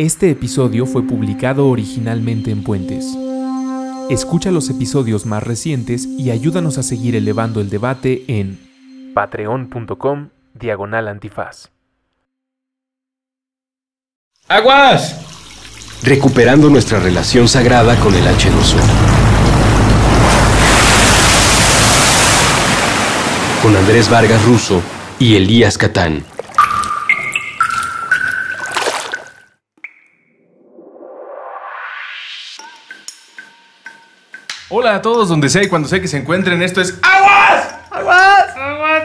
Este 0.00 0.30
episodio 0.30 0.86
fue 0.86 1.06
publicado 1.06 1.68
originalmente 1.68 2.50
en 2.50 2.64
Puentes. 2.64 3.04
Escucha 4.08 4.50
los 4.50 4.70
episodios 4.70 5.26
más 5.26 5.42
recientes 5.42 6.06
y 6.06 6.30
ayúdanos 6.30 6.78
a 6.78 6.82
seguir 6.82 7.16
elevando 7.16 7.60
el 7.60 7.68
debate 7.68 8.24
en 8.26 8.58
patreon.com 9.12 10.30
diagonal 10.54 11.06
antifaz. 11.06 11.68
¡Aguas! 14.48 16.00
recuperando 16.02 16.70
nuestra 16.70 16.98
relación 16.98 17.46
sagrada 17.46 17.94
con 17.96 18.14
el 18.14 18.24
H2O. 18.24 18.80
Con 23.62 23.76
Andrés 23.76 24.08
Vargas 24.08 24.42
Russo 24.46 24.80
y 25.18 25.36
Elías 25.36 25.76
Catán. 25.76 26.24
Hola 34.72 34.94
a 34.94 35.02
todos, 35.02 35.28
donde 35.28 35.48
sea 35.48 35.64
y 35.64 35.66
cuando 35.66 35.88
sea 35.88 36.00
que 36.00 36.06
se 36.06 36.16
encuentren, 36.16 36.62
esto 36.62 36.80
es 36.80 36.96
¡Aguas! 37.02 37.74
¡Aguas! 37.90 38.56
¡Aguas! 38.56 39.02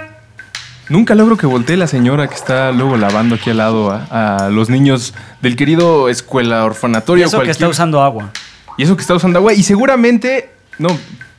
Nunca 0.90 1.16
logro 1.16 1.38
que 1.38 1.48
voltee 1.48 1.76
la 1.76 1.88
señora 1.88 2.28
que 2.28 2.36
está 2.36 2.72
luego 2.72 2.98
lavando 2.98 3.34
aquí 3.34 3.50
al 3.50 3.58
lado 3.58 3.90
a, 3.90 4.46
a 4.46 4.50
los 4.52 4.70
niños 4.70 5.16
del 5.42 5.56
querido 5.56 6.08
escuela 6.08 6.64
orfanatorio. 6.66 7.24
Y 7.24 7.28
eso 7.28 7.42
que 7.42 7.50
está 7.50 7.68
usando 7.68 8.04
agua. 8.04 8.30
Y 8.78 8.84
eso 8.84 8.96
que 8.96 9.02
está 9.02 9.16
usando 9.16 9.40
agua. 9.40 9.56
Y 9.56 9.64
seguramente, 9.64 10.52
no, 10.78 10.90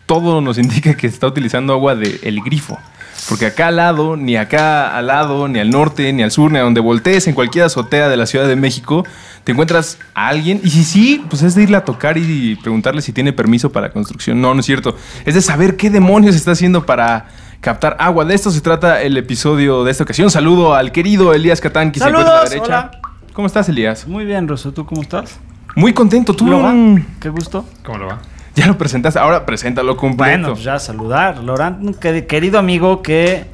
todo 0.07 0.41
nos 0.41 0.59
indica 0.59 0.95
que 0.95 1.07
está 1.07 1.29
utilizando 1.29 1.73
agua 1.73 1.95
del 1.95 2.41
grifo. 2.43 2.81
Porque 3.29 3.47
acá 3.47 3.69
al 3.69 3.77
lado, 3.77 4.17
ni 4.17 4.37
acá 4.37 4.97
al 4.97 5.09
lado, 5.09 5.49
ni 5.49 5.59
al 5.59 5.71
norte, 5.71 6.13
ni 6.13 6.23
al 6.23 6.31
sur, 6.31 6.51
ni 6.53 6.59
a 6.59 6.63
donde 6.63 6.81
voltees, 6.81 7.27
en 7.27 7.35
cualquier 7.35 7.65
azotea 7.65 8.09
de 8.09 8.17
la 8.17 8.27
Ciudad 8.27 8.47
de 8.47 8.57
México, 8.57 9.05
te 9.45 9.53
encuentras 9.53 9.99
a 10.15 10.29
alguien. 10.29 10.61
Y 10.63 10.71
si 10.71 10.85
sí, 10.85 11.25
pues 11.29 11.43
es 11.43 11.55
de 11.55 11.65
irle 11.65 11.77
a 11.77 11.85
tocar 11.85 12.19
y 12.19 12.57
preguntarle 12.57 13.03
si 13.03 13.13
tiene 13.13 13.33
permiso 13.33 13.73
para 13.73 13.89
la 13.89 13.93
construcción. 13.93 14.41
No, 14.41 14.55
no 14.55 14.61
es 14.61 14.67
cierto. 14.67 14.97
Es 15.25 15.35
de 15.35 15.43
saber 15.43 15.77
qué 15.77 15.91
demonios 15.91 16.37
está 16.37 16.53
haciendo 16.53 16.87
para 16.87 17.27
captar 17.61 17.97
agua. 17.99 18.25
De 18.25 18.35
esto 18.35 18.51
se 18.51 18.61
trata 18.61 19.03
el 19.03 19.17
episodio 19.17 19.83
de 19.85 19.91
esta 19.91 20.05
ocasión. 20.05 20.31
Saludo 20.31 20.75
al 20.75 20.93
querido 20.93 21.35
Elías 21.35 21.61
Catán, 21.61 21.93
que 21.93 22.01
se 22.01 22.09
encuentra 22.09 22.41
a 22.41 22.45
la 22.45 22.51
derecha. 22.51 22.91
¿Cómo 23.33 23.47
estás, 23.47 23.69
Elías? 23.69 24.07
Muy 24.07 24.25
bien, 24.25 24.47
Rosso. 24.49 24.73
¿Tú 24.73 24.87
cómo 24.87 25.03
estás? 25.03 25.39
Muy 25.75 25.93
contento. 25.93 26.35
¿Tú 26.35 26.47
¿Lo 26.47 26.63
va? 26.63 26.75
Qué 27.21 27.29
gusto. 27.29 27.67
¿Cómo 27.85 27.99
lo 27.99 28.07
va? 28.07 28.19
Ya 28.57 28.67
lo 28.67 28.79
presentaste. 28.79 29.19
Ahora 29.19 29.45
preséntalo 29.47 29.97
completo. 29.97 30.31
Bueno, 30.31 30.49
pues 30.55 30.65
ya 30.65 30.79
saludar. 30.79 31.43
Laurent, 31.45 31.97
querido 31.99 32.59
amigo 32.59 33.03
que 33.03 33.51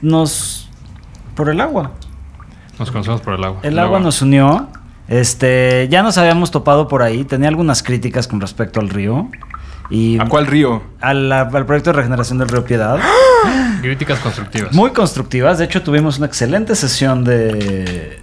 nos... 0.00 0.70
Por 1.34 1.50
el 1.50 1.60
agua. 1.60 1.90
Nos 2.78 2.90
conocemos 2.90 3.20
por 3.20 3.34
el 3.34 3.44
agua. 3.44 3.60
El 3.62 3.78
agua 3.78 3.98
nos 4.00 4.22
unió. 4.22 4.68
Este, 5.08 5.88
ya 5.90 6.02
nos 6.02 6.16
habíamos 6.18 6.50
topado 6.50 6.88
por 6.88 7.02
ahí. 7.02 7.24
Tenía 7.24 7.48
algunas 7.48 7.82
críticas 7.82 8.26
con 8.28 8.40
respecto 8.40 8.80
al 8.80 8.88
río. 8.88 9.28
Y 9.90 10.18
¿A 10.18 10.26
cuál 10.26 10.46
río? 10.46 10.82
al, 11.00 11.30
al 11.30 11.66
proyecto 11.66 11.90
de 11.90 11.96
regeneración 11.96 12.38
del 12.38 12.48
río 12.48 12.64
Piedad. 12.64 12.98
Críticas 13.82 14.18
constructivas. 14.20 14.72
Muy 14.72 14.90
constructivas. 14.92 15.58
De 15.58 15.64
hecho, 15.64 15.82
tuvimos 15.82 16.18
una 16.18 16.26
excelente 16.26 16.74
sesión 16.74 17.24
de 17.24 18.20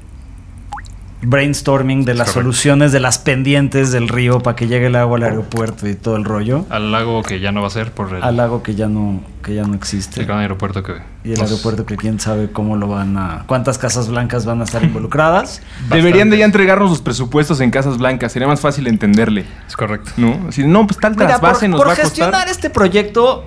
brainstorming 1.25 2.05
de 2.05 2.13
las 2.13 2.27
correcto. 2.29 2.41
soluciones 2.41 2.91
de 2.91 2.99
las 2.99 3.17
pendientes 3.19 3.91
del 3.91 4.07
río 4.09 4.39
para 4.41 4.55
que 4.55 4.67
llegue 4.67 4.87
el 4.87 4.95
agua 4.95 5.17
al 5.17 5.23
aeropuerto 5.23 5.87
y 5.87 5.95
todo 5.95 6.15
el 6.15 6.25
rollo. 6.25 6.65
Al 6.69 6.91
lago 6.91 7.23
que 7.23 7.39
ya 7.39 7.51
no 7.51 7.61
va 7.61 7.67
a 7.67 7.71
ser 7.71 7.91
por 7.91 8.13
el, 8.13 8.23
Al 8.23 8.37
lago 8.37 8.63
que 8.63 8.75
ya 8.75 8.87
no, 8.87 9.21
que 9.43 9.55
ya 9.55 9.63
no 9.63 9.73
existe. 9.75 10.19
el 10.21 10.25
gran 10.25 10.39
aeropuerto 10.39 10.83
que. 10.83 10.93
Y 11.23 11.31
el 11.33 11.39
nos- 11.39 11.49
aeropuerto 11.51 11.85
que 11.85 11.95
quién 11.97 12.19
sabe 12.19 12.51
cómo 12.51 12.75
lo 12.75 12.87
van 12.87 13.17
a... 13.17 13.43
¿Cuántas 13.47 13.77
casas 13.77 14.09
blancas 14.09 14.45
van 14.45 14.61
a 14.61 14.65
estar 14.65 14.83
involucradas? 14.83 15.61
Deberían 15.89 16.29
de 16.29 16.37
ya 16.37 16.45
entregarnos 16.45 16.89
los 16.89 17.01
presupuestos 17.01 17.61
en 17.61 17.71
Casas 17.71 17.97
Blancas. 17.97 18.31
Sería 18.33 18.47
más 18.47 18.59
fácil 18.59 18.87
entenderle. 18.87 19.45
Es 19.67 19.75
correcto. 19.77 20.11
¿No? 20.17 20.47
Así, 20.49 20.65
no, 20.67 20.85
pues 20.85 20.99
tal 20.99 21.13
Mira, 21.15 21.27
trasvase 21.27 21.61
por, 21.61 21.69
nos 21.69 21.79
por 21.79 21.87
va 21.89 21.93
a 21.93 21.95
gestionar 21.95 22.33
costar. 22.33 22.49
este 22.49 22.69
proyecto, 22.69 23.45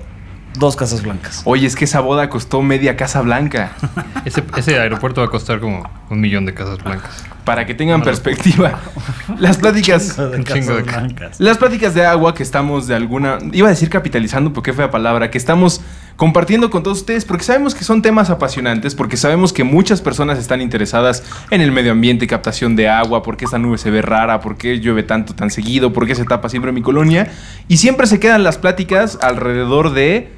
dos 0.58 0.76
casas 0.76 1.02
blancas. 1.02 1.42
Oye, 1.44 1.67
es 1.67 1.77
que 1.77 1.84
esa 1.84 2.00
boda 2.00 2.28
costó 2.28 2.62
media 2.62 2.96
Casa 2.96 3.22
Blanca. 3.22 3.72
Ese, 4.24 4.42
ese 4.56 4.78
aeropuerto 4.78 5.20
va 5.20 5.28
a 5.28 5.30
costar 5.30 5.61
como 5.61 5.89
un 6.11 6.20
millón 6.20 6.46
de 6.46 6.55
casas 6.55 6.83
blancas. 6.83 7.24
Para 7.44 7.64
que 7.64 7.74
tengan 7.74 8.02
perspectiva. 8.02 8.80
Las 9.39 9.58
pláticas. 9.58 10.18
Un 10.18 10.45
chingo 10.45 10.74
de 10.74 10.83
blancas. 10.83 11.39
Las 11.39 11.58
pláticas 11.58 11.95
de 11.95 12.05
agua 12.05 12.34
que 12.34 12.42
estamos 12.42 12.89
de 12.89 12.96
alguna. 12.96 13.39
Iba 13.52 13.68
a 13.68 13.70
decir 13.70 13.89
capitalizando, 13.89 14.52
porque 14.52 14.72
fue 14.72 14.84
la 14.84 14.90
palabra. 14.90 15.30
Que 15.30 15.39
estamos 15.39 15.80
compartiendo 16.16 16.70
con 16.70 16.83
todos 16.83 16.98
ustedes, 16.98 17.24
porque 17.24 17.45
sabemos 17.45 17.74
que 17.74 17.84
son 17.84 18.02
temas 18.02 18.30
apasionantes, 18.30 18.95
porque 18.95 19.16
sabemos 19.16 19.52
que 19.52 19.64
muchas 19.64 20.00
personas 20.00 20.39
están 20.39 20.61
interesadas 20.61 21.22
en 21.50 21.61
el 21.61 21.70
medio 21.70 21.92
ambiente, 21.92 22.27
captación 22.27 22.74
de 22.74 22.89
agua, 22.89 23.22
por 23.22 23.36
qué 23.36 23.45
esta 23.45 23.58
nube 23.58 23.78
se 23.78 23.90
ve 23.90 24.02
rara, 24.02 24.40
por 24.40 24.56
qué 24.56 24.80
llueve 24.80 25.02
tanto, 25.02 25.34
tan 25.34 25.50
seguido, 25.50 25.92
por 25.92 26.06
qué 26.06 26.14
se 26.14 26.24
tapa 26.24 26.48
siempre 26.48 26.72
mi 26.72 26.83
colonia. 26.83 27.30
Y 27.68 27.77
siempre 27.77 28.06
se 28.06 28.18
quedan 28.18 28.42
las 28.42 28.58
pláticas 28.58 29.18
alrededor 29.22 29.92
de. 29.92 30.36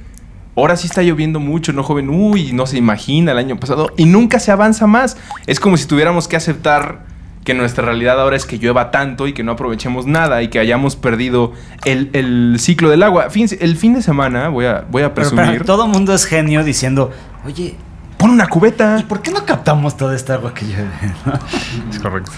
Ahora 0.58 0.76
sí 0.76 0.88
está 0.88 1.02
lloviendo 1.02 1.38
mucho, 1.38 1.72
¿no, 1.72 1.82
joven? 1.82 2.10
Uy, 2.10 2.52
no 2.52 2.66
se 2.66 2.76
imagina 2.76 3.32
el 3.32 3.38
año 3.38 3.60
pasado. 3.60 3.90
Y 3.96 4.06
nunca 4.06 4.40
se 4.40 4.50
avanza 4.50 4.86
más. 4.86 5.16
Es 5.46 5.60
como 5.60 5.76
si 5.76 5.86
tuviéramos 5.86 6.26
que 6.26 6.36
aceptar 6.36 7.06
que 7.44 7.54
nuestra 7.54 7.84
realidad 7.84 8.20
ahora 8.20 8.36
es 8.36 8.44
que 8.44 8.58
llueva 8.58 8.90
tanto 8.90 9.26
y 9.26 9.32
que 9.32 9.42
no 9.42 9.52
aprovechemos 9.52 10.06
nada 10.06 10.42
y 10.42 10.48
que 10.48 10.58
hayamos 10.58 10.96
perdido 10.96 11.52
el, 11.84 12.10
el 12.12 12.56
ciclo 12.58 12.90
del 12.90 13.02
agua. 13.04 13.30
Fíjense, 13.30 13.56
el 13.60 13.76
fin 13.76 13.94
de 13.94 14.02
semana, 14.02 14.48
voy 14.48 14.66
a, 14.66 14.84
voy 14.90 15.02
a 15.02 15.14
Pero, 15.14 15.30
presumir, 15.30 15.52
pero 15.52 15.64
todo 15.64 15.86
mundo 15.86 16.12
es 16.12 16.24
genio 16.24 16.64
diciendo, 16.64 17.10
oye, 17.46 17.76
pon 18.18 18.30
una 18.30 18.48
cubeta. 18.48 18.98
¿y 19.00 19.04
por 19.04 19.22
qué 19.22 19.30
no 19.30 19.46
captamos 19.46 19.96
toda 19.96 20.14
esta 20.14 20.34
agua 20.34 20.52
que 20.52 20.66
llueve? 20.66 20.90
Es 21.90 21.98
correcto. 22.00 22.32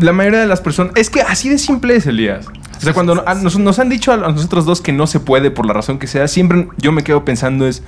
La 0.00 0.12
mayoría 0.12 0.40
de 0.40 0.46
las 0.46 0.60
personas... 0.60 0.94
Es 0.96 1.10
que 1.10 1.20
así 1.20 1.48
de 1.48 1.58
simple 1.58 1.94
es, 1.94 2.06
Elías. 2.06 2.46
O 2.84 2.92
sea, 2.92 2.94
cuando 2.94 3.22
a- 3.26 3.34
nos, 3.34 3.58
nos 3.58 3.78
han 3.78 3.88
dicho 3.88 4.12
a 4.12 4.16
nosotros 4.16 4.64
dos 4.64 4.80
que 4.80 4.92
no 4.92 5.06
se 5.06 5.20
puede 5.20 5.50
por 5.50 5.66
la 5.66 5.72
razón 5.72 5.98
que 5.98 6.06
sea, 6.06 6.28
siempre 6.28 6.68
yo 6.78 6.92
me 6.92 7.02
quedo 7.02 7.24
pensando 7.24 7.66
es... 7.66 7.82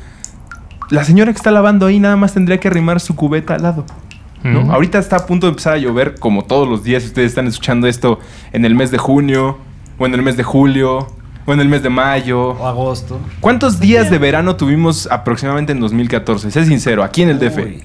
La 0.91 1.05
señora 1.05 1.33
que 1.33 1.37
está 1.37 1.51
lavando 1.51 1.87
ahí 1.87 1.99
nada 1.99 2.17
más 2.17 2.34
tendría 2.34 2.61
que 2.61 2.69
arrimar 2.69 3.01
su 3.01 3.17
cubeta 3.17 3.55
al 3.55 3.62
lado. 3.62 3.85
Ahorita 4.71 4.99
está 5.01 5.17
a 5.17 5.27
punto 5.27 5.47
de 5.47 5.51
empezar 5.51 5.73
a 5.73 5.77
llover, 5.79 6.21
como 6.21 6.45
todos 6.45 6.69
los 6.69 6.85
días. 6.85 7.03
si 7.03 7.09
Ustedes 7.09 7.31
están 7.31 7.49
escuchando 7.49 7.89
esto 7.89 8.21
en 8.53 8.65
el 8.65 8.77
mes 8.77 8.93
de 8.93 8.99
junio, 8.99 9.59
o 9.99 10.06
en 10.06 10.15
el 10.15 10.23
mes 10.23 10.37
de 10.37 10.45
julio, 10.45 11.09
o 11.47 11.53
en 11.53 11.59
el 11.59 11.69
mes 11.69 11.83
de 11.83 11.91
mayo. 11.91 12.51
o 12.51 12.67
agosto. 12.69 13.19
¿Cuántos 13.41 13.81
días 13.81 14.09
de 14.09 14.19
verano 14.19 14.55
tuvimos 14.55 15.09
aproximadamente 15.11 15.73
en 15.73 15.81
2014? 15.81 16.53
Sé 16.53 16.65
sincero, 16.65 17.03
aquí 17.03 17.23
en 17.23 17.31
el 17.31 17.41
DF. 17.41 17.56
Uy. 17.59 17.83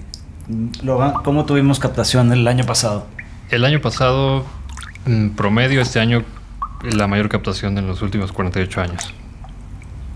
¿Cómo 1.23 1.45
tuvimos 1.45 1.79
captación 1.79 2.31
el 2.31 2.47
año 2.47 2.63
pasado? 2.65 3.07
El 3.49 3.65
año 3.65 3.81
pasado, 3.81 4.45
en 5.07 5.31
promedio, 5.31 5.81
este 5.81 5.99
año, 5.99 6.23
la 6.83 7.07
mayor 7.07 7.29
captación 7.29 7.77
en 7.77 7.87
los 7.87 8.01
últimos 8.01 8.31
48 8.31 8.81
años. 8.81 9.13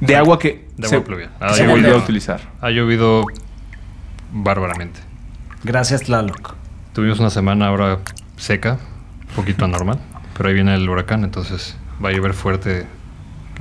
De 0.01 0.15
agua 0.15 0.39
que 0.39 0.67
De 0.77 0.87
se, 0.87 0.95
agua 0.95 1.07
pluvial. 1.07 1.31
Ah, 1.39 1.53
se 1.53 1.65
volvió 1.67 1.95
a 1.95 1.97
utilizar. 1.97 2.41
Ha 2.61 2.69
llovido 2.69 3.25
bárbaramente. 4.31 4.99
Gracias, 5.63 6.03
Tlaloc. 6.03 6.53
Tuvimos 6.93 7.19
una 7.19 7.29
semana 7.29 7.67
ahora 7.67 7.99
seca, 8.37 8.77
un 9.29 9.35
poquito 9.35 9.65
anormal, 9.65 9.99
pero 10.37 10.49
ahí 10.49 10.55
viene 10.55 10.75
el 10.75 10.87
huracán, 10.87 11.23
entonces 11.23 11.77
va 12.03 12.09
a 12.09 12.11
llover 12.11 12.33
fuerte 12.33 12.85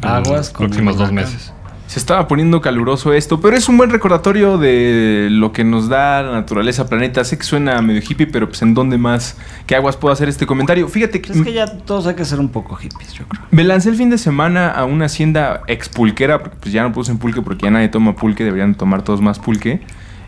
en 0.03 0.09
Aguas 0.09 0.49
los 0.49 0.51
próximos 0.51 0.99
dos 0.99 1.13
meses. 1.13 1.54
Se 1.87 1.99
estaba 1.99 2.27
poniendo 2.27 2.61
caluroso 2.61 3.13
esto, 3.13 3.41
pero 3.41 3.57
es 3.57 3.69
un 3.69 3.77
buen 3.77 3.91
recordatorio 3.91 4.57
de 4.59 5.29
lo 5.31 5.53
que 5.53 5.65
nos 5.65 5.89
da 5.89 6.23
la 6.23 6.33
naturaleza, 6.33 6.89
planeta. 6.89 7.23
Sé 7.25 7.37
que 7.37 7.45
suena 7.45 7.81
medio 7.83 8.01
hippie, 8.01 8.27
pero 8.27 8.49
pues 8.49 8.63
en 8.63 8.75
dónde 8.75 8.97
más 8.99 9.37
que 9.67 9.77
aguas 9.77 9.97
puedo 9.97 10.13
hacer 10.13 10.29
este 10.29 10.47
comentario. 10.47 10.89
Fíjate 10.89 11.21
que, 11.21 11.33
Es 11.33 11.43
que 11.43 11.53
ya 11.53 11.67
todos 11.67 12.07
hay 12.07 12.15
que 12.15 12.25
ser 12.25 12.41
un 12.41 12.49
poco 12.49 12.75
hippies, 12.75 13.13
yo 13.13 13.27
creo. 13.29 13.43
me 13.51 13.65
lancé 13.65 13.91
el 13.91 13.97
fin 13.97 14.11
de 14.11 14.19
semana 14.19 14.71
a 14.71 14.85
una 14.85 15.05
hacienda 15.05 15.61
expulquera, 15.69 16.41
porque 16.41 16.57
pues 16.61 16.73
ya 16.73 16.83
no 16.83 16.93
puse 16.93 17.13
en 17.13 17.19
pulque 17.19 17.43
porque 17.43 17.65
ya 17.65 17.71
nadie 17.71 17.89
toma 17.89 18.17
pulque, 18.17 18.45
deberían 18.45 18.75
tomar 18.75 19.03
todos 19.03 19.21
más 19.21 19.39
pulque. 19.39 19.81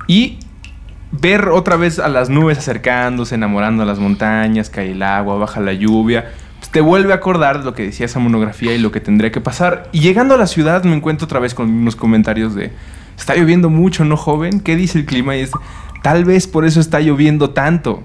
Y 0.07 0.39
ver 1.11 1.49
otra 1.49 1.77
vez 1.77 1.99
a 1.99 2.09
las 2.09 2.29
nubes 2.29 2.59
acercándose, 2.59 3.35
enamorando 3.35 3.83
a 3.83 3.87
las 3.87 3.99
montañas, 3.99 4.71
cae 4.71 4.93
el 4.93 5.03
agua, 5.03 5.37
baja 5.37 5.61
la 5.61 5.73
lluvia. 5.73 6.33
Te 6.77 6.83
vuelve 6.83 7.15
a 7.15 7.17
acordar 7.17 7.61
de 7.61 7.65
lo 7.65 7.73
que 7.73 7.85
decía 7.85 8.05
esa 8.05 8.19
monografía 8.19 8.75
y 8.75 8.79
lo 8.79 8.93
que 8.93 9.01
tendría 9.01 9.33
que 9.33 9.41
pasar. 9.41 9.89
Y 9.93 10.01
llegando 10.01 10.35
a 10.35 10.37
la 10.37 10.47
ciudad 10.47 10.85
me 10.85 10.95
encuentro 10.95 11.25
otra 11.25 11.41
vez 11.41 11.55
con 11.55 11.71
unos 11.71 11.97
comentarios 11.97 12.55
de, 12.55 12.71
está 13.17 13.35
lloviendo 13.35 13.71
mucho, 13.71 14.05
¿no, 14.05 14.19
joven? 14.19 14.61
¿Qué 14.61 14.77
dice 14.77 14.99
el 14.99 15.07
clima? 15.07 15.35
Y 15.37 15.41
es, 15.41 15.53
tal 16.03 16.27
vez 16.27 16.47
por 16.47 16.67
eso 16.67 16.79
está 16.79 17.01
lloviendo 17.01 17.49
tanto. 17.49 18.03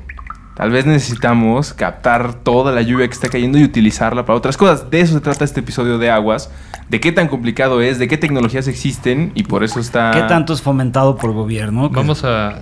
Tal 0.55 0.71
vez 0.71 0.85
necesitamos 0.85 1.73
captar 1.73 2.33
toda 2.33 2.71
la 2.71 2.81
lluvia 2.81 3.07
que 3.07 3.13
está 3.13 3.27
cayendo 3.27 3.57
y 3.57 3.65
utilizarla 3.65 4.25
para 4.25 4.37
otras 4.37 4.55
cosas. 4.55 4.89
De 4.89 5.01
eso 5.01 5.15
se 5.15 5.19
trata 5.19 5.43
este 5.43 5.59
episodio 5.59 5.97
de 5.97 6.09
Aguas. 6.09 6.49
De 6.87 7.01
qué 7.01 7.11
tan 7.11 7.27
complicado 7.27 7.81
es, 7.81 7.99
de 7.99 8.07
qué 8.07 8.17
tecnologías 8.17 8.69
existen 8.69 9.33
y 9.35 9.43
por 9.43 9.65
eso 9.65 9.81
está... 9.81 10.11
¿Qué 10.11 10.21
tanto 10.21 10.53
es 10.53 10.61
fomentado 10.61 11.17
por 11.17 11.33
gobierno? 11.33 11.89
Vamos 11.89 12.23
a... 12.23 12.59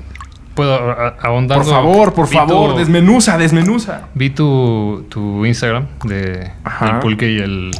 ¿Puedo 0.60 1.16
ahondar? 1.22 1.60
Por 1.60 1.68
favor, 1.68 2.14
por 2.14 2.30
Vi 2.30 2.36
favor, 2.36 2.72
tu- 2.74 2.80
desmenuza, 2.80 3.38
desmenuza. 3.38 4.10
Vi 4.14 4.30
tu, 4.32 5.06
tu 5.10 5.46
Instagram 5.46 5.88
de 6.04 6.52
Ajá. 6.64 6.90
el 6.92 7.00
pulque 7.00 7.32
y 7.32 7.38
el, 7.40 7.72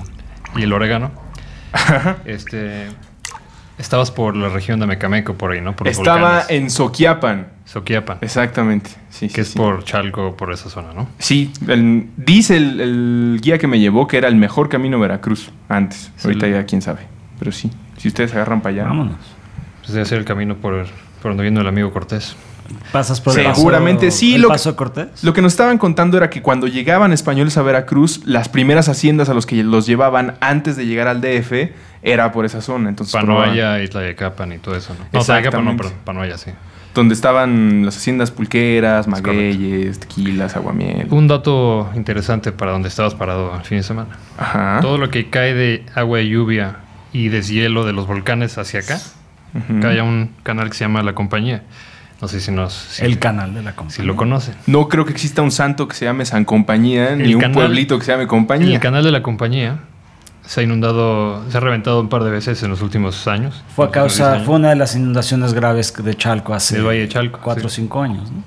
y 0.56 0.64
el 0.64 0.72
orégano. 0.74 1.12
Este... 2.26 2.88
Estabas 3.78 4.12
por 4.12 4.36
la 4.36 4.50
región 4.50 4.80
de 4.82 4.86
Mecameco, 4.88 5.36
por 5.36 5.52
ahí, 5.54 5.62
¿no? 5.62 5.74
Por 5.74 5.88
Estaba 5.88 6.20
volcanes. 6.40 6.46
en 6.50 6.70
Soquiapan. 6.70 7.48
Soquiapan, 7.64 8.18
Exactamente. 8.20 8.90
Sí, 9.10 9.28
que 9.28 9.36
sí, 9.36 9.42
es 9.42 9.48
sí. 9.50 9.58
por 9.58 9.86
Chalco, 9.86 10.36
por 10.36 10.52
esa 10.52 10.70
zona, 10.70 10.90
¿no? 10.94 11.08
Sí, 11.18 11.54
el- 11.68 12.10
dice 12.18 12.58
el, 12.58 12.82
el 12.82 13.40
guía 13.42 13.58
que 13.58 13.68
me 13.68 13.80
llevó 13.80 14.06
que 14.06 14.18
era 14.18 14.28
el 14.28 14.36
mejor 14.36 14.68
camino 14.68 14.98
a 14.98 15.00
Veracruz 15.00 15.52
antes. 15.70 16.12
Sí. 16.18 16.28
Ahorita 16.28 16.48
ya 16.50 16.66
quién 16.66 16.82
sabe. 16.82 17.02
Pero 17.40 17.54
sí, 17.54 17.72
si 17.96 18.10
ustedes 18.10 18.34
agarran 18.34 18.60
para 18.60 18.74
allá. 18.76 18.84
Vámonos. 18.86 19.16
Pues 19.80 19.94
debe 19.94 20.06
ser 20.06 20.18
el 20.20 20.26
camino 20.26 20.56
por, 20.56 20.86
por 21.22 21.32
donde 21.32 21.44
vino 21.44 21.62
el 21.62 21.68
amigo 21.68 21.94
Cortés. 21.94 22.36
Pasas 22.92 23.22
por 23.22 23.38
el 23.38 23.46
paso- 23.46 23.56
Seguramente 23.58 24.12
sí, 24.12 24.36
el 24.36 24.42
lo 24.42 24.48
que- 24.50 24.54
paso 24.54 24.76
Cortés. 24.76 25.24
Lo 25.24 25.34
que 25.34 25.42
nos 25.42 25.54
estaban 25.54 25.78
contando 25.78 26.18
era 26.18 26.30
que 26.30 26.42
cuando 26.42 26.68
llegaban 26.68 27.14
españoles 27.14 27.58
a 27.58 27.62
Veracruz, 27.62 28.22
las 28.26 28.50
primeras 28.50 28.90
haciendas 28.90 29.30
a 29.30 29.34
los 29.34 29.46
que 29.46 29.64
los 29.64 29.86
llevaban 29.86 30.36
antes 30.42 30.76
de 30.78 30.86
llegar 30.86 31.08
al 31.08 31.22
DF 31.22 31.74
era 32.02 32.32
por 32.32 32.46
esa 32.46 32.62
zona. 32.62 32.90
Entonces, 32.90 33.14
Panoaya, 33.14 33.82
Isla 33.82 34.02
de 34.02 34.16
Capan 34.16 34.54
y 34.54 34.58
todo 34.58 34.76
eso, 34.76 34.94
¿no? 34.98 35.06
No, 35.12 35.24
Tlayacapan 35.26 35.66
no, 35.66 35.76
Panoaya, 36.06 36.38
sí. 36.38 36.52
donde 36.96 37.14
estaban 37.14 37.86
las 37.86 37.98
haciendas 37.98 38.32
pulqueras, 38.32 39.08
magueyes, 39.08 40.00
tequilas, 40.00 40.56
aguamiel. 40.56 41.08
Un 41.12 41.28
dato 41.28 41.90
interesante 41.96 42.52
para 42.52 42.72
donde 42.72 42.88
estabas 42.90 43.16
parado 43.16 43.56
el 43.56 43.62
fin 43.64 43.78
de 43.80 43.84
semana. 43.84 44.10
Ajá. 44.38 44.80
Todo 44.82 44.98
lo 44.98 45.10
que 45.10 45.30
cae 45.30 45.54
de 45.54 45.86
agua 45.96 46.18
de 46.20 46.28
lluvia 46.30 46.78
y 47.14 47.30
deshielo 47.30 47.86
de 47.86 47.94
los 47.94 48.08
volcanes 48.08 48.58
hacia 48.58 48.80
acá, 48.82 49.00
Ujú. 49.54 49.80
cae 49.82 50.00
a 50.00 50.04
un 50.04 50.32
canal 50.44 50.70
que 50.70 50.78
se 50.78 50.86
llama 50.86 51.04
La 51.04 51.14
Compañía. 51.14 51.64
No 52.22 52.28
sé 52.28 52.40
si 52.42 52.52
nos... 52.52 52.74
si- 52.74 53.04
El 53.06 53.18
canal 53.20 53.54
de 53.54 53.62
la 53.64 53.76
compañía. 53.76 53.96
Si 53.96 54.04
lo 54.04 54.16
conocen. 54.16 54.56
No 54.68 54.90
creo 54.90 55.06
que 55.06 55.12
exista 55.14 55.42
un 55.42 55.52
santo 55.52 55.88
que 55.88 55.96
se 55.96 56.06
llame 56.06 56.26
San 56.26 56.44
Compañía, 56.46 57.16
ni 57.16 57.34
un 57.34 57.40
canal- 57.42 57.56
pueblito 57.56 57.98
que 57.98 58.06
se 58.06 58.12
llame 58.12 58.28
Compañía. 58.28 58.74
El 58.76 58.80
canal 58.82 59.04
de 59.04 59.12
La 59.12 59.24
Compañía 59.24 59.80
se 60.46 60.60
ha 60.62 60.64
inundado, 60.64 61.50
se 61.50 61.56
ha 61.58 61.60
reventado 61.62 62.02
un 62.02 62.10
par 62.10 62.24
de 62.24 62.32
veces 62.32 62.62
en 62.64 62.70
los 62.72 62.82
últimos 62.82 63.28
años. 63.28 63.64
Fue 63.76 63.86
a 63.86 63.92
causa, 63.92 64.40
fue 64.42 64.56
una 64.56 64.70
de 64.70 64.76
las 64.76 64.96
inundaciones 64.96 65.54
graves 65.54 65.94
de 66.04 66.16
Chalco 66.16 66.54
hace 66.54 66.76
Del 66.76 66.88
Valle 66.88 67.02
de 67.02 67.08
Chalco, 67.10 67.40
4 67.44 67.66
o 67.68 67.70
sí. 67.70 67.76
5 67.84 68.02
años, 68.02 68.32
¿no? 68.32 68.44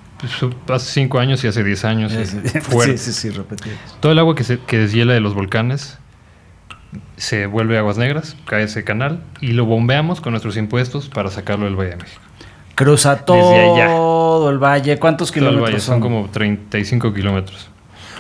Pues, 0.67 0.83
hace 0.83 0.93
5 0.93 1.19
años 1.19 1.43
y 1.43 1.47
hace 1.49 1.65
10 1.65 1.85
años. 1.85 2.13
Sí, 2.13 2.27
sí, 2.53 2.61
fuerte. 2.61 2.99
sí, 2.99 3.13
sí, 3.13 3.21
sí, 3.21 3.31
repetidos. 3.31 3.79
Todo 4.01 4.13
el 4.13 4.19
agua 4.19 4.35
que, 4.35 4.45
se, 4.45 4.59
que 4.61 4.79
deshiela 4.79 5.13
de 5.15 5.21
los 5.21 5.35
volcanes 5.35 5.99
se 7.17 7.47
vuelve 7.47 7.79
aguas 7.79 7.97
negras, 7.99 8.37
cae 8.47 8.65
ese 8.65 8.85
canal 8.85 9.23
y 9.41 9.53
lo 9.53 9.65
bombeamos 9.65 10.21
con 10.21 10.33
nuestros 10.33 10.57
impuestos 10.57 11.09
para 11.09 11.31
sacarlo 11.31 11.65
del 11.65 11.77
Valle 11.77 11.91
de 11.91 11.97
México. 11.97 12.21
Cruza 12.83 13.17
todo 13.25 14.51
el 14.51 14.59
valle. 14.59 14.99
¿Cuántos 14.99 15.29
Todo 15.31 15.35
kilómetros 15.41 15.65
valle 15.65 15.81
son? 15.81 15.95
son 15.95 16.01
como 16.01 16.29
35 16.31 17.13
kilómetros. 17.15 17.69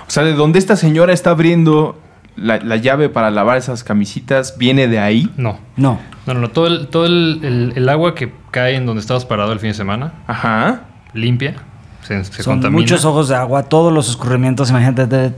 O 0.07 0.11
sea, 0.11 0.23
de 0.25 0.35
donde 0.35 0.59
esta 0.59 0.77
señora 0.77 1.13
está 1.13 1.31
abriendo 1.31 1.99
la, 2.37 2.59
la 2.59 2.77
llave 2.77 3.09
para 3.09 3.31
lavar 3.31 3.57
esas 3.59 3.83
camisitas, 3.85 4.57
viene 4.59 4.89
de 4.89 4.99
ahí. 4.99 5.31
No, 5.37 5.59
No. 5.77 5.99
no, 6.27 6.35
no, 6.35 6.41
no, 6.41 6.49
todo, 6.51 6.67
el, 6.67 6.89
todo 6.89 7.07
el, 7.07 7.41
el- 7.43 7.73
el 7.77 7.89
agua 7.89 8.15
que 8.15 8.33
cae 8.51 8.77
en 8.77 8.87
donde 8.87 9.01
estabas 9.01 9.25
parado 9.25 9.53
el 9.53 9.59
fin 9.59 9.71
de 9.71 9.75
semana, 9.75 10.13
Ajá. 10.27 10.83
limpia, 11.15 11.55
se, 12.03 12.23
se 12.25 12.43
Son 12.43 12.55
contamina. 12.55 12.81
muchos 12.81 13.05
ojos 13.05 13.29
de 13.29 13.37
agua, 13.37 13.65
todos 13.65 13.93
los 13.93 14.09
escurrimientos, 14.09 14.71
imagínate, 14.71 15.07
de 15.07 15.33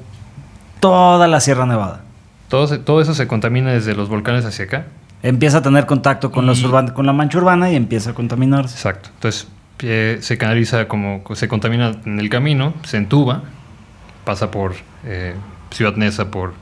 toda 0.81 1.27
la 1.29 1.41
Sierra 1.41 1.67
Nevada. 1.67 2.01
Todo, 2.49 2.79
todo 2.81 3.01
eso 3.01 3.15
se 3.15 3.27
contamina 3.27 3.73
desde 3.73 3.95
los 3.95 4.09
volcanes 4.09 4.45
hacia 4.45 4.65
acá. 4.67 4.87
Empieza 5.27 5.59
a 5.59 5.63
tener 5.63 5.87
contacto 5.87 6.31
con, 6.31 6.45
los 6.47 6.63
urban- 6.63 6.93
con 6.93 7.07
la 7.07 7.13
mancha 7.15 7.39
urbana 7.39 7.71
y 7.73 7.77
empieza 7.77 8.11
a 8.11 8.15
contaminarse. 8.15 8.75
Exacto. 8.77 9.09
Entonces 9.15 9.49
eh, 9.81 10.19
se 10.21 10.37
canaliza 10.39 10.87
como 10.87 11.23
se 11.35 11.49
contamina 11.49 11.93
en 12.05 12.21
el 12.21 12.29
camino, 12.29 12.75
se 12.85 12.99
entuba, 12.99 13.43
pasa 14.25 14.51
por 14.51 14.75
eh, 15.05 15.35
Ciudad 15.71 15.97
Neza, 15.97 16.31
por 16.31 16.53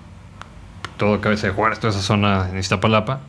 todo 0.97 1.21
Cabeza 1.21 1.49
de 1.49 1.53
Juárez, 1.53 1.81
toda 1.81 1.91
esa 1.93 2.03
zona 2.03 2.49
en 2.53 2.59
Iztapalapa. 2.59 3.21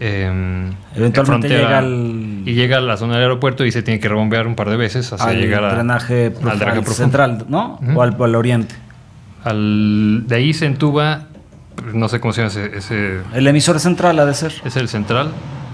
eh, 0.00 0.70
Eventualmente 0.96 1.48
llega 1.48 1.78
al- 1.78 2.42
y 2.44 2.52
llega 2.54 2.76
a 2.76 2.80
la 2.82 2.96
zona 2.98 3.14
del 3.14 3.22
aeropuerto 3.22 3.64
y 3.64 3.72
se 3.72 3.82
tiene 3.82 4.00
que 4.00 4.08
rebombear 4.08 4.46
un 4.46 4.54
par 4.54 4.68
de 4.68 4.76
veces 4.76 5.12
hasta 5.14 5.28
al 5.30 5.38
llegar 5.40 5.64
a- 5.64 5.74
drenaje, 5.76 6.26
al 6.26 6.32
drenaje 6.58 6.64
al 6.64 6.84
profundo. 6.84 6.94
central, 6.94 7.44
¿no? 7.48 7.80
O 7.94 8.02
al, 8.02 8.14
o 8.18 8.24
al 8.24 8.34
oriente. 8.34 8.74
Al- 9.44 10.24
de 10.26 10.34
ahí 10.36 10.52
se 10.52 10.66
entuba, 10.66 11.24
no 11.92 12.08
sé 12.08 12.20
cómo 12.20 12.32
se 12.32 12.42
llama 12.42 12.50
ese, 12.52 12.76
ese 12.76 13.20
El 13.34 13.46
emisor 13.46 13.78
central 13.80 14.18
ha 14.18 14.26
de 14.26 14.34
ser. 14.34 14.52
es 14.64 14.76
el 14.76 14.88
central 14.88 15.30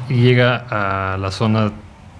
y 0.09 0.15
llega 0.23 0.65
a 0.71 1.17
la 1.19 1.31
zona 1.31 1.71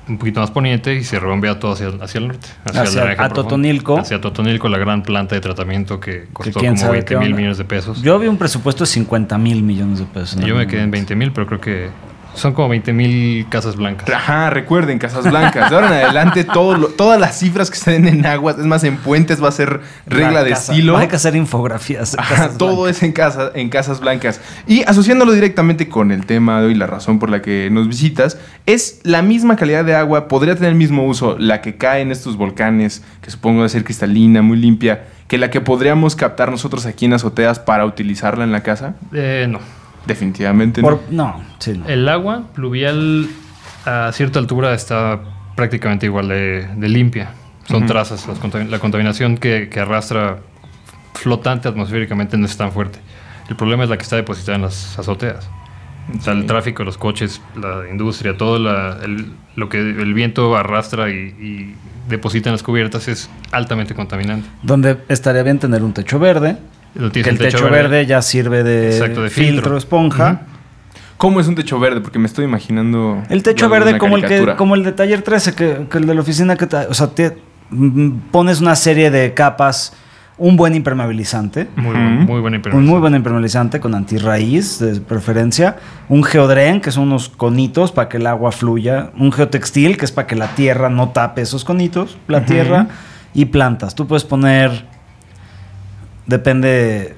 un 0.09 0.17
poquito 0.17 0.41
más 0.41 0.51
poniente 0.51 0.95
y 0.95 1.05
se 1.05 1.19
rebombea 1.21 1.59
todo 1.59 1.73
hacia, 1.73 1.89
hacia 2.01 2.19
el 2.19 2.29
norte. 2.29 2.49
Hacia- 2.65 2.83
el 2.83 2.91
drenaje 2.93 3.23
a. 3.23 3.29
Totonilco. 3.29 3.99
Hacia 3.99 4.21
Totonilco, 4.21 4.69
la 4.71 4.79
gran 4.79 5.03
planta 5.03 5.35
de 5.35 5.41
tratamiento 5.43 6.01
que 6.01 6.29
costó 6.33 6.61
como 6.61 6.77
sabe 6.79 6.93
20 6.93 7.15
qué 7.15 7.21
mil 7.21 7.35
millones 7.35 7.59
de 7.59 7.65
pesos. 7.65 8.01
Yo 8.01 8.19
vi 8.19 8.27
un 8.27 8.39
presupuesto 8.39 8.85
de 8.85 8.89
50 8.89 9.37
mil 9.37 9.63
millones 9.63 9.99
de 9.99 10.07
pesos. 10.07 10.41
Yo 10.41 10.55
me 10.55 10.67
quedé 10.67 10.81
en 10.81 10.87
momento. 10.89 10.93
20 11.13 11.17
mil, 11.17 11.33
pero 11.33 11.47
creo 11.47 11.61
que 11.61 11.89
son 12.39 12.53
como 12.55 12.69
20 12.71 12.93
mil 12.93 13.47
casas 13.49 13.77
blancas. 13.77 14.09
Ajá, 14.09 14.51
recuerden, 14.51 14.99
Casas 14.99 15.25
Blancas. 15.29 15.69
De 15.71 15.77
ahora 15.77 15.89
en 15.89 16.05
adelante, 16.05 16.45
todo 16.45 16.77
lo- 16.77 16.89
todas 16.89 17.21
las 17.21 17.39
cifras 17.39 17.71
que 17.71 17.77
se 17.77 17.93
den 17.93 18.09
en 18.09 18.25
aguas, 18.27 18.59
es 18.59 18.65
más, 18.65 18.85
en 18.85 18.97
puentes 18.97 19.43
va 19.43 19.49
a 19.49 19.53
ser 19.53 19.81
regla 20.07 20.31
La 20.33 20.45
de 20.45 20.51
casa- 20.51 20.73
estilo. 20.73 20.97
Hay 20.97 21.09
que 21.09 21.17
hacer 21.17 21.37
infografías. 21.37 22.17
Ajá, 22.19 22.35
casas 22.35 22.59
todo 22.59 22.83
blancas. 22.83 22.97
es 22.97 23.03
en, 23.03 23.13
casa, 23.13 23.51
en 23.55 23.69
Casas 23.69 24.01
Blancas. 24.01 24.41
Y 24.67 24.83
asociándolo 24.85 25.33
directamente 25.33 25.89
con 25.89 26.13
el 26.13 26.25
tema 26.27 26.61
de 26.61 26.69
hoy, 26.69 26.75
la 26.75 26.87
razón 26.87 27.19
por 27.19 27.31
la 27.31 27.43
que 27.43 27.69
nos 27.71 27.89
visitas, 27.89 28.39
es 28.67 29.01
la 29.03 29.23
misma 29.23 29.57
calidad 29.57 29.85
de 29.85 29.95
agua, 29.95 30.29
podría 30.29 30.55
tener 30.55 30.71
el 30.71 30.77
mismo 30.79 31.07
uso 31.07 31.37
la 31.39 31.61
que 31.61 31.77
cae 31.77 32.01
en 32.03 32.13
estos 32.13 32.37
volcanes, 32.37 33.03
que 33.21 33.31
supongo 33.31 33.63
de 33.63 33.69
ser 33.69 33.85
cristalina, 33.85 34.43
muy 34.43 34.57
limpia, 34.59 35.05
que 35.27 35.39
la 35.39 35.51
que 35.51 35.61
podríamos 35.61 36.17
captar 36.17 36.51
nosotros 36.51 36.87
aquí 36.87 37.05
en 37.07 37.13
azoteas 37.13 37.59
para 37.59 37.85
utilizarla 37.85 38.45
en 38.45 38.53
la 38.53 38.63
casa. 38.63 38.95
Eh, 39.13 39.47
no. 39.49 39.59
Definitivamente 40.09 40.81
Por- 40.81 41.01
no. 41.11 41.39
no, 41.39 41.45
sí, 41.61 41.79
no. 41.79 41.87
El 41.87 42.09
agua 42.09 42.45
pluvial 42.55 43.29
a 43.85 44.11
cierta 44.13 44.39
altura 44.41 44.75
está 44.75 45.21
prácticamente 45.55 46.07
igual 46.07 46.29
de, 46.29 46.67
de 46.77 46.89
limpia. 46.89 47.31
Son 47.69 47.87
trazas. 47.87 48.27
la 48.69 48.79
contaminación 48.79 49.37
que, 49.39 49.69
que 49.71 49.79
arrastra 49.81 50.39
flotante 51.15 51.69
atmosféricamente 51.69 52.37
no 52.39 52.47
es 52.47 52.57
tan 52.57 52.73
fuerte. 52.73 52.99
El 53.49 53.57
problema 53.57 53.85
es 53.85 53.91
la 53.91 53.97
que 53.97 54.03
está 54.03 54.17
depositada 54.17 54.57
en 54.57 54.63
las 54.63 54.99
azoteas. 54.99 55.49
O 56.19 56.21
sea, 56.23 56.33
el 56.33 56.47
tráfico, 56.47 56.85
los 56.85 56.97
coches, 56.97 57.43
la 57.61 57.83
industria, 57.91 58.37
todo 58.37 58.59
la- 58.59 58.99
el- 59.05 59.33
lo 59.57 59.69
que 59.69 59.79
el 59.79 60.15
viento 60.15 60.57
arrastra 60.57 61.11
y, 61.11 61.15
y 61.15 61.75
deposita 62.09 62.49
en 62.49 62.55
las 62.55 62.63
cubiertas 62.63 63.09
es 63.09 63.29
altamente 63.53 63.95
contaminante. 63.95 64.49
Donde 64.63 64.97
estaría 65.09 65.43
bien 65.43 65.59
tener 65.59 65.83
un 65.83 65.93
techo 65.93 66.19
verde. 66.19 66.57
Lo 66.95 67.09
Que 67.09 67.23
tienes 67.23 67.33
el 67.33 67.39
techo, 67.39 67.71
verde. 67.71 68.07
ya 68.07 68.23
sirve 68.23 68.63
de, 68.63 68.91
Exacto, 68.93 69.23
de 69.23 69.31
filtro, 69.31 69.53
filtro. 69.55 69.77
esponja. 69.77 70.43
¿Cómo 71.17 71.41
es 71.41 71.49
un 71.49 71.55
techo 71.57 71.79
verde? 71.81 72.01
Porque 72.01 72.19
me 72.19 72.27
estoy 72.27 72.45
imaginando. 72.45 73.23
El 73.29 73.43
techo 73.43 73.69
verde 73.69 73.99
como 73.99 74.17
el, 74.17 74.25
que, 74.25 74.55
como 74.57 74.75
el 74.75 74.85
de 74.85 74.93
taller 74.93 75.23
13, 75.23 75.55
que, 75.55 75.87
que 75.91 75.99
el 75.99 76.07
de 76.07 76.15
la 76.15 76.21
oficina 76.21 76.57
que... 76.57 76.65
O 76.89 76.95
sea, 76.95 77.09
te- 77.09 77.37
mm, 77.71 78.11
pones 78.31 78.61
una 78.61 78.77
serie 78.77 79.11
de 79.11 79.35
capas, 79.35 79.95
un 80.37 80.57
buen 80.57 80.77
impermeabilizante. 80.77 81.67
Muy, 81.75 81.91
buen- 81.93 82.25
muy 82.25 82.41
buena 82.41 82.61
Un 82.73 82.87
muy 82.87 83.01
buen 83.01 83.17
impermeabilizante 83.17 83.81
con 83.81 83.97
antirraíz 83.97 84.79
de 84.79 85.01
preferencia. 85.01 85.77
Un 86.09 86.23
geodren, 86.23 86.81
que 86.81 86.93
son 86.93 87.05
unos 87.05 87.29
conitos 87.29 87.91
para 87.91 88.09
que 88.09 88.19
el 88.19 88.27
agua 88.29 88.53
fluya. 88.53 89.11
Un 89.19 89.33
geotextil, 89.33 89.97
que 89.97 90.05
es 90.05 90.13
para 90.13 90.29
que 90.29 90.37
la 90.37 90.55
tierra 90.55 90.89
no 90.89 91.09
tape 91.09 91.43
esos 91.43 91.65
conitos, 91.65 92.17
la 92.29 92.45
tierra. 92.45 92.87
Y 93.35 93.47
plantas. 93.47 93.95
Tú 93.97 94.07
puedes 94.07 94.25
poner, 94.25 94.87
depende, 96.29 97.17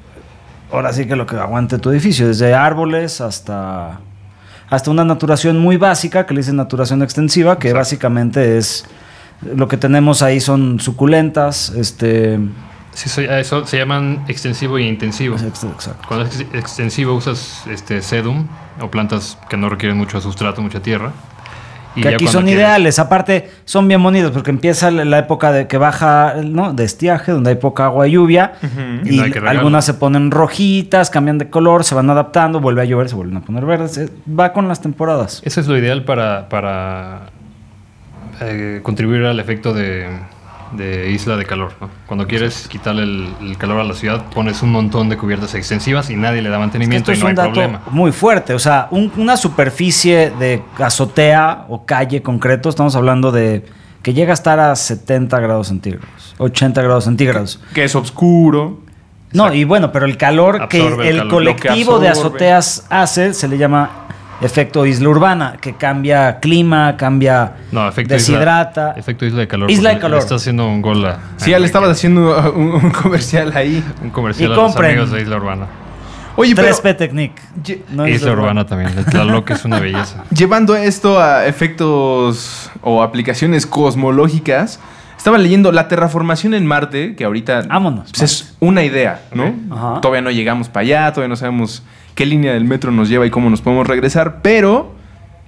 ahora 0.72 0.92
sí 0.94 1.06
que 1.06 1.16
lo 1.16 1.26
que 1.26 1.36
aguante 1.36 1.78
tu 1.78 1.90
edificio, 1.90 2.28
desde 2.28 2.54
árboles 2.54 3.20
hasta, 3.20 4.00
hasta 4.70 4.90
una 4.90 5.04
naturación 5.04 5.58
muy 5.58 5.76
básica, 5.76 6.24
que 6.24 6.32
le 6.32 6.40
dicen 6.40 6.56
naturación 6.56 7.02
extensiva, 7.02 7.58
que 7.58 7.68
Exacto. 7.68 7.78
básicamente 7.80 8.56
es... 8.56 8.86
Lo 9.54 9.68
que 9.68 9.76
tenemos 9.78 10.20
ahí 10.22 10.38
son 10.40 10.80
suculentas, 10.80 11.70
este... 11.70 12.38
Sí, 12.92 13.08
eso 13.22 13.66
se 13.66 13.78
llaman 13.78 14.24
extensivo 14.28 14.78
y 14.78 14.86
intensivo. 14.86 15.36
Exacto. 15.36 16.06
Cuando 16.08 16.26
es 16.26 16.40
ex- 16.40 16.54
extensivo 16.54 17.14
usas 17.14 17.62
este 17.70 18.02
sedum 18.02 18.48
o 18.80 18.90
plantas 18.90 19.38
que 19.48 19.56
no 19.56 19.68
requieren 19.68 19.96
mucho 19.96 20.20
sustrato, 20.20 20.60
mucha 20.60 20.80
tierra. 20.80 21.12
Y 21.97 22.02
que 22.02 22.09
aquí 22.11 22.26
son 22.28 22.44
quieres- 22.44 22.61
ideales. 22.61 22.99
Aparte, 23.00 23.50
son 23.64 23.88
bien 23.88 24.00
bonitos 24.02 24.30
porque 24.30 24.50
empieza 24.50 24.90
la 24.90 25.18
época 25.18 25.50
de 25.50 25.66
que 25.66 25.76
baja, 25.76 26.35
¿no? 26.44 26.73
De 26.73 26.85
estiaje, 26.85 27.32
donde 27.32 27.50
hay 27.50 27.56
poca 27.56 27.87
agua 27.87 28.06
y 28.06 28.12
lluvia. 28.12 28.52
Y 29.04 29.16
no 29.16 29.25
algunas 29.49 29.85
se 29.85 29.94
ponen 29.94 30.30
rojitas, 30.30 31.11
cambian 31.11 31.38
de 31.38 31.50
color, 31.50 31.82
se 31.82 31.94
van 31.97 32.09
adaptando, 32.09 32.61
vuelve 32.61 32.82
a 32.82 32.85
llover, 32.85 33.09
se 33.09 33.14
vuelven 33.16 33.38
a 33.38 33.40
poner 33.40 33.64
verdes. 33.66 33.99
Eh, 33.99 34.09
Va 34.38 34.52
con 34.52 34.68
las 34.68 34.80
temporadas. 34.80 35.42
Eso 35.44 35.61
es 35.61 35.66
lo 35.66 35.76
ideal 35.76 36.04
para, 36.04 36.49
para 36.49 37.23
eh, 38.40 38.80
contribuir 38.82 39.25
al 39.25 39.40
efecto 39.40 39.75
de, 39.75 40.06
de 40.72 41.10
isla 41.10 41.36
de 41.36 41.44
calor. 41.46 41.72
¿no? 41.80 41.88
Cuando 42.06 42.26
quieres 42.26 42.68
quitarle 42.68 43.02
el, 43.02 43.28
el 43.40 43.56
calor 43.58 43.80
a 43.80 43.84
la 43.84 43.94
ciudad, 43.94 44.24
pones 44.34 44.62
un 44.62 44.72
montón 44.72 45.08
de 45.08 45.16
cubiertas 45.16 45.54
extensivas 45.54 46.10
y 46.10 46.16
nadie 46.16 46.42
le 46.42 46.48
da 46.48 46.56
Es 46.56 46.58
que 46.58 46.60
mantenimiento 46.60 47.12
esto 47.12 47.12
y 47.12 47.14
es 47.14 47.20
no 47.20 47.26
hay 47.26 47.32
un 47.32 47.36
dato 47.36 47.50
problema. 47.52 47.80
muy 47.90 48.12
fuerte. 48.12 48.54
O 48.54 48.58
sea, 48.58 48.88
un- 48.90 49.12
una 49.16 49.36
superficie 49.36 50.30
de 50.38 50.62
azotea 50.78 51.66
o 51.68 51.84
calle 51.86 52.22
concreto, 52.22 52.68
estamos 52.68 52.94
hablando 52.96 53.32
de 53.32 53.64
que 54.02 54.14
llega 54.14 54.30
a 54.30 54.34
estar 54.34 54.58
a 54.60 54.74
70 54.76 55.38
grados 55.40 55.68
centígrados, 55.68 56.34
80 56.38 56.82
grados 56.82 57.04
centígrados. 57.04 57.60
Que 57.74 57.84
es 57.84 57.94
oscuro. 57.94 58.80
No, 59.32 59.52
y 59.54 59.62
bueno, 59.64 59.92
pero 59.92 60.06
el 60.06 60.16
calor 60.16 60.66
que 60.68 60.84
el 60.84 61.00
el 61.02 61.16
calor. 61.18 61.28
colectivo 61.30 61.98
que 61.98 62.04
de 62.04 62.08
azoteas 62.08 62.86
hace 62.90 63.32
se 63.34 63.46
le 63.46 63.58
llama 63.58 64.08
efecto 64.40 64.87
isla 64.87 65.09
urbana, 65.09 65.56
que 65.61 65.75
cambia 65.75 66.38
clima, 66.40 66.97
cambia, 66.97 67.52
No, 67.73 67.87
efecto 67.88 68.14
deshidrata. 68.14 68.88
Isla, 68.90 69.00
efecto 69.00 69.26
isla 69.26 69.40
de 69.40 69.49
calor. 69.49 69.70
Isla 69.70 69.90
de 69.90 69.99
calor. 69.99 70.18
le 70.18 70.23
Está 70.23 70.35
haciendo 70.37 70.66
un 70.66 70.80
gol 70.82 71.04
a. 71.06 71.18
Sí, 71.37 71.50
ya 71.50 71.59
le 71.59 71.66
estabas 71.66 71.90
haciendo 71.90 72.52
un, 72.52 72.73
un 72.73 72.90
comercial 72.90 73.52
ahí. 73.56 73.85
Un 74.02 74.11
comercial 74.11 74.50
Y 74.50 74.52
a 74.52 74.56
los 74.56 74.64
compren. 74.64 74.90
amigos 74.92 75.11
de 75.11 75.23
Isla 75.23 75.37
Urbana. 75.37 75.66
Oye, 76.37 76.54
pero 76.54 76.68
3P 76.68 76.97
Technique. 76.97 77.42
Ye- 77.62 77.82
No 77.90 78.06
Isla 78.09 78.32
Urbana 78.32 78.64
también. 78.64 78.97
El 78.97 79.04
Tlaloc 79.04 79.50
es 79.50 79.64
una 79.64 79.78
belleza. 79.80 80.25
llevando 80.30 80.75
esto 80.76 81.20
a 81.20 81.44
efectos 81.47 82.70
o 82.82 83.02
aplicaciones 83.02 83.66
cosmológicas, 83.66 84.80
estaba 85.18 85.37
leyendo 85.37 85.70
la 85.73 85.87
terraformación 85.88 86.54
en 86.54 86.64
Marte, 86.64 87.14
que 87.14 87.25
ahorita 87.25 87.62
Vámonos, 87.68 88.11
pues, 88.16 88.23
es 88.23 88.56
una 88.61 88.82
idea, 88.85 89.23
¿no? 89.35 89.49
Ok. 89.49 89.54
Ajá. 89.73 90.00
Todavía 90.00 90.23
no 90.23 90.30
llegamos 90.30 90.68
para 90.70 90.80
allá, 90.82 91.12
todavía 91.12 91.28
no 91.28 91.37
sabemos 91.37 91.82
qué 92.20 92.26
línea 92.26 92.52
del 92.52 92.66
metro 92.66 92.92
nos 92.92 93.08
lleva 93.08 93.24
y 93.24 93.30
cómo 93.30 93.48
nos 93.48 93.62
podemos 93.62 93.86
regresar, 93.86 94.42
pero 94.42 94.92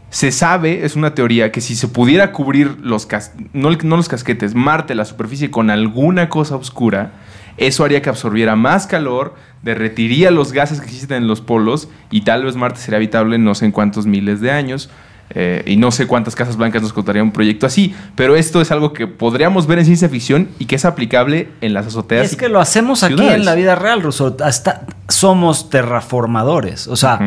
se 0.08 0.32
sabe, 0.32 0.86
es 0.86 0.96
una 0.96 1.14
teoría, 1.14 1.52
que 1.52 1.60
si 1.60 1.74
se 1.74 1.86
pudiera 1.86 2.32
cubrir 2.32 2.78
los 2.80 3.06
no 3.52 3.68
los 3.70 4.08
casquetes, 4.08 4.54
Marte, 4.54 4.94
la 4.94 5.04
superficie 5.04 5.50
con 5.50 5.68
alguna 5.68 6.30
cosa 6.30 6.56
oscura, 6.56 7.12
eso 7.58 7.84
haría 7.84 8.00
que 8.00 8.08
absorbiera 8.08 8.56
más 8.56 8.86
calor, 8.86 9.34
derretiría 9.60 10.30
los 10.30 10.52
gases 10.52 10.80
que 10.80 10.86
existen 10.86 11.18
en 11.18 11.28
los 11.28 11.42
polos 11.42 11.90
y 12.10 12.22
tal 12.22 12.42
vez 12.42 12.56
Marte 12.56 12.80
sería 12.80 12.96
habitable 12.96 13.36
en 13.36 13.44
no 13.44 13.54
sé 13.54 13.66
en 13.66 13.72
cuántos 13.72 14.06
miles 14.06 14.40
de 14.40 14.50
años. 14.50 14.88
Eh, 15.34 15.62
y 15.66 15.76
no 15.76 15.90
sé 15.90 16.06
cuántas 16.06 16.34
casas 16.36 16.56
blancas 16.56 16.82
nos 16.82 16.92
costaría 16.92 17.22
un 17.22 17.32
proyecto 17.32 17.66
así, 17.66 17.94
pero 18.14 18.36
esto 18.36 18.60
es 18.60 18.70
algo 18.70 18.92
que 18.92 19.06
podríamos 19.06 19.66
ver 19.66 19.78
en 19.78 19.84
ciencia 19.86 20.08
ficción 20.08 20.48
y 20.58 20.66
que 20.66 20.76
es 20.76 20.84
aplicable 20.84 21.48
en 21.60 21.72
las 21.74 21.86
Y 21.86 21.88
azoteas. 21.88 22.26
es 22.30 22.36
que 22.36 22.48
lo 22.48 22.60
hacemos 22.60 23.02
aquí 23.02 23.22
en 23.26 23.44
la 23.44 23.54
vida 23.54 23.74
real, 23.74 24.02
Russo. 24.02 24.36
Hasta 24.44 24.86
somos 25.08 25.70
terraformadores. 25.70 26.88
O 26.88 26.96
sea, 26.96 27.18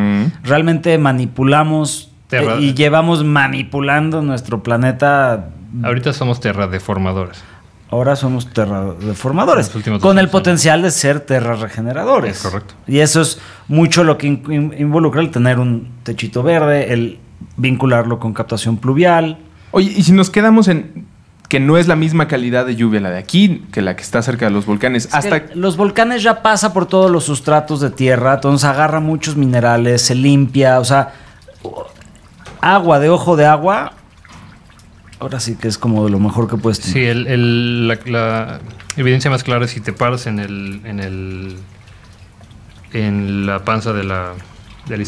realmente 0.44 0.98
manipulamos 0.98 2.12
Terra- 2.28 2.56
eh, 2.56 2.62
y 2.62 2.74
llevamos 2.74 3.24
manipulando 3.24 4.22
nuestro 4.22 4.64
planeta. 4.64 5.50
Ahorita 5.84 6.14
somos 6.14 6.40
terradeformadores. 6.40 7.44
Ahora 7.92 8.16
somos 8.16 8.52
terradeformadores. 8.52 9.70
Con 9.70 9.80
el 9.84 10.00
200 10.00 10.30
potencial 10.30 10.82
de 10.82 10.92
ser 10.92 11.20
terrarregeneradores. 11.22 12.38
Es 12.38 12.44
correcto. 12.44 12.74
Y 12.88 13.00
eso 13.00 13.22
es 13.22 13.40
mucho 13.68 14.04
lo 14.04 14.18
que 14.18 14.28
in- 14.28 14.44
in- 14.50 14.74
involucra 14.78 15.22
el 15.22 15.30
tener 15.32 15.60
un 15.60 15.90
techito 16.04 16.42
verde, 16.44 16.92
el 16.94 17.20
vincularlo 17.58 18.20
con 18.20 18.34
captación 18.34 18.78
pluvial. 18.78 19.38
Oye, 19.72 19.94
y 19.96 20.04
si 20.04 20.12
nos 20.12 20.30
quedamos 20.30 20.68
en 20.68 21.06
que 21.50 21.60
no 21.60 21.78
es 21.78 21.88
la 21.88 21.96
misma 21.96 22.28
calidad 22.28 22.66
de 22.66 22.76
lluvia 22.76 23.00
la 23.00 23.12
de 23.12 23.20
aquí 23.20 23.64
que 23.72 23.82
la 23.84 23.96
que 23.96 24.02
está 24.02 24.22
cerca 24.24 24.46
de 24.46 24.52
los 24.52 24.66
volcanes, 24.66 25.06
Es 25.06 25.14
hasta 25.14 25.44
los 25.54 25.78
volcanes 25.78 26.24
ya 26.24 26.42
pasa 26.42 26.74
por 26.74 26.88
todos 26.88 27.12
los 27.12 27.24
sustratos 27.26 27.82
de 27.82 27.92
tierra, 27.92 28.34
entonces 28.36 28.68
agarra 28.68 29.00
muchos 29.00 29.36
minerales, 29.36 30.02
se 30.02 30.16
limpia, 30.16 30.80
o 30.80 30.86
sea, 30.86 31.14
agua 32.62 33.00
de 33.00 33.10
ojo 33.10 33.36
de 33.36 33.46
agua. 33.46 33.94
Ahora 35.20 35.40
sí 35.40 35.56
que 35.56 35.68
es 35.68 35.78
como 35.78 36.04
de 36.06 36.12
lo 36.12 36.20
mejor 36.20 36.50
que 36.50 36.58
puedes 36.58 36.80
tener. 36.80 36.94
Sí, 36.94 37.06
el, 37.06 37.28
el- 37.28 37.88
la, 37.88 38.00
la 38.06 38.60
evidencia 38.98 39.30
más 39.32 39.44
clara 39.44 39.66
es 39.66 39.72
si 39.72 39.80
te 39.82 39.94
paras 39.94 40.26
en 40.28 40.40
el, 40.40 40.82
en 40.84 41.00
el 41.00 41.58
en 42.94 43.46
la 43.46 43.60
panza 43.64 43.94
de 43.94 44.04
la 44.04 44.32
del 44.88 45.06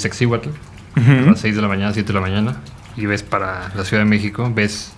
A 0.98 1.30
las 1.32 1.40
6 1.40 1.56
de 1.56 1.62
la 1.62 1.68
mañana, 1.68 1.94
7 1.94 2.08
de 2.08 2.14
la 2.14 2.22
mañana 2.22 2.58
y 2.96 3.06
ves 3.06 3.24
para 3.24 3.70
la 3.76 3.84
Ciudad 3.84 4.04
de 4.04 4.10
México, 4.10 4.52
ves 4.54 4.94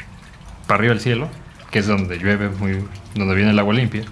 para 0.68 0.80
arriba 0.80 0.94
el 0.94 1.00
cielo, 1.02 1.28
que 1.72 1.80
es 1.80 1.88
donde 1.88 2.18
llueve, 2.18 2.50
muy, 2.50 2.78
donde 3.16 3.36
viene 3.36 3.52
el 3.52 3.60
agua 3.60 3.74
limpia, 3.74 4.04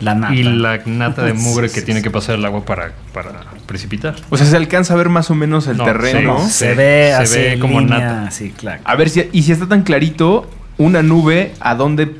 La 0.00 0.14
nata. 0.14 0.34
y 0.34 0.42
la 0.42 0.80
nata 0.84 1.22
de 1.22 1.32
mugre 1.34 1.68
Sí, 1.68 1.74
que 1.74 1.80
sí, 1.80 1.86
tiene 1.86 2.00
sí. 2.00 2.04
que 2.04 2.10
pasar 2.10 2.34
el 2.34 2.44
agua 2.44 2.64
para, 2.64 2.92
para 3.14 3.30
precipitar. 3.66 4.16
o 4.28 4.36
sea, 4.36 4.44
se 4.46 4.56
alcanza 4.56 4.94
a 4.94 4.96
ver 4.96 5.08
más 5.08 5.30
o 5.30 5.34
menos 5.34 5.66
el 5.68 5.76
No, 5.78 5.84
terreno. 5.84 6.18
sí, 6.20 6.26
¿no? 6.26 6.38
Se 6.48 6.50
Se- 6.50 6.74
ve 6.74 7.12
se 7.16 7.22
así 7.22 7.38
ve 7.38 7.58
como 7.58 7.80
línea, 7.80 7.98
nata. 7.98 8.30
Sí, 8.30 8.50
claro. 8.56 8.82
A 8.84 8.94
ver 8.96 9.08
si 9.08 9.28
y 9.32 9.42
si 9.42 9.52
está 9.52 9.66
tan 9.66 9.82
clarito 9.82 10.50
una 10.76 11.02
nube 11.02 11.52
a 11.60 11.74
dónde 11.74 12.16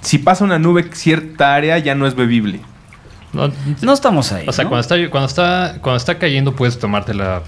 si 0.00 0.18
pasa 0.18 0.44
una 0.44 0.58
nube 0.58 0.88
cierta 0.92 1.54
área 1.54 1.78
ya 1.78 1.94
no 1.94 2.06
es 2.06 2.14
bebible. 2.14 2.60
No, 3.32 3.50
No 3.82 3.92
estamos 3.92 4.32
ahí. 4.32 4.44
O 4.48 4.52
sea, 4.52 4.64
¿no? 4.64 4.70
cuando, 4.70 4.80
está, 4.80 5.10
cuando, 5.10 5.28
está, 5.28 5.76
cuando 5.80 5.96
está 5.98 6.18
cayendo 6.18 6.56
puedes 6.56 6.78
tomártela 6.78 7.42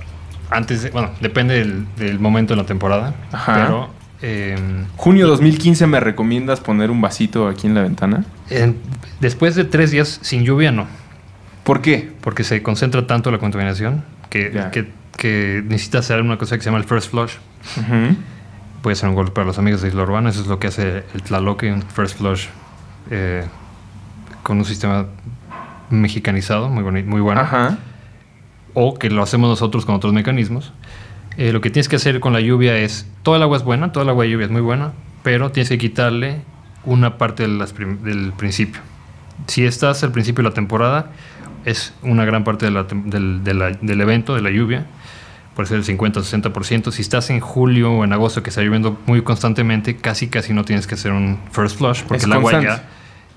antes, 0.53 0.83
de- 0.83 0.91
bueno, 0.91 1.11
depende 1.21 1.55
del, 1.55 1.87
del 1.97 2.19
momento 2.19 2.55
de 2.55 2.61
la 2.63 2.67
temporada, 2.67 3.15
Ajá. 3.33 3.55
pero 3.55 3.91
eh, 4.23 4.57
Junio 4.97 5.27
2015 5.27 5.87
me 5.87 5.99
recomiendas 6.01 6.61
poner 6.61 6.91
un 6.91 7.01
vasito 7.01 7.49
aquí 7.49 7.67
en 7.67 7.75
la 7.75 7.83
ventana? 7.83 8.25
en- 8.51 8.77
después 9.21 9.55
de 9.55 9.65
tres 9.65 9.91
días 9.91 10.19
sin 10.23 10.45
lluvia 10.45 10.71
no, 10.73 10.87
¿Por 11.65 11.81
qué? 11.81 12.13
porque 12.21 12.45
se 12.45 12.63
concentra 12.63 13.07
tanto 13.07 13.31
la 13.31 13.39
contaminación 13.39 14.05
que, 14.31 14.51
Ya. 14.55 14.71
que, 14.71 14.89
que 15.17 15.63
necesitas 15.67 16.05
hacer 16.07 16.21
una 16.23 16.37
cosa 16.39 16.57
que 16.57 16.63
se 16.63 16.67
llama 16.71 16.79
el 16.79 16.85
first 16.85 17.11
flush. 17.11 17.35
Ujú. 17.77 18.17
Puede 18.83 18.97
ser 18.97 19.09
un 19.09 19.15
golpe 19.15 19.31
para 19.33 19.47
los 19.47 19.59
amigos 19.59 19.81
de 19.83 19.89
Isla 19.89 20.03
Urbana, 20.03 20.31
eso 20.31 20.41
es 20.41 20.47
lo 20.49 20.59
que 20.59 20.67
hace 20.69 21.05
el 21.15 21.23
Tlaloque, 21.23 21.73
un 21.73 21.83
first 21.83 22.19
flush 22.19 22.47
eh, 23.11 23.45
con 24.43 24.59
un 24.59 24.65
sistema 24.65 25.07
mexicanizado, 25.91 26.69
muy, 26.69 26.83
boni- 26.83 27.05
muy 27.05 27.21
bueno. 27.21 27.41
Ajá. 27.43 27.79
O 28.75 28.95
que 28.99 29.11
lo 29.11 29.23
hacemos 29.23 29.49
nosotros 29.51 29.85
con 29.87 29.95
otros 29.95 30.13
mecanismos. 30.13 30.73
Eh, 31.37 31.53
lo 31.53 31.61
que 31.61 31.71
tienes 31.71 31.89
que 31.89 31.97
hacer 31.97 32.21
con 32.21 32.33
la 32.33 32.41
lluvia 32.41 32.77
es, 32.77 33.07
toda 33.23 33.39
el 33.39 33.43
agua 33.43 33.57
es 33.57 33.65
buena, 33.65 33.93
toda 33.93 34.05
el 34.05 34.11
agua 34.11 34.25
de 34.25 34.31
lluvia 34.31 34.47
es 34.47 34.53
muy 34.53 34.61
buena, 34.61 34.93
pero 35.23 35.51
tienes 35.51 35.69
que 35.71 35.79
quitarle 35.79 36.43
una 36.85 37.17
parte 37.19 37.45
de 37.45 37.49
las 37.49 37.75
del 37.75 38.33
principio. 38.37 38.81
Si 39.47 39.65
estás 39.65 40.03
al 40.05 40.13
principio 40.13 40.43
de 40.45 40.51
la 40.51 40.55
temporada, 40.55 41.11
es 41.65 41.95
una 42.03 42.25
gran 42.25 42.45
parte 42.45 42.67
de 42.67 42.73
la 42.73 42.83
del, 42.85 43.45
de 43.45 43.55
la- 43.55 43.71
del 43.71 44.01
evento, 44.01 44.35
de 44.35 44.43
la 44.43 44.51
lluvia, 44.51 44.85
puede 45.55 45.69
ser 45.69 45.79
el 45.79 45.85
50 45.85 46.21
o 46.21 46.23
60%. 46.23 46.91
Si 46.93 47.03
estás 47.03 47.31
en 47.31 47.41
julio 47.41 47.93
o 47.93 48.05
en 48.05 48.13
agosto 48.13 48.43
que 48.43 48.51
está 48.51 48.63
lloviendo 48.63 48.99
muy 49.07 49.23
constantemente, 49.23 49.97
casi 49.97 50.29
casi 50.29 50.53
no 50.53 50.65
tienes 50.65 50.87
que 50.87 50.95
hacer 50.97 51.13
un 51.13 51.39
first 51.51 51.79
flush, 51.79 52.03
porque 52.03 52.19
Es 52.19 52.25
el 52.25 52.33
agua 52.33 52.61
ya... 52.63 52.89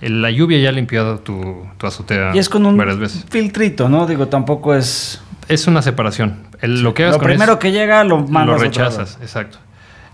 La 0.02 0.30
lluvia 0.30 0.60
ya 0.60 0.70
ha 0.70 0.72
limpiado 0.74 1.20
tu, 1.20 1.66
tu 1.78 1.88
azotea 1.88 2.36
Y 2.36 2.40
es 2.40 2.50
con 2.50 2.66
un 2.66 2.76
varias 2.78 2.98
veces. 3.00 3.26
filtrito, 3.30 3.88
¿no? 3.88 4.06
Digo, 4.06 4.28
tampoco 4.28 4.76
es. 4.76 5.22
Es 5.48 5.68
una 5.68 5.82
separación. 5.82 6.38
El- 6.62 6.82
lo 6.82 6.94
que 6.94 7.04
hagas 7.04 7.16
Lo 7.16 7.20
con 7.20 7.28
primero 7.28 7.54
es- 7.54 7.60
que 7.60 7.72
llega 7.72 8.04
lo 8.04 8.20
mandas. 8.20 8.34
lo 8.46 8.52
a 8.54 8.56
otro 8.56 8.68
rechazas, 8.68 9.12
lado. 9.14 9.24
exacto. 9.24 9.58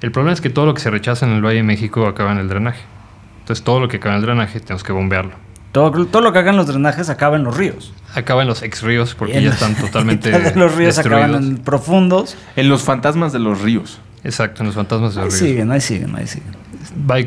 El 0.01 0.11
problema 0.11 0.33
es 0.33 0.41
que 0.41 0.49
todo 0.49 0.65
lo 0.65 0.73
que 0.73 0.81
se 0.81 0.89
rechaza 0.89 1.25
en 1.25 1.33
el 1.33 1.41
Valle 1.45 1.57
de 1.57 1.63
México 1.63 2.07
acaba 2.07 2.31
en 2.31 2.39
el 2.39 2.47
drenaje. 2.49 2.81
Entonces 3.41 3.63
todo 3.63 3.79
lo 3.79 3.87
que 3.87 3.97
acaba 3.97 4.15
en 4.15 4.21
el 4.21 4.25
drenaje 4.25 4.59
tenemos 4.59 4.83
que 4.83 4.91
bombearlo. 4.91 5.31
Todo, 5.71 6.05
todo 6.05 6.21
lo 6.21 6.33
que 6.33 6.39
hagan 6.39 6.57
los 6.57 6.67
drenajes 6.67 7.09
acaba 7.09 7.37
en 7.37 7.43
los 7.45 7.55
ríos. 7.55 7.93
Acaba 8.13 8.41
en 8.41 8.47
los 8.49 8.61
ex 8.61 8.81
ríos 8.81 9.15
porque 9.15 9.37
en- 9.37 9.45
ya 9.45 9.49
están 9.51 9.73
totalmente 9.79 10.31
los 10.55 10.75
ríos 10.75 10.97
acaban 10.97 11.35
en 11.35 11.57
profundos. 11.59 12.35
En 12.57 12.67
los 12.67 12.83
fantasmas 12.83 13.31
de 13.31 13.39
los 13.39 13.61
ríos. 13.61 13.99
Exacto, 14.23 14.63
en 14.63 14.67
los 14.67 14.75
fantasmas 14.75 15.15
de 15.15 15.21
Ahí 15.21 15.25
los 15.27 15.33
ríos. 15.39 15.49
siguen, 15.49 15.71
ahí 15.71 15.81
siguen, 15.81 16.15
ahí 16.15 16.27
siguen. 16.27 16.53
Va- 17.09 17.17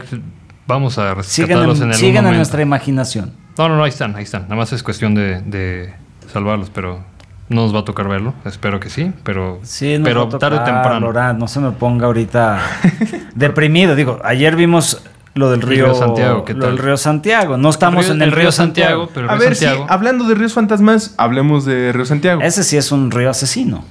vamos 0.66 0.98
a 0.98 1.22
Siguen, 1.22 1.48
rescatarlos 1.48 1.80
en, 1.80 1.88
en, 1.88 1.94
siguen 1.94 2.08
en 2.16 2.22
momento. 2.24 2.36
nuestra 2.38 2.62
imaginación. 2.62 3.32
No, 3.56 3.68
no, 3.68 3.76
no, 3.76 3.84
ahí 3.84 3.88
están, 3.90 4.14
ahí 4.16 4.24
están. 4.24 4.42
Nada 4.42 4.56
más 4.56 4.72
es 4.72 4.82
cuestión 4.82 5.14
de, 5.14 5.40
de 5.42 5.94
salvarlos, 6.32 6.70
pero 6.70 7.02
no 7.48 7.62
nos 7.62 7.74
va 7.74 7.80
a 7.80 7.84
tocar 7.84 8.08
verlo. 8.08 8.34
Espero 8.44 8.80
que 8.80 8.90
sí, 8.90 9.12
pero, 9.22 9.60
Sí, 9.62 9.98
nos 9.98 10.08
pero 10.08 10.28
va 10.28 10.36
a 10.36 10.38
tarde 10.38 10.58
o 10.58 10.64
temprano. 10.64 11.34
No 11.34 11.48
se 11.48 11.60
me 11.60 11.70
ponga 11.72 12.06
ahorita 12.06 12.60
deprimido. 13.34 13.94
Digo, 13.94 14.20
ayer 14.24 14.56
vimos 14.56 15.02
lo 15.34 15.50
del 15.50 15.60
El 15.60 15.66
río, 15.66 15.84
río 15.86 15.94
Santiago, 15.94 16.44
¿qué 16.44 16.54
lo 16.54 16.66
del 16.66 16.78
río 16.78 16.96
Santiago. 16.96 17.56
No 17.56 17.68
estamos 17.68 18.08
en 18.08 18.22
el, 18.22 18.32
río 18.32 18.52
Santiago. 18.52 19.10
pero 19.12 19.26
el 19.26 19.30
A 19.30 19.34
río 19.34 19.48
ver, 19.48 19.56
Santiago, 19.56 19.84
sí, 19.84 19.92
hablando 19.92 20.24
de 20.24 20.34
ríos 20.36 20.54
fantasmas, 20.54 21.14
hablemos 21.16 21.64
de 21.64 21.92
Río 21.92 22.06
Santiago. 22.06 22.40
Ese 22.40 22.62
sí 22.62 22.76
es 22.76 22.92
un 22.92 23.10
río 23.10 23.30
asesino. 23.30 23.84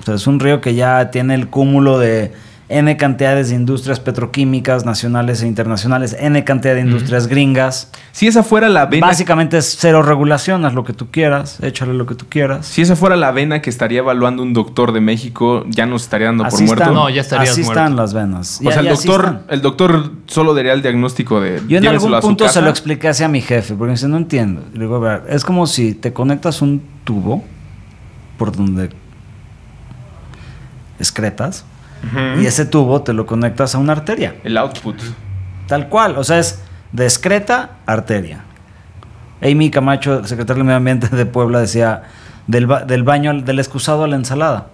O 0.00 0.04
sea, 0.04 0.14
es 0.14 0.26
un 0.26 0.40
río 0.40 0.60
que 0.60 0.74
ya 0.74 1.10
tiene 1.12 1.34
el 1.34 1.48
cúmulo 1.48 1.98
de 1.98 2.32
N 2.72 2.96
cantidades 2.96 3.50
de 3.50 3.56
industrias 3.56 4.00
petroquímicas 4.00 4.84
nacionales 4.86 5.42
e 5.42 5.46
internacionales, 5.46 6.16
N 6.18 6.42
cantidad 6.44 6.74
de 6.74 6.80
industrias 6.80 7.26
gringas. 7.26 7.90
Si 8.12 8.26
esa 8.26 8.42
fuera 8.42 8.68
la 8.68 8.86
vena, 8.86 9.06
Básicamente 9.06 9.58
es 9.58 9.76
cero 9.78 10.02
regulación, 10.02 10.64
haz 10.64 10.72
lo 10.74 10.82
que 10.82 10.92
tú 10.92 11.10
quieras, 11.10 11.58
échale 11.62 11.92
lo 11.94 12.06
que 12.06 12.14
tú 12.14 12.26
quieras. 12.28 12.64
si 12.66 12.80
esa 12.82 12.96
fuera 12.96 13.14
la 13.16 13.30
vena 13.30 13.60
que 13.60 13.68
estaría 13.70 13.98
evaluando 13.98 14.42
un 14.42 14.52
doctor 14.54 14.92
de 14.92 15.00
México, 15.00 15.64
ya 15.68 15.84
nos 15.86 16.04
estaría 16.04 16.28
dando 16.28 16.44
por 16.44 16.54
Así 16.54 16.64
muerto. 16.64 16.82
están, 16.84 16.94
No, 16.94 17.10
ya 17.10 17.20
estarías 17.20 17.50
así 17.50 17.62
muerto. 17.62 17.80
están 17.80 17.96
las 17.96 18.14
venas. 18.14 18.60
o 18.60 18.64
Ya- 18.64 18.72
sea, 18.72 18.80
el 18.80 18.88
así 18.88 19.06
doctor, 19.06 19.40
el 19.48 19.60
doctor 19.62 20.10
solo 20.26 20.54
daría 20.54 20.72
el 20.72 20.80
diagnóstico 20.82 21.40
de 21.40 21.60
Yo 21.68 21.78
en 21.78 21.86
algún 21.86 22.14
a 22.14 22.20
punto 22.20 22.48
se 22.48 22.62
lo 22.62 22.70
expliqué 22.70 23.08
hacia 23.08 23.28
mi 23.28 23.40
jefe, 23.42 23.74
porque 23.74 23.88
me 23.88 23.92
dice, 23.92 24.08
no 24.08 24.16
entiendo. 24.16 24.62
Le 24.72 24.80
digo, 24.80 24.96
a 24.96 24.98
ver, 25.00 25.22
es 25.28 25.44
como 25.44 25.66
si 25.66 25.92
te 25.94 26.12
conectas 26.12 26.62
un 26.62 26.82
tubo 27.04 27.44
por 28.38 28.56
donde 28.56 28.88
excretas 30.98 31.64
Y 32.40 32.46
ese 32.46 32.64
tubo 32.66 33.02
te 33.02 33.12
lo 33.12 33.26
conectas 33.26 33.74
a 33.74 33.78
una 33.78 33.92
arteria. 33.92 34.34
El 34.44 34.56
output. 34.58 34.96
Tal 35.68 35.88
cual, 35.88 36.16
o 36.18 36.24
sea, 36.24 36.38
es 36.38 36.60
de 36.92 37.04
excreta 37.04 37.78
arteria. 37.86 38.44
Amy 39.40 39.70
Camacho, 39.70 40.24
secretaria 40.24 40.58
del 40.58 40.64
Medio 40.64 40.76
Ambiente 40.78 41.08
de 41.08 41.26
Puebla, 41.26 41.60
decía 41.60 42.02
del, 42.46 42.66
ba- 42.66 42.84
del 42.84 43.02
baño, 43.04 43.30
al- 43.30 43.44
del 43.44 43.58
excusado 43.60 44.04
a 44.04 44.08
la 44.08 44.16
ensalada. 44.16 44.68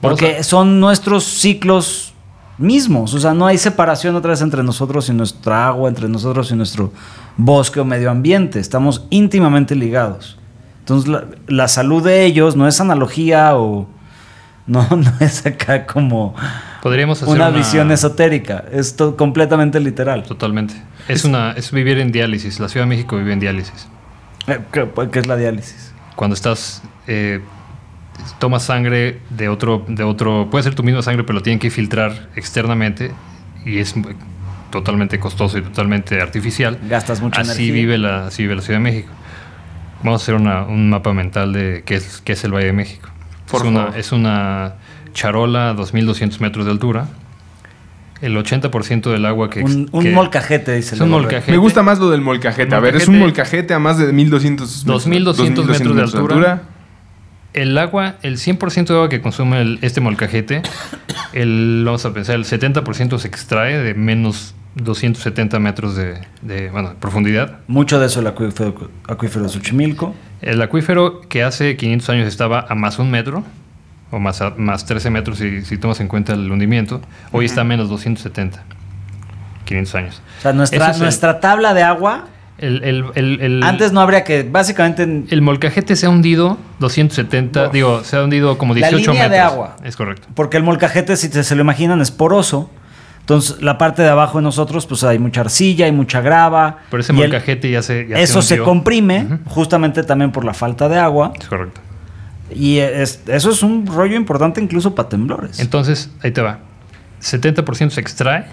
Porque 0.00 0.38
a- 0.38 0.42
son 0.42 0.80
nuestros 0.80 1.24
ciclos 1.24 2.12
mismos. 2.58 3.14
O 3.14 3.20
sea, 3.20 3.34
no 3.34 3.46
hay 3.46 3.58
separación 3.58 4.16
otra 4.16 4.30
vez 4.30 4.40
entre 4.42 4.62
nosotros 4.62 5.08
y 5.08 5.12
nuestra 5.12 5.66
agua, 5.68 5.88
entre 5.88 6.08
nosotros 6.08 6.50
y 6.50 6.54
nuestro 6.56 6.92
bosque 7.36 7.80
o 7.80 7.84
medio 7.84 8.10
ambiente. 8.10 8.58
Estamos 8.58 9.06
íntimamente 9.10 9.74
ligados. 9.74 10.38
Entonces, 10.80 11.08
la, 11.10 11.24
la 11.46 11.68
salud 11.68 12.02
de 12.02 12.24
ellos 12.24 12.56
no 12.56 12.66
es 12.68 12.80
analogía 12.80 13.56
o 13.56 13.88
No, 14.66 14.86
no 14.96 15.12
es 15.20 15.46
acá 15.46 15.86
como 15.86 16.34
Podríamos 16.82 17.22
hacer 17.22 17.34
una, 17.34 17.50
visión 17.50 17.90
esotérica. 17.92 18.64
Es 18.72 18.96
to- 18.96 19.16
completamente 19.16 19.78
literal. 19.80 20.22
Totalmente. 20.24 20.74
Es, 21.08 21.24
una, 21.24 21.52
es 21.52 21.70
vivir 21.72 21.98
en 21.98 22.10
diálisis. 22.12 22.58
La 22.60 22.68
Ciudad 22.68 22.84
de 22.86 22.88
México 22.90 23.16
vive 23.16 23.32
en 23.32 23.40
diálisis. 23.40 23.88
Eh, 24.48 24.58
¿Qué, 24.72 24.88
qué 25.12 25.18
es 25.20 25.26
la 25.26 25.36
diálisis? 25.36 25.92
Cuando 26.16 26.34
estás, 26.34 26.82
eh, 27.06 27.40
tomas 28.38 28.64
sangre 28.64 29.20
de 29.30 29.48
otro, 29.48 29.84
de 29.88 30.02
otro, 30.04 30.48
puede 30.50 30.64
ser 30.64 30.74
tu 30.74 30.82
misma 30.82 31.02
sangre, 31.02 31.22
pero 31.24 31.34
lo 31.34 31.42
tienen 31.42 31.58
que 31.58 31.70
filtrar 31.70 32.28
externamente 32.36 33.12
y 33.64 33.78
es 33.78 33.94
totalmente 34.70 35.18
costoso 35.20 35.58
y 35.58 35.62
totalmente 35.62 36.20
artificial. 36.20 36.78
Gastas 36.88 37.20
mucha 37.20 37.40
así 37.42 37.50
energía. 37.50 37.72
Vive 37.72 37.98
la, 37.98 38.26
así 38.26 38.42
vive 38.42 38.56
la 38.56 38.62
Ciudad 38.62 38.78
de 38.80 38.84
México. 38.84 39.12
Vamos 40.02 40.20
a 40.20 40.24
hacer 40.24 40.34
una- 40.34 40.62
un 40.64 40.90
mapa 40.90 41.12
mental 41.12 41.52
de 41.52 41.82
qué 41.86 41.96
es, 41.96 42.20
qué 42.24 42.32
es 42.32 42.44
el 42.44 42.52
Valle 42.52 42.66
de 42.66 42.72
México. 42.72 43.08
Por 43.50 43.62
es, 43.62 43.66
una, 43.68 43.88
es 43.96 44.12
una 44.12 44.74
charola 45.12 45.70
a 45.70 45.74
2.200 45.74 46.40
metros 46.40 46.64
de 46.66 46.72
altura. 46.72 47.06
El 48.22 48.34
80% 48.36 49.10
del 49.12 49.26
agua 49.26 49.50
que... 49.50 49.60
Un, 49.62 49.88
un 49.92 50.02
que- 50.04 50.10
molcajete, 50.10 50.74
dice. 50.74 50.94
Es 50.94 51.00
un 51.00 51.08
Lego. 51.08 51.20
molcajete. 51.20 51.52
Me 51.52 51.58
gusta 51.58 51.82
más 51.82 51.98
lo 51.98 52.08
del 52.10 52.22
molcajete. 52.22 52.74
A 52.74 52.80
ver, 52.80 52.96
es 52.96 53.08
un 53.08 53.18
Molcajete. 53.18 53.56
molcajete 53.66 53.74
a 53.74 53.78
más 53.78 53.98
de 53.98 54.12
1200 54.12 54.84
2200 54.86 55.66
metros 55.66 55.96
de 55.96 56.02
altura. 56.02 56.62
El 57.52 57.76
agua, 57.78 58.16
el 58.22 58.36
100% 58.38 58.86
de 58.86 58.94
agua 58.94 59.08
que 59.08 59.20
consume 59.22 59.60
el- 59.60 59.78
este 59.82 60.00
molcajete, 60.00 60.62
el, 61.32 61.82
vamos 61.86 62.04
a 62.04 62.12
pensar, 62.12 62.34
el 62.36 62.44
70% 62.44 63.18
se 63.18 63.28
extrae 63.28 63.78
de 63.78 63.94
menos 63.94 64.54
270 64.76 65.58
metros 65.58 65.96
de, 65.96 66.18
de, 66.42 66.70
bueno, 66.70 66.94
profundidad. 67.00 67.58
Mucho 67.66 67.98
de 67.98 68.06
eso 68.06 68.20
el 68.20 68.26
acuífero, 68.28 68.90
acuífero 69.08 69.44
de 69.44 69.48
Xochimilco. 69.50 70.14
El 70.42 70.60
acuífero 70.62 71.22
que 71.22 71.42
hace 71.42 71.76
500 71.76 72.10
años 72.10 72.28
estaba 72.28 72.66
a 72.68 72.74
más 72.74 72.98
un 72.98 73.10
metro, 73.10 73.42
o 74.10 74.18
más, 74.18 74.40
a- 74.42 74.50
más 74.56 74.84
13 74.86 75.10
metros 75.10 75.38
si, 75.38 75.62
si 75.62 75.78
tomas 75.78 75.98
en 76.00 76.08
cuenta 76.08 76.34
el 76.34 76.50
hundimiento, 76.50 77.00
hoy 77.32 77.46
está 77.46 77.62
a 77.62 77.64
menos 77.64 77.88
270. 77.88 78.62
500 79.64 79.94
años. 79.96 80.22
O 80.38 80.42
sea, 80.42 80.52
nuestra, 80.52 80.90
es 80.90 80.96
el- 80.96 81.02
nuestra 81.02 81.40
tabla 81.40 81.74
de 81.74 81.82
agua, 81.82 82.26
El, 82.58 82.82
el- 82.84 83.62
antes 83.64 83.92
no 83.92 84.00
habría 84.00 84.24
que, 84.24 84.42
básicamente, 84.42 85.02
en- 85.02 85.26
el 85.30 85.42
molcajete 85.42 85.96
se 85.96 86.06
ha 86.06 86.10
hundido 86.10 86.56
270, 86.78 87.66
Uf. 87.66 87.72
digo, 87.72 88.04
se 88.04 88.16
ha 88.16 88.22
hundido 88.22 88.56
como 88.58 88.74
La 88.74 88.88
18 88.88 89.10
línea 89.12 89.28
metros. 89.28 89.30
de 89.32 89.38
agua. 89.40 89.76
Es 89.84 89.96
correcto. 89.96 90.28
porque 90.34 90.56
el 90.58 90.62
molcajete, 90.62 91.16
si 91.16 91.28
te- 91.28 91.42
se 91.44 91.54
lo 91.56 91.62
imaginan, 91.62 92.00
es 92.00 92.10
poroso. 92.10 92.70
Entonces, 93.26 93.60
la 93.60 93.76
parte 93.76 94.02
de 94.02 94.08
abajo 94.08 94.38
de 94.38 94.44
nosotros, 94.44 94.86
pues 94.86 95.02
hay 95.02 95.18
mucha 95.18 95.40
arcilla, 95.40 95.86
hay 95.86 95.90
mucha 95.90 96.20
grava. 96.20 96.78
Pero 96.90 97.00
ese 97.00 97.10
el- 97.10 97.18
molcajete 97.18 97.68
ya 97.68 97.82
se. 97.82 98.06
ya 98.06 98.18
eso 98.20 98.40
se 98.40 98.58
comprime, 98.60 99.40
justamente 99.46 100.04
también 100.04 100.30
por 100.30 100.44
la 100.44 100.54
falta 100.54 100.88
de 100.88 100.96
agua. 100.96 101.32
Es 101.36 101.48
correcto. 101.48 101.80
Y 102.54 102.78
es- 102.78 103.24
eso 103.26 103.50
es 103.50 103.64
un 103.64 103.84
rollo 103.84 104.14
importante 104.14 104.60
incluso 104.60 104.94
para 104.94 105.08
temblores. 105.08 105.58
Entonces, 105.58 106.08
ahí 106.22 106.30
te 106.30 106.40
va. 106.40 106.60
70% 107.20 107.90
se 107.90 108.00
extrae, 108.00 108.46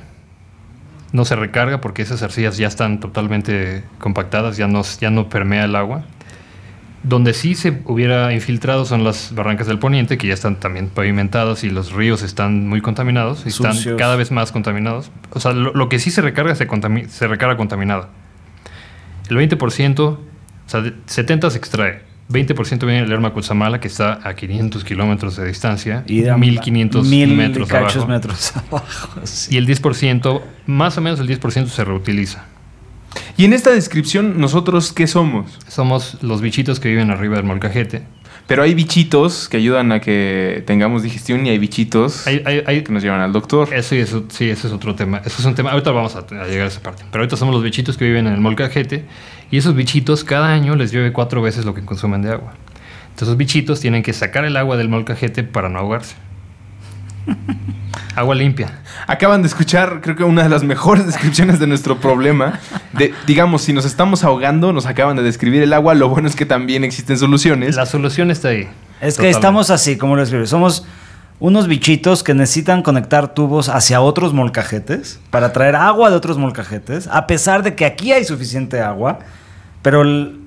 no 1.12 1.24
se 1.24 1.36
recarga 1.36 1.80
porque 1.80 2.01
esas 2.01 2.24
arcillas 2.24 2.58
ya 2.58 2.65
están 2.68 3.00
totalmente 3.00 3.84
compactadas, 4.00 4.58
ya 4.58 4.68
no, 4.68 4.82
ya 5.00 5.12
no 5.12 5.30
permea 5.30 5.65
el 5.65 5.75
agua. 5.75 6.03
Donde 7.03 7.33
sí 7.33 7.53
se 7.55 7.81
hubiera 7.86 8.33
infiltrado 8.33 8.86
son 8.86 9.03
las 9.03 9.36
barrancas 9.36 9.67
del 9.67 9.77
poniente, 9.77 10.17
que 10.17 10.27
ya 10.27 10.33
están 10.33 10.55
también 10.55 10.88
pavimentadas 10.88 11.65
y 11.65 11.69
los 11.69 11.91
ríos 11.91 12.22
están 12.24 12.67
muy 12.69 12.79
contaminados, 12.79 13.45
y 13.45 13.50
están 13.50 13.74
Sucios. 13.75 13.98
cada 14.00 14.15
vez 14.15 14.31
más 14.31 14.53
contaminados. 14.53 15.12
O 15.31 15.39
sea, 15.41 15.51
lo, 15.51 15.74
lo 15.74 15.89
que 15.89 16.00
sí 16.00 16.12
se 16.12 16.22
recarga 16.22 16.55
se, 16.55 16.65
se 17.10 17.27
recarga 17.27 17.57
contaminado. 17.57 18.07
El 19.29 19.38
20%, 19.38 20.00
o 20.00 20.19
sea, 20.65 20.79
de- 20.81 20.93
70 21.05 21.50
se 21.50 21.57
extrae. 21.57 22.01
20% 22.29 22.79
viene 22.86 23.01
del 23.01 23.10
Lerma 23.10 23.33
Cutzamala, 23.33 23.81
que 23.81 23.89
está 23.89 24.19
a 24.24 24.33
500 24.33 24.86
kilómetros 24.86 25.36
de 25.36 25.45
distancia, 25.45 26.05
y 26.07 26.22
de 26.22 26.33
1500 26.38 27.05
mil 27.05 27.36
metros 27.36 27.69
abajo. 27.72 28.07
metros 28.07 28.53
abajo. 28.72 29.19
sí. 29.25 29.55
Y 29.55 29.57
el 29.57 29.67
10%, 29.67 30.41
más 30.67 30.98
o 30.98 31.01
menos 31.01 31.19
el 31.19 31.27
10% 31.27 31.67
se 31.67 31.83
reutiliza. 31.83 32.45
Y 33.38 33.46
en 33.46 33.53
esta 33.53 33.72
descripción, 33.72 34.39
¿nosotros 34.39 34.93
qué 34.93 35.08
somos? 35.08 35.60
Somos 35.67 36.17
los 36.22 36.41
bichitos 36.41 36.79
que 36.79 36.89
viven 36.89 37.10
arriba 37.12 37.36
del 37.38 37.46
molcajete. 37.46 38.03
Pero 38.46 38.62
hay 38.63 38.73
bichitos 38.73 39.47
que 39.47 39.56
ayudan 39.58 39.91
a 39.93 40.02
que 40.02 40.63
tengamos 40.67 41.02
digestión 41.02 41.45
y 41.47 41.49
hay 41.49 41.58
bichitos 41.58 42.28
Hay, 42.28 42.41
hay- 42.45 42.62
hay- 42.67 42.84
que 42.84 42.91
nos 42.91 43.02
llevan 43.02 43.21
al 43.21 43.32
doctor. 43.32 43.73
eso 43.73 43.95
y 43.95 43.99
eso, 43.99 44.26
sí, 44.28 44.49
ese 44.49 44.67
es 44.67 44.73
otro 44.73 44.95
tema. 44.95 45.21
Eso 45.23 45.38
es 45.39 45.45
un 45.45 45.56
tema. 45.56 45.71
Ahorita 45.71 45.91
vamos 45.91 46.15
a, 46.17 46.19
a 46.19 46.45
llegar 46.47 46.65
a 46.65 46.67
esa 46.67 46.82
parte. 46.82 47.04
Pero 47.10 47.21
ahorita 47.23 47.38
somos 47.38 47.56
los 47.56 47.63
bichitos 47.63 47.97
que 47.97 48.04
viven 48.06 48.28
en 48.28 48.34
el 48.34 48.41
molcajete. 48.41 49.06
Y 49.49 49.58
esos 49.58 49.76
bichitos 49.76 50.23
cada 50.26 50.52
año 50.54 50.76
les 50.76 50.91
llueve 50.91 51.13
cuatro 51.13 51.41
veces 51.41 51.63
lo 51.63 51.73
que 51.73 51.86
consumen 51.86 52.21
de 52.21 52.32
agua. 52.32 52.54
Entonces 53.04 53.30
esos 53.30 53.38
bichitos 53.38 53.80
tienen 53.80 54.04
que 54.04 54.12
sacar 54.12 54.43
el 54.43 54.58
agua 54.58 54.76
del 54.76 54.89
molcajete 54.89 55.43
para 55.43 55.69
no 55.69 55.80
ahogarse. 55.80 56.15
Agua 58.15 58.36
limpia. 58.36 58.79
Acaban 59.07 59.41
de 59.41 59.47
escuchar, 59.47 59.99
creo 60.01 60.15
que 60.15 60.23
una 60.23 60.43
de 60.43 60.49
las 60.49 60.63
mejores 60.63 61.05
descripciones 61.07 61.59
de 61.59 61.67
nuestro 61.67 61.99
problema. 61.99 62.59
De, 62.93 63.13
digamos, 63.27 63.62
si 63.63 63.73
nos 63.73 63.86
estamos 63.86 64.23
ahogando, 64.23 64.71
nos 64.73 64.86
acaban 64.86 65.15
de 65.15 65.23
describir 65.23 65.62
el 65.63 65.73
agua. 65.73 65.93
Lo 65.93 66.09
bueno 66.09 66.27
es 66.27 66.36
que 66.36 66.45
también 66.45 66.83
existen 66.83 67.17
soluciones. 67.17 67.75
La 67.75 67.86
solución 67.86 68.31
está 68.31 68.49
ahí. 68.49 68.67
Es 69.01 69.17
que 69.17 69.29
estamos 69.29 69.69
así, 69.69 69.97
como 69.97 70.15
lo 70.15 70.23
escribí. 70.23 70.47
Somos 70.47 70.86
unos 71.39 71.67
bichitos 71.67 72.23
que 72.23 72.33
necesitan 72.33 72.83
conectar 72.83 73.33
tubos 73.33 73.67
hacia 73.67 73.99
otros 73.99 74.33
molcajetes 74.33 75.19
para 75.29 75.51
traer 75.51 75.75
agua 75.75 76.09
de 76.09 76.15
otros 76.15 76.38
molcajetes, 76.38 77.07
a 77.07 77.27
pesar 77.27 77.63
de 77.63 77.75
que 77.75 77.86
aquí 77.86 78.13
hay 78.13 78.23
suficiente 78.23 78.79
agua, 78.79 79.19
pero 79.81 80.03
el- 80.03 80.39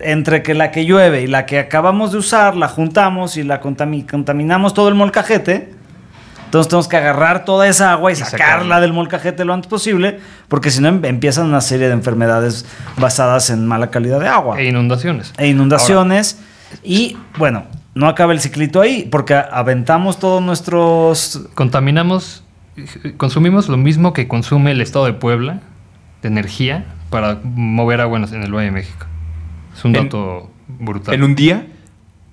entre 0.00 0.42
que 0.42 0.54
la 0.54 0.72
que 0.72 0.86
llueve 0.86 1.22
y 1.22 1.26
la 1.28 1.46
que 1.46 1.60
acabamos 1.60 2.10
de 2.10 2.18
usar, 2.18 2.56
la 2.56 2.66
juntamos 2.66 3.36
y 3.36 3.44
la 3.44 3.60
contami- 3.62 4.10
contaminamos 4.10 4.74
todo 4.74 4.88
el 4.88 4.96
molcajete. 4.96 5.72
Entonces 6.54 6.70
tenemos 6.70 6.86
que 6.86 6.96
agarrar 6.96 7.44
toda 7.44 7.66
esa 7.66 7.90
agua 7.90 8.12
y, 8.12 8.14
Y 8.14 8.16
sacarla, 8.18 8.46
sacarla. 8.46 8.80
del 8.80 8.92
molcajete 8.92 9.44
lo 9.44 9.54
antes 9.54 9.68
posible, 9.68 10.20
porque 10.46 10.70
si 10.70 10.80
no 10.80 10.86
em- 10.86 11.04
empiezan 11.04 11.46
una 11.48 11.60
serie 11.60 11.88
de 11.88 11.94
enfermedades 11.94 12.64
basadas 12.96 13.50
en 13.50 13.66
mala 13.66 13.90
calidad 13.90 14.20
de 14.20 14.28
agua 14.28 14.60
E 14.60 14.66
inundaciones. 14.68 15.32
e 15.36 15.48
inundaciones. 15.48 16.38
y 16.84 17.16
bueno, 17.38 17.64
no 17.96 18.06
acaba 18.06 18.32
el 18.32 18.38
ciclito 18.40 18.80
ahí, 18.80 19.08
porque 19.10 19.34
aventamos 19.34 20.20
todos 20.20 20.40
nuestros. 20.42 21.40
Contaminamos, 21.54 22.44
consumimos 23.16 23.68
lo 23.68 23.76
mismo 23.76 24.12
que 24.12 24.28
consume 24.28 24.70
el 24.70 24.80
estado 24.80 25.06
de 25.06 25.12
Puebla 25.12 25.58
de 26.22 26.28
energía 26.28 26.84
para 27.10 27.40
mover 27.42 28.00
agua 28.00 28.18
en 28.18 28.42
el 28.44 28.52
Valle 28.54 28.66
de 28.66 28.70
México. 28.70 29.06
Es 29.76 29.84
un 29.84 29.96
En- 29.96 30.04
dato 30.04 30.50
brutal. 30.68 31.14
En 31.16 31.24
un 31.24 31.34
día, 31.34 31.66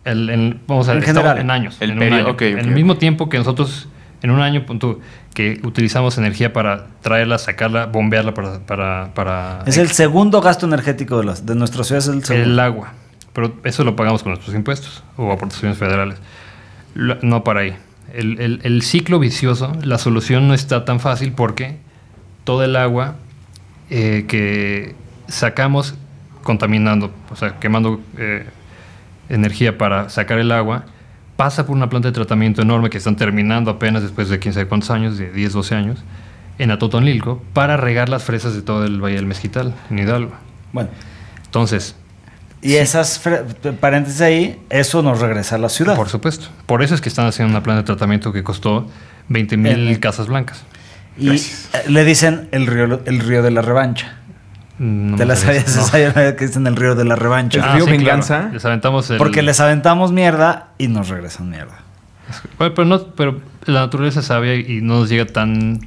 El- 0.04 0.30
el- 0.30 0.60
vamos 0.68 0.90
a 0.90 0.94
En 0.94 1.02
general. 1.02 1.40
en 1.40 1.50
años. 1.52 1.78
El 1.80 1.90
en 1.92 1.96
un 1.98 2.00
periodo, 2.00 2.22
año. 2.22 2.32
ok, 2.34 2.42
en 2.44 2.60
ok, 2.60 2.66
el 2.66 2.72
mismo 2.72 2.98
tiempo 2.98 3.30
que 3.30 3.38
nosotros, 3.40 3.88
en 4.22 4.32
un 4.32 4.42
año, 4.42 4.66
pon 4.66 4.80
tú, 4.80 5.00
que 5.34 5.60
utilizamos 5.64 6.18
energía 6.18 6.54
para 6.54 6.88
traerla, 7.02 7.38
sacarla, 7.38 7.86
bombearla 7.88 8.34
para... 8.34 8.60
para, 8.60 9.12
para 9.14 9.64
Es 9.66 9.78
el 9.78 9.90
segundo 9.90 10.42
gasto 10.42 10.66
energético 10.66 11.18
de, 11.20 11.26
las, 11.26 11.46
de 11.46 11.56
nuestra 11.56 11.84
ciudad, 11.84 12.00
es 12.00 12.08
el 12.08 12.24
segundo. 12.24 12.50
el 12.52 12.60
agua. 12.60 12.94
Pero 13.34 13.54
eso 13.64 13.84
lo 13.84 13.96
pagamos 13.96 14.24
con 14.24 14.34
nuestros 14.34 14.54
impuestos 14.56 15.04
o 15.18 15.32
aportaciones 15.32 15.78
federales. 15.78 16.18
No 16.96 17.44
para 17.44 17.62
ahí. 17.62 17.76
El, 18.14 18.40
el- 18.42 18.60
el 18.64 18.82
ciclo 18.82 19.20
vicioso, 19.20 19.72
la 19.84 19.98
solución 19.98 20.48
no 20.50 20.54
está 20.54 20.84
tan 20.84 21.00
fácil 21.00 21.32
porque 21.32 21.78
todo 22.44 22.64
el 22.66 22.76
agua 22.76 23.16
eh, 23.90 24.26
que 24.28 24.96
sacamos 25.30 25.96
contaminando, 26.44 27.12
o 27.30 27.36
sea, 27.38 27.58
quemando 27.60 28.02
eh, 28.18 28.46
energía 29.30 29.78
para 29.78 30.10
sacar 30.10 30.40
el 30.40 30.52
agua, 30.52 30.84
pasa 31.36 31.66
por 31.66 31.76
una 31.76 31.90
planta 31.90 32.10
de 32.10 32.14
tratamiento 32.14 32.62
enorme 32.62 32.90
que 32.90 32.98
están 32.98 33.16
terminando 33.16 33.72
apenas 33.72 34.04
después 34.04 34.30
de 34.30 34.40
quién 34.40 34.54
sabe 34.54 34.68
cuántos 34.68 34.92
años, 34.92 35.18
de 35.18 35.32
10, 35.32 35.54
12 35.54 35.76
años, 35.76 36.04
en 36.60 36.72
Atotonilco, 36.72 37.42
para 37.54 37.78
regar 37.78 38.10
las 38.10 38.24
fresas 38.24 38.54
de 38.54 38.62
todo 38.62 38.86
el 38.86 39.02
Valle 39.04 39.16
del 39.16 39.26
Mezquital, 39.26 39.74
en 39.90 40.00
Hidalgo. 40.00 40.34
Bueno, 40.74 40.90
Entonces, 41.46 41.96
y 42.62 42.76
esas 42.76 43.20
paréntesis 43.80 44.22
ahí, 44.22 44.62
eso 44.70 45.02
nos 45.02 45.20
regresa 45.20 45.56
a 45.56 45.58
la 45.58 45.68
ciudad. 45.70 45.96
Por 45.96 46.10
supuesto. 46.10 46.48
Por 46.68 46.84
eso 46.84 46.94
es 46.94 47.02
que 47.02 47.10
están 47.10 47.26
haciendo 47.26 47.52
una 47.52 47.64
planta 47.64 47.82
de 47.82 47.86
tratamiento 47.88 48.32
que 48.32 48.44
costó 48.44 48.88
20 49.30 49.58
mil 49.58 49.72
El- 49.90 50.00
casas 50.00 50.28
blancas. 50.28 50.64
y 51.18 51.30
eh, 51.32 51.42
le 51.88 52.06
dicen 52.06 52.50
el 52.52 52.68
río, 52.68 53.02
el 53.06 53.20
río 53.20 53.42
de 53.42 53.50
la 53.52 53.64
revancha. 53.64 54.18
No 54.84 55.16
¿Te 55.16 55.26
la 55.26 55.36
sabía 55.36 55.62
sabías? 55.68 56.16
no. 56.16 56.22
esa 56.22 56.36
que 56.36 56.48
dicen 56.48 56.66
el 56.66 56.76
río 56.76 56.96
de 56.96 57.06
la 57.06 57.16
revancha? 57.16 57.60
¿El 57.64 57.74
río 57.74 57.86
Venganza? 57.86 58.50
Les 58.52 58.66
aventamos 58.66 59.08
el... 59.12 59.18
Porque 59.18 59.44
les 59.44 59.60
aventamos 59.60 60.12
mierda 60.12 60.70
y 60.80 60.88
nos 60.88 61.10
regresan 61.10 61.52
mierda. 61.52 61.78
Bueno, 62.58 62.74
pero, 62.74 62.88
no, 62.88 63.06
pero 63.16 63.42
la 63.66 63.82
naturaleza 63.82 64.22
es 64.22 64.26
sabia 64.26 64.56
y 64.56 64.82
no 64.82 65.02
nos 65.02 65.10
llega 65.10 65.26
tan... 65.28 65.82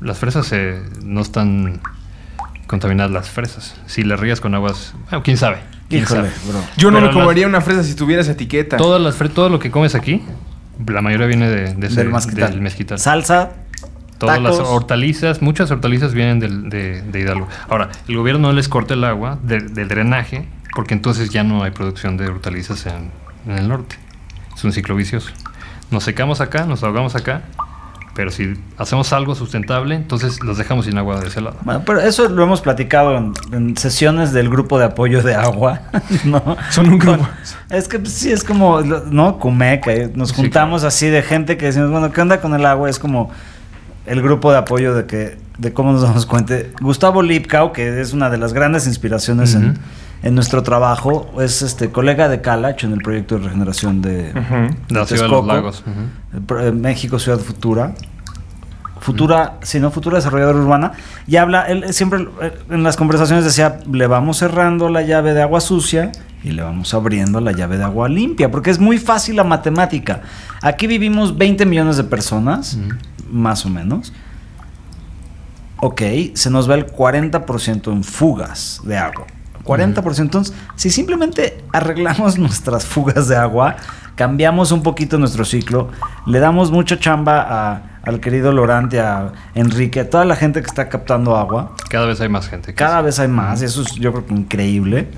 Las 0.00 0.18
fresas 0.18 0.50
eh, 0.52 0.82
no 1.04 1.20
están 1.20 1.80
contaminadas 2.66 3.12
las 3.12 3.30
fresas. 3.30 3.76
Si 3.86 4.02
las 4.02 4.18
rías 4.18 4.40
con 4.40 4.52
aguas... 4.54 4.94
Bueno, 5.10 5.22
quién 5.22 5.36
sabe. 5.36 5.58
¿Quién 5.88 6.02
Híjole, 6.02 6.22
sabe? 6.30 6.32
bro. 6.48 6.60
yo 6.76 6.90
no 6.90 6.96
Pero 6.98 7.06
me 7.12 7.14
las- 7.14 7.22
comería 7.24 7.46
una 7.46 7.60
fresa 7.60 7.84
si 7.84 7.94
tuviera 7.94 8.22
esa 8.22 8.32
etiqueta. 8.32 8.76
Todas 8.78 9.00
las 9.00 9.16
fre- 9.18 9.30
todo 9.32 9.48
lo 9.48 9.58
que 9.60 9.70
comes 9.70 9.94
aquí, 9.94 10.22
la 10.86 11.02
mayoría 11.02 11.26
viene 11.28 11.48
de, 11.48 11.74
de 11.74 11.86
ese- 11.86 11.96
Del 12.02 12.10
mezquital. 12.12 12.50
del 12.50 12.60
mezquital. 12.62 12.98
Salsa, 12.98 13.50
Todas 14.18 14.40
las 14.42 14.58
hortalizas, 14.58 15.42
muchas 15.42 15.70
hortalizas 15.70 16.12
vienen 16.14 16.40
del- 16.40 16.68
de, 16.70 17.02
de 17.02 17.20
Hidalgo. 17.20 17.48
Ahora, 17.68 17.88
el 18.08 18.16
gobierno 18.16 18.48
no 18.48 18.52
les 18.52 18.68
corta 18.68 18.94
el 18.94 19.04
agua 19.04 19.38
de- 19.42 19.60
del 19.60 19.88
drenaje 19.88 20.48
porque 20.74 20.94
entonces 20.94 21.30
ya 21.30 21.44
no 21.44 21.62
hay 21.62 21.70
producción 21.70 22.16
de 22.16 22.28
hortalizas 22.28 22.86
en, 22.86 23.10
en 23.46 23.58
el 23.58 23.68
norte. 23.68 23.96
Es 24.56 24.64
un 24.64 24.72
ciclo 24.72 24.94
vicioso. 24.96 25.30
Nos 25.90 26.04
secamos 26.04 26.40
acá, 26.40 26.64
nos 26.66 26.82
ahogamos 26.82 27.14
acá. 27.16 27.42
Pero 28.14 28.32
si 28.32 28.54
hacemos 28.76 29.12
algo 29.12 29.36
sustentable, 29.36 29.94
entonces 29.94 30.42
los 30.42 30.58
dejamos 30.58 30.86
sin 30.86 30.98
agua 30.98 31.20
de 31.20 31.28
ese 31.28 31.40
lado. 31.40 31.56
Bueno, 31.62 31.82
pero 31.86 32.00
eso 32.00 32.28
lo 32.28 32.42
hemos 32.42 32.60
platicado 32.60 33.16
en, 33.16 33.32
en 33.52 33.76
sesiones 33.76 34.32
del 34.32 34.48
grupo 34.50 34.76
de 34.80 34.86
apoyo 34.86 35.22
de 35.22 35.36
agua, 35.36 35.82
¿no? 36.24 36.56
Son 36.70 36.88
un 36.88 36.98
grupo. 36.98 37.24
Es 37.70 37.86
que 37.86 38.00
pues, 38.00 38.12
sí, 38.14 38.32
es 38.32 38.42
como, 38.42 38.80
¿no? 38.80 39.38
Cumeca. 39.38 39.92
eh, 39.92 40.10
Nos 40.12 40.30
Sí, 40.30 40.34
juntamos 40.34 40.82
así 40.82 41.06
de 41.06 41.22
gente 41.22 41.56
que 41.56 41.66
decimos, 41.66 41.92
bueno, 41.92 42.10
¿qué 42.10 42.20
onda 42.20 42.40
con 42.40 42.54
el 42.54 42.66
agua? 42.66 42.90
Es 42.90 42.98
como 42.98 43.30
el 44.08 44.22
grupo 44.22 44.50
de 44.52 44.58
apoyo 44.58 44.94
de 44.94 45.06
que 45.06 45.38
de 45.58 45.72
cómo 45.72 45.92
nos 45.92 46.02
damos 46.02 46.24
cuenta. 46.26 46.56
Gustavo 46.80 47.22
Lipkau, 47.22 47.72
que 47.72 48.00
es 48.00 48.12
una 48.12 48.30
de 48.30 48.38
las 48.38 48.52
grandes 48.52 48.86
inspiraciones 48.86 49.54
en, 49.54 49.76
en 50.22 50.34
nuestro 50.34 50.62
trabajo, 50.62 51.30
es 51.40 51.62
este 51.62 51.90
colega 51.90 52.28
de 52.28 52.40
Calach 52.40 52.84
en 52.84 52.92
el 52.92 53.00
proyecto 53.00 53.36
de 53.38 53.44
regeneración 53.44 54.00
de. 54.00 54.32
La 54.88 55.04
ciudad 55.06 55.22
de 55.24 55.28
los 55.28 55.46
lagos. 55.46 55.84
eh, 56.60 56.72
México 56.72 57.18
Ciudad 57.18 57.38
Futura. 57.38 57.94
Futura, 59.00 59.58
si 59.62 59.78
no, 59.78 59.90
Futura 59.92 60.16
Desarrolladora 60.16 60.58
Urbana. 60.58 60.92
Y 61.26 61.36
habla, 61.36 61.62
él 61.66 61.92
siempre 61.94 62.26
eh, 62.42 62.52
en 62.70 62.82
las 62.82 62.96
conversaciones 62.96 63.44
decía, 63.44 63.78
le 63.90 64.06
vamos 64.08 64.38
cerrando 64.38 64.88
la 64.88 65.02
llave 65.02 65.34
de 65.34 65.42
agua 65.42 65.60
sucia 65.60 66.10
y 66.42 66.50
le 66.50 66.62
vamos 66.62 66.92
abriendo 66.94 67.40
la 67.40 67.52
llave 67.52 67.78
de 67.78 67.84
agua 67.84 68.08
limpia, 68.08 68.50
porque 68.50 68.70
es 68.70 68.78
muy 68.80 68.98
fácil 68.98 69.36
la 69.36 69.44
matemática. 69.44 70.22
Aquí 70.62 70.86
vivimos 70.88 71.38
20 71.38 71.64
millones 71.64 71.96
de 71.96 72.04
personas, 72.04 72.76
más 73.30 73.64
o 73.66 73.68
menos. 73.70 74.12
Ok, 75.80 76.02
se 76.34 76.50
nos 76.50 76.68
va 76.68 76.74
el 76.74 76.86
40% 76.86 77.92
en 77.92 78.02
fugas 78.02 78.80
de 78.84 78.98
agua. 78.98 79.26
40%. 79.64 80.20
Entonces, 80.22 80.54
si 80.76 80.90
simplemente 80.90 81.62
arreglamos 81.72 82.38
nuestras 82.38 82.84
fugas 82.84 83.28
de 83.28 83.36
agua, 83.36 83.76
cambiamos 84.16 84.72
un 84.72 84.82
poquito 84.82 85.18
nuestro 85.18 85.44
ciclo, 85.44 85.90
le 86.26 86.40
damos 86.40 86.70
mucha 86.72 86.98
chamba 86.98 87.40
a- 87.48 87.82
al 88.02 88.20
querido 88.20 88.52
Lorante, 88.52 88.98
a 89.00 89.32
Enrique, 89.54 90.00
a 90.00 90.08
toda 90.10 90.24
la 90.24 90.34
gente 90.34 90.60
que 90.62 90.66
está 90.66 90.88
captando 90.88 91.36
agua, 91.36 91.74
Cada 91.90 92.06
vez 92.06 92.20
hay 92.22 92.28
más 92.30 92.48
gente. 92.48 92.72
cada 92.72 93.02
vez 93.02 93.18
hay 93.18 93.28
más, 93.28 93.60
y 93.60 93.66
eso 93.66 93.82
es 93.82 93.92
yo 93.96 94.12
creo 94.12 94.26
que 94.26 94.34
increíble. 94.34 95.08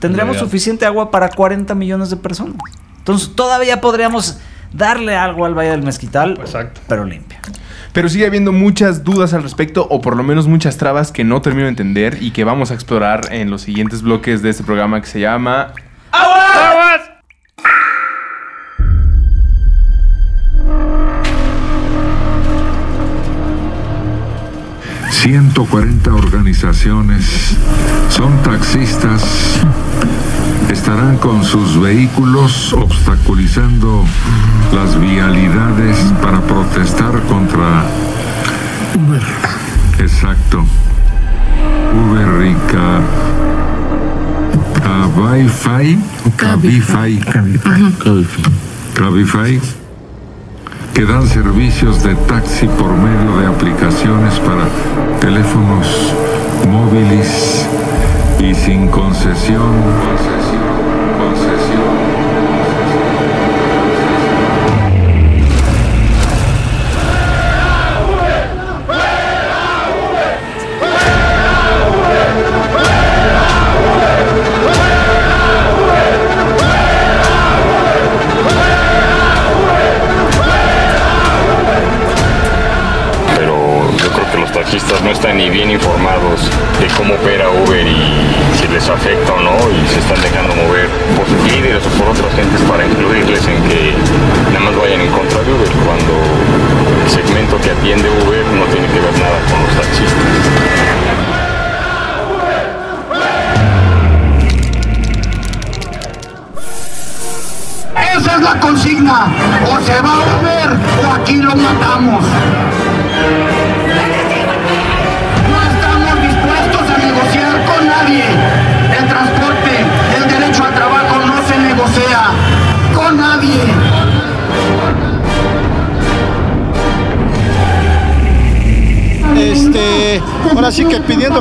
Tendríamos 0.00 0.38
suficiente 0.38 0.84
agua 0.84 1.12
para 1.12 1.28
40 1.28 1.74
millones 1.76 2.10
de 2.10 2.16
personas. 2.16 2.56
Entonces, 2.98 3.32
todavía 3.36 3.80
podríamos 3.80 4.38
darle 4.72 5.16
algo 5.16 5.44
al 5.44 5.54
Valle 5.54 5.70
del 5.70 5.82
Mezquital, 5.82 6.38
Exacto. 6.40 6.80
pero 6.88 7.04
limpia. 7.04 7.40
Pero 7.92 8.08
sigue 8.08 8.26
habiendo 8.26 8.52
muchas 8.52 9.04
dudas 9.04 9.34
al 9.34 9.42
respecto, 9.42 9.86
o 9.90 10.00
por 10.00 10.16
lo 10.16 10.22
menos 10.22 10.46
muchas 10.46 10.78
trabas 10.78 11.12
que 11.12 11.24
no 11.24 11.42
termino 11.42 11.64
de 11.64 11.70
entender 11.70 12.18
y 12.20 12.30
que 12.30 12.44
vamos 12.44 12.70
a 12.70 12.74
explorar 12.74 13.28
en 13.30 13.50
los 13.50 13.62
siguientes 13.62 14.02
bloques 14.02 14.42
de 14.42 14.50
este 14.50 14.64
programa 14.64 15.00
que 15.00 15.06
se 15.06 15.20
llama. 15.20 15.74
140 25.22 26.14
organizaciones 26.14 27.56
son 28.08 28.42
taxistas. 28.42 29.22
Estarán 30.72 31.18
con 31.18 31.44
sus 31.44 31.78
vehículos 31.80 32.72
obstaculizando 32.72 34.04
las 34.74 34.98
vialidades 34.98 35.96
para 36.22 36.40
protestar 36.40 37.20
contra... 37.28 37.84
Uber. 38.94 39.22
Exacto. 39.98 40.64
Uber 41.94 42.46
y 42.46 42.54
Ca- 42.72 43.00
Cabify. 44.82 45.98
Cabify. 46.36 47.20
Cabify 48.94 49.60
que 50.94 51.04
dan 51.06 51.26
servicios 51.26 52.02
de 52.02 52.14
taxi 52.14 52.66
por 52.66 52.92
medio 52.92 53.36
de 53.38 53.46
aplicaciones 53.46 54.34
para 54.40 54.68
teléfonos 55.20 55.86
móviles 56.68 57.66
y 58.40 58.54
sin 58.54 58.88
concesión. 58.88 59.72
Concesión, 59.72 60.02
concesión. 60.06 60.51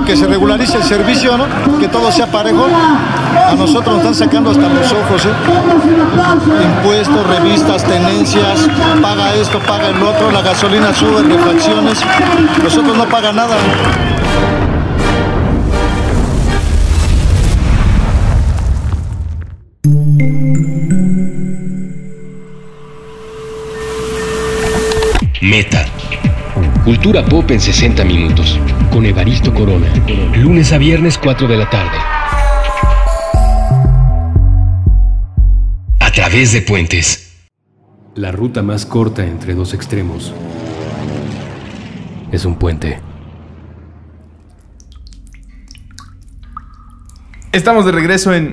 Que 0.06 0.16
se 0.16 0.28
regularice 0.28 0.78
el 0.78 0.84
servicio, 0.84 1.38
¿no? 1.38 1.46
Que 1.80 1.88
todo 1.88 2.12
sea 2.12 2.28
parejo. 2.28 2.66
A 2.66 3.56
nosotros 3.56 3.98
nos 3.98 3.98
están 3.98 4.16
sacando 4.16 4.52
hasta 4.52 4.68
los 4.68 4.92
ojos, 4.92 5.26
¿eh? 5.26 5.34
Impuestos, 6.64 7.28
revistas, 7.28 7.84
tenencias, 7.84 8.68
paga 9.02 9.34
esto, 9.36 9.60
paga 9.60 9.90
el 9.90 10.02
otro, 10.02 10.32
la 10.32 10.42
gasolina 10.42 10.94
sube, 10.94 11.24
refacciones. 11.24 12.00
Nosotros 12.64 12.98
no 12.98 13.06
paga 13.06 13.32
nada. 13.32 13.56
Meta. 13.56 14.21
Cultura 26.92 27.24
pop 27.24 27.50
en 27.52 27.62
60 27.62 28.04
minutos. 28.04 28.60
Con 28.92 29.06
Evaristo 29.06 29.54
Corona. 29.54 29.88
Lunes 30.36 30.74
a 30.74 30.78
viernes 30.78 31.18
4 31.18 31.48
de 31.48 31.56
la 31.56 31.70
tarde. 31.70 31.98
A 36.02 36.12
través 36.12 36.52
de 36.52 36.62
puentes. 36.62 37.48
La 38.14 38.34
ruta 38.34 38.62
más 38.62 38.86
corta 38.86 39.26
entre 39.26 39.54
dos 39.54 39.74
extremos. 39.74 40.34
Es 42.30 42.44
un 42.44 42.56
puente. 42.56 43.00
Estamos 47.54 47.86
de 47.86 47.94
regreso 47.94 48.34
en. 48.34 48.52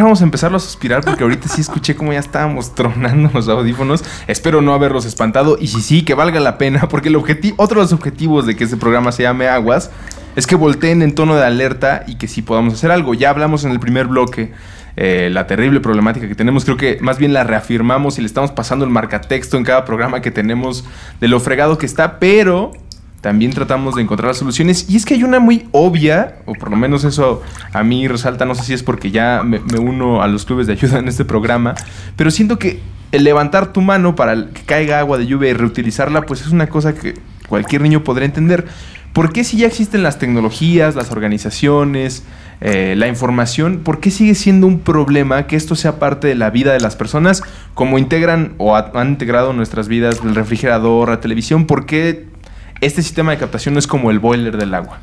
Ahora 0.00 0.06
vamos 0.06 0.22
a 0.22 0.24
empezarlo 0.24 0.56
a 0.56 0.60
suspirar 0.60 1.04
porque 1.04 1.24
ahorita 1.24 1.46
sí 1.46 1.60
escuché 1.60 1.94
como 1.94 2.14
ya 2.14 2.20
estábamos 2.20 2.74
tronando 2.74 3.30
los 3.34 3.46
audífonos. 3.50 4.02
Espero 4.28 4.62
no 4.62 4.72
haberlos 4.72 5.04
espantado 5.04 5.58
y 5.60 5.66
si 5.66 5.82
sí, 5.82 6.06
que 6.06 6.14
valga 6.14 6.40
la 6.40 6.56
pena 6.56 6.88
porque 6.88 7.10
el 7.10 7.16
objetivo, 7.16 7.54
otro 7.58 7.80
de 7.80 7.84
los 7.84 7.92
objetivos 7.92 8.46
de 8.46 8.56
que 8.56 8.64
este 8.64 8.78
programa 8.78 9.12
se 9.12 9.24
llame 9.24 9.48
Aguas 9.48 9.90
es 10.36 10.46
que 10.46 10.54
volteen 10.54 11.02
en 11.02 11.14
tono 11.14 11.36
de 11.36 11.44
alerta 11.44 12.04
y 12.06 12.14
que 12.14 12.28
sí 12.28 12.40
podamos 12.40 12.72
hacer 12.72 12.90
algo. 12.90 13.12
Ya 13.12 13.28
hablamos 13.28 13.64
en 13.64 13.72
el 13.72 13.78
primer 13.78 14.06
bloque 14.06 14.54
eh, 14.96 15.28
la 15.30 15.46
terrible 15.46 15.80
problemática 15.80 16.26
que 16.26 16.34
tenemos. 16.34 16.64
Creo 16.64 16.78
que 16.78 16.96
más 17.02 17.18
bien 17.18 17.34
la 17.34 17.44
reafirmamos 17.44 18.16
y 18.16 18.22
le 18.22 18.26
estamos 18.26 18.52
pasando 18.52 18.86
el 18.86 18.90
marcatexto 18.90 19.58
en 19.58 19.64
cada 19.64 19.84
programa 19.84 20.22
que 20.22 20.30
tenemos 20.30 20.82
de 21.20 21.28
lo 21.28 21.40
fregado 21.40 21.76
que 21.76 21.84
está, 21.84 22.18
pero 22.18 22.72
también 23.20 23.52
tratamos 23.52 23.94
de 23.96 24.02
encontrar 24.02 24.28
las 24.28 24.38
soluciones. 24.38 24.86
Y 24.88 24.96
es 24.96 25.04
que 25.04 25.14
hay 25.14 25.24
una 25.24 25.40
muy 25.40 25.68
obvia, 25.72 26.36
o 26.46 26.54
por 26.54 26.70
lo 26.70 26.76
menos 26.76 27.04
eso 27.04 27.42
a 27.72 27.82
mí 27.82 28.08
resalta, 28.08 28.44
no 28.46 28.54
sé 28.54 28.62
si 28.64 28.72
es 28.74 28.82
porque 28.82 29.10
ya 29.10 29.42
me, 29.44 29.60
uno 29.78 30.22
a 30.22 30.28
los 30.28 30.44
clubes 30.44 30.66
de 30.66 30.72
ayuda 30.74 30.98
en 30.98 31.08
este 31.08 31.24
programa, 31.24 31.74
pero 32.16 32.30
siento 32.30 32.58
que 32.58 32.80
el 33.12 33.24
levantar 33.24 33.72
tu 33.72 33.80
mano 33.80 34.14
para 34.14 34.34
que 34.50 34.62
caiga 34.62 35.00
agua 35.00 35.18
de 35.18 35.26
lluvia 35.26 35.50
y 35.50 35.52
reutilizarla, 35.52 36.22
pues 36.22 36.40
es 36.42 36.48
una 36.48 36.68
cosa 36.68 36.94
que 36.94 37.14
cualquier 37.48 37.82
niño 37.82 38.04
podrá 38.04 38.24
entender. 38.24 38.66
¿Por 39.12 39.32
qué 39.32 39.42
si 39.42 39.56
ya 39.56 39.66
existen 39.66 40.04
las 40.04 40.20
tecnologías, 40.20 40.94
las 40.94 41.10
organizaciones, 41.10 42.22
eh, 42.60 42.94
la 42.96 43.08
información, 43.08 43.80
¿por 43.82 43.98
qué 43.98 44.12
sigue 44.12 44.36
siendo 44.36 44.68
un 44.68 44.78
problema 44.78 45.48
que 45.48 45.56
esto 45.56 45.74
sea 45.74 45.98
parte 45.98 46.28
de 46.28 46.36
la 46.36 46.50
vida 46.50 46.72
de 46.72 46.78
las 46.80 46.94
personas? 46.94 47.42
Como 47.74 47.98
integran 47.98 48.52
o 48.58 48.76
ha- 48.76 48.92
han 48.94 49.08
integrado 49.08 49.52
nuestras 49.52 49.88
vidas 49.88 50.20
el 50.24 50.36
refrigerador, 50.36 51.08
la 51.08 51.20
televisión, 51.20 51.66
¿por 51.66 51.86
qué 51.86 52.26
este 52.80 53.02
sistema 53.02 53.32
de 53.32 53.38
captación 53.38 53.74
no 53.74 53.78
es 53.78 53.86
como 53.86 54.10
el 54.10 54.18
boiler 54.18 54.56
del 54.56 54.74
agua? 54.74 54.98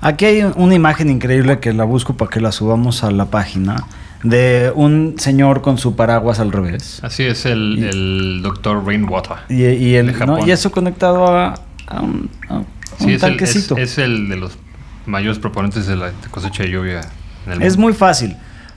Aquí 0.00 0.24
hay 0.24 0.42
una 0.56 0.74
imagen 0.74 1.10
increíble 1.10 1.60
que 1.60 1.72
la 1.72 1.84
busco 1.84 2.16
para 2.16 2.30
que 2.30 2.40
la 2.40 2.50
subamos 2.52 3.04
a 3.04 3.10
la 3.10 3.26
página 3.26 3.84
de 4.24 4.72
un 4.74 5.14
señor 5.18 5.62
con 5.62 5.78
su 5.78 5.94
paraguas 5.96 6.40
al 6.40 6.50
revés. 6.52 7.00
Así 7.02 7.22
es 7.24 7.44
el, 7.46 7.76
Y- 7.78 7.84
el 7.84 8.40
doctor 8.42 8.84
Rainwater. 8.84 9.36
Y, 9.48 9.62
y 9.64 9.94
el, 9.96 10.06
De 10.06 10.12
¿no? 10.12 10.18
Japón. 10.18 10.48
y 10.48 10.50
eso 10.50 10.70
conectado 10.72 11.26
a, 11.28 11.54
a 11.86 12.00
un, 12.00 12.28
a 12.48 12.54
un 12.58 12.66
Sí, 12.98 13.04
es 13.04 13.04
el, 13.04 13.12
es, 13.14 13.20
tanquecito. 13.20 13.76
es 13.76 13.98
el 13.98 14.28
de 14.28 14.36
los 14.36 14.58
mayores 15.06 15.38
proponentes 15.38 15.86
de 15.86 15.96
la 15.96 16.12
cosecha 16.30 16.62
de 16.64 16.70
lluvia 16.70 17.00
en 17.46 17.52
el 17.52 17.62
Es 17.62 17.74
mundo. 17.76 17.82
muy 17.88 17.92
fácil. 17.92 18.36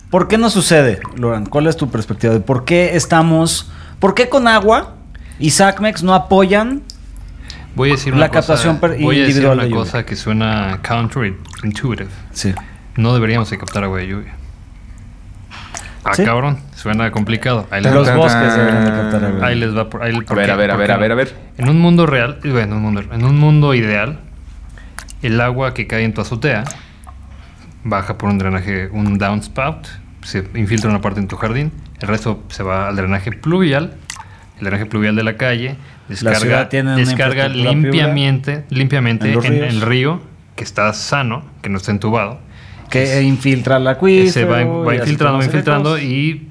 ¿Por 0.10 0.28
qué 0.28 0.38
no 0.38 0.50
sucede, 0.50 1.00
Loran? 1.18 1.46
¿Cuál 1.48 1.68
es 1.68 1.76
tu 1.76 1.90
perspectiva 1.90 2.34
de 2.34 2.40
por 2.40 2.66
qué 2.66 2.96
estamos, 2.96 3.70
por 4.00 4.14
qué 4.14 4.30
con 4.30 4.48
agua 4.48 4.96
y 5.40 5.50
SACMEX 5.50 6.04
no 6.04 6.14
apoyan? 6.14 6.84
Voy 7.76 7.90
a 7.90 7.92
decir 7.94 8.14
la 8.14 8.18
una 8.20 8.28
cosa, 8.30 8.40
captación 8.40 8.80
per- 8.80 8.98
voy 9.02 9.22
a 9.22 9.26
decir 9.26 9.46
una 9.46 9.64
de 9.64 9.70
lluvia. 9.70 9.76
cosa 9.84 10.06
que 10.06 10.16
suena 10.16 10.80
counterintuitive. 10.88 12.10
Sí. 12.32 12.54
No 12.96 13.14
deberíamos 13.14 13.50
de 13.50 13.58
captar 13.58 13.84
agua 13.84 14.00
de 14.00 14.08
lluvia. 14.08 14.34
Ah, 16.04 16.14
¿Sí? 16.14 16.24
cabrón, 16.24 16.60
suena 16.76 17.10
complicado. 17.12 17.68
Ahí 17.72 17.82
les, 17.82 17.92
Los 17.94 18.14
bosques 18.16 18.56
deberían 18.56 18.86
de 18.86 18.92
captar 18.92 19.26
agua. 19.26 19.48
ahí 19.48 19.56
les 19.56 19.76
va 19.76 19.90
por 19.90 20.04
ahí. 20.04 20.16
A 20.16 20.22
¿por 20.22 20.38
ver, 20.38 20.46
qué? 20.46 20.52
a 20.52 20.56
ver, 20.56 20.72
a 20.72 20.74
¿Por 20.76 20.82
ver, 20.82 20.92
a 20.92 20.98
ver, 20.98 21.12
a 21.12 21.16
ver. 21.16 21.36
En 21.58 21.68
un 21.68 21.80
mundo 21.82 22.06
real, 22.06 22.40
bueno, 22.44 22.62
en 22.62 22.74
un 22.74 22.82
mundo, 22.82 23.02
en 23.12 23.24
un 23.26 23.38
mundo 23.40 23.74
ideal, 23.74 24.20
el 25.24 25.42
agua 25.42 25.74
que 25.74 25.88
cae 25.88 26.04
en 26.04 26.14
tu 26.14 26.22
azotea 26.22 26.64
baja 27.84 28.18
por 28.18 28.30
un 28.30 28.38
drenaje, 28.38 28.88
un 28.92 29.18
downspout, 29.18 29.88
se 30.24 30.48
infiltra 30.56 30.90
una 30.90 31.02
parte 31.02 31.20
en 31.20 31.28
tu 31.28 31.36
jardín, 31.38 31.72
el 32.00 32.08
resto 32.08 32.44
se 32.50 32.64
va 32.64 32.88
al 32.88 32.96
drenaje 32.96 33.32
pluvial, 33.32 33.94
el 34.60 34.64
drenaje 34.64 34.86
pluvial 34.86 35.16
de 35.16 35.24
la 35.24 35.38
calle, 35.38 35.76
descarga, 36.08 36.40
ciudad 36.40 36.70
tiene 36.70 36.96
descarga 36.96 37.48
limpiamente, 37.48 38.66
limpiamente 38.70 39.32
en 39.32 39.44
en, 39.46 39.64
el 39.64 39.82
río 39.82 40.22
que 40.56 40.64
está 40.64 40.92
sano, 40.94 41.44
que 41.62 41.70
no 41.70 41.78
está 41.78 41.92
entubado. 41.92 42.40
Que 42.90 43.22
infiltra 43.24 43.78
el 43.78 43.88
acuífero. 43.88 44.32
se 44.32 44.46
va, 44.46 44.64
va 44.64 44.96
infiltrando, 44.96 45.40
va 45.40 45.46
infiltrando 45.46 45.98
y 46.00 46.50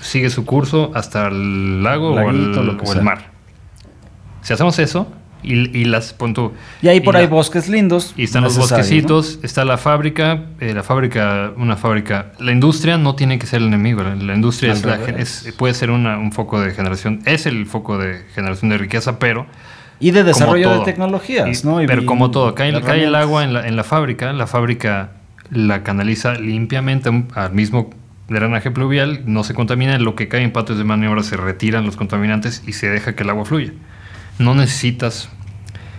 sigue 0.00 0.30
su 0.30 0.44
curso 0.44 0.90
hasta 0.94 1.28
el 1.28 1.82
lago 1.82 2.12
o 2.12 2.16
Laguito, 2.16 2.60
el, 2.60 2.66
lo 2.66 2.76
que 2.76 2.88
o 2.88 2.92
el 2.92 3.02
mar. 3.02 3.30
Si 4.42 4.52
hacemos 4.52 4.78
eso 4.78 5.10
y, 5.42 5.76
y 5.78 5.84
las 5.84 6.12
pon 6.12 6.34
tú- 6.34 6.52
Y 6.82 6.88
ahí 6.88 7.00
por 7.00 7.14
y 7.14 7.18
ahí 7.18 7.24
la- 7.24 7.30
bosques 7.30 7.68
lindos. 7.68 8.12
y 8.16 8.24
están 8.24 8.42
los 8.44 8.56
bosquecitos, 8.56 9.38
está 9.42 9.64
la 9.64 9.78
fábrica, 9.78 10.44
eh, 10.60 10.72
la 10.74 10.82
fábrica, 10.82 11.52
una 11.56 11.76
fábrica. 11.76 12.32
La 12.38 12.52
industria 12.52 12.98
no 12.98 13.14
tiene 13.14 13.38
que 13.38 13.46
ser 13.46 13.60
el 13.62 13.68
enemigo. 13.68 14.02
La, 14.02 14.14
la 14.14 14.34
industria 14.34 14.72
es 14.72 14.84
la 14.84 14.98
puede 15.56 15.74
ser 15.74 15.90
una- 15.90 16.18
un 16.18 16.32
foco 16.32 16.60
de 16.60 16.72
generación, 16.72 17.20
es 17.24 17.46
el 17.46 17.66
foco 17.66 17.98
de 17.98 18.22
generación 18.34 18.70
de 18.70 18.78
riqueza, 18.78 19.18
pero. 19.18 19.46
Y 19.98 20.12
de 20.12 20.24
desarrollo 20.24 20.78
de 20.78 20.84
tecnologías, 20.84 21.62
Y- 21.62 21.66
¿no? 21.66 21.76
Pero 21.86 22.06
como 22.06 22.30
todo, 22.30 22.54
cae, 22.54 22.72
cae 22.82 23.04
el 23.04 23.14
agua 23.14 23.44
en 23.44 23.52
la, 23.52 23.66
en 23.68 23.76
la 23.76 23.84
fábrica, 23.84 24.32
la 24.32 24.46
fábrica 24.46 25.10
la 25.50 25.82
canaliza 25.82 26.34
limpiamente 26.34 27.10
al 27.34 27.52
mismo 27.52 27.90
drenaje 28.28 28.70
pluvial, 28.70 29.22
no 29.26 29.42
se 29.42 29.52
contamina, 29.54 29.98
lo 29.98 30.14
que 30.14 30.28
cae 30.28 30.42
en 30.44 30.52
patios 30.52 30.78
de 30.78 30.84
maniobra 30.84 31.22
se 31.24 31.36
retiran 31.36 31.84
los 31.84 31.96
contaminantes 31.96 32.62
y 32.66 32.74
se 32.74 32.88
deja 32.88 33.14
que 33.16 33.24
el 33.24 33.30
agua 33.30 33.44
fluya. 33.44 33.72
No 34.40 34.54
necesitas 34.54 35.28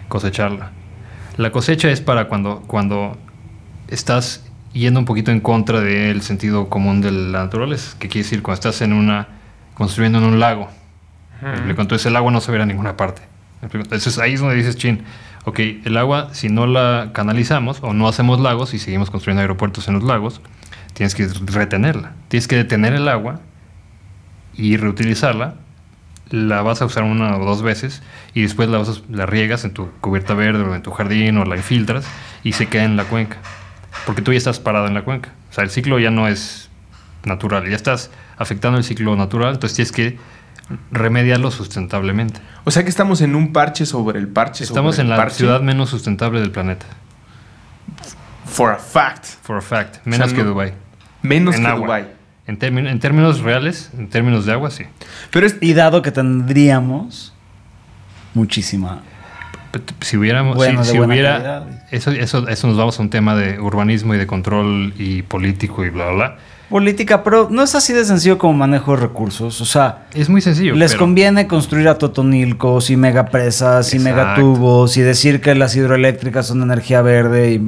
cosecharla. 0.07 0.71
La 1.37 1.51
cosecha 1.51 1.91
es 1.91 2.01
para 2.01 2.27
cuando, 2.27 2.63
cuando 2.65 3.15
estás 3.87 4.43
yendo 4.73 4.99
un 4.99 5.05
poquito 5.05 5.29
en 5.29 5.41
contra 5.41 5.79
del 5.79 6.23
sentido 6.23 6.67
común 6.67 7.01
de 7.01 7.11
la 7.11 7.43
naturaleza, 7.43 7.95
que 7.99 8.07
quiere 8.09 8.23
decir 8.23 8.41
cuando 8.41 8.55
estás 8.55 8.81
en 8.81 8.93
una 8.93 9.27
construyendo 9.75 10.17
en 10.17 10.23
un 10.23 10.39
lago. 10.39 10.69
¿Me 11.41 11.51
explico? 11.51 11.81
Entonces 11.81 12.07
el 12.07 12.15
agua 12.15 12.31
no 12.31 12.41
se 12.41 12.51
verá 12.51 12.63
en 12.63 12.69
ninguna 12.69 12.97
parte. 12.97 13.21
Entonces 13.61 14.17
ahí 14.17 14.33
es 14.33 14.39
donde 14.39 14.55
dices, 14.55 14.75
chin, 14.75 15.03
ok, 15.45 15.59
el 15.85 15.97
agua, 15.97 16.29
si 16.33 16.49
no 16.49 16.65
la 16.65 17.11
canalizamos 17.13 17.77
o 17.83 17.93
no 17.93 18.07
hacemos 18.07 18.39
lagos 18.39 18.73
y 18.73 18.79
seguimos 18.79 19.11
construyendo 19.11 19.41
aeropuertos 19.41 19.87
en 19.87 19.93
los 19.93 20.03
lagos, 20.03 20.41
tienes 20.93 21.13
que 21.13 21.27
retenerla. 21.27 22.13
Tienes 22.27 22.47
que 22.47 22.55
detener 22.55 22.93
el 22.93 23.07
agua 23.07 23.39
y 24.55 24.77
reutilizarla. 24.77 25.57
La 26.31 26.61
vas 26.61 26.81
a 26.81 26.85
usar 26.85 27.03
una 27.03 27.37
o 27.37 27.45
dos 27.45 27.61
veces 27.61 28.01
y 28.33 28.41
después 28.41 28.69
la, 28.69 28.77
vas 28.79 28.89
a- 28.89 28.93
la 29.13 29.25
riegas 29.25 29.63
en 29.65 29.73
tu 29.73 29.89
cubierta 30.01 30.33
verde 30.33 30.63
o 30.63 30.73
en 30.75 30.81
tu 30.81 30.91
jardín 30.91 31.37
o 31.37 31.45
la 31.45 31.57
infiltras 31.57 32.05
y 32.43 32.53
se 32.53 32.67
queda 32.67 32.83
en 32.85 32.95
la 32.97 33.03
cuenca. 33.03 33.37
Porque 34.05 34.21
tú 34.21 34.31
ya 34.31 34.37
estás 34.37 34.59
parado 34.59 34.87
en 34.87 34.93
la 34.93 35.03
cuenca. 35.03 35.29
O 35.49 35.53
sea, 35.53 35.63
el 35.63 35.69
ciclo 35.69 35.99
ya 35.99 36.09
no 36.09 36.27
es 36.27 36.69
natural, 37.25 37.69
ya 37.69 37.75
estás 37.75 38.09
afectando 38.37 38.77
el 38.77 38.83
ciclo 38.83 39.15
natural, 39.15 39.53
entonces 39.53 39.75
tienes 39.75 39.91
que 39.91 40.17
remediarlo 40.91 41.51
sustentablemente. 41.51 42.39
O 42.63 42.71
sea 42.71 42.83
que 42.83 42.89
estamos 42.89 43.19
en 43.21 43.35
un 43.35 43.51
parche 43.51 43.85
sobre 43.85 44.17
el 44.17 44.27
parche. 44.29 44.63
Estamos 44.63 44.95
sobre 44.95 45.07
en 45.07 45.11
el 45.11 45.17
la 45.17 45.23
parche. 45.23 45.37
ciudad 45.39 45.59
menos 45.61 45.89
sustentable 45.89 46.39
del 46.39 46.51
planeta. 46.51 46.85
For 48.45 48.71
a 48.71 48.77
fact. 48.77 49.25
For 49.43 49.57
a 49.57 49.61
fact. 49.61 49.97
Menos 50.05 50.29
sea, 50.29 50.35
que 50.37 50.43
no- 50.43 50.49
Dubai. 50.51 50.73
Menos 51.21 51.55
En 51.55 51.63
que. 51.63 51.71
Dubái. 51.71 52.07
En, 52.51 52.59
términ- 52.59 52.87
en 52.89 52.99
términos 52.99 53.39
reales, 53.39 53.89
en 53.97 54.07
términos 54.09 54.45
de 54.45 54.51
agua, 54.51 54.69
sí. 54.69 54.83
Pero 55.31 55.47
es, 55.47 55.55
Y 55.61 55.73
dado 55.73 56.01
que 56.01 56.11
tendríamos 56.11 57.33
muchísima. 58.33 59.01
Si 60.01 60.17
hubiéramos, 60.17 60.57
Bueno, 60.57 60.83
si, 60.83 60.99
hubiera, 60.99 61.31
calidad. 61.35 61.63
eso, 61.91 62.11
eso, 62.11 62.47
eso 62.49 62.67
nos 62.67 62.75
vamos 62.77 62.99
a 62.99 63.01
un 63.01 63.09
tema 63.09 63.35
de 63.35 63.57
urbanismo 63.59 64.13
y 64.13 64.17
de 64.17 64.27
control 64.27 64.93
y 64.97 65.21
político 65.21 65.85
y 65.85 65.89
bla, 65.89 66.07
bla, 66.07 66.13
bla. 66.13 66.37
Política, 66.69 67.23
pero 67.23 67.47
no 67.49 67.63
es 67.63 67.73
así 67.75 67.91
de 67.93 68.03
sencillo 68.05 68.37
como 68.37 68.53
manejo 68.53 68.95
de 68.95 69.01
recursos. 69.01 69.59
O 69.61 69.65
sea, 69.65 70.05
Es 70.13 70.29
muy 70.29 70.41
sencillo. 70.41 70.73
les 70.75 70.91
pero- 70.91 70.99
conviene 71.03 71.47
construir 71.47 71.87
a 71.89 71.97
totonilcos 71.97 72.89
y 72.89 72.97
megapresas 72.97 73.93
y 73.93 73.99
megatubos 73.99 74.95
y 74.97 75.01
decir 75.01 75.39
que 75.41 75.55
las 75.55 75.75
hidroeléctricas 75.75 76.47
son 76.47 76.61
energía 76.63 77.01
verde 77.01 77.53
y 77.53 77.59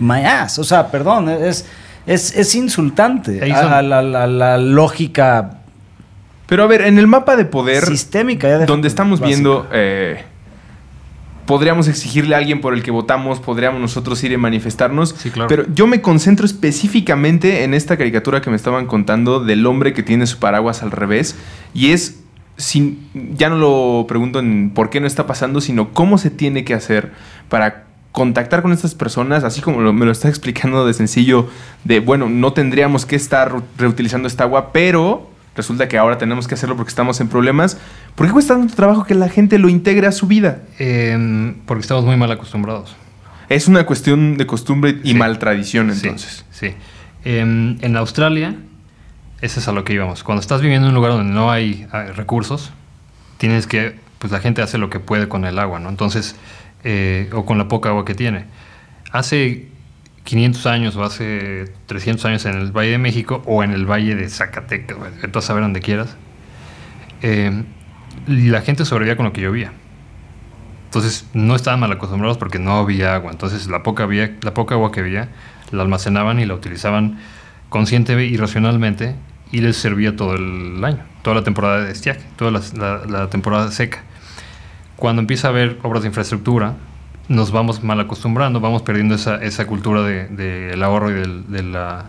my 0.00 0.24
ass. 0.24 0.58
O 0.58 0.64
sea, 0.64 0.88
perdón, 0.92 1.28
es, 1.28 1.66
es, 2.06 2.36
es 2.36 2.54
insultante 2.54 3.52
a, 3.52 3.78
a 3.78 3.82
la, 3.82 4.02
la- 4.02 4.26
la 4.26 4.58
lógica 4.58 5.58
pero 6.46 6.64
a 6.64 6.66
ver, 6.66 6.82
en 6.82 6.98
el 6.98 7.06
mapa 7.06 7.34
de 7.36 7.46
poder, 7.46 7.86
sistémica. 7.86 8.46
ya 8.48 8.66
donde 8.66 8.86
estamos 8.88 9.20
básica. 9.20 9.34
viendo, 9.36 9.68
eh, 9.72 10.22
podríamos 11.46 11.88
exigirle 11.88 12.34
a 12.34 12.38
alguien 12.38 12.60
por 12.60 12.74
el 12.74 12.82
que 12.82 12.90
votamos, 12.90 13.40
podríamos 13.40 13.80
nosotros 13.80 14.22
ir 14.22 14.32
y 14.32 14.36
manifestarnos. 14.36 15.14
Sí, 15.16 15.30
claro. 15.30 15.48
Pero 15.48 15.64
yo 15.74 15.86
me 15.86 16.02
concentro 16.02 16.44
específicamente 16.44 17.64
en 17.64 17.72
esta 17.72 17.96
caricatura 17.96 18.42
que 18.42 18.50
me 18.50 18.56
estaban 18.56 18.86
contando 18.86 19.40
del 19.40 19.64
hombre 19.66 19.94
que 19.94 20.02
tiene 20.02 20.26
su 20.26 20.38
paraguas 20.38 20.82
al 20.82 20.90
revés. 20.90 21.36
Y 21.72 21.92
es, 21.92 22.20
sin, 22.58 23.08
ya 23.34 23.48
no 23.48 23.56
lo 23.56 24.04
pregunto 24.06 24.38
en 24.38 24.72
por 24.74 24.90
qué 24.90 25.00
no 25.00 25.06
está 25.06 25.26
pasando, 25.26 25.60
sino 25.62 25.94
cómo 25.94 26.18
se 26.18 26.28
tiene 26.30 26.64
que 26.64 26.74
hacer 26.74 27.12
para 27.48 27.84
contactar 28.12 28.62
con 28.62 28.72
estas 28.72 28.94
personas, 28.94 29.42
así 29.44 29.60
como 29.62 29.80
lo- 29.80 29.92
me 29.92 30.04
lo 30.04 30.12
está 30.12 30.28
explicando 30.28 30.86
de 30.86 30.92
sencillo, 30.94 31.48
de, 31.84 32.00
bueno, 32.00 32.28
no 32.28 32.52
tendríamos 32.52 33.06
que 33.06 33.16
estar 33.16 33.52
re- 33.52 33.60
reutilizando 33.78 34.28
esta 34.28 34.44
agua, 34.44 34.70
pero 34.72 35.30
resulta 35.56 35.88
que 35.88 35.98
ahora 35.98 36.18
tenemos 36.18 36.46
que 36.46 36.54
hacerlo 36.54 36.76
porque 36.76 36.90
estamos 36.90 37.20
en 37.20 37.28
problemas. 37.28 37.78
¿Por 38.14 38.26
qué 38.26 38.32
cuesta 38.32 38.54
tanto 38.54 38.74
trabajo 38.74 39.04
que 39.04 39.14
la 39.14 39.28
gente 39.28 39.58
lo 39.58 39.68
integre 39.70 40.06
a 40.06 40.12
su 40.12 40.26
vida? 40.26 40.60
Em, 40.78 41.54
porque 41.66 41.80
estamos 41.82 42.04
muy 42.04 42.16
mal 42.16 42.30
acostumbrados. 42.30 42.94
Es 43.48 43.66
una 43.68 43.84
cuestión 43.84 44.36
de 44.36 44.46
costumbre 44.46 44.98
y 45.02 45.12
Sí. 45.12 45.14
mal 45.14 45.38
tradición, 45.38 45.90
entonces. 45.90 46.44
Sí. 46.50 46.74
Em, 47.24 47.78
en 47.82 47.96
Australia, 47.96 48.54
ese 49.40 49.60
es 49.60 49.68
a 49.68 49.72
lo 49.72 49.84
que 49.84 49.92
íbamos. 49.94 50.22
Cuando 50.22 50.40
estás 50.40 50.60
viviendo 50.60 50.86
en 50.86 50.90
un 50.90 50.94
lugar 50.96 51.12
donde 51.12 51.32
no 51.32 51.50
hay 51.50 51.86
ah, 51.92 52.04
recursos, 52.14 52.72
tienes 53.38 53.66
que, 53.66 53.96
pues 54.18 54.32
la 54.32 54.40
gente 54.40 54.62
hace 54.62 54.78
lo 54.78 54.88
que 54.90 55.00
puede 55.00 55.28
con 55.28 55.44
el 55.44 55.58
agua, 55.58 55.80
¿no? 55.80 55.88
Entonces, 55.88 56.36
eh, 56.84 57.28
o 57.32 57.44
con 57.44 57.58
la 57.58 57.68
poca 57.68 57.90
agua 57.90 58.04
que 58.04 58.14
tiene. 58.14 58.44
Hace 59.12 59.68
500 60.24 60.66
años 60.66 60.96
o 60.96 61.04
hace 61.04 61.72
300 61.86 62.24
años 62.26 62.44
en 62.46 62.54
el 62.54 62.72
Valle 62.72 62.90
de 62.92 62.98
México 62.98 63.42
o 63.46 63.62
en 63.64 63.72
el 63.72 63.86
Valle 63.90 64.14
de 64.14 64.28
Zacatecas, 64.28 64.96
vete 65.20 65.38
a 65.38 65.42
saber 65.42 65.62
donde 65.62 65.80
quieras, 65.80 66.16
eh, 67.22 67.64
la 68.26 68.60
gente 68.62 68.84
sobrevivía 68.84 69.16
con 69.16 69.26
lo 69.26 69.32
que 69.32 69.40
llovía. 69.40 69.72
Entonces 70.86 71.26
no 71.32 71.56
estaban 71.56 71.80
mal 71.80 71.90
acostumbrados 71.92 72.36
porque 72.38 72.58
no 72.58 72.72
había 72.78 73.14
agua. 73.14 73.32
Entonces 73.32 73.66
la 73.68 73.82
poca, 73.82 74.02
había, 74.04 74.36
la 74.42 74.52
poca 74.54 74.74
agua 74.74 74.92
que 74.92 75.00
había 75.00 75.28
la 75.70 75.82
almacenaban 75.82 76.38
y 76.38 76.44
la 76.44 76.54
utilizaban 76.54 77.18
consciente 77.70 78.22
y 78.26 78.36
racionalmente 78.36 79.14
y 79.50 79.60
les 79.62 79.76
servía 79.76 80.14
todo 80.16 80.34
el 80.34 80.84
año, 80.84 81.02
toda 81.22 81.36
la 81.36 81.44
temporada 81.44 81.82
de 81.84 81.92
estiaje, 81.92 82.20
toda 82.36 82.50
la, 82.50 82.60
la- 82.76 83.06
la 83.06 83.30
temporada 83.30 83.70
seca. 83.72 84.02
Cuando 84.96 85.20
empieza 85.20 85.48
a 85.48 85.50
haber 85.50 85.78
obras 85.82 86.02
de 86.02 86.08
infraestructura, 86.08 86.74
nos 87.28 87.50
vamos 87.52 87.82
mal 87.82 87.98
acostumbrando, 88.00 88.60
vamos 88.60 88.82
perdiendo 88.82 89.14
esa, 89.14 89.36
esa 89.42 89.66
cultura 89.66 90.02
del 90.02 90.36
de, 90.36 90.80
ahorro 90.84 91.10
y 91.10 91.14
del- 91.14 91.50
de, 91.50 91.62
la, 91.62 92.06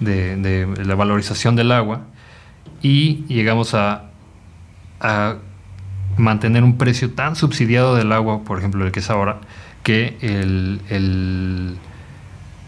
de- 0.00 0.36
de 0.36 0.84
la 0.84 0.94
valorización 0.94 1.54
del 1.56 1.70
agua 1.72 2.02
y 2.82 3.24
llegamos 3.26 3.74
a, 3.74 4.04
a 5.00 5.36
mantener 6.16 6.62
un 6.64 6.78
precio 6.78 7.10
tan 7.12 7.36
subsidiado 7.36 7.94
del 7.94 8.12
agua, 8.12 8.42
por 8.44 8.58
ejemplo, 8.58 8.84
el 8.86 8.92
que 8.92 9.00
es 9.00 9.10
ahora, 9.10 9.38
que 9.82 10.16
el, 10.22 10.80
el, 10.88 11.76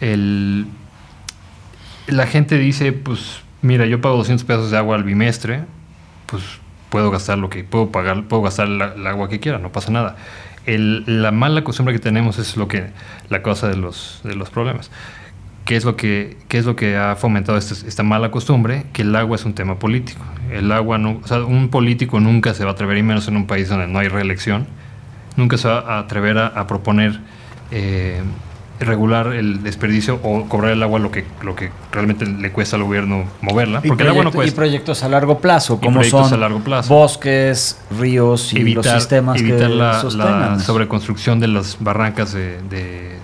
el- 0.01 0.67
la 2.09 2.27
gente 2.27 2.59
dice, 2.59 2.93
pues, 2.93 3.41
mira, 3.63 3.87
yo 3.87 4.01
pago 4.01 4.17
200 4.19 4.45
pesos 4.45 4.71
de 4.71 4.77
agua 4.77 4.97
al 4.97 5.03
bimestre, 5.05 5.65
pues 6.27 6.43
puedo 6.91 7.11
gastar 7.11 7.39
lo 7.39 7.49
que 7.51 7.65
puedo 7.65 7.91
pagar, 7.91 8.25
puedo 8.25 8.43
gastar 8.43 8.69
el 8.69 9.07
agua 9.07 9.29
que 9.29 9.41
quiera, 9.41 9.59
no 9.59 9.73
pasa 9.73 9.91
nada. 9.91 10.17
La 10.67 11.31
mala 11.31 11.63
costumbre 11.63 11.95
que 11.95 12.01
tenemos 12.01 12.39
es 12.39 12.57
lo 12.57 12.67
que 12.69 12.87
la 13.29 13.43
causa 13.43 13.69
de 13.69 13.77
los, 13.77 14.21
de 14.25 14.35
los 14.35 14.51
problemas. 14.51 14.91
¿Qué 15.65 15.77
es 15.77 15.85
lo 15.85 15.97
que, 15.97 16.37
qué 16.49 16.59
es 16.59 16.65
lo 16.65 16.77
que 16.77 16.97
ha 16.97 17.17
fomentado 17.17 17.59
este- 17.59 17.89
esta 17.89 18.03
mala 18.03 18.31
costumbre? 18.31 18.85
Que 18.93 19.03
el 19.03 19.15
agua 19.17 19.35
es 19.37 19.45
un 19.45 19.53
tema 19.55 19.79
político. 19.79 20.21
El 20.53 20.71
agua, 20.73 20.97
no, 20.99 21.21
o 21.23 21.27
sea, 21.27 21.45
un 21.45 21.69
político 21.71 22.21
nunca 22.21 22.55
se 22.55 22.65
va 22.65 22.71
a 22.71 22.75
atrever, 22.75 22.99
y 22.99 23.03
menos 23.03 23.27
en 23.29 23.37
un 23.37 23.47
país 23.47 23.69
donde 23.69 23.89
no 23.89 23.99
hay 23.99 24.07
reelección, 24.09 24.67
nunca 25.37 25.57
se 25.57 25.67
va 25.69 25.81
a 25.81 25.99
atrever 25.99 26.39
a, 26.39 26.47
a 26.49 26.67
proponer 26.69 27.19
eh, 27.73 28.23
regular 28.81 29.29
el 29.29 29.63
desperdicio 29.63 30.21
o 30.23 30.45
cobrar 30.49 30.73
el 30.73 30.83
agua 30.83 30.99
lo 30.99 31.11
que, 31.11 31.25
lo 31.43 31.55
que 31.57 31.71
realmente 31.93 32.27
le 32.27 32.53
cuesta 32.53 32.77
al 32.77 32.83
gobierno 32.85 33.25
moverla. 33.41 33.81
Porque 33.81 34.03
el 34.03 34.11
agua 34.11 34.25
no 34.25 34.31
proyecto- 34.31 34.37
y 34.37 34.47
cuesta. 34.51 34.57
proyectos 34.57 35.03
a 35.03 35.09
largo 35.09 35.39
plazo, 35.39 35.81
como 35.81 36.05
son 36.05 36.33
a 36.33 36.37
largo 36.37 36.61
plazo. 36.61 36.93
bosques, 36.93 37.79
ríos 37.99 38.53
y 38.53 38.75
los 38.75 38.85
sistemas 38.87 39.41
evitar 39.41 39.69
que 39.69 39.75
la, 39.75 40.03
la 40.17 40.59
sobreconstrucción 40.61 41.41
de 41.41 41.49
las 41.49 41.79
barrancas 41.81 42.33
de, 42.33 42.61
de 42.69 43.17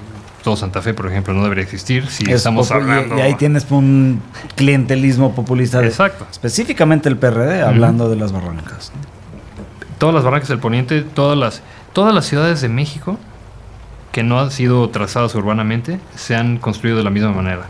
todo 0.43 0.57
Santa 0.57 0.83
Fe, 0.83 0.93
por 0.95 1.07
ejemplo, 1.07 1.35
no 1.35 1.43
debería 1.43 1.63
existir. 1.65 2.07
Si 2.09 2.25
Es 2.25 2.31
estamos 2.39 2.71
hablando. 2.73 3.17
y, 3.19 3.21
ahí 3.21 3.35
tienes 3.35 3.67
un 3.71 4.21
clientelismo 4.57 5.35
populista 5.35 5.81
de 5.81 5.89
Exacto. 5.89 6.27
específicamente 6.31 7.09
el 7.09 7.17
PRD 7.17 7.63
hablando 7.63 8.09
de 8.09 8.17
las 8.17 8.33
barrancas. 8.33 8.91
todas 9.99 10.15
las 10.15 10.25
barrancas 10.25 10.49
del 10.49 10.59
poniente, 10.59 11.03
todas 11.03 11.39
las, 11.39 11.63
todas 11.93 12.13
las 12.15 12.25
ciudades 12.27 12.61
de 12.61 12.69
México 12.69 13.19
que 14.13 14.23
no 14.23 14.39
han 14.41 14.51
sido 14.51 14.89
trazadas 14.91 15.35
urbanamente 15.35 15.99
se 16.15 16.37
han 16.37 16.59
construido 16.59 16.99
de 16.99 17.05
la 17.05 17.11
misma 17.11 17.33
manera. 17.33 17.67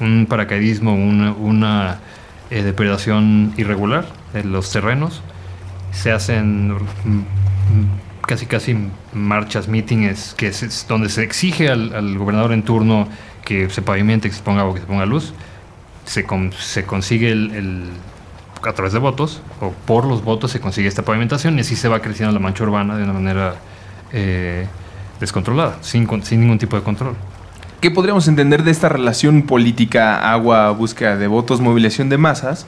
Un 0.00 0.26
paracaidismo, 0.28 0.94
una, 0.94 1.32
una, 1.32 1.98
eh, 2.50 2.62
depredación 2.62 3.52
irregular 3.56 4.06
de 4.32 4.44
los 4.44 4.70
terrenos. 4.70 5.22
Se 5.92 6.12
hacen 6.12 6.72
mm, 6.74 6.80
casi 8.26 8.46
casi 8.46 8.76
marchas, 9.12 9.68
mítines, 9.68 10.34
que 10.36 10.48
es 10.48 10.86
donde 10.88 11.08
se 11.08 11.22
exige 11.22 11.68
al, 11.70 11.94
al 11.94 12.18
gobernador 12.18 12.52
en 12.52 12.62
turno 12.62 13.08
que 13.44 13.68
se 13.70 13.82
pavimente, 13.82 14.28
que 14.28 14.34
se 14.34 14.42
ponga 14.42 14.72
que 14.74 14.80
se 14.80 14.86
ponga 14.86 15.06
luz. 15.06 15.34
Se, 16.06 16.24
con- 16.24 16.52
se 16.52 16.84
consigue 16.84 17.30
el- 17.32 17.88
a 18.66 18.72
través 18.72 18.92
de 18.94 18.98
votos 18.98 19.42
o 19.60 19.72
por 19.86 20.06
los 20.06 20.24
votos 20.24 20.50
se 20.50 20.58
consigue 20.60 20.88
esta 20.88 21.02
pavimentación 21.02 21.58
y 21.58 21.60
así 21.60 21.76
se 21.76 21.86
va 21.88 22.00
creciendo 22.00 22.32
la 22.32 22.40
mancha 22.40 22.64
urbana 22.64 22.96
de 22.96 23.04
una 23.04 23.12
manera 23.12 23.56
eh, 24.12 24.66
descontrolada, 25.20 25.78
sin, 25.80 26.08
sin 26.24 26.40
ningún 26.40 26.58
tipo 26.58 26.76
de 26.76 26.82
control. 26.82 27.14
¿Qué 27.80 27.90
podríamos 27.90 28.28
entender 28.28 28.62
de 28.64 28.70
esta 28.70 28.88
relación 28.88 29.42
política, 29.42 30.32
agua, 30.32 30.70
búsqueda 30.70 31.16
de 31.16 31.26
votos, 31.26 31.60
movilización 31.60 32.08
de 32.08 32.16
masas, 32.18 32.66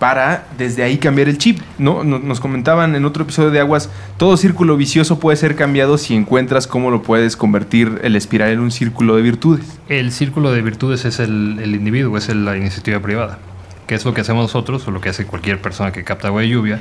para 0.00 0.44
desde 0.58 0.82
ahí 0.82 0.98
cambiar 0.98 1.28
el 1.28 1.38
chip? 1.38 1.60
¿no? 1.78 2.02
No- 2.04 2.18
Nos 2.18 2.40
comentaban 2.40 2.94
en 2.96 3.04
otro 3.04 3.22
episodio 3.22 3.50
de 3.50 3.60
Aguas, 3.60 3.88
todo 4.18 4.36
círculo 4.36 4.76
vicioso 4.76 5.18
puede 5.20 5.36
ser 5.36 5.54
cambiado 5.56 5.98
si 5.98 6.14
encuentras 6.14 6.66
cómo 6.66 6.90
lo 6.90 7.02
puedes 7.02 7.36
convertir 7.36 8.00
el 8.02 8.16
espiral 8.16 8.50
en 8.50 8.58
un 8.60 8.70
círculo 8.72 9.14
de 9.16 9.22
virtudes. 9.22 9.64
El 9.88 10.10
círculo 10.12 10.50
de 10.52 10.62
virtudes 10.62 11.04
es 11.04 11.20
el, 11.20 11.58
el 11.62 11.74
individuo, 11.76 12.18
es 12.18 12.28
el- 12.28 12.44
la 12.44 12.56
iniciativa 12.56 12.98
privada, 13.00 13.38
que 13.86 13.94
es 13.94 14.04
lo 14.04 14.14
que 14.14 14.20
hacemos 14.22 14.42
nosotros 14.42 14.86
o 14.88 14.90
lo 14.90 15.00
que 15.00 15.10
hace 15.10 15.26
cualquier 15.26 15.62
persona 15.62 15.92
que 15.92 16.02
capta 16.04 16.26
agua 16.28 16.40
de 16.42 16.48
lluvia, 16.48 16.80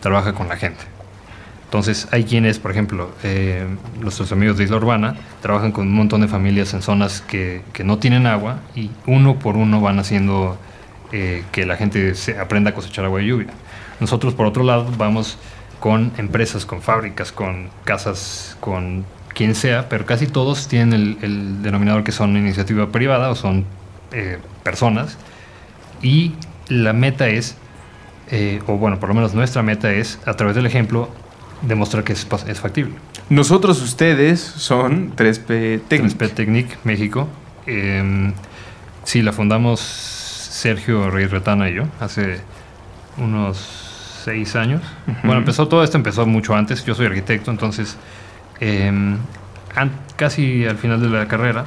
trabaja 0.00 0.34
con 0.34 0.48
la 0.48 0.56
gente. 0.56 0.84
Entonces, 1.72 2.06
hay 2.10 2.24
quienes, 2.24 2.58
por 2.58 2.70
ejemplo, 2.70 3.10
eh, 3.22 3.66
nuestros 3.98 4.30
amigos 4.30 4.58
de 4.58 4.64
Isla 4.64 4.76
Urbana, 4.76 5.16
trabajan 5.40 5.72
con 5.72 5.86
un 5.86 5.94
montón 5.94 6.20
de 6.20 6.28
familias 6.28 6.74
en 6.74 6.82
zonas 6.82 7.22
que, 7.22 7.62
que 7.72 7.82
no 7.82 7.96
tienen 7.96 8.26
agua 8.26 8.58
y 8.76 8.90
uno 9.06 9.38
por 9.38 9.56
uno 9.56 9.80
van 9.80 9.98
haciendo 9.98 10.58
eh, 11.12 11.44
que 11.50 11.64
la 11.64 11.76
gente 11.76 12.14
se 12.14 12.38
aprenda 12.38 12.72
a 12.72 12.74
cosechar 12.74 13.06
agua 13.06 13.20
de 13.20 13.26
lluvia. 13.26 13.48
Nosotros, 14.00 14.34
por 14.34 14.44
otro 14.44 14.64
lado, 14.64 14.86
vamos 14.98 15.38
con 15.80 16.12
empresas, 16.18 16.66
con 16.66 16.82
fábricas, 16.82 17.32
con 17.32 17.70
casas, 17.84 18.54
con 18.60 19.06
quien 19.34 19.54
sea, 19.54 19.88
pero 19.88 20.04
casi 20.04 20.26
todos 20.26 20.68
tienen 20.68 21.16
el, 21.22 21.62
denominador 21.62 22.04
que 22.04 22.12
son 22.12 22.36
iniciativa 22.36 22.92
privada 22.92 23.30
o 23.30 23.34
son 23.34 23.64
eh, 24.10 24.36
personas. 24.62 25.16
Y 26.02 26.32
la 26.68 26.92
meta 26.92 27.28
es, 27.28 27.56
o 28.66 28.76
bueno, 28.76 29.00
por 29.00 29.08
lo 29.08 29.14
menos 29.14 29.32
nuestra 29.32 29.62
meta 29.62 29.90
es, 29.90 30.18
a 30.26 30.34
través 30.34 30.54
del 30.54 30.66
ejemplo, 30.66 31.08
demostrar 31.62 32.04
que 32.04 32.12
es, 32.12 32.26
es 32.46 32.60
factible. 32.60 32.94
Nosotros, 33.28 33.80
ustedes, 33.82 34.40
son 34.40 35.14
3P 35.16 35.82
Technic. 35.88 36.16
3P 36.16 36.30
Technic, 36.30 36.78
México. 36.84 37.28
Eh, 37.66 38.32
sí, 39.04 39.22
la 39.22 39.32
fundamos 39.32 39.80
Sergio 39.80 41.10
Reyes 41.10 41.30
Retana 41.30 41.70
y 41.70 41.74
yo 41.74 41.84
hace 42.00 42.40
unos 43.16 43.58
seis 44.24 44.54
años. 44.54 44.82
Bueno, 45.24 45.38
empezó 45.38 45.66
todo 45.68 45.82
esto, 45.82 45.96
empezó 45.96 46.26
mucho 46.26 46.54
antes. 46.54 46.84
Yo 46.84 46.94
soy 46.94 47.06
arquitecto, 47.06 47.50
entonces 47.50 47.96
eh, 48.60 49.16
casi 50.16 50.66
al 50.66 50.76
final 50.76 51.00
de 51.00 51.08
la 51.08 51.26
carrera 51.26 51.64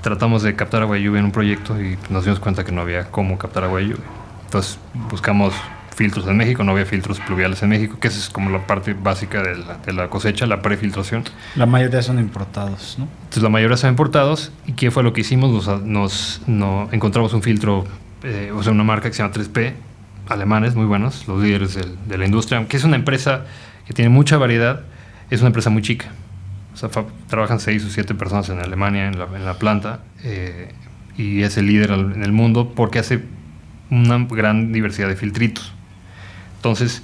tratamos 0.00 0.42
de 0.42 0.54
captar 0.56 0.82
agua 0.82 0.96
de 0.96 1.02
lluvia 1.02 1.18
en 1.18 1.26
un 1.26 1.32
proyecto 1.32 1.80
y 1.80 1.98
nos 2.08 2.24
dimos 2.24 2.40
cuenta 2.40 2.64
que 2.64 2.72
no 2.72 2.80
había 2.80 3.10
cómo 3.10 3.36
captar 3.36 3.64
agua 3.64 3.80
de 3.80 3.88
lluvia. 3.88 4.04
Entonces 4.46 4.78
buscamos 5.10 5.54
filtros 5.94 6.26
en 6.28 6.36
México, 6.36 6.64
no 6.64 6.72
había 6.72 6.86
filtros 6.86 7.20
pluviales 7.20 7.62
en 7.62 7.68
México, 7.70 7.98
que 8.00 8.08
esa 8.08 8.18
es 8.18 8.28
como 8.30 8.50
la 8.50 8.66
parte 8.66 8.94
básica 8.94 9.42
de 9.42 9.56
la, 9.58 9.76
de 9.78 9.92
la 9.92 10.08
cosecha, 10.08 10.46
la 10.46 10.62
prefiltración. 10.62 11.24
La 11.56 11.66
mayoría 11.66 12.02
son 12.02 12.18
importados, 12.18 12.96
¿no? 12.98 13.06
Entonces 13.20 13.42
la 13.42 13.48
mayoría 13.48 13.76
son 13.76 13.90
importados. 13.90 14.52
¿Y 14.66 14.72
qué 14.72 14.90
fue 14.90 15.02
lo 15.02 15.12
que 15.12 15.20
hicimos? 15.22 15.50
Nos, 15.66 15.82
nos- 15.82 16.42
no, 16.46 16.88
encontramos 16.92 17.32
un 17.34 17.42
filtro, 17.42 17.84
eh, 18.22 18.52
o 18.54 18.62
sea, 18.62 18.72
una 18.72 18.84
marca 18.84 19.08
que 19.10 19.14
se 19.14 19.22
llama 19.22 19.34
3P, 19.34 19.72
alemanes 20.28 20.74
muy 20.74 20.86
buenos, 20.86 21.26
los 21.28 21.42
líderes 21.42 21.76
de 22.06 22.18
la 22.18 22.24
industria, 22.24 22.64
que 22.66 22.76
es 22.76 22.84
una 22.84 22.96
empresa 22.96 23.44
que 23.86 23.92
tiene 23.92 24.08
mucha 24.10 24.36
variedad, 24.38 24.82
es 25.30 25.40
una 25.40 25.48
empresa 25.48 25.70
muy 25.70 25.82
chica. 25.82 26.06
O 26.72 26.76
sea, 26.76 26.88
trabajan 27.28 27.58
seis 27.60 27.84
o 27.84 27.90
siete 27.90 28.14
personas 28.14 28.48
en 28.48 28.60
Alemania, 28.60 29.08
en 29.08 29.18
la, 29.18 29.24
en 29.24 29.44
la 29.44 29.54
planta, 29.58 30.00
eh, 30.22 30.72
y 31.16 31.42
es 31.42 31.56
el 31.58 31.66
líder 31.66 31.90
en 31.90 32.22
el 32.22 32.32
mundo 32.32 32.72
porque 32.74 33.00
hace 33.00 33.24
una 33.90 34.18
gran 34.30 34.72
diversidad 34.72 35.08
de 35.08 35.16
filtritos. 35.16 35.74
Entonces, 36.60 37.02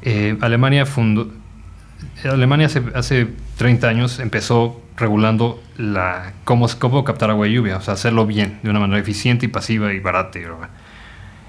eh, 0.00 0.38
Alemania 0.40 0.86
fundó, 0.86 1.30
Alemania 2.24 2.68
hace, 2.68 2.82
hace 2.94 3.28
30 3.58 3.86
años 3.86 4.18
empezó 4.18 4.80
regulando 4.96 5.62
la, 5.76 6.32
cómo, 6.44 6.66
cómo 6.78 7.04
captar 7.04 7.28
agua 7.28 7.44
de 7.44 7.52
lluvia, 7.52 7.76
o 7.76 7.82
sea, 7.82 7.92
hacerlo 7.92 8.24
bien, 8.24 8.60
de 8.62 8.70
una 8.70 8.80
manera 8.80 8.98
eficiente 8.98 9.44
y 9.44 9.48
pasiva 9.50 9.92
y 9.92 10.00
barata. 10.00 10.38
y. 10.38 10.46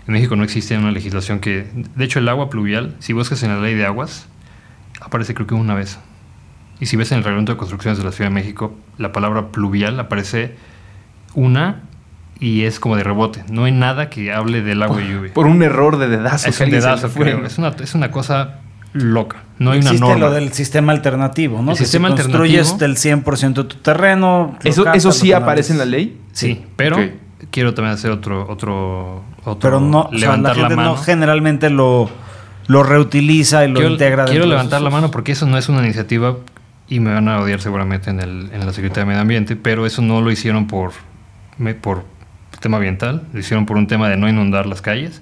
En 0.06 0.14
México 0.14 0.36
no 0.36 0.44
existe 0.44 0.78
una 0.78 0.92
legislación 0.92 1.40
que... 1.40 1.66
De 1.96 2.04
hecho, 2.04 2.20
el 2.20 2.28
agua 2.28 2.50
pluvial, 2.50 2.98
si 3.00 3.14
buscas 3.14 3.42
en 3.44 3.52
la 3.52 3.62
ley 3.62 3.74
de 3.74 3.86
aguas, 3.86 4.28
aparece 5.00 5.34
creo 5.34 5.48
que 5.48 5.56
una 5.56 5.76
vez. 5.76 5.98
Y 6.82 6.88
si 6.88 6.98
ves 6.98 7.14
en 7.14 7.20
el 7.20 7.24
reglamento 7.24 7.54
de 7.54 7.58
construcciones 7.58 8.00
de 8.00 8.04
la 8.04 8.12
Ciudad 8.12 8.30
de 8.30 8.36
México, 8.36 8.78
la 8.98 9.14
palabra 9.14 9.54
pluvial 9.54 9.98
aparece 9.98 10.56
una 11.36 11.84
y 12.40 12.64
es 12.64 12.80
como 12.80 12.96
de 12.96 13.04
rebote. 13.04 13.44
No 13.50 13.66
hay 13.66 13.72
nada 13.72 14.10
que 14.10 14.32
hable 14.34 14.62
del 14.62 14.82
agua 14.84 14.98
de 14.98 15.08
lluvia. 15.10 15.34
Por 15.34 15.46
un 15.48 15.62
error 15.64 15.98
de 15.98 16.08
dedazo. 16.08 16.50
Es 16.50 16.60
un 16.60 16.70
dedazo, 16.72 17.10
creo. 17.10 17.46
Es 17.46 17.58
una, 17.58 17.70
es 17.70 17.96
una 17.96 18.12
cosa 18.12 18.60
loca. 18.94 19.44
No 19.60 19.72
hay 19.72 19.80
una 19.80 19.90
Existe 19.92 20.08
norma. 20.08 20.28
lo 20.28 20.32
del 20.32 20.54
sistema 20.54 20.94
alternativo, 20.94 21.62
¿no? 21.62 21.72
El 21.72 21.78
Que 21.78 21.84
sistema 21.84 22.10
si 22.10 22.16
construyes 22.16 22.72
alternativo- 22.74 22.78
del 22.80 22.98
100% 22.98 23.54
de 23.64 23.70
tu 23.70 23.76
terreno. 23.78 24.58
¿Eso, 24.64 24.84
captas, 24.86 24.98
¿Eso 25.04 25.12
sí 25.12 25.34
aparece 25.34 25.74
en 25.74 25.80
la 25.80 25.86
ley? 25.86 26.18
Sí, 26.32 26.64
pero 26.76 26.98
quiero 27.52 27.74
también 27.74 27.94
hacer 27.94 28.12
otro, 28.12 28.48
otro, 28.50 29.24
otro 29.44 29.60
Pero 29.60 29.80
no, 29.82 30.04
o 30.04 30.10
sea, 30.10 30.12
la 30.12 30.18
levantar 30.20 30.56
la, 30.58 30.62
gente 30.64 30.76
mano. 30.78 30.90
no 30.92 30.98
generalmente 30.98 31.70
lo, 31.70 32.10
lo 32.68 32.84
reutiliza 32.84 33.66
y 33.66 33.68
lo 33.68 33.76
quiero 33.76 33.92
integra. 33.92 34.26
quiero 34.26 34.46
levantar 34.46 34.82
la 34.82 34.90
mano 34.90 35.12
porque 35.12 35.34
eso 35.34 35.46
no 35.46 35.58
es 35.58 35.68
una 35.70 35.84
iniciativa 35.84 36.38
y 36.88 37.00
me 37.02 37.14
van 37.14 37.28
a 37.28 37.40
odiar 37.42 37.60
seguramente 37.62 38.10
en, 38.10 38.20
el, 38.22 38.50
en 38.54 38.66
la 38.66 38.72
Secretaría 38.74 39.02
de 39.04 39.08
Medio 39.08 39.22
Ambiente, 39.22 39.56
pero 39.58 39.86
eso 39.86 40.02
no 40.02 40.22
lo 40.22 40.32
hicieron 40.32 40.68
por, 40.68 40.92
me- 41.58 41.76
por 41.76 42.06
tema 42.60 42.78
ambiental, 42.78 43.24
lo 43.34 43.40
hicieron 43.40 43.66
por 43.66 43.78
un 43.78 43.88
tema 43.88 44.10
de 44.10 44.18
no 44.18 44.28
inundar 44.30 44.66
las 44.66 44.82
calles. 44.82 45.22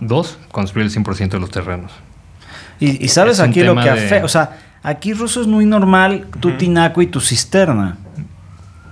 Dos, 0.00 0.38
construir 0.52 0.86
el 0.86 0.92
100% 0.92 1.30
de 1.30 1.40
los 1.40 1.50
terrenos. 1.50 1.92
Y, 2.80 3.04
y 3.04 3.08
sabes 3.08 3.40
Es 3.40 3.40
aquí 3.40 3.62
lo 3.62 3.74
que 3.74 3.82
de- 3.82 3.90
afecta. 3.90 4.24
O 4.24 4.28
sea, 4.28 4.58
aquí 4.82 5.12
ruso 5.12 5.40
es 5.40 5.46
muy 5.46 5.66
normal 5.66 6.26
tu 6.40 6.52
tinaco 6.52 7.02
y 7.02 7.06
tu 7.06 7.20
cisterna. 7.20 7.96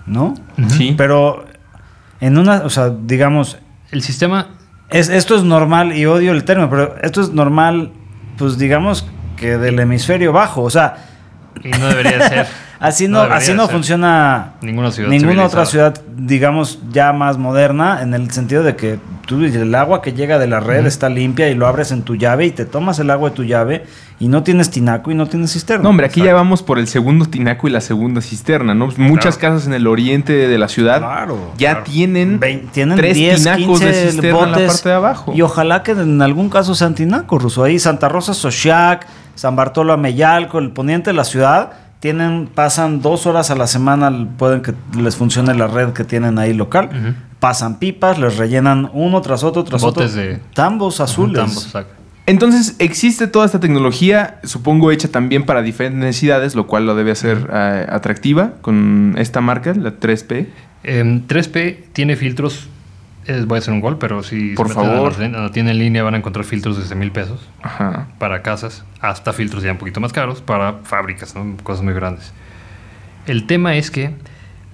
¿No? 0.06 0.34
Sí. 0.68 0.94
Pero 0.96 1.44
en 2.20 2.38
una, 2.38 2.62
o 2.64 2.70
sea, 2.70 2.90
digamos, 2.90 3.58
El 3.90 4.02
sistema 4.02 4.48
es, 4.90 5.08
esto 5.08 5.36
es 5.36 5.42
normal 5.44 5.96
y 5.96 6.06
odio 6.06 6.32
el 6.32 6.44
término, 6.44 6.70
pero 6.70 6.96
esto 7.02 7.20
es 7.20 7.30
normal, 7.30 7.92
pues 8.38 8.56
digamos 8.58 9.06
que 9.36 9.58
del 9.58 9.78
hemisferio 9.78 10.32
bajo. 10.32 10.62
O 10.62 10.70
sea, 10.70 10.96
y 11.62 11.70
no 11.70 11.88
debería 11.88 12.28
ser. 12.28 12.46
así 12.78 13.08
no, 13.08 13.20
así 13.20 13.52
no 13.54 13.66
ser. 13.66 13.74
funciona 13.74 14.54
Ninguna 14.60 14.90
ciudad 14.90 15.08
ninguna 15.08 15.44
otra 15.44 15.66
ciudad, 15.66 16.00
digamos, 16.16 16.80
ya 16.92 17.12
más 17.12 17.38
moderna, 17.38 18.02
en 18.02 18.14
el 18.14 18.30
sentido 18.30 18.62
de 18.62 18.76
que 18.76 18.98
tú 19.26 19.42
el 19.44 19.74
agua 19.74 20.02
que 20.02 20.12
llega 20.12 20.38
de 20.38 20.46
la 20.46 20.60
red 20.60 20.86
está 20.86 21.08
limpia 21.08 21.48
y 21.50 21.54
lo 21.54 21.66
abres 21.66 21.90
en 21.90 22.02
tu 22.02 22.14
llave 22.14 22.46
y 22.46 22.50
te 22.52 22.64
tomas 22.64 22.98
el 22.98 23.10
agua 23.10 23.30
de 23.30 23.36
tu 23.36 23.44
llave 23.44 23.84
y 24.18 24.28
no 24.28 24.42
tienes 24.42 24.70
tinaco 24.70 25.10
y 25.10 25.14
no 25.14 25.26
tienes 25.26 25.52
cisterna. 25.52 25.82
No, 25.82 25.90
hombre, 25.90 26.06
aquí 26.06 26.22
ya 26.22 26.32
vamos 26.32 26.62
por 26.62 26.78
el 26.78 26.86
segundo 26.86 27.26
tinaco 27.26 27.68
y 27.68 27.70
la 27.70 27.80
segunda 27.80 28.20
cisterna, 28.20 28.74
¿no? 28.74 28.88
Muchas 28.96 29.36
casas 29.36 29.66
en 29.66 29.74
el 29.74 29.86
oriente 29.86 30.32
de 30.32 30.58
la 30.58 30.68
ciudad 30.68 30.98
Claro, 30.98 31.52
ya 31.58 31.72
claro. 31.72 31.84
tienen, 31.84 32.40
tres 32.40 33.16
10, 33.16 33.36
tinacos 33.42 33.80
de 33.80 33.86
15 33.86 34.10
cisterna 34.10 34.28
en 34.28 34.34
la 34.34 34.58
botes, 34.58 34.72
parte 34.72 34.88
de 34.88 34.94
abajo. 34.94 35.32
Y 35.34 35.42
ojalá 35.42 35.82
que 35.82 35.92
en 35.92 36.22
algún 36.22 36.48
caso 36.48 36.74
sean 36.74 36.94
tinacos, 36.94 37.42
Ruso. 37.42 37.64
Ahí 37.64 37.78
Santa 37.78 38.08
Rosa, 38.08 38.32
Sochac, 38.32 39.06
San 39.34 39.56
Bartolo, 39.56 39.92
Ameyalco, 39.92 40.58
el 40.58 40.70
poniente 40.70 41.10
de 41.10 41.14
la 41.14 41.24
ciudad, 41.24 41.72
tienen, 42.00 42.48
pasan 42.54 43.00
dos 43.02 43.26
horas 43.26 43.50
a 43.50 43.54
la 43.56 43.66
semana, 43.66 44.12
pueden 44.38 44.62
que 44.62 44.74
les 44.98 45.16
funcione 45.16 45.54
la 45.54 45.66
red 45.66 45.90
que 45.92 46.04
tienen 46.04 46.38
ahí 46.38 46.52
local. 46.54 46.90
Pasan 47.40 47.78
pipas, 47.78 48.18
les 48.18 48.36
rellenan 48.36 48.90
uno 48.94 49.20
tras 49.20 49.42
otro, 49.44 49.62
tras 49.64 49.82
Botes 49.82 50.12
otro. 50.12 50.22
de- 50.22 50.40
Tambos 50.54 51.00
azules. 51.00 51.36
Tambos, 51.36 51.66
exacto. 51.66 51.92
Entonces, 52.28 52.74
existe 52.80 53.28
toda 53.28 53.46
esta 53.46 53.60
tecnología, 53.60 54.40
supongo 54.42 54.90
hecha 54.90 55.08
también 55.08 55.44
para 55.46 55.62
diferentes 55.62 56.00
necesidades, 56.00 56.54
lo 56.56 56.66
cual 56.66 56.84
lo 56.86 56.96
debe 56.96 57.12
hacer 57.12 57.48
eh, 57.52 57.86
atractiva 57.88 58.54
con 58.62 59.14
esta 59.16 59.40
marca, 59.40 59.74
la 59.74 59.92
3P. 60.00 60.48
Em, 60.82 61.22
3P 61.26 61.84
tiene 61.92 62.16
filtros. 62.16 62.68
Voy 63.46 63.56
a 63.56 63.58
hacer 63.58 63.74
un 63.74 63.80
gol, 63.80 63.98
pero 63.98 64.22
si 64.22 64.54
Por 64.54 64.70
favor. 64.70 65.14
tienda 65.52 65.72
en 65.72 65.78
línea 65.78 66.02
van 66.02 66.14
a 66.14 66.18
encontrar 66.18 66.44
filtros 66.44 66.78
desde 66.78 66.94
mil 66.94 67.10
pesos 67.12 67.40
Ajá. 67.62 68.08
para 68.18 68.42
casas, 68.42 68.84
hasta 69.00 69.32
filtros 69.32 69.62
ya 69.62 69.72
un 69.72 69.78
poquito 69.78 70.00
más 70.00 70.12
caros 70.12 70.40
para 70.40 70.74
fábricas, 70.84 71.34
¿no? 71.34 71.56
cosas 71.62 71.84
muy 71.84 71.94
grandes. 71.94 72.32
El 73.26 73.46
tema 73.46 73.76
es 73.76 73.90
que 73.90 74.14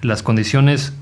las 0.01 0.21
condiciones 0.21 0.93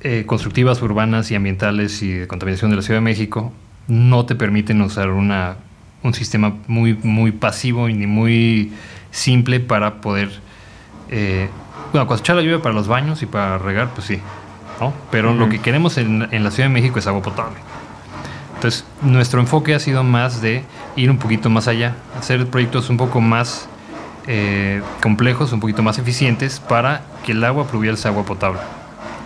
eh, 0.00 0.24
constructivas, 0.26 0.82
urbanas 0.82 1.30
y 1.30 1.34
ambientales 1.34 2.02
y 2.02 2.12
de 2.12 2.26
contaminación 2.26 2.70
de 2.70 2.76
la 2.76 2.82
Ciudad 2.82 2.98
de 2.98 3.04
México 3.04 3.52
no 3.88 4.26
te 4.26 4.34
permiten 4.34 4.80
usar 4.82 5.10
una, 5.10 5.56
un 6.02 6.14
sistema 6.14 6.54
muy, 6.66 6.94
muy 6.94 7.32
pasivo 7.32 7.88
y 7.88 7.94
ni 7.94 8.06
muy 8.06 8.72
simple 9.10 9.60
para 9.60 10.00
poder... 10.00 10.30
Eh, 11.10 11.48
bueno, 11.92 12.08
cosechar 12.08 12.36
la 12.36 12.42
lluvia 12.42 12.60
para 12.60 12.74
los 12.74 12.88
baños 12.88 13.22
y 13.22 13.26
para 13.26 13.58
regar, 13.58 13.90
pues 13.94 14.08
sí, 14.08 14.18
¿no? 14.80 14.92
Pero 15.10 15.34
lo 15.34 15.48
que 15.48 15.60
queremos 15.60 15.98
en, 15.98 16.28
en 16.30 16.44
la 16.44 16.50
Ciudad 16.50 16.68
de 16.68 16.74
México 16.74 16.98
es 16.98 17.06
agua 17.06 17.22
potable. 17.22 17.56
Entonces, 18.56 18.84
nuestro 19.02 19.40
enfoque 19.40 19.74
ha 19.74 19.80
sido 19.80 20.02
más 20.02 20.40
de 20.40 20.64
ir 20.96 21.10
un 21.10 21.18
poquito 21.18 21.50
más 21.50 21.68
allá, 21.68 21.94
hacer 22.18 22.46
proyectos 22.46 22.88
un 22.88 22.96
poco 22.96 23.20
más 23.20 23.68
eh, 24.26 24.82
complejos, 25.02 25.52
un 25.52 25.60
poquito 25.60 25.82
más 25.82 25.98
eficientes 25.98 26.58
para 26.58 27.02
que 27.24 27.32
el 27.32 27.44
agua 27.44 27.66
pluvial 27.66 27.98
sea 27.98 28.10
agua 28.10 28.24
potable. 28.24 28.58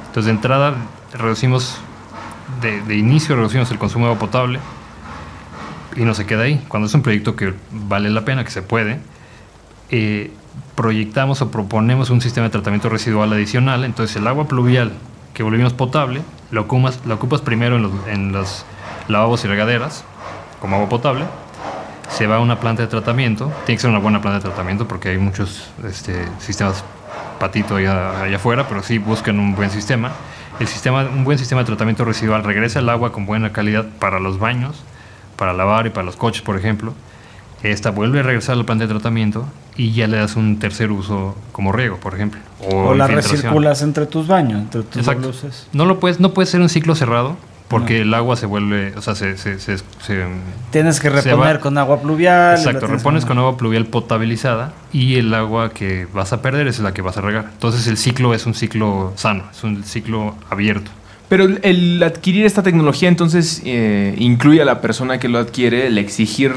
Entonces, 0.08 0.26
de 0.26 0.32
entrada, 0.32 0.74
reducimos, 1.12 1.78
de, 2.60 2.82
de 2.82 2.96
inicio, 2.96 3.36
reducimos 3.36 3.70
el 3.70 3.78
consumo 3.78 4.06
de 4.06 4.12
agua 4.12 4.20
potable 4.20 4.58
y 5.96 6.00
no 6.00 6.12
se 6.14 6.26
queda 6.26 6.42
ahí. 6.42 6.64
Cuando 6.68 6.88
es 6.88 6.94
un 6.94 7.02
proyecto 7.02 7.36
que 7.36 7.54
vale 7.70 8.10
la 8.10 8.24
pena, 8.24 8.44
que 8.44 8.50
se 8.50 8.62
puede, 8.62 8.98
eh, 9.90 10.32
proyectamos 10.74 11.40
o 11.40 11.50
proponemos 11.50 12.10
un 12.10 12.20
sistema 12.20 12.48
de 12.48 12.50
tratamiento 12.50 12.88
residual 12.88 13.32
adicional. 13.32 13.84
Entonces, 13.84 14.16
el 14.16 14.26
agua 14.26 14.48
pluvial 14.48 14.92
que 15.34 15.42
volvimos 15.42 15.72
potable, 15.72 16.22
lo 16.50 16.62
ocupas, 16.62 17.00
lo 17.06 17.14
ocupas 17.14 17.40
primero 17.40 17.76
en 17.76 17.82
los, 17.82 17.92
en 18.08 18.32
los 18.32 18.64
lavabos 19.08 19.44
y 19.44 19.48
regaderas, 19.48 20.04
como 20.60 20.76
agua 20.76 20.88
potable. 20.88 21.24
Se 22.10 22.26
va 22.26 22.36
a 22.36 22.40
una 22.40 22.58
planta 22.58 22.82
de 22.82 22.88
tratamiento. 22.88 23.52
Tiene 23.66 23.76
que 23.76 23.82
ser 23.82 23.90
una 23.90 24.00
buena 24.00 24.20
planta 24.20 24.38
de 24.38 24.44
tratamiento 24.44 24.88
porque 24.88 25.10
hay 25.10 25.18
muchos 25.18 25.70
este, 25.84 26.24
sistemas 26.40 26.84
patito 27.38 27.76
allá, 27.76 28.22
allá 28.22 28.36
afuera, 28.36 28.68
pero 28.68 28.82
sí 28.82 28.98
buscan 28.98 29.38
un 29.38 29.54
buen 29.54 29.70
sistema. 29.70 30.10
El 30.58 30.66
sistema, 30.66 31.02
un 31.04 31.24
buen 31.24 31.38
sistema 31.38 31.62
de 31.62 31.66
tratamiento 31.66 32.04
residual 32.04 32.44
regresa 32.44 32.80
el 32.80 32.88
agua 32.88 33.12
con 33.12 33.26
buena 33.26 33.52
calidad 33.52 33.86
para 33.98 34.20
los 34.20 34.38
baños, 34.38 34.82
para 35.36 35.52
lavar 35.52 35.86
y 35.86 35.90
para 35.90 36.04
los 36.04 36.16
coches, 36.16 36.42
por 36.42 36.56
ejemplo. 36.56 36.92
Esta 37.62 37.90
vuelve 37.90 38.20
a 38.20 38.22
regresar 38.22 38.54
a 38.54 38.56
la 38.56 38.64
planta 38.64 38.86
de 38.86 38.92
tratamiento 38.92 39.46
y 39.76 39.92
ya 39.92 40.06
le 40.06 40.16
das 40.16 40.36
un 40.36 40.58
tercer 40.58 40.90
uso 40.90 41.36
como 41.52 41.72
riego, 41.72 41.96
por 41.98 42.14
ejemplo. 42.14 42.40
O 42.70 42.94
la 42.94 43.06
recirculas 43.06 43.82
entre 43.82 44.06
tus 44.06 44.26
baños, 44.26 44.60
entre 44.62 44.82
tus 44.82 44.96
Exacto. 44.98 45.28
luces. 45.28 45.66
No 45.72 45.84
lo 45.84 46.00
puedes, 46.00 46.20
no 46.20 46.32
puede 46.32 46.46
ser 46.46 46.60
un 46.60 46.68
ciclo 46.68 46.94
cerrado 46.94 47.36
porque 47.68 48.00
el 48.00 48.12
agua 48.14 48.34
se 48.34 48.46
vuelve, 48.46 48.94
o 48.96 49.00
sea, 49.02 49.14
se, 49.14 49.36
se, 49.38 49.60
se- 49.60 49.78
se- 49.78 50.26
Tienes 50.72 50.98
que 50.98 51.08
reponer 51.08 51.60
con 51.60 51.78
agua 51.78 52.00
pluvial. 52.02 52.56
Exacto, 52.56 52.80
tienes 52.80 52.98
repones 52.98 53.24
con 53.24 53.38
agua 53.38 53.56
pluvial 53.56 53.86
potabilizada 53.86 54.72
y 54.92 55.14
el 55.16 55.32
agua 55.34 55.70
que 55.70 56.08
vas 56.12 56.32
a 56.32 56.42
perder 56.42 56.66
es 56.66 56.80
la 56.80 56.92
que 56.94 57.00
vas 57.02 57.16
a 57.16 57.20
regar. 57.20 57.48
Entonces 57.52 57.86
el 57.86 57.96
ciclo 57.96 58.34
es 58.34 58.44
un 58.46 58.54
ciclo 58.54 59.12
sano, 59.16 59.44
es 59.52 59.62
un 59.62 59.84
ciclo 59.84 60.34
abierto. 60.50 60.90
Pero 61.28 61.44
el- 61.44 61.60
el 61.62 62.02
adquirir 62.02 62.44
esta 62.44 62.62
tecnología 62.64 63.08
entonces 63.08 63.62
eh, 63.64 64.16
incluye 64.18 64.60
a 64.60 64.64
la 64.64 64.80
persona 64.80 65.20
que 65.20 65.28
lo 65.28 65.38
adquiere 65.38 65.86
el 65.86 65.96
exigir 65.98 66.54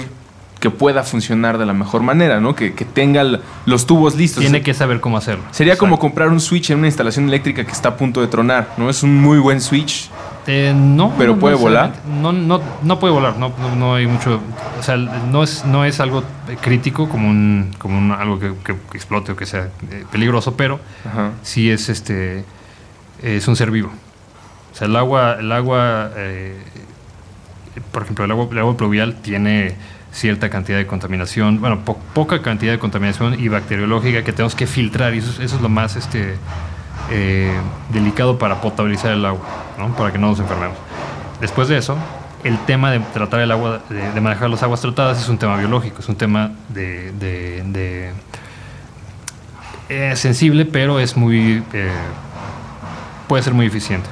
que 0.63 0.69
pueda 0.69 1.03
funcionar 1.03 1.57
de 1.57 1.65
la 1.65 1.73
mejor 1.73 2.03
manera, 2.03 2.39
¿no? 2.39 2.55
Que, 2.55 2.73
que 2.73 2.85
tenga 2.85 3.21
los 3.65 3.85
tubos 3.85 4.15
listos. 4.15 4.39
Tiene 4.39 4.61
que 4.61 4.73
saber 4.73 5.01
cómo 5.01 5.17
hacerlo. 5.17 5.43
Sería 5.51 5.77
como 5.77 5.99
comprar 5.99 6.29
un 6.29 6.39
switch 6.39 6.69
en 6.71 6.77
una 6.77 6.87
instalación 6.87 7.27
eléctrica 7.27 7.65
que 7.65 7.71
está 7.73 7.89
a 7.89 7.97
punto 7.97 8.21
de 8.21 8.27
tronar, 8.27 8.69
¿no? 8.77 8.89
Es 8.89 9.03
un 9.03 9.21
muy 9.21 9.39
buen 9.39 9.59
switch. 9.59 10.09
Eh, 10.47 10.73
no. 10.73 11.11
¿Pero 11.17 11.33
no 11.33 11.39
puede 11.41 11.55
volar? 11.55 11.91
No, 12.21 12.31
no, 12.31 12.61
no 12.81 12.97
puede 12.97 13.13
volar, 13.13 13.35
no, 13.37 13.51
no, 13.59 13.75
no 13.75 13.95
hay 13.95 14.07
mucho. 14.07 14.39
O 14.79 14.83
sea, 14.83 14.95
no 14.95 15.43
es, 15.43 15.65
no 15.65 15.83
es 15.83 15.99
algo 15.99 16.23
crítico 16.61 17.09
como 17.09 17.27
un, 17.29 17.75
como 17.77 17.97
un- 17.97 18.13
algo 18.13 18.39
que, 18.39 18.53
que- 18.63 18.77
que 18.89 18.97
explote 18.97 19.33
o 19.33 19.35
que 19.35 19.45
sea 19.45 19.67
eh, 19.91 20.05
peligroso, 20.13 20.55
pero 20.55 20.79
Ajá. 21.05 21.31
sí 21.41 21.69
es 21.69 21.89
este 21.89 22.45
es 23.21 23.45
un 23.49 23.57
ser 23.57 23.69
vivo. 23.69 23.89
O 24.71 24.75
sea, 24.77 24.87
el 24.87 24.95
agua, 24.95 25.35
el 25.41 25.51
agua, 25.51 26.09
eh, 26.15 26.55
por 27.91 28.03
ejemplo, 28.03 28.23
el 28.23 28.31
agua, 28.31 28.47
el 28.49 28.59
agua 28.59 28.77
pluvial 28.77 29.15
tiene 29.21 29.75
cierta 30.13 30.49
cantidad 30.49 30.77
de 30.77 30.85
contaminación, 30.87 31.59
bueno, 31.59 31.79
po- 31.83 31.97
poca 32.13 32.41
cantidad 32.41 32.71
de 32.71 32.79
contaminación 32.79 33.39
y 33.39 33.47
bacteriológica 33.47 34.23
que 34.23 34.31
tenemos 34.31 34.53
que 34.55 34.67
filtrar 34.67 35.13
y 35.15 35.17
eso, 35.17 35.31
es- 35.31 35.39
eso 35.39 35.55
es 35.55 35.61
lo 35.61 35.69
más 35.69 35.95
este, 35.95 36.35
eh, 37.11 37.51
delicado 37.89 38.37
para 38.37 38.61
potabilizar 38.61 39.11
el 39.11 39.25
agua, 39.25 39.41
¿no? 39.79 39.95
para 39.95 40.11
que 40.11 40.17
no 40.19 40.27
nos 40.29 40.39
enfermemos. 40.39 40.77
Después 41.41 41.67
de 41.67 41.77
eso, 41.77 41.97
el 42.43 42.57
tema 42.59 42.91
de 42.91 42.99
tratar 42.99 43.39
el 43.41 43.51
agua, 43.51 43.81
de, 43.89 44.21
manejar 44.21 44.49
las 44.49 44.61
aguas 44.63 44.81
tratadas 44.81 45.19
es 45.21 45.27
un 45.29 45.37
tema 45.39 45.57
biológico, 45.57 45.99
es 46.01 46.07
un 46.09 46.15
tema 46.15 46.51
de, 46.69 47.11
de- 47.13 47.63
de- 47.65 48.11
eh, 49.89 50.15
sensible, 50.15 50.65
pero 50.65 50.99
es 50.99 51.17
muy 51.17 51.63
eh, 51.73 51.89
puede 53.27 53.43
ser 53.43 53.53
muy 53.53 53.65
eficiente. 53.65 54.07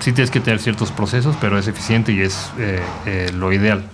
Sí 0.00 0.12
tienes 0.12 0.30
que 0.30 0.40
tener 0.40 0.60
ciertos 0.60 0.92
procesos, 0.92 1.36
pero 1.40 1.58
es 1.58 1.66
eficiente 1.66 2.12
y 2.12 2.20
es 2.20 2.50
lo 3.34 3.52
ideal. 3.52 3.84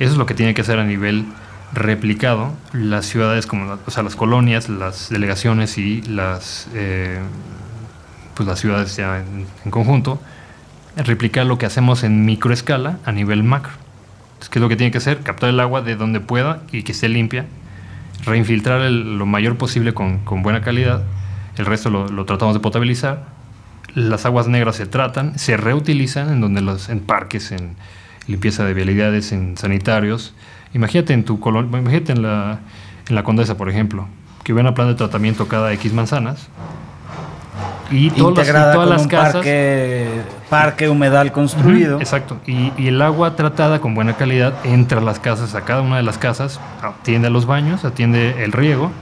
Eso 0.00 0.12
es 0.12 0.16
lo 0.16 0.24
que 0.24 0.34
tiene 0.34 0.54
que 0.54 0.62
hacer 0.62 0.78
a 0.78 0.84
nivel 0.84 1.26
replicado 1.74 2.52
las 2.72 3.06
ciudades 3.06 3.46
como 3.46 3.78
o 3.86 3.90
sea, 3.90 4.02
las 4.02 4.16
colonias, 4.16 4.68
las 4.68 5.10
delegaciones 5.10 5.78
y 5.78 6.00
las 6.02 6.68
eh, 6.74 7.20
pues 8.34 8.48
las 8.48 8.58
ciudades 8.58 8.96
ya 8.96 9.18
en, 9.18 9.70
conjunto, 9.70 10.18
replicar 10.96 11.44
lo 11.44 11.58
que 11.58 11.66
hacemos 11.66 12.02
en 12.02 12.24
microescala 12.24 12.98
a 13.04 13.12
nivel 13.12 13.42
macro. 13.42 13.72
Entonces, 14.32 14.48
¿Qué 14.48 14.58
es 14.58 14.62
lo 14.62 14.70
que 14.70 14.76
tiene 14.76 14.90
que 14.90 14.98
hacer? 14.98 15.20
Captar 15.20 15.50
el 15.50 15.60
agua 15.60 15.82
de 15.82 15.96
donde 15.96 16.20
pueda 16.20 16.62
y 16.72 16.82
que 16.82 16.92
esté 16.92 17.10
limpia, 17.10 17.44
reinfiltrar 18.24 18.90
lo 18.90 19.26
mayor 19.26 19.56
posible 19.56 19.92
con, 19.92 20.20
con 20.20 20.42
buena 20.42 20.62
calidad, 20.62 21.02
el 21.58 21.66
resto 21.66 21.90
lo, 21.90 22.08
lo 22.08 22.24
tratamos 22.24 22.54
de 22.54 22.60
potabilizar, 22.60 23.26
las 23.94 24.24
aguas 24.24 24.48
negras 24.48 24.76
se 24.76 24.86
tratan, 24.86 25.38
se 25.38 25.58
reutilizan 25.58 26.32
en 26.32 26.40
donde 26.40 26.62
los, 26.62 26.88
en 26.88 27.00
parques, 27.00 27.52
en 27.52 27.76
limpieza 28.30 28.64
de 28.64 28.74
vialidades, 28.74 29.32
en 29.32 29.56
sanitarios. 29.56 30.32
Imagínate 30.72 31.12
en 31.12 31.24
tu 31.24 31.40
colonia, 31.40 31.78
imagínate 31.78 32.12
en 32.12 32.22
la, 32.22 32.60
en 33.08 33.14
la 33.14 33.22
Condesa, 33.24 33.56
por 33.56 33.68
ejemplo, 33.68 34.06
que 34.44 34.52
hubiera 34.52 34.68
una 34.68 34.74
planta 34.74 34.92
de 34.92 34.98
tratamiento 34.98 35.48
cada 35.48 35.72
X 35.72 35.92
manzanas. 35.92 36.48
Y 37.90 38.08
todas 38.10 38.20
las, 38.20 38.22
y 38.22 38.28
integrada 38.28 38.72
todas 38.72 38.86
con 38.86 38.94
las 38.94 39.02
un 39.02 39.08
casas. 39.08 39.32
parque, 39.34 40.08
parque 40.48 40.88
humedal 40.88 41.32
construido. 41.32 41.98
Exacto. 41.98 42.38
Y, 42.46 42.72
y 42.78 42.86
el 42.86 43.02
agua 43.02 43.34
tratada 43.34 43.80
con 43.80 43.96
buena 43.96 44.12
calidad 44.16 44.54
entra 44.64 45.00
a 45.00 45.02
las 45.02 45.18
casas, 45.18 45.56
a 45.56 45.62
cada 45.62 45.82
una 45.82 45.96
de 45.96 46.04
las 46.04 46.16
casas, 46.16 46.60
atiende 46.82 47.26
a 47.26 47.30
los 47.30 47.46
baños, 47.46 47.84
atiende 47.84 48.44
el 48.44 48.52
riego 48.52 48.92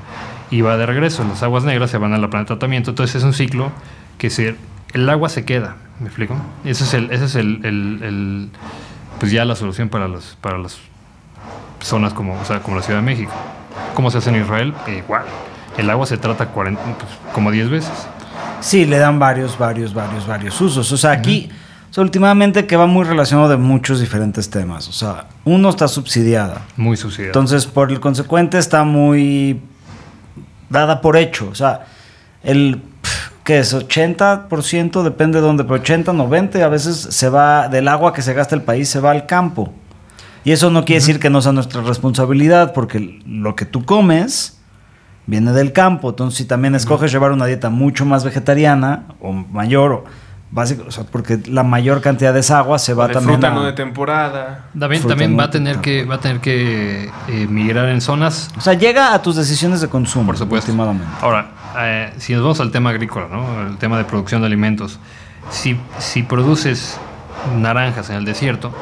y 0.50 0.62
va 0.62 0.78
de 0.78 0.86
regreso. 0.86 1.22
Las 1.28 1.42
aguas 1.42 1.64
negras 1.64 1.90
se 1.90 1.98
van 1.98 2.14
a 2.14 2.18
la 2.18 2.30
planta 2.30 2.54
de 2.54 2.58
tratamiento. 2.58 2.90
Entonces 2.90 3.16
es 3.16 3.24
un 3.24 3.34
ciclo 3.34 3.70
que 4.16 4.30
se, 4.30 4.56
el 4.94 5.10
agua 5.10 5.28
se 5.28 5.44
queda. 5.44 5.76
¿Me 6.00 6.06
explico? 6.06 6.36
Ese 6.64 6.84
es 6.84 6.94
el, 6.94 7.10
ese 7.10 7.26
es 7.26 7.34
el, 7.34 7.60
el- 7.66 8.00
el- 8.02 8.48
pues 9.18 9.32
ya 9.32 9.44
la 9.44 9.56
solución 9.56 9.88
para 9.88 10.08
los, 10.08 10.36
para 10.40 10.58
las 10.58 10.78
zonas 11.80 12.14
como, 12.14 12.38
o 12.40 12.44
sea, 12.44 12.60
como 12.60 12.76
la 12.76 12.82
Ciudad 12.82 13.00
de 13.00 13.06
México. 13.06 13.32
¿Cómo 13.94 14.10
se 14.10 14.18
hace 14.18 14.30
en 14.30 14.42
Israel? 14.42 14.74
Eh, 14.86 15.02
igual. 15.04 15.24
El 15.76 15.90
agua 15.90 16.06
se 16.06 16.16
trata 16.16 16.46
40, 16.46 16.82
pues, 16.82 17.10
como 17.32 17.50
10 17.50 17.70
veces. 17.70 17.92
Sí, 18.60 18.84
le 18.84 18.98
dan 18.98 19.18
varios, 19.18 19.56
varios, 19.58 19.94
varios, 19.94 20.26
varios 20.26 20.60
usos. 20.60 20.90
O 20.90 20.96
sea, 20.96 21.12
aquí, 21.12 21.48
o 21.90 21.94
sea, 21.94 22.02
últimamente 22.02 22.66
que 22.66 22.76
va 22.76 22.86
muy 22.86 23.04
relacionado 23.04 23.48
de 23.48 23.56
muchos 23.56 24.00
diferentes 24.00 24.50
temas. 24.50 24.88
O 24.88 24.92
sea, 24.92 25.26
uno 25.44 25.68
está 25.68 25.86
subsidiada. 25.86 26.62
Muy 26.76 26.96
sucia. 26.96 27.26
Entonces, 27.26 27.66
por 27.66 27.92
el 27.92 28.00
consecuente, 28.00 28.58
está 28.58 28.82
muy 28.84 29.60
dada 30.68 31.00
por 31.00 31.16
hecho. 31.16 31.48
O 31.50 31.54
sea, 31.54 31.86
el 32.42 32.82
¿qué 33.48 33.60
es? 33.60 33.74
80%, 33.74 35.02
depende 35.02 35.40
de 35.40 35.46
dónde, 35.46 35.64
pero 35.64 35.76
80, 35.76 36.12
90, 36.12 36.62
a 36.62 36.68
veces 36.68 36.96
se 36.98 37.30
va 37.30 37.68
del 37.68 37.88
agua 37.88 38.12
que 38.12 38.20
se 38.20 38.34
gasta 38.34 38.54
el 38.54 38.60
país, 38.60 38.90
se 38.90 39.00
va 39.00 39.10
al 39.10 39.24
campo. 39.24 39.72
Y 40.44 40.52
eso 40.52 40.70
no 40.70 40.84
quiere 40.84 41.00
decir 41.00 41.18
que 41.18 41.30
no 41.30 41.40
sea 41.40 41.52
nuestra 41.52 41.80
responsabilidad, 41.80 42.74
porque 42.74 43.22
lo 43.26 43.56
que 43.56 43.64
tú 43.64 43.86
comes 43.86 44.60
viene 45.24 45.52
del 45.54 45.72
campo. 45.72 46.10
Entonces, 46.10 46.36
si 46.36 46.44
también 46.44 46.74
escoges 46.74 47.10
llevar 47.10 47.32
una 47.32 47.46
dieta 47.46 47.70
mucho 47.70 48.04
más 48.04 48.22
vegetariana 48.22 49.04
o 49.18 49.32
mayor, 49.32 49.92
o 49.92 50.04
básico, 50.50 50.84
o 50.86 50.90
sea, 50.90 51.04
porque 51.04 51.40
la 51.46 51.62
mayor 51.62 52.02
cantidad 52.02 52.34
de 52.34 52.40
esa 52.40 52.58
agua 52.58 52.78
se 52.78 52.92
va 52.92 53.08
de 53.08 53.14
también 53.14 53.40
fruta 53.40 53.48
a- 53.50 53.54
no 53.54 53.64
de 53.64 53.72
temporada. 53.72 54.66
También, 54.78 55.06
también 55.06 55.38
va 55.38 55.44
a 55.44 55.50
tener 55.50 55.78
que, 55.78 56.04
va 56.04 56.16
a 56.16 56.20
tener 56.20 56.40
que 56.40 57.10
eh, 57.28 57.46
migrar 57.48 57.88
en 57.88 58.02
zonas. 58.02 58.50
O 58.58 58.60
sea, 58.60 58.74
llega 58.74 59.14
a 59.14 59.22
tus 59.22 59.36
decisiones 59.36 59.80
de 59.80 59.88
consumo, 59.88 60.26
Por 60.26 60.36
supuesto. 60.36 60.70
Ahora, 61.22 61.57
eh, 61.80 62.12
si 62.18 62.32
nos 62.34 62.42
vamos 62.42 62.60
al 62.60 62.70
tema 62.70 62.90
agrícola, 62.90 63.26
¿no? 63.30 63.66
El 63.68 63.76
tema 63.78 63.98
de 63.98 64.04
producción 64.04 64.40
de 64.42 64.46
alimentos. 64.46 64.98
Si, 65.50 65.78
si 65.98 66.22
produces 66.22 66.98
naranjas 67.56 68.10
en 68.10 68.16
el 68.16 68.24
desierto, 68.24 68.72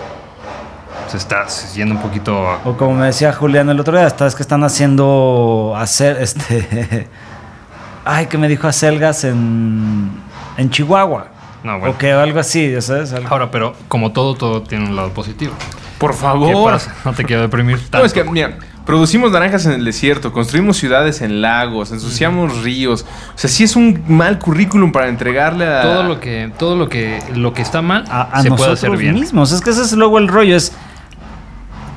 pues 1.02 1.14
estás 1.14 1.74
yendo 1.74 1.94
un 1.94 2.02
poquito 2.02 2.48
a- 2.48 2.60
O 2.64 2.76
como 2.76 2.94
me 2.94 3.06
decía 3.06 3.32
Julián 3.32 3.68
el 3.70 3.78
otro 3.78 3.96
día, 3.96 4.06
es 4.06 4.34
que 4.34 4.42
están 4.42 4.64
haciendo 4.64 5.74
hacer 5.76 6.16
este 6.20 7.08
ay, 8.04 8.26
que 8.26 8.38
me 8.38 8.48
dijo 8.48 8.66
acelgas 8.66 9.24
en 9.24 10.10
en 10.56 10.70
Chihuahua. 10.70 11.28
No, 11.62 11.78
bueno. 11.80 11.94
O 11.94 11.98
que 11.98 12.12
algo 12.12 12.38
así, 12.40 12.80
¿sabes? 12.80 13.12
Algo- 13.12 13.28
Ahora, 13.30 13.50
pero 13.50 13.74
como 13.88 14.12
todo, 14.12 14.34
todo 14.34 14.62
tiene 14.62 14.86
un 14.88 14.96
lado 14.96 15.10
positivo. 15.10 15.52
Por 15.98 16.12
¿Qué 16.12 16.16
favor. 16.18 16.72
pasa? 16.72 16.94
No 17.04 17.12
te 17.12 17.24
quiero 17.24 17.42
deprimir 17.42 17.78
tanto. 17.80 17.98
No, 17.98 18.04
es 18.04 18.12
que, 18.12 18.22
mira, 18.24 18.56
producimos 18.86 19.32
naranjas 19.32 19.66
en 19.66 19.72
el 19.72 19.84
desierto, 19.84 20.32
construimos 20.32 20.78
ciudades 20.78 21.20
en 21.20 21.42
lagos, 21.42 21.90
ensuciamos 21.92 22.62
ríos. 22.62 23.04
O 23.34 23.38
sea, 23.38 23.50
sí 23.50 23.64
es 23.64 23.76
un 23.76 24.02
mal 24.08 24.38
currículum 24.38 24.92
para 24.92 25.08
entregarle 25.08 25.66
a... 25.66 25.82
todo 25.82 26.02
lo 26.04 26.20
que 26.20 26.50
todo 26.58 26.76
lo 26.76 26.88
que 26.88 27.18
lo 27.34 27.52
que 27.52 27.60
está 27.62 27.82
mal 27.82 28.04
a, 28.08 28.22
a 28.22 28.42
se 28.42 28.48
puede 28.48 28.70
nosotros 28.70 28.78
hacer 28.78 28.96
bien. 28.96 29.14
mismos. 29.14 29.52
Es 29.52 29.60
que 29.60 29.70
ese 29.70 29.82
es 29.82 29.92
luego 29.92 30.18
el 30.18 30.28
rollo. 30.28 30.56
Es 30.56 30.72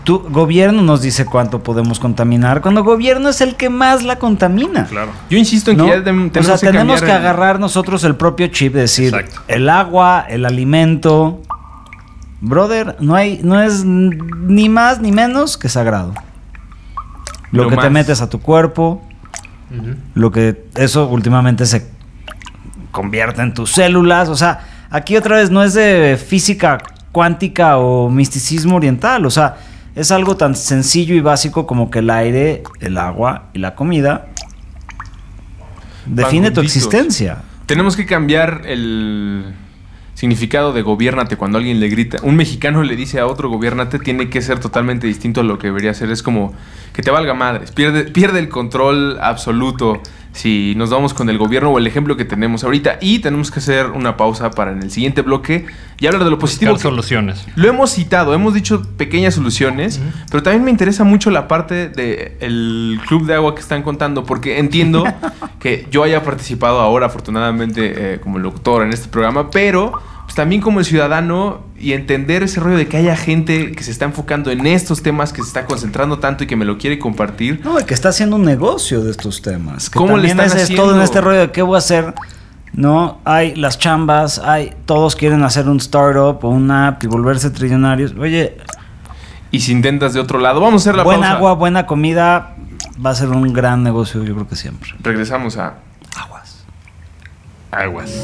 tu 0.04 0.20
gobierno 0.30 0.82
nos 0.82 1.02
dice 1.04 1.26
cuánto 1.26 1.62
podemos 1.62 2.00
contaminar, 2.00 2.62
cuando 2.62 2.84
gobierno 2.84 3.30
es 3.30 3.42
el 3.42 3.56
que 3.56 3.70
más 3.70 4.02
la 4.04 4.18
contamina. 4.18 4.86
Claro. 4.86 5.12
Yo 5.30 5.38
insisto 5.38 5.70
en 5.70 5.78
¿no? 5.78 5.84
que 5.86 5.90
ya 5.92 5.98
tem- 5.98 6.30
o 6.30 6.32
tenemos 6.32 6.46
sea, 6.46 6.58
que 6.58 6.66
tenemos 6.78 7.02
que 7.02 7.12
el- 7.12 7.18
agarrar 7.18 7.60
nosotros 7.60 8.04
el 8.06 8.16
propio 8.16 8.48
chip, 8.48 8.74
de 8.74 8.82
decir, 8.82 9.14
Exacto. 9.14 9.42
el 9.48 9.70
agua, 9.70 10.26
el 10.28 10.46
alimento. 10.46 11.42
Brother, 12.42 12.96
no 13.02 13.16
hay, 13.16 13.42
no 13.44 13.62
es 13.62 13.84
ni 13.86 14.70
más 14.70 15.00
ni 15.02 15.12
menos 15.12 15.58
que 15.58 15.70
sagrado. 15.70 16.14
Lo, 17.52 17.64
Lo 17.64 17.70
que 17.70 17.78
te 17.78 17.90
metes 17.90 18.22
a 18.22 18.30
tu 18.30 18.40
cuerpo, 18.40 19.02
lo 20.14 20.32
que 20.32 20.66
eso 20.76 21.08
últimamente 21.08 21.66
se 21.66 21.90
convierte 22.92 23.42
en 23.42 23.54
tus 23.54 23.72
células. 23.72 24.30
O 24.30 24.36
sea, 24.36 24.68
aquí 24.90 25.18
otra 25.18 25.38
vez 25.38 25.50
no 25.50 25.64
es 25.64 25.74
de 25.74 26.18
física 26.24 26.78
cuántica 27.12 27.78
o 27.78 28.10
misticismo 28.10 28.76
oriental. 28.76 29.26
O 29.26 29.32
sea, 29.32 29.58
es 29.96 30.12
algo 30.12 30.38
tan 30.38 30.56
sencillo 30.56 31.16
y 31.16 31.22
básico 31.22 31.66
como 31.66 31.90
que 31.90 32.00
el 32.00 32.10
aire, 32.10 32.64
el 32.80 32.98
agua 32.98 33.50
y 33.54 33.60
la 33.60 33.76
comida 33.76 34.28
define 36.06 36.52
tu 36.52 36.62
existencia. 36.62 37.40
Tenemos 37.66 37.96
que 37.96 38.06
cambiar 38.06 38.62
el 38.66 39.54
significado 40.20 40.74
de 40.74 40.82
gobiérnate 40.82 41.38
cuando 41.38 41.60
alguien 41.60 41.80
le 41.80 41.88
grita. 41.88 42.18
Un 42.24 42.36
mexicano 42.36 42.84
le 42.84 42.98
dice 42.98 43.22
a 43.22 43.26
otro 43.26 43.48
gobiérnate, 43.48 44.00
tiene 44.00 44.30
que 44.30 44.42
ser 44.42 44.60
totalmente 44.60 45.08
distinto 45.08 45.40
a 45.40 45.46
lo 45.46 45.58
que 45.58 45.68
debería 45.68 45.94
ser. 45.94 46.12
Es 46.12 46.22
como 46.22 46.54
que 46.92 47.02
te 47.02 47.10
valga 47.10 47.34
madres. 47.34 47.72
Pierde, 47.72 48.04
pierde 48.04 48.40
el 48.40 48.50
control 48.50 49.18
absoluto 49.22 50.02
si 50.32 50.74
nos 50.76 50.90
vamos 50.90 51.14
con 51.14 51.30
el 51.30 51.38
gobierno 51.38 51.72
o 51.72 51.78
el 51.78 51.88
ejemplo 51.88 52.16
que 52.18 52.26
tenemos 52.26 52.64
ahorita. 52.64 52.98
Y 53.02 53.20
tenemos 53.20 53.52
que 53.52 53.60
hacer 53.60 53.88
una 53.88 54.18
pausa 54.18 54.52
para 54.52 54.72
en 54.72 54.84
el 54.84 54.92
siguiente 54.92 55.22
bloque 55.22 55.66
y 56.00 56.08
hablar 56.08 56.24
de 56.24 56.30
lo 56.30 56.40
positivo. 56.40 56.72
Buscar 56.72 56.92
soluciones. 56.92 57.46
lo 57.56 57.68
hemos 57.68 57.92
citado, 57.92 58.34
hemos 58.34 58.54
dicho 58.54 58.84
pequeñas 58.98 59.36
soluciones, 59.36 60.00
pero 60.32 60.44
también 60.44 60.64
me 60.64 60.72
interesa 60.72 61.04
mucho 61.04 61.30
la 61.30 61.48
parte 61.48 61.90
del 61.90 63.00
club 63.08 63.26
de 63.26 63.34
agua 63.34 63.56
que 63.56 63.62
están 63.62 63.84
contando, 63.84 64.24
porque 64.24 64.60
entiendo 64.60 65.04
que 65.60 65.88
yo 65.92 66.04
haya 66.04 66.24
participado 66.24 66.80
ahora, 66.80 67.08
afortunadamente, 67.08 68.14
eh, 68.14 68.20
como 68.20 68.40
locutor 68.40 68.84
en 68.84 68.94
este 68.94 69.10
programa, 69.10 69.50
pero 69.52 69.94
también 70.40 70.62
como 70.62 70.80
el 70.80 70.86
ciudadano 70.86 71.66
y 71.78 71.92
entender 71.92 72.44
ese 72.44 72.62
rollo 72.62 72.78
de 72.78 72.88
que 72.88 72.96
haya 72.96 73.18
gente 73.18 73.74
que 73.74 73.84
se 73.84 73.92
está 73.92 74.06
enfocando 74.06 74.52
en 74.52 74.66
estos 74.68 75.04
temas, 75.04 75.34
que 75.34 75.42
se 75.42 75.50
está 75.50 75.66
concentrando 75.66 76.20
tanto 76.20 76.46
y 76.46 76.48
que 76.48 76.56
me 76.56 76.64
lo 76.64 76.78
quiere 76.78 76.98
compartir. 76.98 77.60
No, 77.62 77.78
y 77.78 77.84
que 77.84 77.94
está 77.94 78.08
haciendo 78.08 78.38
un 78.38 78.46
negocio 78.46 79.04
de 79.04 79.12
estos 79.12 79.42
temas. 79.42 79.90
Que 79.90 80.00
¿Cómo 80.00 80.16
le 80.16 80.30
también 80.30 80.46
están 80.48 80.62
es, 80.62 80.70
es 80.70 80.76
todo 80.78 80.92
en 80.96 81.02
haciendo? 81.02 81.04
este 81.04 81.20
rollo 81.20 81.40
de 81.42 81.52
qué 81.52 81.62
voy 81.62 81.76
a 81.76 81.80
hacer. 81.80 82.14
No, 82.72 83.20
hay 83.26 83.54
las 83.56 83.80
chambas, 83.80 84.40
hay 84.40 84.74
todos 84.86 85.18
quieren 85.18 85.44
hacer 85.44 85.68
un 85.68 85.76
startup 85.76 86.40
o 86.46 86.48
una 86.48 86.88
app 86.88 87.04
y 87.04 87.08
volverse 87.08 87.50
trillonarios. 87.50 88.14
Oye, 88.18 88.56
Y 89.52 89.60
si 89.60 89.74
intentas 89.74 90.14
de 90.14 90.22
otro 90.22 90.40
lado, 90.40 90.62
vamos 90.62 90.84
a 90.84 90.90
hacer 90.90 90.96
la 90.96 91.04
buen 91.04 91.20
pausa. 91.20 91.36
agua, 91.36 91.54
buena 91.56 91.86
comida, 91.86 92.56
va 93.06 93.10
a 93.10 93.16
ser 93.16 93.28
un 93.28 93.52
gran 93.52 93.84
negocio, 93.84 94.24
yo 94.24 94.34
creo 94.36 94.48
que 94.48 94.56
siempre. 94.56 94.92
Regresamos 95.02 95.58
a 95.58 95.74
Aguas. 96.16 96.64
Aguas. 97.72 98.24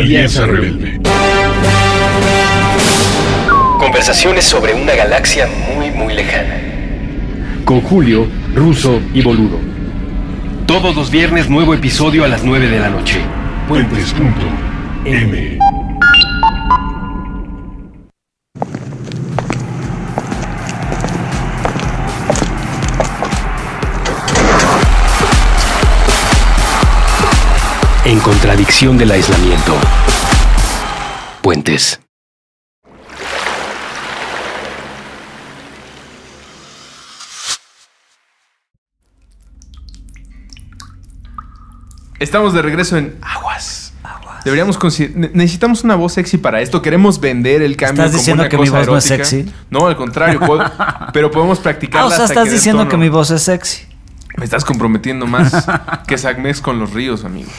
Alianza 0.00 0.46
Rebelde. 0.46 0.98
Conversaciones 3.78 4.46
sobre 4.46 4.72
una 4.72 4.94
galaxia 4.94 5.46
muy, 5.74 5.90
muy 5.90 6.14
lejana. 6.14 6.56
Con 7.66 7.82
Julio, 7.82 8.26
Ruso 8.54 8.98
y 9.12 9.20
Boludo. 9.20 9.58
Todos 10.64 10.96
los 10.96 11.10
viernes 11.10 11.50
nuevo 11.50 11.74
episodio 11.74 12.24
a 12.24 12.28
las 12.28 12.42
9 12.42 12.70
de 12.70 12.80
la 12.80 12.88
noche. 12.88 13.20
Puentes.m. 13.68 15.59
En 28.20 28.24
contradicción 28.24 28.98
del 28.98 29.12
aislamiento. 29.12 29.74
Puentes. 31.40 31.98
Estamos 42.18 42.52
de 42.52 42.62
regreso 42.62 42.96
en 42.98 43.16
Aguas. 43.22 43.92
Deberíamos 44.44 44.78
necesitamos 45.14 45.84
una 45.84 45.94
voz 45.96 46.14
sexy 46.14 46.38
para 46.38 46.60
esto. 46.60 46.80
Queremos 46.82 47.20
vender 47.20 47.62
el 47.62 47.76
cambio 47.76 48.04
¿Estás 48.04 48.10
como 48.12 48.18
diciendo 48.18 48.42
una 48.42 48.48
que 48.48 48.58
mi 48.58 48.68
voz 48.68 48.86
no 48.86 48.96
es 48.96 49.04
sexy? 49.04 49.52
No, 49.70 49.86
al 49.86 49.96
contrario, 49.96 50.40
puedo- 50.40 50.64
pero 51.12 51.30
podemos 51.30 51.58
Ah, 51.58 51.62
practicarla 51.62 52.06
o 52.06 52.10
sea, 52.10 52.20
hasta 52.24 52.34
estás 52.34 52.44
que 52.48 52.52
diciendo 52.54 52.80
tono. 52.82 52.90
que 52.90 52.96
mi 52.96 53.08
voz 53.10 53.30
es 53.30 53.42
sexy. 53.42 53.86
Me 54.36 54.44
estás 54.44 54.64
comprometiendo 54.64 55.26
más 55.26 55.66
que 56.06 56.16
Sagmex 56.16 56.60
con 56.62 56.78
los 56.78 56.92
ríos, 56.92 57.24
amigo. 57.24 57.50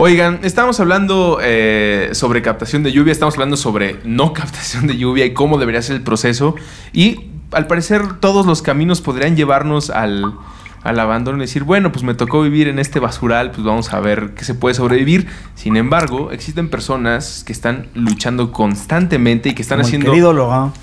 Oigan, 0.00 0.38
estamos 0.44 0.78
hablando 0.78 1.40
eh, 1.42 2.10
sobre 2.12 2.40
captación 2.40 2.84
de 2.84 2.92
lluvia, 2.92 3.10
estamos 3.10 3.34
hablando 3.34 3.56
sobre 3.56 3.96
no 4.04 4.32
captación 4.32 4.86
de 4.86 4.96
lluvia 4.96 5.24
y 5.26 5.34
cómo 5.34 5.58
debería 5.58 5.82
ser 5.82 5.96
el 5.96 6.02
proceso. 6.02 6.54
Y 6.92 7.22
al 7.50 7.66
parecer 7.66 8.20
todos 8.20 8.46
los 8.46 8.62
caminos 8.62 9.00
podrían 9.00 9.34
llevarnos 9.34 9.90
al, 9.90 10.36
al 10.84 11.00
abandono 11.00 11.38
y 11.38 11.40
decir, 11.40 11.64
bueno, 11.64 11.90
pues 11.90 12.04
me 12.04 12.14
tocó 12.14 12.42
vivir 12.42 12.68
en 12.68 12.78
este 12.78 13.00
basural, 13.00 13.50
pues 13.50 13.64
vamos 13.64 13.92
a 13.92 13.98
ver 13.98 14.34
qué 14.36 14.44
se 14.44 14.54
puede 14.54 14.76
sobrevivir. 14.76 15.26
Sin 15.56 15.76
embargo, 15.76 16.30
existen 16.30 16.68
personas 16.68 17.42
que 17.44 17.52
están 17.52 17.88
luchando 17.94 18.52
constantemente 18.52 19.48
y 19.48 19.54
que 19.54 19.62
están 19.62 19.78
Como 19.78 19.88
el 19.88 19.88
haciendo 19.88 20.12
querido 20.12 20.32
Logan. 20.32 20.74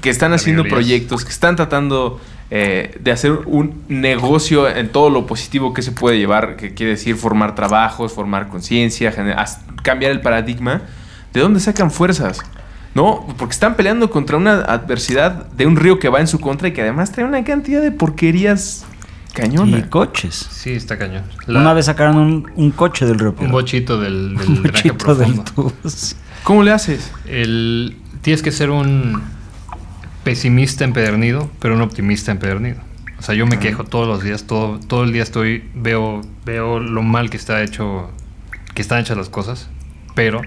que 0.00 0.08
están 0.08 0.32
haciendo 0.32 0.64
proyectos, 0.64 1.22
que 1.26 1.32
están 1.32 1.56
tratando 1.56 2.18
eh, 2.50 2.96
de 3.00 3.10
hacer 3.10 3.32
un 3.46 3.82
negocio 3.88 4.68
en 4.68 4.88
todo 4.90 5.10
lo 5.10 5.26
positivo 5.26 5.72
que 5.72 5.82
se 5.82 5.92
puede 5.92 6.18
llevar, 6.18 6.56
que 6.56 6.74
quiere 6.74 6.92
decir 6.92 7.16
formar 7.16 7.54
trabajos, 7.54 8.12
formar 8.12 8.48
conciencia, 8.48 9.12
cambiar 9.82 10.12
el 10.12 10.20
paradigma. 10.20 10.82
¿De 11.32 11.40
dónde 11.40 11.58
sacan 11.60 11.90
fuerzas? 11.90 12.40
No, 12.94 13.26
porque 13.38 13.52
están 13.54 13.74
peleando 13.74 14.08
contra 14.08 14.36
una 14.36 14.60
adversidad 14.60 15.46
de 15.50 15.66
un 15.66 15.74
río 15.76 15.98
que 15.98 16.08
va 16.08 16.20
en 16.20 16.28
su 16.28 16.38
contra 16.38 16.68
y 16.68 16.72
que 16.72 16.82
además 16.82 17.10
trae 17.10 17.26
una 17.26 17.42
cantidad 17.42 17.80
de 17.82 17.90
porquerías 17.90 18.84
cañona. 19.32 19.78
Y 19.78 19.82
coches. 19.88 20.46
Sí, 20.52 20.70
está 20.74 20.96
cañón. 20.96 21.24
La- 21.46 21.58
Una 21.58 21.72
vez 21.74 21.86
sacaron 21.86 22.16
un, 22.18 22.52
un 22.54 22.70
coche 22.70 23.04
del 23.04 23.18
río 23.18 23.34
un 23.40 23.50
bochito 23.50 23.98
del, 24.00 24.36
del 24.36 24.48
Un 24.48 24.62
bochito 24.62 25.14
del. 25.16 25.40
¿Cómo 26.44 26.62
le 26.62 26.70
haces? 26.70 27.10
El, 27.26 27.96
tienes 28.22 28.42
que 28.42 28.52
ser 28.52 28.70
un 28.70 29.20
pesimista 30.24 30.84
empedernido, 30.84 31.50
pero 31.60 31.74
un 31.74 31.82
optimista 31.82 32.32
empedernido. 32.32 32.78
O 33.18 33.22
sea, 33.22 33.34
yo 33.34 33.46
me 33.46 33.58
quejo 33.58 33.84
todos 33.84 34.08
los 34.08 34.22
días, 34.22 34.44
todo, 34.44 34.80
todo 34.80 35.04
el 35.04 35.12
día 35.12 35.22
estoy, 35.22 35.68
veo, 35.74 36.22
veo 36.44 36.80
lo 36.80 37.02
mal 37.02 37.30
que 37.30 37.36
está 37.36 37.62
hecho, 37.62 38.10
que 38.74 38.82
están 38.82 39.00
hechas 39.00 39.16
las 39.16 39.28
cosas, 39.28 39.70
pero 40.14 40.40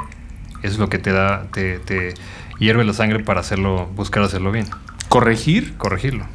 eso 0.61 0.73
es 0.73 0.77
lo 0.77 0.89
que 0.89 0.97
te 0.97 1.11
da, 1.11 1.47
te, 1.53 1.79
te 1.79 2.13
hierve 2.59 2.83
la 2.83 2.93
sangre 2.93 3.23
para 3.23 3.39
hacerlo, 3.39 3.87
buscar 3.95 4.23
hacerlo 4.23 4.51
bien, 4.51 4.67
¿Corregir? 5.09 5.75
corregirlo. 5.77 6.25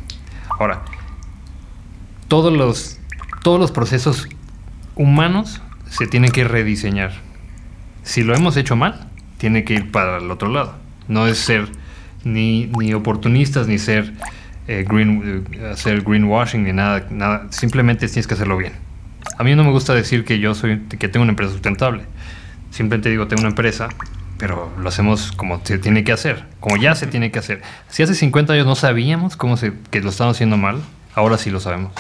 Ahora, 0.59 0.83
todos 2.29 2.53
los, 2.53 2.99
todos 3.43 3.61
los 3.61 3.71
procesos 3.71 4.29
humanos 4.95 5.61
se 5.89 6.07
tienen 6.07 6.31
que 6.31 6.45
rediseñar. 6.45 7.13
Si 8.05 8.23
lo 8.23 8.35
hemos 8.35 8.57
hecho 8.57 8.75
mal, 8.75 9.09
tiene 9.39 9.65
que 9.65 9.75
ir 9.75 9.91
para 9.91 10.19
el 10.19 10.31
otro 10.31 10.49
lado. 10.49 10.75
No 11.09 11.27
es 11.27 11.39
ser 11.39 11.69
ni, 12.25 12.67
ni 12.67 12.95
oportunistas, 12.95 13.67
ni 13.67 13.79
ser, 13.79 14.13
eh, 14.69 14.85
green, 14.89 15.45
eh, 15.53 15.71
hacer 15.73 16.03
greenwashing, 16.03 16.65
ni 16.65 16.73
nada, 16.73 17.07
nada. 17.11 17.47
Simplemente 17.51 18.07
tienes 18.07 18.27
que 18.27 18.35
hacerlo 18.35 18.57
bien. 18.57 18.73
A 19.39 19.45
mí 19.45 19.55
no 19.55 19.65
me 19.65 19.71
gusta 19.71 19.95
decir 19.95 20.25
que 20.25 20.39
yo 20.39 20.55
soy, 20.55 20.81
que 20.81 21.09
tengo 21.09 21.23
una 21.23 21.33
empresa 21.33 21.53
sustentable. 21.53 22.05
Simplemente 22.71 23.09
digo, 23.11 23.27
tengo 23.29 23.43
una 23.43 23.51
empresa, 23.51 23.89
pero 24.39 24.73
lo 24.79 24.89
hacemos 24.89 25.33
como 25.33 25.61
se 25.65 25.79
tiene 25.79 26.05
que 26.05 26.13
hacer, 26.13 26.45
como 26.61 26.77
ya 26.77 26.95
se 26.95 27.07
tiene 27.07 27.31
que 27.31 27.39
hacer. 27.39 27.63
Si 27.89 28.03
hace 28.03 28.15
50 28.15 28.53
años 28.53 28.67
no 28.67 28.75
sabíamos 28.75 29.37
cómo 29.37 29.57
se, 29.57 29.73
que 29.91 30.01
lo 30.01 30.11
estábamos 30.11 30.37
haciendo 30.37 30.57
mal, 30.57 30.81
ahora 31.15 31.39
sí 31.39 31.51
lo 31.51 31.61
sabemos. 31.61 31.93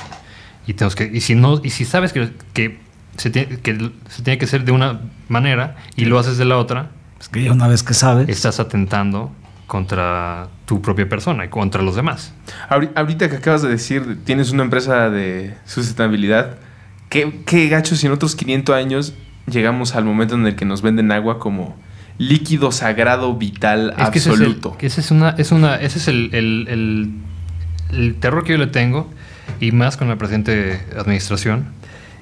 Y 0.66 0.74
tenemos 0.74 0.94
que, 0.94 1.10
y 1.12 1.20
si 1.20 1.34
no, 1.34 1.60
y 1.62 1.70
si 1.70 1.84
sabes 1.84 2.12
que, 2.12 2.30
que, 2.52 2.78
se, 3.16 3.30
tiene, 3.30 3.58
que 3.58 3.90
se 4.08 4.22
tiene 4.22 4.38
que 4.38 4.44
hacer 4.44 4.64
de 4.64 4.72
una 4.72 5.00
manera 5.28 5.76
y 5.96 6.04
lo 6.04 6.18
haces 6.18 6.38
de 6.38 6.44
la 6.44 6.56
otra, 6.56 6.90
Es 7.20 7.28
que 7.28 7.42
ya 7.42 7.52
una 7.52 7.68
vez 7.68 7.82
que 7.82 7.94
sabes. 7.94 8.28
estás 8.28 8.60
atentando 8.60 9.32
contra 9.76 10.48
tu 10.66 10.82
propia 10.82 11.08
persona 11.08 11.46
y 11.46 11.48
contra 11.48 11.80
los 11.80 11.96
demás. 11.96 12.34
Ahori- 12.68 12.90
Ahorita 12.94 13.30
que 13.30 13.36
acabas 13.36 13.62
de 13.62 13.70
decir, 13.70 14.18
tienes 14.26 14.50
una 14.50 14.64
empresa 14.64 15.08
de 15.08 15.54
sustentabilidad. 15.64 16.58
¿Qué, 17.08 17.40
qué 17.46 17.68
gacho 17.68 17.96
si 17.96 18.06
en 18.06 18.12
otros 18.12 18.36
500 18.36 18.76
años 18.76 19.14
llegamos 19.46 19.94
al 19.94 20.04
momento 20.04 20.34
en 20.34 20.46
el 20.46 20.56
que 20.56 20.66
nos 20.66 20.82
venden 20.82 21.10
agua 21.10 21.38
como 21.38 21.74
líquido 22.18 22.70
sagrado 22.70 23.34
vital 23.34 23.94
Es 23.98 24.10
que 24.10 24.18
ese 24.18 24.28
es 24.28 24.36
el- 24.36 24.42
absoluto? 24.42 24.76
que 24.76 24.86
ese 24.88 25.00
es, 25.00 25.10
una, 25.10 25.30
es 25.38 25.52
una, 25.52 25.76
ese 25.76 25.96
es 25.98 26.06
el, 26.08 26.28
el- 26.34 26.66
el- 26.68 27.10
el 27.98 28.14
terror 28.16 28.44
que 28.44 28.52
yo 28.52 28.58
le 28.58 28.66
tengo, 28.66 29.10
y 29.58 29.72
más 29.72 29.96
con 29.96 30.06
la 30.08 30.16
presente 30.16 30.82
administración, 30.98 31.68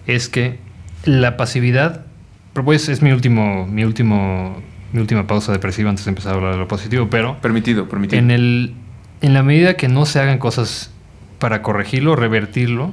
es 0.07 0.29
que 0.29 0.61
la 1.05 1.37
pasividad, 1.37 2.05
pero 2.53 2.65
pues 2.65 2.89
es 2.89 3.03
mi 3.03 3.11
último, 3.11 3.67
mi 3.67 3.83
último, 3.83 4.63
mi 4.93 5.01
última 5.01 5.27
pausa 5.27 5.53
depresiva 5.53 5.91
antes 5.91 6.05
de 6.05 6.11
empezar 6.11 6.33
a 6.33 6.37
hablar 6.37 6.53
de 6.53 6.59
lo 6.59 6.69
positivo, 6.69 7.09
pero 7.11 7.37
Permitido, 7.41 7.89
permitido. 7.89 8.19
en 8.19 8.31
el, 8.31 8.75
en 9.21 9.35
la 9.35 9.43
medida 9.43 9.75
que 9.75 9.89
no 9.89 10.07
se 10.07 10.21
hagan 10.21 10.39
cosas 10.39 10.91
para 11.39 11.63
corregirlo, 11.63 12.17
revertirlo, 12.17 12.93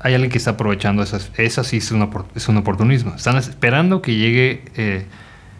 hay 0.00 0.14
alguien 0.14 0.30
que 0.30 0.38
está 0.38 0.52
aprovechando 0.52 1.02
esas. 1.02 1.30
Esa 1.36 1.62
sí 1.64 1.76
es 1.78 1.90
un, 1.92 2.00
opor- 2.02 2.24
es 2.34 2.48
un 2.48 2.56
oportunismo. 2.56 3.14
Están 3.14 3.36
esperando 3.36 4.02
que 4.02 4.14
llegue, 4.16 4.64
eh, 4.76 5.06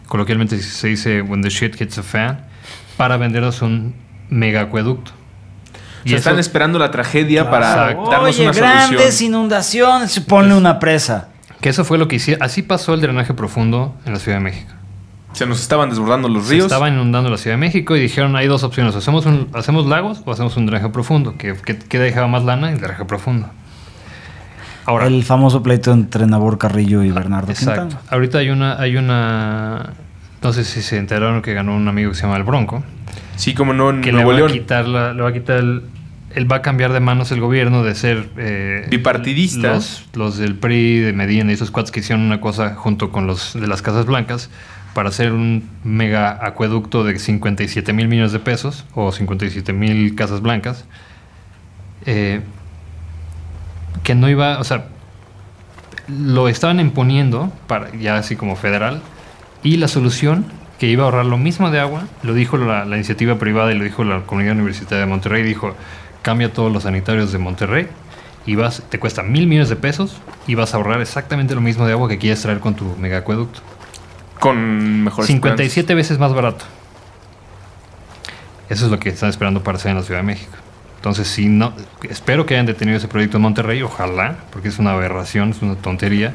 coloquialmente 0.07 0.57
se 0.59 0.87
dice, 0.87 1.21
when 1.21 1.41
the 1.41 1.49
shit 1.49 1.79
hits 1.79 1.97
a 1.97 2.03
fan, 2.03 2.45
para 2.97 3.17
vendernos 3.17 3.61
un 3.61 3.93
mega 4.29 4.61
acueducto. 4.61 5.11
O 6.05 6.09
sea, 6.09 6.17
están 6.17 6.39
esperando 6.39 6.79
la 6.79 6.91
tragedia 6.91 7.49
para 7.49 7.69
Exacto. 7.91 8.09
darnos 8.11 8.35
Oye, 8.37 8.43
una 8.49 8.51
grandes 8.57 8.99
solución. 8.99 9.27
inundaciones. 9.29 10.19
Ponle 10.21 10.53
una 10.55 10.77
presa. 10.79 11.29
Que 11.61 11.69
eso 11.69 11.85
fue 11.85 11.97
lo 11.97 12.09
que 12.09 12.17
hicieron. 12.17 12.43
Así 12.43 12.61
pasó 12.61 12.93
el 12.93 12.99
drenaje 12.99 13.33
profundo 13.33 13.95
en 14.05 14.11
la 14.11 14.19
Ciudad 14.19 14.39
de 14.39 14.43
México. 14.43 14.73
Se 15.33 15.45
nos 15.45 15.59
estaban 15.61 15.89
desbordando 15.89 16.29
los 16.29 16.45
Se 16.45 16.51
ríos. 16.53 16.65
estaba 16.67 16.89
inundando 16.89 17.29
la 17.29 17.37
Ciudad 17.37 17.55
de 17.55 17.59
México 17.59 17.95
y 17.95 17.99
dijeron 17.99 18.35
hay 18.35 18.47
dos 18.47 18.63
opciones. 18.63 18.95
Hacemos, 18.95 19.25
un- 19.25 19.49
hacemos 19.53 19.85
lagos 19.87 20.21
o 20.25 20.31
hacemos 20.31 20.55
un 20.57 20.65
drenaje 20.67 20.89
profundo. 20.89 21.35
Que, 21.37 21.55
que, 21.55 21.77
que 21.77 21.99
dejaba 21.99 22.27
más 22.27 22.43
lana 22.43 22.71
el 22.71 22.79
drenaje 22.79 23.03
profundo. 23.05 23.49
Ahora, 24.85 25.07
El 25.07 25.23
famoso 25.23 25.63
pleito 25.63 25.91
entre 25.93 26.27
Nabor 26.27 26.57
Carrillo 26.57 27.03
y 27.03 27.11
Bernardo 27.11 27.51
Exacto. 27.51 27.81
Quintana. 27.87 28.01
Ahorita 28.11 28.37
hay 28.39 28.49
una, 28.49 28.79
hay 28.79 28.97
una. 28.97 29.93
No 30.41 30.51
sé 30.51 30.65
si 30.65 30.81
se 30.81 30.97
enteraron 30.97 31.41
que 31.41 31.53
ganó 31.53 31.73
un 31.75 31.87
amigo 31.87 32.11
que 32.11 32.15
se 32.17 32.23
llama 32.23 32.35
El 32.37 32.43
Bronco. 32.43 32.83
Sí, 33.37 33.53
como 33.53 33.73
no, 33.73 33.89
en 33.91 34.01
Que 34.01 34.07
le 34.11 34.23
Nuevo 34.23 34.29
va, 34.31 34.35
a 34.35 34.37
León. 34.39 34.51
quitar 34.51 34.87
la- 34.87 35.13
le 35.13 35.21
va 35.21 35.29
a 35.29 35.33
quitar 35.33 35.57
el. 35.57 35.83
Él 36.35 36.51
va 36.51 36.57
a 36.57 36.61
cambiar 36.63 36.91
de 36.93 36.99
manos 36.99 37.31
el 37.31 37.39
gobierno 37.39 37.83
de 37.83 37.95
ser. 37.95 38.29
eh, 38.37 38.87
Bipartidista. 38.89 39.73
Los, 39.75 40.05
los 40.13 40.37
del 40.37 40.55
PRI, 40.55 40.99
de 40.99 41.13
Medina 41.13 41.51
y 41.51 41.53
esos 41.53 41.71
cuates 41.71 41.91
que 41.91 42.01
hicieron 42.01 42.25
una 42.25 42.41
cosa 42.41 42.75
junto 42.75 43.09
con 43.11 43.25
los 43.27 43.53
de 43.53 43.67
las 43.67 43.81
Casas 43.81 44.05
Blancas 44.05 44.49
para 44.93 45.09
hacer 45.09 45.33
un 45.33 45.69
mega 45.83 46.45
acueducto 46.45 47.03
de 47.03 47.17
57 47.17 47.93
mil 47.93 48.07
millones 48.07 48.31
de 48.31 48.39
pesos 48.39 48.85
o 48.93 49.11
57 49.11 49.73
mil 49.73 50.15
Casas 50.15 50.41
Blancas. 50.41 50.85
eh, 52.05 52.41
que 54.03 54.15
no 54.15 54.29
iba. 54.29 54.59
O 54.59 54.63
sea, 54.63 54.85
lo 56.07 56.49
estaban 56.49 56.79
imponiendo 56.79 57.51
ya 57.99 58.17
así 58.17 58.35
como 58.35 58.55
federal 58.55 59.01
y 59.63 59.77
la 59.77 59.87
solución 59.87 60.45
que 60.79 60.87
iba 60.87 61.03
a 61.03 61.05
ahorrar 61.05 61.25
lo 61.25 61.37
mismo 61.37 61.71
de 61.71 61.79
agua 61.79 62.03
lo 62.23 62.33
dijo 62.33 62.57
la, 62.57 62.83
la 62.83 62.97
iniciativa 62.97 63.37
privada 63.39 63.71
y 63.71 63.77
lo 63.77 63.85
dijo 63.85 64.03
la 64.03 64.21
comunidad 64.21 64.55
universitaria 64.55 65.05
de 65.05 65.09
Monterrey 65.09 65.43
dijo 65.43 65.75
cambia 66.21 66.51
todos 66.51 66.73
los 66.73 66.83
sanitarios 66.83 67.31
de 67.31 67.37
Monterrey 67.37 67.87
y 68.45 68.55
vas 68.55 68.83
te 68.89 68.99
cuesta 68.99 69.23
mil 69.23 69.47
millones 69.47 69.69
de 69.69 69.77
pesos 69.77 70.17
y 70.45 70.55
vas 70.55 70.73
a 70.73 70.77
ahorrar 70.77 70.99
exactamente 70.99 71.55
lo 71.55 71.61
mismo 71.61 71.85
de 71.85 71.93
agua 71.93 72.09
que 72.09 72.17
quieres 72.17 72.41
traer 72.41 72.59
con 72.59 72.75
tu 72.75 72.97
megacueducto 72.97 73.61
Con 74.43 75.03
mejores 75.03 75.27
57 75.27 75.95
veces 75.95 76.19
más 76.19 76.33
barato. 76.33 76.65
Eso 78.69 78.85
es 78.85 78.91
lo 78.91 78.99
que 78.99 79.09
están 79.09 79.29
esperando 79.29 79.63
para 79.63 79.77
hacer 79.77 79.91
en 79.91 79.97
la 79.97 80.03
Ciudad 80.03 80.19
de 80.21 80.25
México. 80.25 80.53
Entonces 80.97 81.27
si 81.27 81.47
no 81.47 81.73
espero 82.09 82.45
que 82.45 82.53
hayan 82.53 82.65
detenido 82.65 82.97
ese 82.97 83.07
proyecto 83.07 83.37
en 83.37 83.43
Monterrey 83.43 83.81
ojalá 83.81 84.37
porque 84.51 84.69
es 84.69 84.79
una 84.79 84.93
aberración 84.93 85.49
es 85.51 85.61
una 85.61 85.75
tontería. 85.75 86.33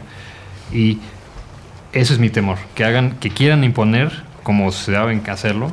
Y 0.72 0.98
eso 1.94 2.12
es 2.12 2.18
mi 2.18 2.28
temor, 2.28 2.58
que 2.74 2.84
hagan, 2.84 3.12
que 3.18 3.30
quieran 3.30 3.64
imponer, 3.64 4.22
como 4.42 4.70
se 4.72 4.92
deben 4.92 5.22
hacerlo, 5.30 5.70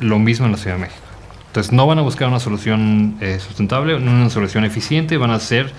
lo 0.00 0.18
mismo 0.18 0.46
en 0.46 0.52
la 0.52 0.58
Ciudad 0.58 0.74
de 0.76 0.82
México. 0.82 1.00
Entonces 1.46 1.72
no 1.72 1.86
van 1.86 2.00
a 2.00 2.02
buscar 2.02 2.26
una 2.26 2.40
solución 2.40 3.16
eh, 3.20 3.38
sustentable, 3.38 3.94
una 3.94 4.28
solución 4.30 4.64
eficiente, 4.64 5.16
van 5.16 5.30
a 5.30 5.36
hacer 5.36 5.72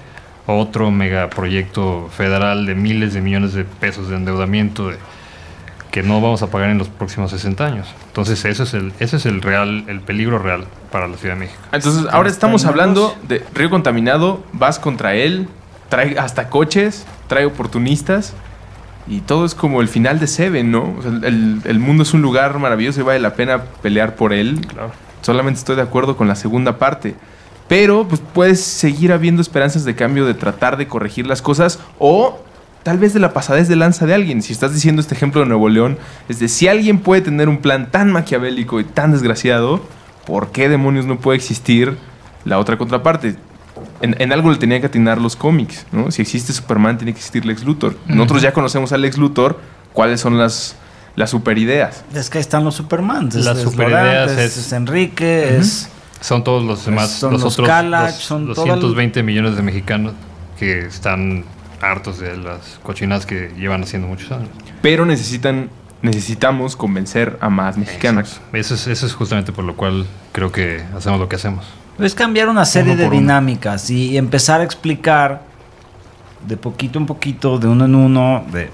otro 0.48 0.90
megaproyecto 0.92 2.10
federal 2.16 2.66
de 2.66 2.76
miles 2.76 3.14
de 3.14 3.20
millones 3.20 3.52
de 3.54 3.66
pesos 3.66 4.08
de 4.08 4.16
endeudamiento 4.16 4.88
de- 4.90 4.98
que 5.96 6.04
no 6.04 6.20
vamos 6.20 6.42
a 6.42 6.48
pagar 6.48 6.72
en 6.72 6.78
los 6.78 6.90
próximos 6.90 7.32
60 7.32 7.66
años. 7.66 7.88
Entonces 8.08 8.44
ese 8.44 8.64
es 8.64 8.74
el, 8.74 8.92
ese 9.00 9.16
es 9.16 9.26
el 9.26 9.42
real, 9.42 9.86
el 9.88 10.02
peligro 10.02 10.40
real 10.40 10.66
para 10.92 11.08
la 11.08 11.16
Ciudad 11.16 11.36
de 11.36 11.40
México. 11.40 11.58
Entonces, 11.72 12.06
ahora 12.12 12.28
estamos 12.28 12.66
hablando 12.66 13.16
de 13.30 13.42
río 13.54 13.70
contaminado, 13.70 14.44
vas 14.52 14.78
contra 14.78 15.16
él, 15.16 15.48
trae 15.88 16.20
hasta 16.20 16.50
coches, 16.50 17.06
trae 17.28 17.46
oportunistas. 17.46 18.34
Y 19.08 19.22
todo 19.22 19.46
es 19.46 19.56
como 19.56 19.80
el 19.80 19.88
final 19.88 20.20
de 20.20 20.28
Seven, 20.28 20.70
¿no? 20.70 20.96
O 21.00 21.02
sea, 21.02 21.12
el, 21.12 21.62
el 21.64 21.80
mundo 21.80 22.04
es 22.04 22.14
un 22.14 22.22
lugar 22.22 22.60
maravilloso 22.60 23.00
y 23.00 23.04
vale 23.04 23.20
la 23.22 23.36
pena 23.36 23.64
pelear 23.82 24.18
por 24.18 24.34
él. 24.34 24.68
Claro. 24.68 24.92
Solamente 25.22 25.60
estoy 25.60 25.78
de 25.78 25.84
acuerdo 25.84 26.18
con 26.18 26.28
la 26.28 26.36
segunda 26.36 26.78
parte. 26.78 27.16
Pero 27.70 28.06
pues 28.06 28.22
puedes 28.34 28.60
seguir 28.62 29.14
habiendo 29.14 29.42
esperanzas 29.42 29.86
de 29.86 29.96
cambio, 29.96 30.26
de 30.26 30.34
tratar 30.34 30.76
de 30.76 30.90
corregir 30.90 31.26
las 31.26 31.42
cosas 31.42 31.80
o 32.00 32.42
tal 32.86 33.00
vez 33.00 33.16
de 33.16 33.20
la 33.20 33.34
pasadez 33.34 33.68
de 33.68 33.76
lanza 33.76 34.06
de 34.06 34.14
alguien. 34.14 34.44
Si 34.44 34.54
estás 34.54 34.72
diciendo 34.72 35.02
este 35.02 35.16
ejemplo 35.16 35.42
de 35.42 35.48
Nuevo 35.48 35.70
León, 35.70 35.98
es 36.30 36.38
de 36.38 36.48
si 36.48 36.68
alguien 36.68 37.00
puede 37.00 37.22
tener 37.22 37.50
un 37.50 37.58
plan 37.58 37.90
tan 37.90 38.12
maquiavélico 38.12 38.80
y 38.80 38.84
tan 38.84 39.12
desgraciado, 39.12 39.82
¿por 40.28 40.52
qué 40.52 40.70
demonios 40.70 41.08
no 41.08 41.18
puede 41.20 41.38
existir 41.38 41.98
la 42.46 42.60
otra 42.60 42.78
contraparte? 42.78 43.38
En, 44.02 44.16
en 44.22 44.32
algo 44.32 44.52
le 44.52 44.58
tenían 44.58 44.82
que 44.82 44.86
atinar 44.88 45.20
los 45.20 45.36
cómics, 45.36 45.88
¿no? 45.92 46.12
Si 46.12 46.22
existe 46.22 46.54
Superman, 46.54 47.00
tiene 47.00 47.12
que 47.14 47.18
existir 47.18 47.44
Lex 47.44 47.64
Luthor. 47.64 47.98
Nosotros 48.06 48.44
ya 48.44 48.54
conocemos 48.54 48.92
a 48.92 48.98
Lex 49.00 49.18
Luthor, 49.18 49.60
¿cuáles 49.92 50.22
son 50.22 50.38
las, 50.38 50.76
las 51.16 51.32
superideas? 51.32 52.04
Es 52.14 52.30
que 52.30 52.38
ahí 52.38 52.42
están 52.44 52.64
los 52.64 52.76
Supermans. 52.76 53.34
Es- 53.34 53.46
Las 53.46 53.62
superideas 53.62 54.30
es, 54.32 54.72
Enrique, 54.74 55.58
es... 55.58 55.90
Son 56.22 56.44
todos 56.44 56.64
los 56.64 56.86
demás, 56.86 57.10
Son 57.10 57.34
los, 57.34 57.42
los 57.42 57.54
otros 57.54 57.68
Kalach, 57.68 58.12
los, 58.14 58.24
son 58.24 58.46
los 58.46 58.56
todo 58.56 58.66
el- 58.66 58.72
120 58.80 59.24
millones 59.24 59.56
de 59.56 59.64
mexicanos 59.64 60.14
que 60.60 60.86
están 60.86 61.44
hartos 61.82 62.20
de 62.20 62.38
las 62.38 62.80
cochinas 62.84 63.26
que 63.26 63.52
llevan 63.58 63.84
haciendo 63.84 64.08
muchos 64.08 64.32
años. 64.32 64.50
Pero 64.82 65.06
necesitan, 65.06 65.70
necesitamos 66.02 66.76
convencer 66.76 67.38
a 67.42 67.50
más 67.50 67.78
mexicanos. 67.78 68.40
Eso 68.54 68.76
es, 68.76 68.88
eso 68.88 69.06
es 69.06 69.14
justamente 69.14 69.52
por 69.52 69.66
lo 69.66 69.76
cual 69.76 70.06
creo 70.32 70.52
que 70.52 70.84
hacemos 70.96 71.20
lo 71.20 71.30
que 71.30 71.36
hacemos. 71.36 71.66
Es 72.00 72.14
cambiar 72.14 72.50
una 72.50 72.66
serie 72.66 72.94
Uno 72.94 73.02
de 73.02 73.08
por 73.08 73.14
uno. 73.14 73.22
dinámicas 73.22 73.90
y 73.90 74.18
empezar 74.18 74.62
a 74.62 74.64
explicar 74.64 75.42
de 76.46 76.58
poquito 76.58 77.00
en 77.00 77.06
poquito, 77.06 77.58
de 77.58 77.68
uno 77.68 77.86
en 77.86 77.96
uno, 77.96 78.44
de 78.52 78.70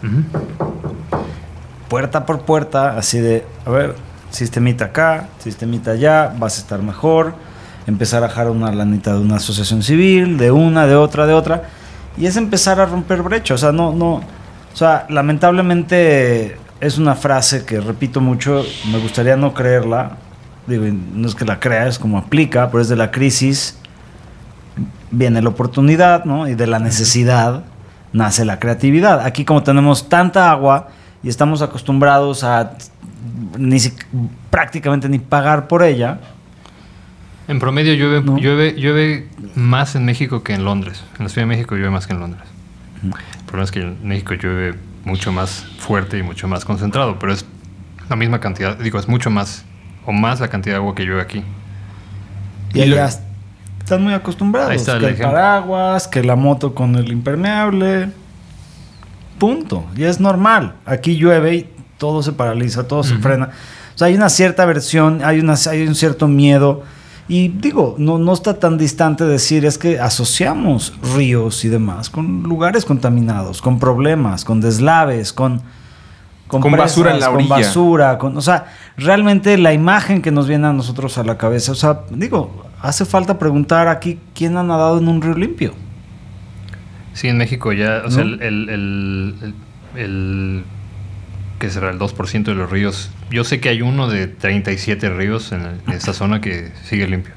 puerta 1.88 2.26
por 2.26 2.41
puerta, 2.41 2.97
así 2.97 3.20
de, 3.20 3.45
a 3.66 3.70
ver, 3.70 3.95
sistemita 4.30 4.86
acá, 4.86 5.28
sistemita 5.39 5.91
allá, 5.91 6.34
vas 6.38 6.58
a 6.58 6.62
estar 6.62 6.82
mejor, 6.82 7.36
empezar 7.86 8.24
a 8.24 8.30
jalar 8.30 8.52
una 8.52 8.72
lanita 8.72 9.14
de 9.14 9.20
una 9.20 9.36
asociación 9.36 9.84
civil, 9.84 10.38
de 10.38 10.52
una, 10.52 10.88
de 10.88 10.95
otra, 10.95 11.26
de 11.26 11.34
otra, 11.34 11.70
y 12.18 12.26
es 12.26 12.36
empezar 12.38 12.80
a 12.80 12.86
romper 12.86 13.22
brechas, 13.22 13.55
o 13.55 13.57
sea, 13.57 13.72
no, 13.72 13.93
no, 13.93 14.16
o 14.16 14.76
sea, 14.76 15.05
lamentablemente 15.09 16.57
es 16.80 16.97
una 16.97 17.16
frase 17.16 17.66
que 17.66 17.80
repito 17.80 18.22
mucho, 18.22 18.64
me 18.91 18.97
gustaría 18.99 19.36
no 19.38 19.53
creerla, 19.53 20.18
digo, 20.68 20.86
no 21.14 21.28
es 21.28 21.36
que 21.36 21.45
la 21.45 21.59
crea, 21.59 21.88
es 21.88 21.99
como 21.99 22.18
aplica, 22.18 22.70
pero 22.70 22.82
es 22.82 22.89
de 22.89 22.95
la 22.95 23.12
crisis, 23.12 23.78
viene 25.12 25.41
la 25.41 25.49
oportunidad, 25.49 26.26
¿no? 26.26 26.47
Y 26.47 26.55
de 26.55 26.68
la 26.68 26.80
necesidad 26.80 27.64
nace 28.14 28.45
la 28.45 28.59
creatividad. 28.59 29.22
Aquí 29.26 29.45
como 29.45 29.64
tenemos 29.64 30.07
tanta 30.09 30.49
agua 30.51 30.88
y 31.24 31.30
estamos 31.30 31.62
acostumbrados 31.62 32.43
a 32.43 32.74
ni 33.57 33.80
si- 33.80 33.93
prácticamente 34.49 35.09
ni 35.09 35.20
pagar 35.20 35.68
por 35.68 35.84
ella, 35.84 36.20
En 37.48 37.60
promedio 37.60 37.94
llueve, 37.94 38.22
No. 38.22 38.38
llueve, 38.38 38.74
llueve 38.78 39.28
más 39.56 39.96
en 39.96 40.06
México 40.06 40.44
que 40.44 40.54
en 40.54 40.64
Londres. 40.64 41.04
En 41.18 41.26
la 41.26 41.30
Ciudad 41.30 41.48
de 41.48 41.54
México 41.56 41.76
llueve 41.76 41.89
más 41.92 42.08
que 42.08 42.14
en 42.14 42.20
Londres. 42.20 42.44
El 43.04 43.46
problema 43.46 43.64
es 43.64 43.72
que 43.72 43.82
en 43.82 43.98
México 44.08 44.34
llueve 44.36 44.76
mucho 45.04 45.32
más 45.32 45.66
fuerte 45.80 46.18
y 46.20 46.24
mucho 46.24 46.48
más 46.48 46.64
concentrado, 46.64 47.18
pero 47.20 47.34
es 47.34 47.46
la 48.10 48.16
misma 48.16 48.39
cantidad, 48.39 48.78
digo, 48.78 49.00
es 49.00 49.08
mucho 49.08 49.30
más 49.32 49.66
o 50.06 50.12
más 50.12 50.39
la 50.39 50.48
cantidad 50.50 50.76
de 50.76 50.78
agua 50.78 50.94
que 50.96 51.04
llueve 51.04 51.22
aquí. 51.22 51.44
y 52.74 52.82
allá 52.82 53.10
están 53.80 54.04
muy 54.04 54.14
acostumbrados. 54.14 54.70
Ahí 54.70 54.78
está 54.78 54.94
el 54.98 55.02
que 55.02 55.08
el 55.08 55.18
paraguas, 55.18 56.08
que 56.08 56.24
la 56.24 56.36
moto 56.36 56.74
con 56.76 56.96
el 56.96 57.12
impermeable. 57.12 58.10
Punto. 59.39 59.86
Y 59.98 60.04
es 60.04 60.20
normal. 60.20 60.76
Aquí 60.86 61.18
llueve 61.18 61.56
y 61.56 61.70
todo 61.98 62.22
se 62.22 62.32
paraliza, 62.32 62.88
todo 62.88 63.04
se 63.04 63.18
frena. 63.18 63.50
O 63.96 63.98
sea, 63.98 64.08
hay 64.08 64.16
una 64.16 64.30
cierta 64.30 64.66
versión, 64.66 65.22
hay, 65.24 65.39
una, 65.39 65.56
hay 65.70 65.88
un 65.88 65.96
cierto 65.96 66.28
miedo. 66.28 66.84
Y 67.34 67.48
digo, 67.48 67.96
no, 67.98 68.18
no 68.18 68.34
está 68.34 68.60
tan 68.60 68.78
distante 68.78 69.24
decir, 69.24 69.64
es 69.66 69.78
que 69.78 70.00
asociamos 70.02 70.94
ríos 71.16 71.64
y 71.64 71.70
demás 71.70 72.10
con 72.10 72.44
lugares 72.44 72.84
contaminados, 72.84 73.62
con 73.62 73.80
problemas, 73.80 74.44
con 74.44 74.60
deslaves, 74.60 75.32
con... 75.32 75.62
Con 76.50 76.62
basura 76.74 77.12
en 77.14 77.22
la 77.22 77.28
con 77.28 77.36
orilla. 77.36 77.56
basura, 77.56 78.18
con, 78.18 78.36
o 78.36 78.42
sea, 78.42 78.66
realmente 78.98 79.58
la 79.58 79.72
imagen 79.72 80.22
que 80.22 80.32
nos 80.32 80.50
viene 80.50 80.68
a 80.68 80.74
nosotros 80.74 81.18
a 81.18 81.24
la 81.24 81.38
cabeza, 81.38 81.72
o 81.72 81.76
sea, 81.76 82.02
digo, 82.10 82.66
hace 82.82 83.06
falta 83.06 83.40
preguntar 83.40 83.88
aquí 83.88 84.20
quién 84.36 84.58
ha 84.58 84.64
nadado 84.64 84.98
en 85.00 85.08
un 85.08 85.22
río 85.22 85.34
limpio. 85.36 85.74
Sí, 87.14 87.30
en 87.30 87.38
México 87.38 87.72
ya, 87.72 88.02
o 88.06 88.12
sea, 88.12 88.26
¿No? 88.26 88.34
el, 88.34 88.42
el, 88.42 88.70
el, 88.70 89.36
el- 89.42 89.54
el- 90.04 90.64
¿qué 91.60 91.70
será? 91.70 91.90
El 91.92 92.00
2% 92.00 92.44
de 92.44 92.56
los 92.56 92.70
ríos. 92.70 93.10
Yo 93.32 93.44
sé 93.44 93.60
que 93.60 93.70
hay 93.70 93.82
uno 93.82 94.08
de 94.08 94.28
37 94.28 95.10
ríos 95.10 95.52
en, 95.52 95.62
el- 95.62 95.80
en 95.88 95.94
esta 95.94 96.14
zona 96.14 96.42
que 96.42 96.72
sigue 96.84 97.08
limpio. 97.08 97.34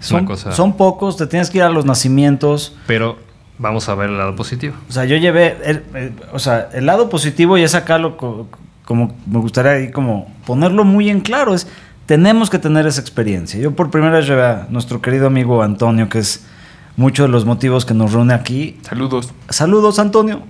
Es 0.00 0.06
Son, 0.06 0.20
una 0.20 0.26
cosa... 0.28 0.52
son 0.52 0.76
pocos, 0.76 1.16
te 1.16 1.26
tienes 1.26 1.50
que 1.50 1.58
ir 1.58 1.64
a 1.64 1.68
los 1.70 1.84
nacimientos. 1.84 2.76
Pero 2.86 3.18
vamos 3.58 3.88
a 3.88 3.94
ver 3.94 4.10
el 4.10 4.18
lado 4.18 4.34
positivo. 4.36 4.74
O 4.88 4.92
sea, 4.92 5.04
yo 5.04 5.16
llevé, 5.16 5.56
el, 5.64 5.82
el- 5.94 6.12
o 6.32 6.38
sea, 6.38 6.68
el 6.74 6.86
lado 6.86 7.08
positivo 7.08 7.56
y 7.58 7.62
es 7.62 7.74
acá 7.74 7.98
lo 7.98 8.16
co- 8.16 8.48
como 8.84 9.14
me 9.26 9.38
gustaría 9.38 9.72
ahí 9.72 9.90
como 9.90 10.30
ponerlo 10.44 10.84
muy 10.84 11.08
en 11.08 11.20
claro 11.20 11.54
es 11.54 11.68
tenemos 12.06 12.50
que 12.50 12.58
tener 12.58 12.86
esa 12.86 13.00
experiencia. 13.00 13.58
Yo 13.60 13.70
por 13.76 13.90
primera 13.90 14.16
vez 14.18 14.26
llevé 14.26 14.42
a 14.44 14.66
nuestro 14.70 15.00
querido 15.00 15.28
amigo 15.28 15.62
Antonio, 15.62 16.08
que 16.08 16.18
es 16.18 16.44
muchos 16.96 17.26
de 17.26 17.32
los 17.32 17.44
motivos 17.46 17.86
que 17.86 17.94
nos 17.94 18.12
reúne 18.12 18.34
aquí. 18.34 18.76
Saludos. 18.82 19.32
Saludos, 19.48 19.98
Antonio. 20.00 20.42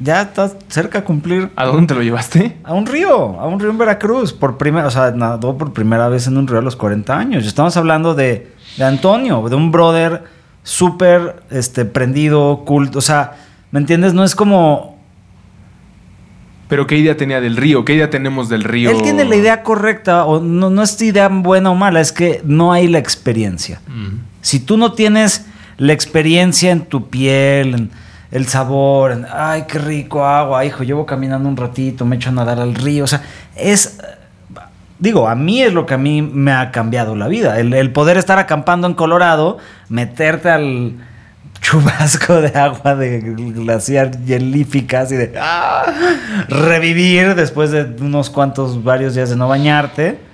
Ya 0.00 0.22
estás 0.22 0.56
cerca 0.68 1.00
de 1.00 1.04
cumplir 1.04 1.50
¿A 1.54 1.66
dónde 1.66 1.86
te 1.86 1.94
lo 1.94 2.02
llevaste? 2.02 2.56
a 2.64 2.74
un 2.74 2.86
río, 2.86 3.40
a 3.40 3.46
un 3.46 3.60
río 3.60 3.70
en 3.70 3.78
Veracruz, 3.78 4.32
por 4.32 4.58
primera, 4.58 4.88
o 4.88 4.90
sea, 4.90 5.12
nadó 5.12 5.56
por 5.56 5.72
primera 5.72 6.08
vez 6.08 6.26
en 6.26 6.36
un 6.36 6.48
río 6.48 6.58
a 6.58 6.62
los 6.62 6.74
40 6.74 7.16
años. 7.16 7.46
Estamos 7.46 7.76
hablando 7.76 8.14
de, 8.14 8.52
de 8.76 8.84
Antonio, 8.84 9.48
de 9.48 9.54
un 9.54 9.70
brother 9.70 10.24
súper 10.64 11.42
este, 11.50 11.84
prendido, 11.84 12.64
culto, 12.64 12.98
o 12.98 13.02
sea, 13.02 13.36
¿me 13.70 13.78
entiendes? 13.78 14.14
No 14.14 14.24
es 14.24 14.34
como... 14.34 14.98
Pero 16.68 16.86
¿qué 16.86 16.96
idea 16.96 17.16
tenía 17.16 17.40
del 17.40 17.56
río? 17.56 17.84
¿Qué 17.84 17.94
idea 17.94 18.10
tenemos 18.10 18.48
del 18.48 18.64
río? 18.64 18.90
Él 18.90 19.02
tiene 19.02 19.24
la 19.24 19.36
idea 19.36 19.62
correcta, 19.62 20.24
o 20.24 20.40
no, 20.40 20.70
no 20.70 20.82
es 20.82 21.00
idea 21.02 21.28
buena 21.28 21.70
o 21.70 21.74
mala, 21.76 22.00
es 22.00 22.10
que 22.10 22.40
no 22.44 22.72
hay 22.72 22.88
la 22.88 22.98
experiencia. 22.98 23.80
Si 24.40 24.58
tú 24.58 24.76
no 24.76 24.92
tienes 24.94 25.46
la 25.76 25.92
experiencia 25.92 26.72
en 26.72 26.86
tu 26.86 27.08
piel, 27.10 27.74
en 27.74 27.90
el 28.34 28.48
sabor, 28.48 29.26
ay, 29.32 29.64
qué 29.68 29.78
rico 29.78 30.26
agua, 30.26 30.64
hijo, 30.64 30.82
llevo 30.82 31.06
caminando 31.06 31.48
un 31.48 31.56
ratito, 31.56 32.04
me 32.04 32.16
echo 32.16 32.30
a 32.30 32.32
nadar 32.32 32.58
al 32.58 32.74
río, 32.74 33.04
o 33.04 33.06
sea, 33.06 33.22
es, 33.54 34.00
digo, 34.98 35.28
a 35.28 35.36
mí 35.36 35.62
es 35.62 35.72
lo 35.72 35.86
que 35.86 35.94
a 35.94 35.98
mí 35.98 36.20
me 36.20 36.50
ha 36.50 36.72
cambiado 36.72 37.14
la 37.14 37.28
vida, 37.28 37.60
el, 37.60 37.92
poder 37.92 38.16
estar 38.16 38.40
acampando 38.40 38.88
en 38.88 38.94
Colorado, 38.94 39.58
meterte 39.88 40.50
al 40.50 40.94
chubasco 41.60 42.40
de 42.40 42.58
agua 42.58 42.96
de 42.96 43.20
glaciar 43.20 44.10
hielíficas 44.24 45.12
y 45.12 45.16
de 45.16 45.34
¡ah! 45.40 45.84
revivir 46.48 47.36
después 47.36 47.70
de 47.70 47.84
unos 48.00 48.30
cuantos, 48.30 48.82
varios 48.82 49.14
días 49.14 49.30
de 49.30 49.36
no 49.36 49.46
bañarte. 49.46 50.33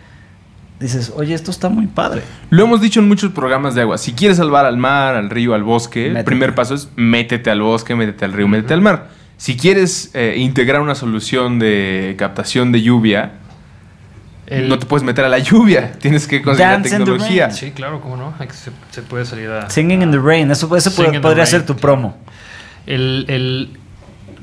Dices, 0.80 1.12
oye, 1.14 1.34
esto 1.34 1.50
está 1.50 1.68
muy 1.68 1.86
padre. 1.86 2.22
Lo 2.48 2.64
hemos 2.64 2.80
dicho 2.80 3.00
en 3.00 3.06
muchos 3.08 3.32
programas 3.32 3.74
de 3.74 3.82
agua. 3.82 3.98
Si 3.98 4.12
quieres 4.14 4.38
salvar 4.38 4.64
al 4.64 4.78
mar, 4.78 5.14
al 5.14 5.28
río, 5.28 5.54
al 5.54 5.62
bosque, 5.62 6.06
el 6.08 6.24
primer 6.24 6.54
paso 6.54 6.74
es 6.74 6.88
métete 6.96 7.50
al 7.50 7.60
bosque, 7.60 7.94
métete 7.94 8.24
al 8.24 8.32
río, 8.32 8.48
métete 8.48 8.72
al 8.72 8.80
mar. 8.80 9.08
Si 9.36 9.56
quieres 9.58 10.10
eh, 10.14 10.36
integrar 10.38 10.80
una 10.80 10.94
solución 10.94 11.58
de 11.58 12.14
captación 12.18 12.72
de 12.72 12.80
lluvia, 12.82 13.32
El- 14.46 14.68
no 14.70 14.78
te 14.78 14.86
puedes 14.86 15.04
meter 15.04 15.24
a 15.24 15.28
la 15.28 15.38
lluvia. 15.38 15.92
Tienes 16.00 16.26
que 16.26 16.40
conseguir 16.40 16.66
la 16.66 16.72
Dance 16.72 16.88
the 16.90 16.96
tecnología. 16.96 17.46
rain. 17.48 17.56
Sí, 17.56 17.70
claro, 17.72 18.00
cómo 18.00 18.16
no. 18.16 18.32
Se, 18.50 18.70
se 18.90 19.02
puede 19.02 19.26
salir 19.26 19.50
a... 19.50 19.68
Singing 19.68 20.00
in 20.02 20.10
the 20.10 20.18
Rain, 20.18 20.50
eso, 20.50 20.74
eso 20.76 20.90
the 20.90 21.20
podría 21.20 21.44
rain, 21.44 21.46
ser 21.46 21.66
tu 21.66 21.76
promo. 21.76 22.16
El, 22.86 23.26
el 23.28 23.78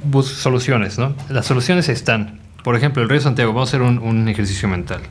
bus- 0.03 0.27
soluciones, 0.33 0.99
¿no? 0.99 1.15
Las 1.29 1.47
soluciones 1.47 1.89
están. 1.89 2.39
Por 2.63 2.75
ejemplo, 2.75 3.01
el 3.01 3.09
Río 3.09 3.21
Santiago, 3.21 3.53
vamos 3.53 3.69
a 3.69 3.71
hacer 3.71 3.81
un, 3.81 3.97
un 3.97 4.27
ejercicio 4.27 4.67
mental. 4.69 5.01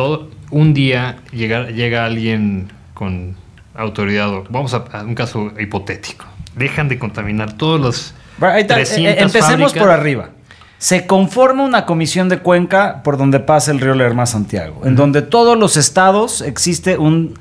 Todo, 0.00 0.28
un 0.50 0.72
día 0.72 1.16
llega, 1.30 1.66
llega 1.70 2.06
alguien 2.06 2.68
con 2.94 3.36
autoridad, 3.74 4.30
o- 4.30 4.44
vamos 4.48 4.72
a, 4.72 4.78
a 4.92 5.02
un 5.02 5.14
caso 5.14 5.52
hipotético. 5.60 6.24
Dejan 6.56 6.88
de 6.88 6.98
contaminar 6.98 7.52
todos 7.52 7.78
los 7.78 8.14
300 8.38 8.96
eh, 8.98 9.16
empecemos 9.18 9.42
fábricas. 9.50 9.72
por 9.74 9.90
arriba. 9.90 10.30
Se 10.78 11.06
conforma 11.06 11.64
una 11.64 11.84
comisión 11.84 12.30
de 12.30 12.38
Cuenca 12.38 13.02
por 13.02 13.18
donde 13.18 13.40
pasa 13.40 13.70
el 13.72 13.78
río 13.80 13.94
Lerma 13.94 14.24
Santiago, 14.24 14.80
en 14.86 14.96
donde 14.96 15.20
todos 15.20 15.58
los 15.58 15.76
estados 15.76 16.40
existe 16.40 16.96
un, 16.96 17.34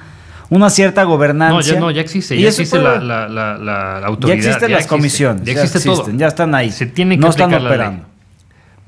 una 0.49 0.70
cierta 0.70 1.03
No, 1.03 1.12
gobernancia. 1.12 1.76
ya 1.76 1.80
no, 1.80 1.91
ya 1.91 2.01
existe, 2.01 2.38
ya 2.38 2.49
existe 2.49 2.78
puede- 2.78 2.99
la, 2.99 3.30
la, 3.30 3.30
la, 3.30 3.57
la 3.57 3.99
Ya 4.01 4.05
autoridad. 4.07 4.38
existen 4.38 4.72
las 4.72 4.80
existe, 4.82 4.89
comisiones, 4.97 5.43
Ya 5.45 5.53
ya 5.53 5.62
existe 5.62 5.78
existen, 5.78 6.05
todo. 6.12 6.18
ya 6.20 6.28
están 6.28 6.53
ahí. 6.53 6.72
Se 6.72 6.88
tiene 6.88 7.16
que 7.16 7.22
No 7.22 7.30
están 7.30 7.53
aplicar 7.53 7.62
ley. 7.62 7.72
operando. 7.72 8.05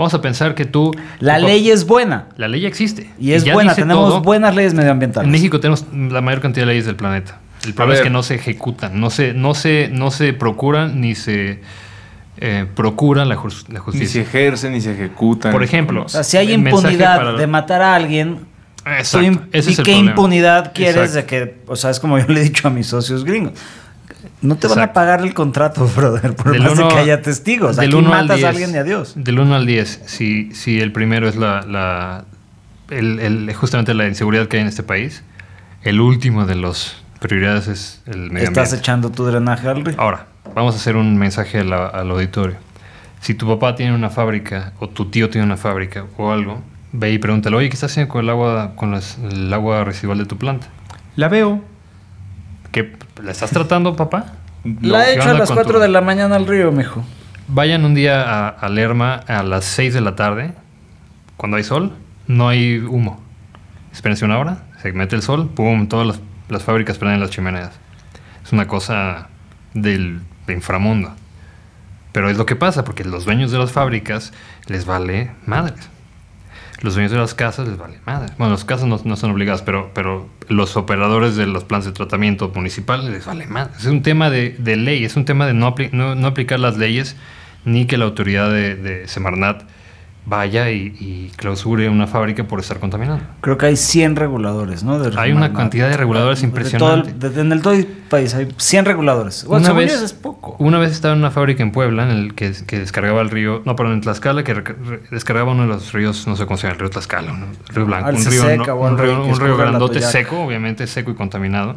Vamos 0.02 0.14
a 0.14 0.22
pensar 0.22 0.56
que 0.56 0.66
tú... 0.66 0.92
La 1.20 1.40
tú- 1.40 1.46
ley 1.46 1.70
es 1.70 1.86
buena 1.86 2.26
La 2.38 2.48
ley 2.48 2.66
existe. 2.66 3.10
y 3.20 3.32
es 3.34 3.44
buena, 3.52 3.74
tenemos 3.76 4.10
todo. 4.10 4.22
buenas 4.22 4.56
leyes 4.56 4.74
medioambientales. 4.74 5.26
En 5.28 5.32
México 5.32 5.60
tenemos 5.60 5.86
la 5.94 6.22
mayor 6.22 6.42
cantidad 6.42 6.66
de 6.66 6.72
leyes 6.72 6.86
del 6.86 6.96
planeta. 6.96 7.40
El 7.66 7.74
problema 7.74 7.96
es 7.98 8.02
que 8.02 8.10
no 8.10 8.24
se 8.24 8.36
ejecutan, 8.36 9.00
no 9.00 9.10
se, 9.12 9.34
no 9.34 9.54
se, 9.54 9.90
no 9.92 10.10
se 10.10 10.34
procuran 10.34 11.00
ni 11.00 11.14
se 11.14 11.62
eh, 12.38 12.66
procuran 12.76 13.30
la, 13.30 13.36
jus- 13.36 13.66
la 13.68 13.74
Ni 13.74 13.76
se 13.76 13.80
justicia. 13.82 14.22
ejercen, 14.24 14.72
ni 14.74 14.82
se 14.82 14.94
ejecutan. 14.94 15.52
Por 15.52 15.62
ejemplo, 15.64 16.04
O 16.06 16.10
sea, 16.10 16.24
si 16.24 16.38
hay 16.38 16.52
impunidad 16.54 17.18
para- 17.18 17.34
de 17.34 17.46
matar 17.48 17.84
a 17.84 17.94
alguien, 17.96 18.40
Exacto, 18.84 19.28
¿y 19.54 19.64
qué 19.64 19.76
problema. 19.84 20.10
impunidad 20.10 20.74
quieres 20.74 21.16
Exacto. 21.16 21.18
de 21.18 21.26
que, 21.26 21.62
o 21.68 21.76
sea, 21.76 21.92
es 21.92 22.00
como 22.00 22.18
yo 22.18 22.26
le 22.30 22.40
he 22.42 22.44
dicho 22.46 22.68
a 22.68 22.72
mis 22.72 22.88
socios 22.88 23.24
gringos? 23.24 23.54
No 24.42 24.56
te 24.56 24.68
van 24.68 24.80
a 24.80 24.94
pagar 24.94 25.22
el 25.22 25.34
contrato, 25.34 25.88
brother, 25.96 26.36
por 26.36 26.52
Del 26.52 26.64
más 26.64 26.78
de 26.78 26.88
que 26.88 26.96
haya 26.98 27.22
testigos. 27.22 27.76
del 27.76 27.90
Aquí 27.90 27.96
uno 27.96 28.14
al 28.14 28.22
matas 28.28 28.36
a 28.38 28.38
10, 28.38 28.46
alguien 28.50 28.72
y 28.74 28.78
adiós. 28.78 29.14
Del 29.16 29.40
1 29.40 29.56
al 29.56 29.66
10, 29.66 30.02
si, 30.06 30.52
si 30.54 30.80
el 30.80 30.92
primero 30.92 31.28
es 31.30 31.36
la, 31.36 31.62
la- 31.62 32.26
el- 32.90 33.20
el- 33.20 33.54
justamente 33.54 33.94
la 33.94 34.08
inseguridad 34.08 34.48
que 34.48 34.58
hay 34.58 34.62
en 34.64 34.68
este 34.70 34.84
país, 34.84 35.24
el 35.84 36.02
último 36.02 36.46
de 36.46 36.56
las 36.56 36.96
prioridades 37.20 37.68
es 37.68 38.02
el 38.08 38.32
medio 38.32 38.48
Estás 38.48 38.70
ambiente. 38.70 38.76
echando 38.78 39.12
tu 39.12 39.26
drenaje 39.26 39.68
al 39.68 39.86
río. 39.86 39.96
Ahora, 40.00 40.26
vamos 40.56 40.74
a 40.74 40.78
hacer 40.78 40.96
un 40.96 41.18
mensaje 41.18 41.60
a 41.60 41.64
la- 41.64 41.88
al 41.88 42.10
auditorio. 42.12 42.56
Si 43.20 43.36
tu 43.36 43.48
papá 43.48 43.76
tiene 43.76 43.94
una 43.94 44.10
fábrica 44.10 44.74
o 44.80 44.90
tu 44.90 45.06
tío 45.12 45.30
tiene 45.30 45.46
una 45.46 45.58
fábrica 45.58 46.06
o 46.18 46.32
algo, 46.32 46.64
ve 46.92 47.12
y 47.14 47.20
pregúntale, 47.20 47.56
oye, 47.56 47.70
¿qué 47.70 47.76
estás 47.76 47.92
haciendo 47.92 48.12
con 48.12 48.24
el 48.24 48.30
agua, 48.32 48.72
con 48.76 48.90
las- 48.92 49.20
el 49.20 49.54
agua 49.54 49.84
residual 49.84 50.18
de 50.18 50.26
tu 50.26 50.38
planta? 50.38 50.68
La 51.16 51.28
veo. 51.30 51.64
¿Qué, 52.72 52.96
¿La 53.22 53.32
estás 53.32 53.52
tratando, 53.52 53.96
papá? 53.96 54.34
La 54.82 55.04
he 55.10 55.14
¿Qué 55.14 55.20
hecho 55.20 55.30
a 55.30 55.34
las 55.34 55.48
con 55.50 55.56
4 55.58 55.74
tu- 55.74 55.80
de 55.80 55.88
la 55.90 56.02
mañana 56.02 56.36
al 56.36 56.48
río, 56.48 56.72
mijo. 56.72 57.04
Vayan 57.48 57.84
un 57.86 57.94
día 57.96 58.22
a, 58.22 58.50
a 58.50 58.70
Lerma 58.70 59.16
a 59.28 59.44
las 59.44 59.66
6 59.66 59.94
de 59.94 60.02
la 60.02 60.16
tarde, 60.16 60.54
cuando 61.38 61.58
hay 61.58 61.64
sol, 61.64 61.94
no 62.28 62.48
hay 62.48 62.78
humo. 62.80 63.22
Espérense 63.92 64.24
una 64.24 64.38
hora, 64.40 64.64
se 64.82 64.94
mete 64.94 65.16
el 65.16 65.22
sol, 65.22 65.50
pum, 65.50 65.88
todas 65.88 66.08
las, 66.08 66.20
las 66.50 66.64
fábricas 66.64 66.98
prenden 66.98 67.20
las 67.20 67.30
chimeneas. 67.32 67.72
Es 68.46 68.54
una 68.54 68.68
cosa 68.68 69.28
del 69.74 70.22
inframundo. 70.48 71.14
Pero 72.14 72.30
es 72.30 72.38
lo 72.38 72.46
que 72.46 72.56
pasa, 72.56 72.84
porque 72.86 73.04
los 73.04 73.26
dueños 73.26 73.52
de 73.52 73.58
las 73.58 73.72
fábricas 73.72 74.32
les 74.68 74.86
vale 74.86 75.32
madres. 75.46 75.90
Los 76.82 76.96
dueños 76.96 77.12
de 77.12 77.18
las 77.18 77.34
casas 77.36 77.68
les 77.68 77.78
vale 77.78 78.00
madres. 78.06 78.32
Bueno, 78.38 78.54
las 78.54 78.66
casas 78.66 78.88
no, 78.88 79.00
no 79.04 79.16
son 79.16 79.32
obligadas, 79.32 79.62
pero, 79.62 79.92
pero 79.94 80.28
los 80.48 80.76
operadores 80.78 81.36
de 81.36 81.46
los 81.46 81.64
planes 81.64 81.86
de 81.86 81.92
tratamiento 81.92 82.52
municipales 82.54 83.06
les 83.06 83.26
vale 83.26 83.46
madres. 83.46 83.78
Es 83.80 83.86
un 83.86 84.02
tema 84.02 84.30
de, 84.30 84.56
de 84.58 84.76
ley, 84.78 85.06
es 85.06 85.16
un 85.16 85.26
tema 85.26 85.46
de 85.46 85.54
no, 85.54 85.76
no, 85.92 86.28
aplicar 86.28 86.60
las 86.60 86.78
leyes 86.78 87.16
ni 87.66 87.86
que 87.86 87.98
la 87.98 88.06
autoridad 88.06 88.52
de 88.52 89.04
Semarnat 89.08 89.64
vaya 90.24 90.70
y, 90.70 90.96
y 91.00 91.32
clausure 91.36 91.90
una 91.90 92.06
fábrica 92.06 92.44
por 92.44 92.60
estar 92.60 92.80
contaminando. 92.80 93.24
Creo 93.42 93.58
que 93.58 93.66
hay 93.66 93.76
100 93.76 94.16
reguladores, 94.16 94.84
¿no? 94.84 95.00
De 95.00 95.20
Hay 95.20 95.32
una 95.32 95.52
cantidad 95.52 95.90
de 95.90 95.98
reguladores 95.98 96.42
De 96.42 96.48
impresionante. 96.48 97.12
todo 97.14 97.28
el- 97.28 97.34
de- 97.36 97.42
en 97.42 97.52
el 97.52 97.62
todo 97.64 97.74
el 97.74 97.86
país 97.86 98.34
hay 98.36 98.48
100 98.56 98.86
reguladores. 98.86 99.44
Bueno, 99.46 99.66
una, 99.66 99.74
vez, 99.74 99.94
es 100.02 100.14
poco. 100.14 100.56
una 100.60 100.78
vez 100.78 100.92
estaba 100.92 101.14
en 101.16 101.20
una 101.22 101.32
fábrica 101.32 101.64
en 101.64 101.72
Puebla 101.72 102.04
en 102.04 102.12
el 102.12 102.36
que, 102.36 102.54
que 102.68 102.80
descargaba 102.80 103.22
el 103.22 103.30
río, 103.32 103.64
no, 103.66 103.76
perdón, 103.76 103.96
en 103.96 104.02
Tlaxcala, 104.02 104.44
que 104.44 104.56
rec- 104.56 104.76
re- 104.86 105.02
descargaba 105.10 105.52
uno 105.54 105.64
de 105.64 105.70
los 105.70 105.92
ríos, 105.92 106.28
no 106.28 106.36
sé 106.36 106.46
cómo 106.46 106.58
se 106.58 106.64
llama, 106.68 106.74
el 106.76 106.80
río 106.82 106.90
Tlaxcala, 106.92 107.34
¿no? 107.34 107.46
el 107.48 107.76
río 107.76 107.86
Blanco, 107.88 108.08
Ah, 108.08 108.12
un 108.12 108.18
río, 108.24 108.42
Seseca 108.42 108.66
no- 108.68 108.76
un 108.76 108.98
río, 108.98 109.24
un 109.26 109.40
río 109.40 109.58
grandote 109.58 110.02
seco, 110.02 110.40
obviamente 110.42 110.86
seco 110.88 111.12
y 111.12 111.16
contaminado. 111.16 111.76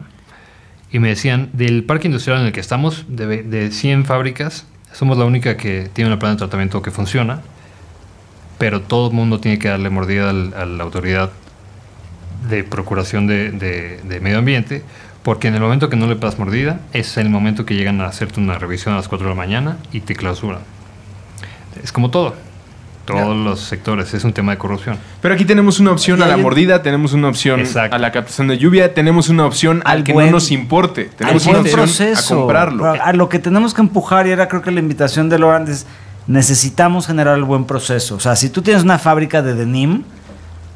Y 0.93 0.99
me 1.01 1.09
decían, 1.09 1.49
del 1.55 1.83
parque 1.85 2.07
industrial 2.09 2.41
en 2.41 2.47
el 2.47 2.53
que 2.53 2.61
estamos, 2.61 3.07
de, 3.09 3.43
de 3.43 3.71
100 3.73 4.05
fábricas, 4.05 4.67
somos 4.93 5.19
la 5.19 5.25
única 5.25 5.57
que 5.57 5.89
tiene 5.93 6.09
una 6.11 6.19
planta 6.21 6.35
de 6.35 6.39
tratamiento 6.47 6.83
que 6.83 6.91
funciona, 6.93 7.41
pero 8.65 8.81
todo 8.81 9.09
el 9.09 9.13
mundo 9.13 9.41
tiene 9.41 9.59
que 9.59 9.69
darle 9.69 9.91
mordida 9.91 10.31
al- 10.31 10.55
a 10.57 10.65
la 10.65 10.85
autoridad 10.85 11.29
de 12.49 12.65
procuración 12.65 13.27
de, 13.27 13.51
de- 13.51 14.01
de 14.03 14.21
medio 14.21 14.39
ambiente, 14.39 14.83
porque 15.23 15.49
en 15.49 15.55
el 15.55 15.61
momento 15.61 15.91
que 15.91 15.97
no 15.97 16.07
le 16.07 16.15
das 16.15 16.39
mordida, 16.39 16.81
es 16.95 17.19
el 17.19 17.29
momento 17.29 17.67
que 17.67 17.75
llegan 17.75 18.01
a 18.01 18.07
hacerte 18.07 18.41
una 18.41 18.59
revisión 18.59 18.95
a 18.95 18.97
las 18.97 19.07
4 19.09 19.27
de 19.29 19.35
la 19.35 19.37
mañana 19.37 19.77
y 19.93 20.01
te 20.01 20.17
clausuran. 20.17 20.61
Es 21.83 21.93
como 21.93 22.11
todo, 22.11 22.37
todos 23.05 23.37
los 23.37 23.61
sectores, 23.61 24.15
es 24.15 24.25
un 24.25 24.33
tema 24.33 24.53
de 24.53 24.57
corrupción. 24.57 24.97
Pero 25.21 25.35
aquí 25.35 25.45
tenemos 25.45 25.79
una 25.79 25.91
opción 25.93 26.23
a 26.23 26.27
la 26.27 26.39
mordida, 26.39 26.81
tenemos 26.83 27.13
una 27.13 27.29
opción 27.29 27.61
Exacto. 27.61 27.95
a 27.95 27.99
la 27.99 28.13
captación 28.13 28.49
de 28.49 28.57
lluvia, 28.57 28.95
tenemos 28.95 29.29
una 29.29 29.45
opción 29.45 29.83
al, 29.85 29.99
Al 29.99 30.05
que 30.05 30.15
buen- 30.15 30.27
no 30.29 30.33
nos 30.33 30.51
importe. 30.51 31.11
Tenemos 31.19 31.45
una 31.45 31.59
opción 31.59 31.81
proceso. 31.81 32.35
a 32.35 32.39
comprarlo. 32.39 32.87
A 32.91 33.13
lo 33.13 33.29
que 33.29 33.39
tenemos 33.41 33.75
que 33.75 33.83
empujar, 33.83 34.27
y 34.27 34.31
era 34.31 34.49
creo 34.49 34.63
que 34.63 34.71
la 34.71 34.81
invitación 34.81 35.29
de 35.29 35.39
Laurent 35.39 35.69
es, 35.69 35.87
necesitamos 36.27 37.07
generar 37.07 37.37
el 37.37 37.45
buen 37.45 37.65
proceso. 37.65 38.17
O 38.17 38.21
sea, 38.21 38.37
si 38.37 38.49
tú 38.51 38.63
tienes 38.63 38.83
una 38.83 38.99
fábrica 38.99 39.43
de 39.43 39.55
denim, 39.55 40.03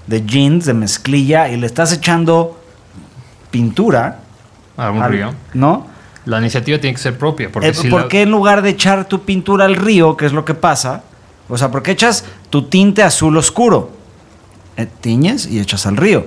de 0.06 0.24
jeans, 0.24 0.64
de 0.66 0.74
mezclilla, 0.74 1.48
y 1.48 1.56
le 1.56 1.66
estás 1.66 1.92
echando 1.92 2.60
pintura, 3.50 4.20
A 4.76 4.90
un 4.90 5.02
al- 5.02 5.10
río. 5.12 5.34
¿no? 5.54 5.86
La 6.24 6.38
iniciativa 6.38 6.78
tiene 6.78 6.94
que 6.94 7.00
ser 7.02 7.16
propia, 7.16 7.50
porque 7.50 7.68
Eh, 7.68 7.74
si 7.74 7.88
¿Por 7.88 8.02
la- 8.02 8.08
qué 8.08 8.22
en 8.22 8.30
lugar 8.30 8.62
de 8.62 8.70
echar 8.70 9.06
tu 9.06 9.22
pintura 9.22 9.64
al 9.64 9.76
río, 9.76 10.16
que 10.16 10.26
es 10.26 10.32
lo 10.32 10.44
que 10.44 10.54
pasa? 10.54 11.02
O 11.48 11.56
sea, 11.56 11.70
¿por 11.70 11.82
qué 11.82 11.92
echas 11.92 12.24
tu 12.50 12.62
tinte 12.64 13.02
azul 13.02 13.36
oscuro? 13.38 13.90
Eh, 14.76 14.86
tiñes 15.00 15.46
y 15.46 15.58
echas 15.60 15.86
al 15.86 15.96
río. 15.96 16.26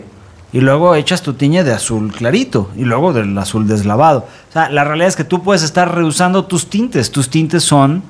Y 0.52 0.60
luego 0.60 0.96
echas 0.96 1.22
tu 1.22 1.34
tiñe 1.34 1.64
de 1.64 1.72
azul 1.72 2.12
clarito. 2.12 2.70
Y 2.76 2.84
luego 2.84 3.14
del 3.14 3.38
azul 3.38 3.68
deslavado. 3.68 4.28
O 4.50 4.52
sea, 4.52 4.70
la 4.70 4.84
realidad 4.84 5.08
es 5.08 5.16
que 5.16 5.24
tú 5.24 5.44
puedes 5.44 5.64
estar 5.64 5.94
reusando 5.96 6.44
tus 6.46 6.70
tintes. 6.70 7.12
Tus 7.12 7.30
tintes 7.30 7.64
son 7.64 8.04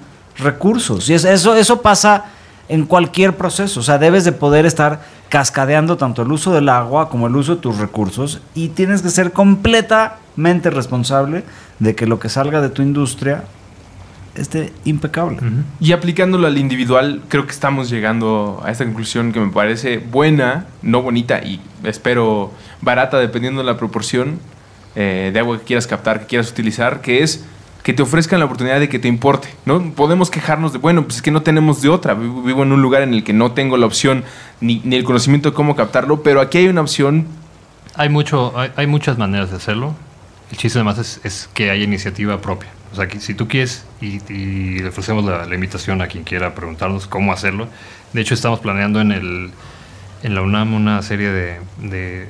recursos. 0.43 1.09
Y 1.09 1.13
es- 1.13 1.25
eso, 1.25 1.55
eso 1.55 1.81
pasa 1.81 2.25
en 2.69 2.85
cualquier 2.85 3.35
proceso. 3.35 3.79
O 3.79 3.83
sea, 3.83 3.97
debes 3.97 4.23
de 4.23 4.31
poder 4.31 4.65
estar 4.65 5.01
cascadeando 5.29 5.97
tanto 5.97 6.21
el 6.23 6.31
uso 6.31 6.53
del 6.53 6.69
agua 6.69 7.09
como 7.09 7.27
el 7.27 7.35
uso 7.35 7.55
de 7.55 7.61
tus 7.61 7.77
recursos. 7.77 8.41
Y 8.55 8.69
tienes 8.69 9.01
que 9.01 9.09
ser 9.09 9.31
completamente 9.31 10.69
responsable 10.69 11.43
de 11.79 11.95
que 11.95 12.05
lo 12.05 12.19
que 12.19 12.29
salga 12.29 12.61
de 12.61 12.69
tu 12.69 12.81
industria 12.81 13.43
esté 14.35 14.71
impecable. 14.85 15.39
Y 15.81 15.91
aplicándolo 15.91 16.47
al 16.47 16.57
individual, 16.57 17.21
creo 17.27 17.45
que 17.45 17.51
estamos 17.51 17.89
llegando 17.89 18.61
a 18.63 18.71
esta 18.71 18.85
conclusión 18.85 19.33
que 19.33 19.39
me 19.41 19.51
parece 19.51 19.97
buena, 19.97 20.67
no 20.81 21.01
bonita 21.01 21.39
y 21.43 21.59
espero 21.83 22.51
barata 22.81 23.17
dependiendo 23.19 23.59
de 23.61 23.65
la 23.67 23.77
proporción 23.77 24.39
eh, 24.95 25.31
de 25.33 25.39
agua 25.39 25.57
que 25.59 25.65
quieras 25.65 25.85
captar, 25.87 26.21
que 26.21 26.25
quieras 26.27 26.49
utilizar, 26.51 27.01
que 27.01 27.23
es 27.23 27.43
que 27.84 27.93
te 27.93 28.03
ofrezcan 28.03 28.39
la 28.39 28.45
oportunidad 28.45 28.79
de 28.79 28.89
que 28.89 28.99
te 28.99 29.07
importe, 29.07 29.49
¿no? 29.65 29.91
Podemos 29.93 30.29
quejarnos 30.29 30.73
de, 30.73 30.79
bueno, 30.79 31.03
pues 31.03 31.17
es 31.17 31.21
que 31.21 31.32
no 31.32 31.41
tenemos 31.41 31.82
de 31.82 31.89
otra, 31.89 32.13
vivo, 32.13 32.63
en 32.63 32.71
un 32.71 32.82
lugar 32.82 33.01
en 33.01 33.13
el 33.13 33.23
que 33.23 33.34
no 33.34 33.51
tengo 33.53 33.77
la 33.77 33.86
opción 33.86 34.23
ni, 34.59 34.82
ni 34.84 34.95
el 34.95 35.03
conocimiento 35.03 35.49
de 35.49 35.55
cómo 35.55 35.75
captarlo, 35.75 36.23
pero 36.23 36.41
aquí 36.41 36.59
hay 36.59 36.67
una 36.67 36.82
opción 36.82 37.27
Hay, 37.95 38.07
mucho, 38.09 38.53
hay, 38.57 38.71
hay 38.77 38.88
muchas 38.88 39.17
maneras 39.17 39.49
de 39.49 39.57
hacerlo. 39.57 39.93
El 40.49 40.57
chiste 40.57 40.79
además 40.79 40.97
es, 40.97 41.19
es 41.23 41.49
que 41.53 41.71
haya 41.71 41.84
iniciativa 41.84 42.39
propia. 42.39 42.69
O 42.93 42.95
sea, 42.95 43.07
que 43.07 43.19
si 43.19 43.34
tú 43.34 43.47
quieres 43.47 43.86
y, 43.99 44.21
y 44.32 44.79
le 44.79 44.89
ofrecemos 44.89 45.25
la, 45.25 45.45
la 45.45 45.55
invitación 45.55 46.01
a 46.01 46.07
quien 46.07 46.23
quiera 46.23 46.53
preguntarnos 46.53 47.07
cómo 47.07 47.34
hacerlo. 47.34 47.67
De 48.13 48.21
hecho, 48.21 48.34
estamos 48.34 48.59
planeando 48.59 49.01
en, 49.01 49.11
el, 49.11 49.51
en 50.23 50.36
la 50.36 50.41
UNAM 50.41 50.73
una 50.73 51.01
serie 51.01 51.29
de, 51.32 51.59
de, 51.82 52.27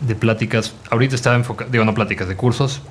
de 0.00 0.14
pláticas. 0.14 0.74
Ahorita 0.90 1.14
está 1.14 1.34
enfocado, 1.34 1.70
digo, 1.70 1.84
no 1.84 1.94
pláticas, 1.94 2.28
de 2.28 2.36
cursos 2.36 2.82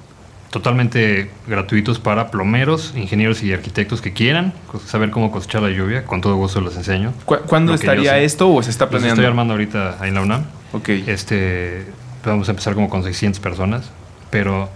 totalmente 0.51 1.31
gratuitos 1.47 1.99
para 1.99 2.29
plomeros, 2.29 2.93
ingenieros 2.95 3.41
y 3.41 3.53
arquitectos 3.53 4.01
que 4.01 4.13
quieran 4.13 4.53
saber 4.85 5.09
cómo 5.09 5.31
cosechar 5.31 5.61
la 5.63 5.69
lluvia. 5.69 6.05
Con 6.05 6.21
todo 6.21 6.35
gusto 6.35 6.61
les 6.61 6.75
enseño. 6.75 7.13
¿Cu- 7.25 7.39
¿Cuándo 7.47 7.73
estaría 7.73 8.17
esto 8.19 8.53
o 8.53 8.61
se 8.61 8.69
está 8.69 8.89
planeando? 8.89 9.13
estoy 9.21 9.25
armando 9.25 9.53
ahorita 9.53 9.97
ahí 9.99 10.09
en 10.09 10.15
la 10.15 10.21
UNAM. 10.21 10.43
Ok. 10.73 10.89
Este, 10.89 11.85
vamos 12.25 12.47
a 12.49 12.51
empezar 12.51 12.73
como 12.75 12.89
con 12.89 13.01
600 13.03 13.39
personas, 13.39 13.89
pero 14.29 14.69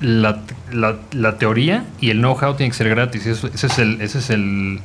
la, 0.00 0.40
la- 0.72 0.96
la 1.12 1.36
teoría 1.38 1.84
y 2.00 2.10
el 2.10 2.18
know-how 2.18 2.54
tienen 2.56 2.70
que 2.72 2.76
ser 2.78 2.88
gratis. 2.88 3.26
Eso, 3.26 3.48
ese 3.52 3.66
es 3.66 3.78
el, 3.78 4.00
ese 4.00 4.18
es 4.18 4.30
el 4.30 4.80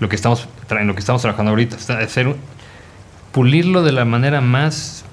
lo 0.00 0.08
que 0.08 0.16
estamos 0.16 0.46
en 0.70 0.86
lo 0.86 0.94
que 0.94 1.00
estamos 1.00 1.22
trabajando 1.22 1.50
ahorita. 1.50 1.76
Está- 1.76 1.98
hacer 1.98 2.34
pulirlo 3.32 3.82
de 3.82 3.92
la 3.92 4.04
manera 4.04 4.40
más 4.42 5.04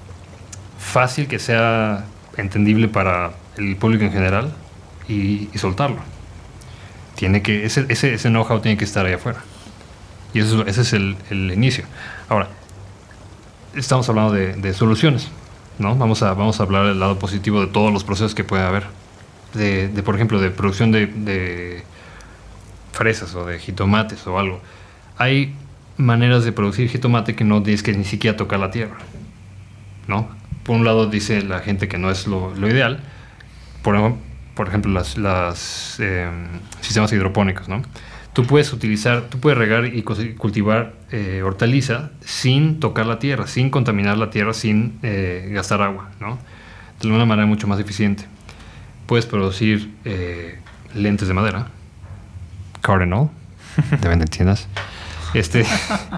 fácil 0.78 1.28
que 1.28 1.40
sea 1.40 2.04
entendible 2.38 2.88
para 2.88 3.32
el 3.58 3.76
público 3.76 4.04
en 4.04 4.12
general 4.12 4.54
y, 5.08 5.50
soltarlo. 5.58 6.00
Tiene 7.16 7.42
que 7.42 7.66
ese, 7.66 7.86
ese, 7.90 8.14
ese 8.14 8.30
know-how 8.30 8.62
tiene 8.62 8.78
que 8.78 8.86
estar 8.86 9.06
ahí 9.06 9.14
afuera. 9.14 9.40
Y 10.34 10.40
eso, 10.40 10.62
es- 10.62 10.70
ese 10.70 10.82
es 10.82 10.94
el, 10.94 11.18
el 11.30 11.52
inicio. 11.52 11.86
Ahora, 12.30 12.48
estamos 13.76 14.08
hablando 14.10 14.34
de, 14.34 14.74
soluciones, 14.74 15.28
¿no? 15.80 15.96
Vamos 15.96 16.24
a, 16.24 16.34
vamos 16.34 16.60
a 16.60 16.64
hablar 16.64 16.88
del 16.88 17.00
lado 17.00 17.20
positivo 17.20 17.62
de 17.62 17.68
todos 17.68 17.92
los 17.92 18.04
procesos 18.04 18.36
que 18.36 18.44
puede 18.44 18.64
haber. 18.64 18.86
De, 19.54 19.90
por 20.04 20.16
ejemplo, 20.16 20.40
de 20.40 20.50
producción 20.50 20.92
de, 20.92 21.84
fresas 22.94 23.36
o 23.36 23.46
de 23.46 23.60
jitomates 23.60 24.26
o 24.28 24.40
algo. 24.40 24.62
Hay 25.18 25.54
maneras 25.98 26.46
de 26.46 26.52
producir 26.52 26.90
jitomate 26.90 27.36
que 27.36 27.44
no 27.44 27.62
tienes 27.62 27.84
que 27.84 27.94
ni 27.94 28.06
siquiera 28.06 28.38
tocar 28.38 28.60
la 28.60 28.72
tierra, 28.72 28.98
¿no? 30.08 30.30
Por 30.64 30.76
un 30.76 30.86
lado 30.86 31.08
dice 31.08 31.42
la 31.42 31.60
gente 31.60 31.88
que 31.88 31.98
no 31.98 32.10
es 32.10 32.28
lo 32.28 32.68
ideal, 32.68 33.02
por, 33.82 34.16
por 34.56 34.68
ejemplo, 34.68 34.92
las, 34.92 35.18
las 35.18 35.98
eh, 36.00 36.30
sistemas 36.82 37.12
hidropónicos, 37.12 37.68
¿no? 37.68 37.82
Tú 38.34 38.46
puedes 38.46 38.72
utilizar, 38.72 39.24
tú 39.24 39.40
puedes 39.40 39.58
regar 39.58 39.86
y 39.86 40.04
cultivar 40.04 40.94
eh, 41.12 41.42
hortaliza 41.44 42.12
sin 42.22 42.80
tocar 42.80 43.06
la 43.06 43.20
tierra, 43.20 43.46
sin 43.46 43.70
contaminar 43.70 44.18
la 44.18 44.30
tierra, 44.30 44.54
sin 44.54 44.98
eh, 45.04 45.50
gastar 45.52 45.82
agua, 45.82 46.12
¿no? 46.22 46.40
De 47.02 47.10
una 47.10 47.26
manera 47.26 47.46
mucho 47.46 47.68
más 47.68 47.78
eficiente. 47.80 48.24
Puedes 49.06 49.26
producir 49.26 49.94
eh, 50.06 50.60
lentes 50.96 51.28
de 51.28 51.34
madera, 51.34 51.68
Cardinal, 52.80 53.30
te 54.02 54.08
venden 54.08 54.30
tiendas. 54.30 54.70
Este, 55.34 55.66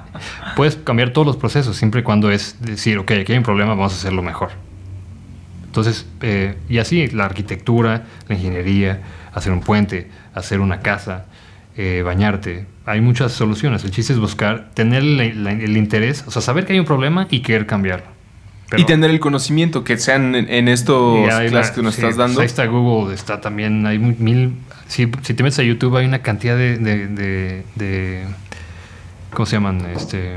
puedes 0.55 0.75
cambiar 0.75 1.13
todos 1.13 1.25
los 1.25 1.37
procesos 1.37 1.75
siempre 1.75 2.01
y 2.01 2.03
cuando 2.03 2.29
es 2.29 2.57
decir, 2.59 2.99
ok, 2.99 3.11
aquí 3.21 3.31
hay 3.31 3.39
un 3.39 3.43
problema, 3.43 3.71
vamos 3.71 3.93
a 3.93 3.95
hacerlo 3.95 4.21
mejor. 4.21 4.51
Entonces, 5.73 6.05
eh, 6.21 6.53
y 6.69 6.77
así 6.77 7.07
la 7.07 7.25
arquitectura, 7.25 8.03
la 8.27 8.35
ingeniería, 8.35 9.01
hacer 9.33 9.51
un 9.51 9.61
puente, 9.61 10.07
hacer 10.35 10.59
una 10.59 10.81
casa, 10.81 11.25
eh, 11.75 12.03
bañarte, 12.05 12.67
hay 12.85 13.01
muchas 13.01 13.31
soluciones. 13.31 13.83
El 13.83 13.89
chiste 13.89 14.13
es 14.13 14.19
buscar, 14.19 14.69
tener 14.75 15.01
la- 15.03 15.51
el 15.51 15.75
interés, 15.75 16.25
o 16.27 16.29
sea, 16.31 16.43
saber 16.43 16.67
que 16.67 16.73
hay 16.73 16.79
un 16.79 16.85
problema 16.85 17.25
y 17.31 17.39
querer 17.39 17.65
cambiarlo. 17.65 18.05
Pero- 18.69 18.83
y 18.83 18.85
tener 18.85 19.09
el 19.09 19.19
conocimiento 19.19 19.83
que 19.83 19.97
sean 19.97 20.35
en, 20.35 20.47
en 20.47 20.67
estos 20.67 21.27
clases 21.49 21.71
que 21.71 21.81
nos 21.81 21.95
sí, 21.95 22.01
estás 22.01 22.09
pues 22.13 22.17
dando. 22.17 22.41
Ahí 22.41 22.45
está 22.45 22.65
Google, 22.67 23.15
está 23.15 23.41
también, 23.41 23.87
hay 23.87 23.97
mil... 23.97 24.53
Si, 24.87 25.09
si 25.23 25.33
te 25.33 25.41
metes 25.41 25.57
a 25.57 25.63
YouTube 25.63 25.97
hay 25.97 26.05
una 26.05 26.19
cantidad 26.21 26.55
de... 26.55 26.77
de, 26.77 27.07
de- 27.07 27.63
de- 27.73 28.25
¿Cómo 29.31 29.47
se 29.47 29.55
llaman? 29.55 29.87
Este, 29.95 30.35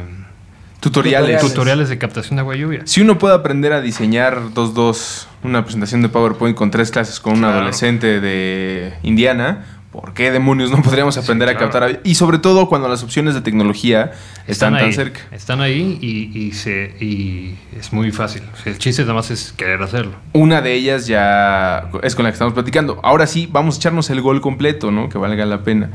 tutoriales. 0.91 1.41
tutoriales 1.41 1.89
de 1.89 1.99
captación 1.99 2.37
de 2.37 2.41
agua 2.41 2.57
lluvia. 2.57 2.81
Si 2.85 3.01
uno 3.01 3.19
puede 3.19 3.35
aprender 3.35 3.73
a 3.73 3.81
diseñar 3.81 4.41
2-2, 4.55 5.27
una 5.43 5.63
presentación 5.65 6.03
de 6.03 6.09
PowerPoint 6.09 6.57
con 6.57 6.71
tres 6.71 6.91
clases 6.91 7.21
con 7.21 7.35
un 7.35 7.39
Claro. 7.41 7.55
adolescente 7.57 8.21
de 8.21 8.93
Indiana, 9.03 9.65
¿por 9.93 10.13
qué 10.15 10.31
demonios 10.31 10.71
no 10.71 10.83
podríamos 10.83 11.17
aprender 11.17 11.49
a 11.49 11.53
claro. 11.53 11.67
captar? 11.67 11.83
agua? 11.85 12.01
Y 12.05 12.15
sobre 12.17 12.39
todo 12.39 12.69
cuando 12.69 12.89
las 12.89 13.03
opciones 13.03 13.35
de 13.35 13.41
tecnología 13.41 14.13
están, 14.47 14.75
tan 14.75 14.85
ahí, 14.85 14.93
cerca. 14.93 15.21
Están 15.33 15.61
ahí 15.61 15.99
y, 16.01 16.39
y 16.39 16.53
se, 16.53 16.95
y 17.01 17.57
es 17.79 17.93
muy 17.93 18.11
fácil. 18.13 18.43
El 18.65 18.79
chiste 18.79 19.03
nada 19.03 19.15
más 19.15 19.31
es 19.31 19.53
querer 19.57 19.83
hacerlo. 19.83 20.13
Una 20.35 20.61
de 20.61 20.75
ellas 20.75 21.07
ya 21.07 21.91
es 22.03 22.15
con 22.15 22.25
la 22.25 22.31
que 22.31 22.35
estamos 22.35 22.55
platicando. 22.55 23.01
Ahora 23.03 23.27
sí, 23.27 23.49
vamos 23.51 23.77
a 23.77 23.79
echarnos 23.79 24.11
el 24.11 24.21
gol 24.21 24.41
completo, 24.41 24.91
¿no? 24.91 25.09
Que 25.09 25.19
valga 25.19 25.47
la 25.47 25.63
pena. 25.63 25.91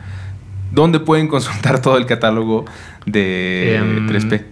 ¿Dónde 0.72 1.00
pueden 1.02 1.28
consultar 1.28 1.82
todo 1.82 1.98
el 1.98 2.06
catálogo 2.06 2.66
de 3.06 3.76
Em, 3.76 4.08
3P? 4.08 4.46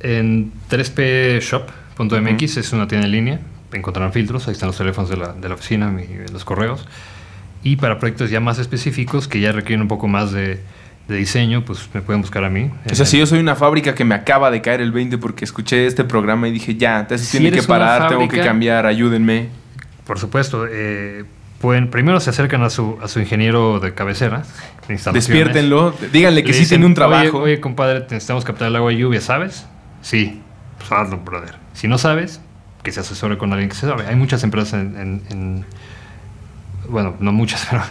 En 0.00 0.52
3pshop.mx 0.70 2.56
es 2.58 2.72
una 2.72 2.88
tienda 2.88 3.06
en 3.06 3.12
línea. 3.12 3.40
Encontrarán 3.72 4.12
filtros, 4.12 4.46
ahí 4.48 4.52
están 4.52 4.68
los 4.68 4.76
teléfonos 4.78 5.10
de 5.10 5.16
la, 5.16 5.32
de 5.32 5.48
la 5.48 5.54
oficina, 5.54 5.88
mi- 5.90 6.06
los 6.32 6.44
correos. 6.44 6.86
Y 7.62 7.76
para 7.76 7.98
proyectos 7.98 8.30
ya 8.30 8.40
más 8.40 8.58
específicos 8.58 9.26
que 9.28 9.40
ya 9.40 9.52
requieren 9.52 9.82
un 9.82 9.88
poco 9.88 10.06
más 10.08 10.30
de, 10.32 10.60
de 11.08 11.16
diseño, 11.16 11.64
pues 11.64 11.88
me 11.92 12.00
pueden 12.00 12.22
buscar 12.22 12.44
a 12.44 12.50
mí. 12.50 12.70
O 12.90 12.94
sea, 12.94 13.04
si 13.06 13.18
yo 13.18 13.26
soy 13.26 13.40
una 13.40 13.56
fábrica 13.56 13.94
que 13.94 14.04
me 14.04 14.14
acaba 14.14 14.50
de 14.50 14.62
caer 14.62 14.80
el 14.80 14.92
20 14.92 15.18
porque 15.18 15.44
escuché 15.44 15.86
este 15.86 16.04
programa 16.04 16.46
y 16.48 16.52
dije, 16.52 16.76
ya, 16.76 17.00
entonces 17.00 17.26
Si 17.26 17.38
tiene 17.38 17.56
que 17.56 17.62
parar, 17.64 18.08
tengo 18.08 18.28
que 18.28 18.40
cambiar, 18.40 18.86
ayúdenme. 18.86 19.48
Por 20.06 20.18
supuesto, 20.20 20.66
eh, 20.70 21.24
pueden, 21.60 21.90
primero 21.90 22.20
se 22.20 22.30
acercan 22.30 22.62
a 22.62 22.70
su, 22.70 22.96
a 23.02 23.08
su 23.08 23.18
ingeniero 23.18 23.80
de 23.80 23.92
cabecera. 23.94 24.44
de. 24.86 24.94
Despiértenlo, 25.12 25.92
díganle 26.12 26.44
que 26.44 26.52
sí 26.52 26.66
tiene 26.68 26.86
un 26.86 26.92
"Oye, 26.92 26.94
trabajo. 26.94 27.38
Oye, 27.40 27.60
compadre, 27.60 28.00
necesitamos 28.02 28.44
captar 28.44 28.68
el 28.68 28.76
agua 28.76 28.92
de 28.92 28.98
lluvia, 28.98 29.20
¿sabes? 29.20 29.66
Sí, 30.06 30.40
pues 30.78 30.92
hazlo, 30.92 31.16
brother. 31.18 31.56
Si 31.72 31.88
no 31.88 31.98
sabes, 31.98 32.40
que 32.84 32.92
se 32.92 33.00
asesore 33.00 33.38
con 33.38 33.52
alguien 33.52 33.68
que 33.68 33.74
se 33.74 33.88
sabe. 33.88 34.06
Hay 34.06 34.14
muchas 34.14 34.44
empresas 34.44 34.74
en, 34.74 34.96
en- 34.96 35.22
en- 35.30 35.64
bueno, 36.88 37.16
no 37.18 37.32
muchas, 37.32 37.66
pero 37.70 37.82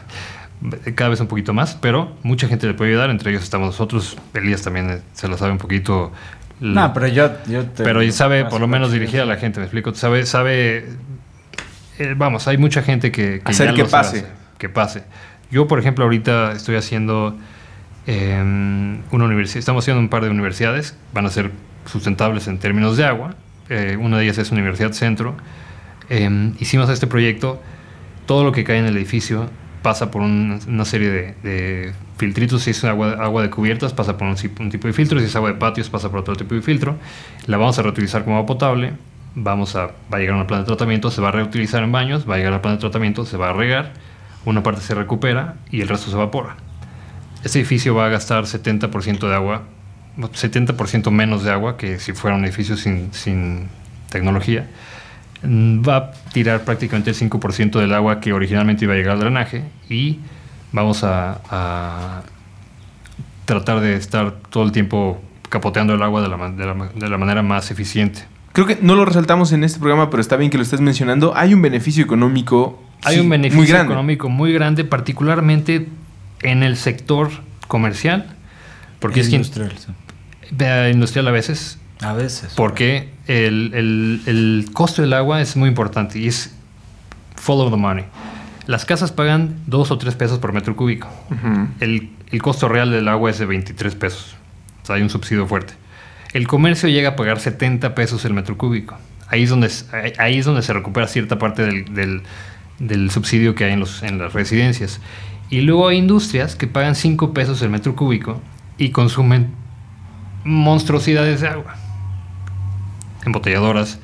cada 0.95 1.09
vez 1.09 1.20
un 1.20 1.28
poquito 1.28 1.53
más, 1.53 1.76
pero 1.76 2.16
mucha 2.24 2.47
gente 2.47 2.68
le 2.68 2.74
puede 2.74 2.91
ayudar, 2.91 3.09
entre 3.09 3.32
ellos 3.32 3.43
estamos 3.43 3.68
nosotros. 3.68 4.18
Elías 4.34 4.61
también 4.61 4.89
eh, 4.89 5.01
se 5.13 5.28
lo 5.28 5.38
sabe 5.38 5.51
un 5.51 5.57
poquito. 5.57 6.13
No, 6.61 6.93
pero 6.93 7.07
yo, 7.07 7.32
yo 7.47 7.66
te- 7.66 7.84
Pero 7.84 8.09
sabe 8.13 8.45
por 8.45 8.61
lo 8.61 8.68
menos 8.70 8.93
dirigir 8.93 9.20
a 9.20 9.26
la 9.26 9.36
gente, 9.36 9.59
me 9.59 9.66
explico. 9.66 9.93
Sabe, 9.93 10.26
sabe. 10.26 10.88
eh, 11.99 12.13
vamos, 12.16 12.47
hay 12.47 12.57
mucha 12.57 12.82
gente 12.82 13.11
que. 13.11 13.41
que 13.43 13.51
Hacer 13.51 13.68
ya 13.72 13.74
que 13.74 13.84
lo 13.84 13.89
pase. 13.89 14.26
que 14.57 14.70
pase. 14.70 15.03
Yo, 15.51 15.68
por 15.68 15.80
ejemplo, 15.80 16.05
ahorita 16.05 16.53
estoy 16.53 16.78
haciendo 16.78 17.38
eh, 18.07 18.38
una 19.11 19.26
universidad. 19.26 19.59
Estamos 19.59 19.84
haciendo 19.84 19.99
un 19.99 20.07
par 20.07 20.24
de 20.24 20.30
universidades. 20.30 20.95
Van 21.13 21.26
a 21.26 21.30
ser 21.30 21.51
sustentables 21.86 22.47
en 22.47 22.59
términos 22.59 22.97
de 22.97 23.05
agua. 23.05 23.36
Eh, 23.69 23.97
una 23.99 24.17
de 24.17 24.25
ellas 24.25 24.38
es 24.38 24.51
Universidad 24.51 24.91
Centro. 24.93 25.36
Eh, 26.09 26.51
hicimos 26.59 26.89
este 26.89 27.07
proyecto. 27.07 27.61
Todo 28.25 28.43
lo 28.43 28.51
que 28.51 28.63
cae 28.63 28.77
en 28.79 28.86
el 28.86 28.97
edificio 28.97 29.49
pasa 29.81 30.09
por 30.11 30.21
un- 30.21 30.59
una 30.67 30.86
serie 30.86 31.09
de, 31.09 31.36
de 31.43 31.93
filtritos. 32.17 32.63
Si 32.63 32.71
es 32.71 32.83
agua, 32.83 33.13
agua 33.19 33.41
de 33.43 33.49
cubiertas, 33.49 33.93
pasa 33.93 34.17
por 34.17 34.27
un, 34.27 34.36
un 34.59 34.69
tipo 34.71 34.88
de 34.88 34.93
filtro. 34.93 35.19
Si 35.19 35.25
es 35.25 35.36
agua 35.36 35.49
de 35.51 35.55
patios, 35.57 35.89
pasa 35.89 36.09
por 36.09 36.19
otro 36.19 36.36
tipo 36.36 36.55
de 36.55 36.61
filtro. 36.61 36.95
La 37.45 37.57
vamos 37.57 37.77
a 37.79 37.81
reutilizar 37.83 38.23
como 38.23 38.36
agua 38.38 38.45
potable. 38.47 38.93
Vamos 39.38 39.75
a, 39.75 39.88
va 39.88 39.91
a 40.13 40.17
llegar 40.19 40.33
a 40.36 40.38
una 40.38 40.47
planta 40.47 40.63
de 40.63 40.67
tratamiento, 40.77 41.11
se 41.11 41.19
va 41.19 41.27
a 41.27 41.31
reutilizar 41.33 41.83
en 41.83 41.91
baños, 41.91 42.27
va 42.29 42.36
a 42.36 42.38
llegar 42.38 42.53
a 42.53 42.55
la 42.55 42.61
planta 42.61 42.77
de 42.77 42.81
tratamiento, 42.89 43.25
se 43.25 43.36
va 43.36 43.49
a 43.49 43.53
regar, 43.53 43.91
una 44.45 44.63
parte 44.63 44.79
se 44.79 44.95
recupera 44.95 45.55
y 45.69 45.81
el 45.81 45.89
resto 45.89 46.09
se 46.09 46.15
evapora. 46.15 46.55
Este 47.43 47.59
edificio 47.59 47.93
va 47.93 48.05
a 48.05 48.09
gastar 48.09 48.45
70% 48.45 49.27
de 49.27 49.36
agua, 49.36 49.63
70% 50.18 51.11
menos 51.11 51.43
de 51.43 51.51
agua 51.51 51.78
que 51.78 51.99
si 51.99 52.13
fuera 52.13 52.36
un 52.38 52.45
edificio 52.45 52.78
sin, 52.78 53.13
sin 53.13 53.68
tecnología. 54.09 54.68
Mm, 55.43 55.82
Va 55.88 55.95
a 55.97 56.11
tirar 56.34 56.63
prácticamente 56.63 57.09
el 57.11 57.16
5% 57.16 57.80
del 57.80 57.93
agua 57.93 58.20
que 58.20 58.34
originalmente 58.34 58.86
iba 58.86 58.93
a 58.93 58.97
llegar 58.97 59.13
al 59.13 59.20
drenaje 59.20 59.63
y 59.89 60.20
vamos 60.72 61.03
a, 61.03 61.41
a 61.49 62.24
tratar 63.45 63.80
de 63.80 63.95
estar 63.95 64.32
todo 64.49 64.63
el 64.63 64.72
tiempo 64.72 65.22
capoteando 65.49 65.93
el 65.93 66.01
agua 66.01 66.22
de 66.22 66.30
la, 66.30 66.49
de 66.49 66.66
la 66.66 66.74
ma- 66.74 66.89
de 66.95 67.09
la 67.09 67.18
manera 67.18 67.41
más 67.43 67.70
eficiente. 67.72 68.24
Creo 68.53 68.66
que 68.66 68.78
no 68.82 68.95
lo 68.95 69.03
resaltamos 69.05 69.51
en 69.51 69.63
este 69.63 69.80
programa, 69.80 70.09
pero 70.09 70.22
está 70.22 70.38
bien 70.38 70.49
que 70.49 70.57
lo 70.57 70.63
estés 70.63 70.80
mencionando. 70.82 71.36
Hay 71.36 71.53
un 71.53 71.61
beneficio 71.61 72.03
económico 72.03 72.82
Hay 73.03 73.16
sí, 73.16 73.22
un 73.22 73.30
beneficio 73.30 73.57
muy 73.59 73.68
grande. 73.68 73.91
económico 73.93 74.30
muy 74.30 74.53
grande, 74.53 74.86
particularmente 74.86 75.89
en 76.41 76.63
el 76.63 76.78
sector 76.78 77.30
comercial, 77.68 78.34
porque 78.99 79.20
es 79.20 79.28
quien 79.30 79.43
Industrial, 80.91 81.27
a 81.27 81.31
veces, 81.31 81.77
A 82.01 82.13
veces. 82.13 82.53
porque 82.55 83.09
el, 83.27 83.71
el- 83.73 84.21
el 84.25 84.65
costo 84.73 85.01
del 85.01 85.13
agua 85.13 85.41
es 85.41 85.55
muy 85.55 85.69
importante 85.69 86.19
y 86.19 86.27
es 86.27 86.53
follow 87.35 87.69
the 87.69 87.77
money. 87.77 88.05
Las 88.67 88.85
casas 88.85 89.11
pagan 89.11 89.55
2 89.67 89.91
o 89.91 89.97
3 89.97 90.15
pesos 90.15 90.39
por 90.39 90.51
metro 90.53 90.75
cúbico. 90.75 91.07
Ujú. 91.29 91.67
El, 91.79 92.09
el 92.31 92.41
costo 92.41 92.67
real 92.67 92.89
del 92.91 93.07
agua 93.07 93.29
es 93.29 93.37
de 93.37 93.45
23 93.45 93.93
pesos. 93.95 94.35
O 94.81 94.85
sea, 94.85 94.95
hay 94.95 95.01
un 95.03 95.09
subsidio 95.09 95.45
fuerte. 95.47 95.73
El 96.33 96.47
comercio 96.47 96.89
llega 96.89 97.09
a 97.09 97.15
pagar 97.15 97.39
70 97.39 97.93
pesos 97.95 98.25
el 98.25 98.33
metro 98.33 98.57
cúbico. 98.57 98.97
Ahí 99.27 99.43
es 99.43 99.49
donde, 99.49 99.69
ahí- 99.93 100.13
ahí 100.17 100.37
es 100.39 100.45
donde 100.45 100.61
se 100.63 100.73
recupera 100.73 101.07
cierta 101.07 101.37
parte 101.37 101.63
del, 101.63 101.93
del- 101.93 102.21
del 102.79 103.09
subsidio 103.11 103.55
que 103.55 103.65
hay 103.65 103.73
en, 103.73 103.79
los, 103.79 104.01
en 104.03 104.17
las 104.17 104.33
residencias. 104.33 104.99
Y 105.49 105.61
luego 105.61 105.87
hay 105.87 105.97
industrias 105.97 106.55
que 106.55 106.65
pagan 106.67 106.95
5 106.95 107.33
pesos 107.33 107.61
el 107.61 107.69
metro 107.69 107.95
cúbico 107.95 108.41
y 108.79 108.89
consumen 108.89 109.51
monstruosidades 110.45 111.41
de 111.41 111.49
agua. 111.49 111.75
Embotelladoras, 113.25 113.99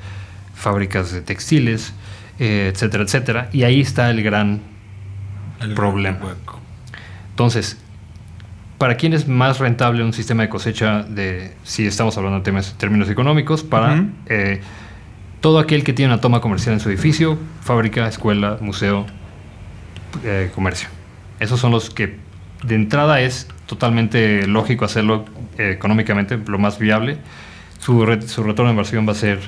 fábricas 0.54 1.12
de 1.12 1.22
textiles, 1.22 1.94
eh, 2.38 2.70
etcétera, 2.72 3.04
etcétera. 3.04 3.48
Y 3.52 3.62
ahí 3.62 3.80
está 3.80 4.10
el 4.10 4.22
gran 4.22 4.60
problema. 5.74 6.18
Entonces, 7.30 7.78
¿para 8.76 8.96
quién 8.96 9.14
es 9.14 9.28
más 9.28 9.60
rentable 9.60 10.02
un 10.02 10.12
sistema 10.12 10.42
de 10.42 10.48
cosecha 10.48 11.04
de, 11.04 11.54
si 11.62 11.86
estamos 11.86 12.16
hablando 12.18 12.38
de 12.40 12.44
temas, 12.44 12.74
términos 12.76 13.08
económicos? 13.08 13.62
Para 13.62 14.04
eh, 14.26 14.60
todo 15.40 15.60
aquel 15.60 15.84
que 15.84 15.92
tiene 15.92 16.12
una 16.12 16.20
toma 16.20 16.40
comercial 16.40 16.74
en 16.74 16.80
su 16.80 16.88
edificio, 16.88 17.38
fábrica, 17.62 18.08
escuela, 18.08 18.58
museo, 18.60 19.06
eh, 20.24 20.50
comercio. 20.54 20.88
Esos 21.38 21.60
son 21.60 21.70
los 21.70 21.90
que 21.90 22.18
de 22.64 22.74
entrada 22.74 23.20
es 23.20 23.48
totalmente 23.72 24.46
lógico 24.46 24.84
hacerlo 24.84 25.24
eh, 25.56 25.70
económicamente 25.72 26.38
lo 26.46 26.58
más 26.58 26.78
viable. 26.78 27.16
Su, 27.78 28.04
re- 28.04 28.20
su 28.28 28.42
retorno 28.42 28.68
de 28.68 28.74
inversión 28.74 29.08
va 29.08 29.12
a 29.12 29.14
ser 29.14 29.38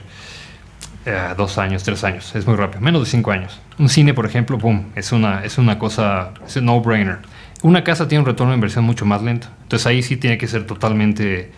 eh, 1.05 1.35
dos 1.37 1.59
años, 1.59 1.83
tres 1.83 2.03
años. 2.05 2.35
Es 2.35 2.47
muy 2.47 2.57
rápido, 2.57 2.81
menos 2.81 3.03
de 3.05 3.11
cinco 3.11 3.31
años. 3.33 3.61
Un 3.79 3.89
cine, 3.91 4.15
por 4.15 4.25
ejemplo, 4.25 4.57
boom, 4.57 4.87
es 4.95 5.13
una, 5.13 5.45
es 5.45 5.59
una 5.59 5.79
cosa, 5.79 6.33
es 6.47 6.57
un 6.57 6.65
no-brainer. 6.65 7.19
Una 7.63 7.85
casa 7.85 8.09
tiene 8.09 8.21
un 8.21 8.27
retorno 8.27 8.53
de 8.53 8.57
inversión 8.57 8.85
mucho 8.85 9.05
más 9.05 9.23
lento. 9.23 9.49
Entonces 9.63 9.87
ahí 9.87 10.03
sí 10.03 10.17
tiene 10.17 10.39
que 10.39 10.47
ser 10.47 10.67
totalmente 10.67 11.53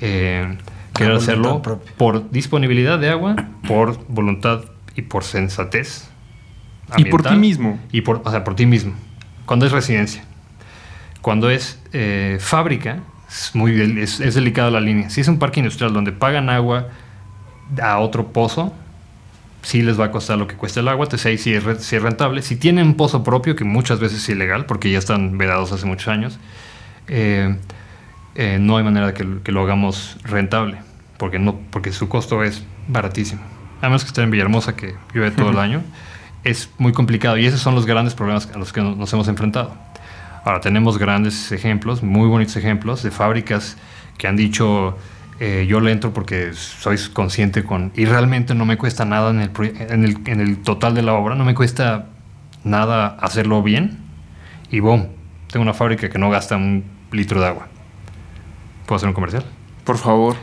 eh, 0.00 0.56
querer 0.94 1.12
hacerlo 1.16 1.60
propia. 1.60 1.92
por 1.98 2.30
disponibilidad 2.30 2.98
de 2.98 3.10
agua, 3.10 3.36
por 3.68 4.06
voluntad 4.08 4.60
y 4.94 5.02
por 5.02 5.22
sensatez. 5.22 6.08
Y 6.96 7.04
por 7.04 7.22
ti 7.22 7.34
mismo. 7.36 7.78
Y 7.92 8.00
por, 8.00 8.22
o 8.24 8.30
sea, 8.30 8.42
por 8.42 8.54
ti 8.54 8.64
mismo. 8.64 8.94
Cuando 9.44 9.66
es 9.66 9.72
residencia. 9.72 10.24
Cuando 11.26 11.50
es 11.50 11.80
eh, 11.92 12.36
fábrica, 12.38 13.00
es, 13.28 13.50
muy 13.52 13.72
es, 14.00 14.20
es 14.20 14.36
delicada 14.36 14.70
la 14.70 14.78
línea. 14.78 15.10
Si 15.10 15.20
es 15.20 15.26
un 15.26 15.40
parque 15.40 15.58
industrial 15.58 15.92
donde 15.92 16.12
pagan 16.12 16.48
agua 16.50 16.86
a 17.82 17.98
otro 17.98 18.28
pozo, 18.28 18.72
sí 19.60 19.82
les 19.82 19.98
va 19.98 20.04
a 20.04 20.10
costar 20.12 20.38
lo 20.38 20.46
que 20.46 20.54
cuesta 20.54 20.78
el 20.78 20.86
agua, 20.86 21.06
entonces 21.06 21.26
ahí 21.26 21.36
sí 21.36 21.52
es, 21.52 21.64
re- 21.64 21.80
sí 21.80 21.96
es 21.96 22.02
rentable. 22.02 22.42
Si 22.42 22.54
tienen 22.54 22.86
un 22.86 22.94
pozo 22.94 23.24
propio, 23.24 23.56
que 23.56 23.64
muchas 23.64 23.98
veces 23.98 24.18
es 24.22 24.28
ilegal, 24.28 24.66
porque 24.66 24.88
ya 24.92 25.00
están 25.00 25.36
vedados 25.36 25.72
hace 25.72 25.84
muchos 25.84 26.06
años, 26.06 26.38
eh, 27.08 27.56
eh, 28.36 28.58
no 28.60 28.76
hay 28.76 28.84
manera 28.84 29.08
de 29.08 29.14
que, 29.14 29.24
lo- 29.24 29.42
que 29.42 29.50
lo 29.50 29.62
hagamos 29.62 30.18
rentable, 30.22 30.78
porque, 31.18 31.40
no, 31.40 31.58
porque 31.72 31.90
su 31.90 32.08
costo 32.08 32.44
es 32.44 32.62
baratísimo. 32.86 33.40
A 33.82 33.86
menos 33.88 34.04
que 34.04 34.08
esté 34.10 34.22
en 34.22 34.30
Villahermosa, 34.30 34.76
que 34.76 34.94
llueve 35.12 35.32
todo 35.32 35.50
el 35.50 35.58
año, 35.66 35.82
es 36.44 36.70
muy 36.78 36.92
complicado 36.92 37.36
y 37.36 37.46
esos 37.46 37.58
son 37.60 37.74
los 37.74 37.84
grandes 37.84 38.14
problemas 38.14 38.48
a 38.54 38.58
los 38.58 38.72
que 38.72 38.80
nos 38.80 39.12
hemos 39.12 39.26
enfrentado. 39.26 39.74
Ahora, 40.46 40.60
tenemos 40.60 40.96
grandes 40.96 41.50
ejemplos, 41.50 42.04
muy 42.04 42.28
bonitos 42.28 42.54
ejemplos 42.54 43.02
de 43.02 43.10
fábricas 43.10 43.76
que 44.16 44.28
han 44.28 44.36
dicho, 44.36 44.96
eh, 45.40 45.66
yo 45.68 45.80
le 45.80 45.90
entro 45.90 46.14
porque 46.14 46.52
soy 46.52 46.96
consciente 47.12 47.64
con... 47.64 47.90
Y 47.96 48.04
realmente 48.04 48.54
no 48.54 48.64
me 48.64 48.78
cuesta 48.78 49.04
nada 49.04 49.30
en 49.30 49.40
el, 49.40 49.50
en 49.90 50.04
el, 50.04 50.18
en 50.24 50.40
el 50.40 50.58
total 50.58 50.94
de 50.94 51.02
la 51.02 51.14
obra, 51.14 51.34
no 51.34 51.44
me 51.44 51.56
cuesta 51.56 52.06
nada 52.62 53.16
hacerlo 53.18 53.60
bien. 53.64 53.98
Y 54.70 54.78
boom, 54.78 55.08
tengo 55.50 55.64
una 55.64 55.74
fábrica 55.74 56.08
que 56.08 56.18
no 56.20 56.30
gasta 56.30 56.54
un 56.54 56.84
litro 57.10 57.40
de 57.40 57.48
agua. 57.48 57.66
¿Puedo 58.86 58.98
hacer 58.98 59.08
un 59.08 59.14
comercial? 59.16 59.44
Por 59.82 59.98
favor. 59.98 60.36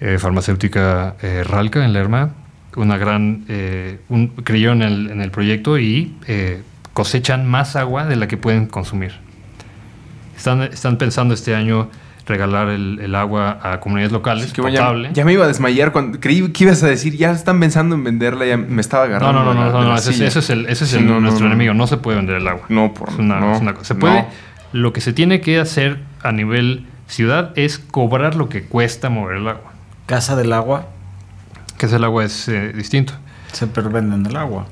eh, 0.00 0.16
farmacéutica 0.18 1.16
eh, 1.20 1.44
Ralca 1.44 1.84
en 1.84 1.92
Lerma, 1.92 2.30
una 2.76 2.96
gran, 2.96 3.44
eh, 3.48 4.00
un, 4.08 4.28
creyeron 4.28 4.80
en 4.80 4.88
el, 4.88 5.10
en 5.10 5.20
el 5.20 5.30
proyecto 5.30 5.78
y 5.78 6.16
cosechan 6.94 7.46
más 7.46 7.76
agua 7.76 8.06
de 8.06 8.16
la 8.16 8.26
que 8.26 8.38
pueden 8.38 8.64
consumir. 8.64 9.28
Están, 10.40 10.62
están 10.62 10.96
pensando 10.96 11.34
este 11.34 11.54
año 11.54 11.90
regalar 12.24 12.68
el, 12.70 12.98
el 13.00 13.14
agua 13.14 13.58
a 13.62 13.78
comunidades 13.80 14.10
locales, 14.10 14.52
Que 14.54 14.62
potable. 14.62 15.10
ya 15.12 15.22
me 15.26 15.34
iba 15.34 15.44
a 15.44 15.48
desmayar 15.48 15.92
cuando 15.92 16.18
creí 16.18 16.48
que 16.50 16.64
ibas 16.64 16.82
a 16.82 16.86
decir, 16.86 17.14
ya 17.14 17.30
están 17.32 17.60
pensando 17.60 17.94
en 17.94 18.04
venderla, 18.04 18.46
ya 18.46 18.56
me 18.56 18.80
estaba 18.80 19.06
no, 19.06 19.16
agarrando. 19.16 19.44
no, 19.44 19.52
no, 19.54 19.60
la- 19.60 19.66
no, 19.66 19.72
no, 19.72 19.84
no, 19.84 19.88
la 19.90 19.98
ese, 19.98 20.10
es- 20.10 20.16
silla. 20.16 20.28
ese 20.28 20.38
es, 20.38 20.48
el, 20.50 20.66
ese 20.66 20.84
es 20.84 20.90
Sí, 20.92 20.96
el- 20.96 21.06
no, 21.06 21.14
no, 21.14 21.20
nuestro 21.20 21.44
no. 21.46 21.52
enemigo, 21.52 21.74
no 21.74 21.86
se 21.86 21.98
puede 21.98 22.16
vender 22.16 22.36
el 22.36 22.48
agua. 22.48 22.62
No, 22.70 22.94
por 22.94 23.10
Es 23.10 23.16
una, 23.18 23.38
no, 23.38 23.54
es 23.54 23.60
una 23.60 23.74
cosa. 23.74 23.84
Se 23.84 23.94
puede, 23.96 24.22
no. 24.22 24.28
lo 24.72 24.92
que 24.94 25.02
se 25.02 25.12
tiene 25.12 25.42
que 25.42 25.58
hacer 25.60 25.98
a 26.22 26.32
nivel 26.32 26.86
ciudad 27.06 27.52
es 27.56 27.78
cobrar 27.78 28.34
lo 28.34 28.48
que 28.48 28.62
cuesta 28.64 29.10
mover 29.10 29.36
el 29.36 29.46
agua. 29.48 29.72
Casa 30.06 30.36
del 30.36 30.54
agua, 30.54 30.86
Que 31.76 31.84
es 31.86 31.92
el 31.92 32.02
agua 32.04 32.24
es 32.24 32.48
eh, 32.48 32.72
distinto. 32.74 33.12
se 33.52 33.66
venden 33.66 34.24
el 34.24 34.36
agua. 34.36 34.66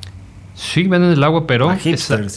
Sí, 0.55 0.85
venden 0.85 1.11
el 1.13 1.23
agua, 1.25 1.47
pero... 1.47 1.69
A 1.69 1.77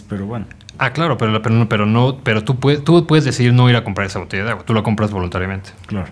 pero 0.09 0.25
bueno. 0.25 0.45
Ah, 0.83 0.91
claro, 0.93 1.15
pero, 1.17 1.39
pero, 1.43 1.53
no- 1.53 1.69
pero, 1.69 1.85
no, 1.85 2.17
pero 2.23 2.43
tú, 2.43 2.59
puedes, 2.59 2.83
tú 2.83 3.05
puedes 3.05 3.23
decidir 3.23 3.53
no 3.53 3.69
ir 3.69 3.75
a 3.75 3.83
comprar 3.83 4.07
esa 4.07 4.17
botella 4.17 4.43
de 4.45 4.49
agua. 4.51 4.63
Tú 4.65 4.73
la 4.73 4.81
compras 4.81 5.11
voluntariamente. 5.11 5.69
Claro. 5.85 6.07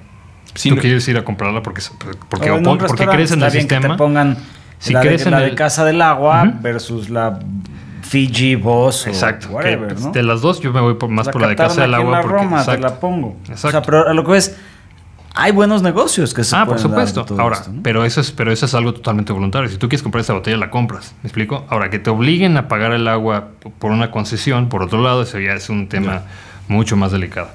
Sí, 0.53 0.70
tú 0.70 0.78
quieres 0.78 1.07
ir 1.07 1.17
a 1.17 1.24
comprarla 1.24 1.63
porque, 1.63 1.82
porque, 2.30 2.51
O 2.51 2.61
porque 2.78 3.07
crees 3.07 3.32
en 3.32 3.41
el 3.41 3.51
que 3.51 3.59
sistema. 3.59 3.89
te 3.89 3.95
pongan 3.95 4.38
Si 4.78 4.93
la, 4.93 5.01
crees 5.01 5.22
de, 5.24 5.30
en 5.30 5.32
la 5.32 5.39
de 5.41 5.55
Casa 5.55 5.86
del 5.86 6.01
Agua 6.03 6.53
versus 6.61 7.09
la 7.09 7.39
Fiji 8.03 8.55
Boss 8.55 9.05
o 9.07 9.09
Exacto. 9.09 9.47
que, 9.49 9.53
whatever, 9.55 9.99
¿no? 9.99 10.11
De 10.11 10.22
las 10.24 10.41
dos, 10.41 10.59
yo 10.59 10.72
me 10.72 10.82
voy 10.82 10.93
por- 10.95 11.09
más 11.09 11.26
La 11.28 11.32
por 11.32 11.41
la 11.41 11.47
de 11.49 11.55
Casa 11.55 11.82
del 11.82 11.93
Agua. 11.95 12.22
porque- 12.22 12.38
Roma, 12.38 12.57
te 12.57 12.72
exacto. 12.72 12.82
la 12.82 12.99
pongo. 12.99 13.28
O 13.41 13.45
sea, 13.45 13.55
Exacto. 13.55 13.82
pero 13.86 14.07
a 14.07 14.13
lo 14.13 14.24
que 14.24 14.32
ves, 14.32 14.57
hay 15.36 15.51
buenos 15.51 15.82
negocios 15.82 16.34
que 16.34 16.43
se 16.43 16.55
Ah, 16.55 16.65
por 16.65 16.75
pueden 16.75 16.82
supuesto. 17.07 17.25
Ahora, 17.39 17.57
esto, 17.57 17.71
¿no? 17.71 17.82
pero, 17.84 18.03
eso 18.05 18.19
es, 18.21 18.32
pero 18.32 18.51
eso 18.51 18.65
es 18.65 18.73
algo 18.73 18.93
totalmente 18.93 19.32
voluntario. 19.34 19.69
Si 19.69 19.77
tú 19.77 19.88
quieres 19.88 20.03
comprar 20.03 20.21
esa 20.21 20.34
botella, 20.34 20.57
la 20.57 20.69
compras. 20.69 21.13
¿Me 21.23 21.27
explico? 21.27 21.65
Ahora, 21.69 21.89
que 21.89 21.99
te 21.99 22.09
obliguen 22.09 22.57
a 22.57 22.67
pagar 22.67 22.91
el 22.93 23.07
agua 23.07 23.49
por 23.80 23.91
una 23.91 24.11
concesión, 24.11 24.69
por 24.69 24.84
otro 24.84 25.01
lado, 25.01 25.21
eso 25.23 25.39
ya 25.39 25.53
es 25.53 25.69
un 25.69 25.88
tema 25.88 26.23
mucho 26.67 26.97
más 26.97 27.11
delicado. 27.11 27.49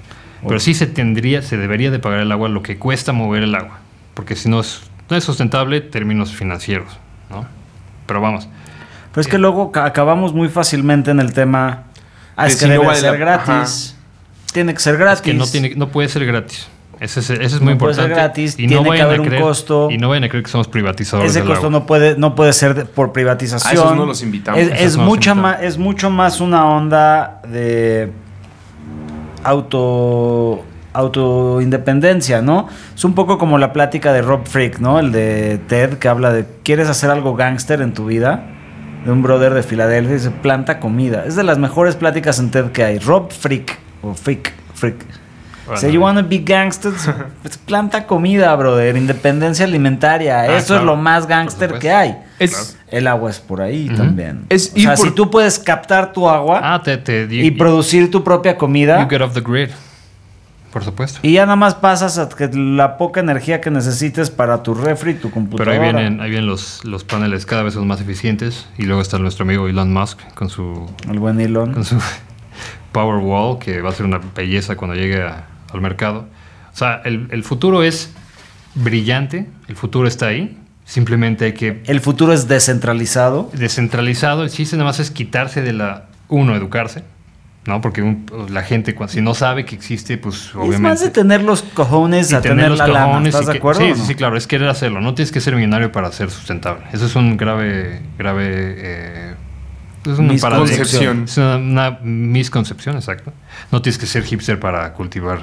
Pero 0.47 0.61
sí 0.61 0.75
se 0.75 0.87
tendría, 0.87 1.41
se 1.43 1.57
debería 1.57 1.91
de 1.91 1.99
pagar 1.99 2.21
el 2.21 2.31
agua 2.31 2.49
lo 2.49 2.63
que 2.63 2.77
cuesta 2.79 3.13
mover 3.13 3.43
el 3.43 3.55
agua. 3.55 3.79
Porque 4.15 4.37
si 4.37 4.49
no 4.49 4.61
es, 4.61 4.83
no 5.11 5.17
es 5.17 5.25
sustentable 5.25 5.79
en 5.79 5.91
términos 5.91 6.33
financieros, 6.33 6.89
¿no? 7.31 7.47
Pero 8.07 8.21
vamos. 8.21 8.47
Pero 9.13 9.21
es 9.23 9.27
que 9.27 9.39
luego 9.39 9.73
ca- 9.73 9.87
acabamos 9.87 10.35
muy 10.35 10.49
fácilmente 10.49 11.11
en 11.11 11.21
el 11.21 11.33
tema. 11.33 11.85
Ah, 12.37 12.45
Que 12.47 12.53
es 12.53 12.57
que 12.57 12.61
si 12.61 12.67
no 12.67 12.73
debe 12.73 12.87
vale 12.87 13.01
ser 13.01 13.13
la- 13.13 13.17
gratis. 13.19 13.97
Tiene 14.53 14.75
que 14.75 14.81
ser 14.81 14.97
gratis. 14.99 15.21
Es 15.21 15.23
que 15.23 15.35
no, 15.35 15.47
tiene, 15.47 15.75
no 15.77 15.89
puede 15.89 16.09
ser 16.09 16.27
gratis. 16.27 16.69
Ese 17.05 17.21
es, 17.21 17.31
ese 17.31 17.45
es 17.45 17.61
No 17.61 17.67
muy 17.67 17.75
puede 17.77 17.95
ser 17.95 18.05
importante. 18.05 18.29
gratis, 18.35 18.55
y 18.55 18.67
tiene 18.67 18.83
que 18.83 18.89
vayan 18.89 19.05
a 19.07 19.09
haber 19.09 19.21
un 19.21 19.27
creer- 19.29 19.41
costo. 19.43 19.89
Y 19.91 19.99
no 19.99 20.09
vayan 20.09 20.25
a 20.25 20.29
creer 20.29 20.43
que 20.45 20.51
somos 20.51 20.69
privatizadores 20.69 21.31
Ese 21.31 21.41
del 21.41 21.49
costo 21.49 21.67
agua. 21.67 21.79
no 21.81 21.87
puede, 21.87 22.17
no 22.17 22.35
puede 22.35 22.53
ser 22.53 22.87
por 22.87 23.13
privatización. 23.13 23.71
A 23.71 23.75
esos 23.75 23.97
no 23.97 24.07
los 24.07 24.23
invitamos. 24.23 24.61
Es, 24.61 24.69
es 24.69 24.97
no 24.97 25.03
los 25.03 25.11
mucha 25.11 25.31
invitamos. 25.33 25.43
más, 25.43 25.63
es 25.63 25.79
mucho 25.79 26.11
más 26.11 26.41
una 26.41 26.67
onda 26.69 27.41
de 27.47 28.11
auto 29.43 30.65
autoindependencia, 30.93 32.41
¿no? 32.41 32.69
Es 32.95 33.05
un 33.05 33.15
poco 33.15 33.37
como 33.37 33.59
la 33.59 33.73
plática 33.73 34.13
de 34.13 34.23
Rob 34.23 34.47
Frick, 34.47 34.79
¿no? 34.79 35.01
El 35.01 35.11
de 35.11 35.59
Ted 35.67 35.95
que 35.99 36.07
habla 36.09 36.33
de 36.33 36.47
¿quieres 36.63 36.89
hacer 36.89 37.11
algo 37.11 37.35
gángster 37.35 37.81
en 37.83 37.93
tu 37.95 38.07
vida? 38.07 38.47
De 39.05 39.11
un 39.11 39.21
brother 39.21 39.53
de 39.55 39.63
Filadelfia, 39.65 40.15
dice 40.15 40.31
planta 40.31 40.79
comida. 40.81 41.25
Es 41.27 41.35
de 41.37 41.43
las 41.43 41.59
mejores 41.59 41.97
pláticas 41.97 42.39
en 42.39 42.51
TED 42.51 42.67
que 42.71 42.85
hay. 42.85 42.99
Rob 43.01 43.31
Frick 43.33 43.77
o 44.03 44.15
Frick, 44.15 44.53
Frick. 44.75 44.95
Bueno, 45.67 45.81
Say 45.81 45.93
you 45.93 46.01
wanna 46.03 46.23
be 46.23 46.39
gangsters, 46.39 47.09
pues 47.43 47.57
planta 47.59 48.07
comida, 48.07 48.55
brother, 48.55 48.97
independencia 48.97 49.65
alimentaria. 49.65 50.41
Ah, 50.41 50.57
Eso 50.59 50.77
es 50.77 50.83
lo 50.83 50.97
más 50.97 51.25
supuesto. 51.25 51.79
que 51.79 51.91
hay. 51.91 52.19
Es- 52.39 52.77
El 52.89 53.07
agua 53.07 53.31
es 53.31 53.41
por 53.41 53.61
ahí 53.63 53.89
también. 53.97 54.45
Es 54.51 54.73
o 54.77 54.79
sea, 54.81 54.97
si 54.97 55.11
tú 55.13 55.31
puedes 55.31 55.59
captar 55.59 56.13
tu 56.13 56.29
agua 56.29 56.61
Ah, 56.63 56.83
te, 56.83 56.97
te, 56.99 57.27
y 57.31 57.51
producir 57.53 58.11
tu 58.11 58.23
propia 58.23 58.57
comida 58.59 59.01
You 59.03 59.09
get 59.09 59.21
off 59.23 59.33
the 59.35 59.41
grid. 59.41 59.71
Por 60.73 60.83
supuesto. 60.85 61.21
y 61.23 61.35
ya 61.35 61.47
nada 61.47 61.55
más 61.55 61.77
pasas 61.77 62.19
a 62.19 62.29
que 62.29 62.49
la 62.53 62.97
poca 62.99 63.21
energía 63.21 63.61
que 63.61 63.71
necesites 63.71 64.29
para 64.31 64.63
tu 64.65 64.75
refri 64.75 65.13
y 65.13 65.15
tu 65.15 65.29
Pero 65.31 65.35
computadora. 65.35 65.73
ahí 65.73 65.79
vienen, 65.79 66.21
ahí 66.21 66.31
vienen 66.31 66.49
los, 66.49 66.85
los 66.85 67.05
paneles 67.05 67.47
cada 67.47 67.63
vez 67.63 67.75
son 67.75 67.87
más 67.87 68.01
eficientes. 68.01 68.67
Y 68.77 68.83
luego 68.83 69.01
está 69.01 69.19
nuestro 69.21 69.45
amigo 69.45 69.69
Elon 69.69 69.93
Musk 69.93 70.19
con 70.35 70.49
su, 70.51 70.85
El 71.09 71.21
buen 71.21 71.41
Elon. 71.41 71.73
con 71.75 71.85
su 71.85 71.97
Powerwall, 72.93 73.59
que 73.59 73.81
va 73.83 73.91
a 73.91 73.93
ser 73.93 74.07
una 74.07 74.21
belleza 74.35 74.77
cuando 74.77 74.97
llegue 74.97 75.23
a- 75.23 75.47
al 75.77 75.83
mercado. 75.83 76.27
O 76.73 76.77
sea, 76.77 77.01
el, 77.05 77.29
el 77.31 77.45
futuro 77.45 77.83
es 77.83 78.11
brillante, 78.75 79.47
el 79.69 79.77
futuro 79.77 80.09
está 80.09 80.27
ahí. 80.27 80.59
Simplemente 80.87 81.47
hay 81.47 81.53
que 81.55 81.83
El 81.87 82.01
futuro 82.01 82.33
es 82.33 82.47
descentralizado. 82.47 83.51
descentralizado. 83.55 84.43
El 84.45 84.51
chiste 84.51 84.77
nada 84.77 84.91
más 84.91 85.01
es 85.01 85.11
quitarse 85.11 85.63
de 85.63 85.73
la. 85.73 86.07
Uno, 86.29 86.55
educarse. 86.55 87.03
¿No? 87.67 87.81
Porque 87.81 88.03
un- 88.03 88.27
la 88.51 88.63
gente, 88.63 88.95
cuando- 88.95 89.11
si 89.15 89.23
no 89.23 89.33
sabe 89.33 89.65
que 89.65 89.75
existe, 89.75 90.19
pues 90.19 90.49
Es 90.49 90.55
obviamente. 90.55 90.81
más 90.83 91.01
de 91.01 91.09
tener 91.09 91.43
los 91.43 91.63
cojones 91.63 92.31
a 92.35 92.43
tener, 92.43 92.69
los 92.69 92.79
la 92.79 92.87
lana. 92.89 93.27
¿Estás 93.27 93.47
de 93.47 93.57
acuerdo? 93.57 93.81
Sí, 93.81 93.95
no? 93.97 94.05
sí, 94.05 94.15
claro. 94.15 94.37
Es 94.37 94.47
querer 94.47 94.69
hacerlo. 94.69 95.01
No 95.01 95.15
tienes 95.15 95.33
que 95.33 95.41
ser 95.41 95.55
millonario 95.57 95.91
para 95.91 96.13
ser 96.13 96.31
sustentable. 96.31 96.83
Eso 96.93 97.07
es 97.07 97.17
un 97.17 97.39
grave, 97.39 98.03
grave. 98.19 98.45
eh, 98.77 99.35
es 100.05 100.19
un 100.19 100.27
paradigma. 100.39 100.61
Misconcepción. 100.61 101.25
Es 101.25 101.39
una, 101.39 101.57
una 101.57 101.91
misconcepción, 102.03 102.97
exacto. 102.97 103.33
No 103.73 103.81
tienes 103.81 103.97
que 103.97 104.05
ser 104.05 104.25
hipster 104.25 104.61
para 104.61 104.93
cultivar. 104.93 105.41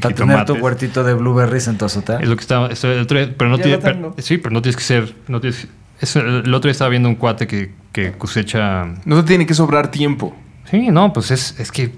Para 0.00 0.14
tener 0.14 0.44
tu 0.44 0.54
huertito 0.54 1.04
de 1.04 1.14
blueberries 1.14 1.68
en 1.68 1.78
tu 1.78 1.84
azotea. 1.84 2.18
Es 2.20 2.28
lo 2.28 2.36
que 2.36 2.40
estaba. 2.42 2.68
eso, 2.68 2.90
el 2.90 3.00
otro 3.00 3.18
día- 3.18 3.34
pero 3.36 3.50
no 3.50 3.58
tiene- 3.58 3.78
sí, 4.18 4.38
pero 4.38 4.52
no 4.52 4.60
tienes 4.62 4.76
que 4.76 4.82
ser. 4.82 5.14
No 5.28 5.40
tienes, 5.40 5.68
eso, 6.00 6.20
el 6.20 6.52
otro 6.54 6.68
día 6.68 6.72
estaba 6.72 6.88
viendo 6.90 7.08
un 7.08 7.14
cuate 7.14 7.46
que, 7.46 7.72
que 7.92 8.12
cosecha. 8.12 8.86
No 9.04 9.16
te 9.20 9.28
tiene 9.28 9.46
que 9.46 9.54
sobrar 9.54 9.90
tiempo. 9.90 10.34
Sí, 10.70 10.88
no, 10.90 11.12
pues 11.12 11.30
es, 11.30 11.54
es 11.58 11.70
que. 11.70 11.92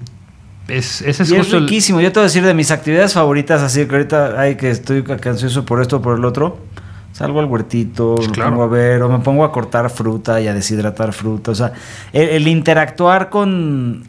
Es, 0.68 1.00
ese 1.02 1.22
es 1.22 1.30
Y 1.30 1.34
es 1.34 1.38
justo 1.38 1.56
el- 1.58 1.62
riquísimo. 1.62 2.00
Yo 2.00 2.10
te 2.12 2.18
voy 2.18 2.24
a 2.24 2.28
decir 2.28 2.44
de 2.44 2.52
mis 2.52 2.70
actividades 2.72 3.12
favoritas, 3.14 3.62
así 3.62 3.86
que 3.86 3.94
ahorita 3.94 4.40
hay 4.40 4.56
que 4.56 4.68
estoy 4.70 5.04
ansioso 5.24 5.64
por 5.64 5.80
esto 5.80 5.96
o 5.98 6.02
por 6.02 6.18
el 6.18 6.24
otro. 6.24 6.58
Salgo 7.12 7.40
al 7.40 7.46
huertito, 7.46 8.14
Pues 8.16 8.26
lo 8.28 8.32
claro. 8.34 8.50
pongo 8.50 8.62
a 8.64 8.66
ver, 8.66 9.00
o 9.02 9.08
me 9.08 9.20
pongo 9.20 9.44
a 9.44 9.50
cortar 9.52 9.88
fruta 9.88 10.38
y 10.40 10.48
a 10.48 10.52
deshidratar 10.54 11.12
fruta. 11.14 11.52
O 11.52 11.54
sea, 11.54 11.72
el, 12.12 12.28
el 12.28 12.48
interactuar 12.48 13.30
con, 13.30 14.02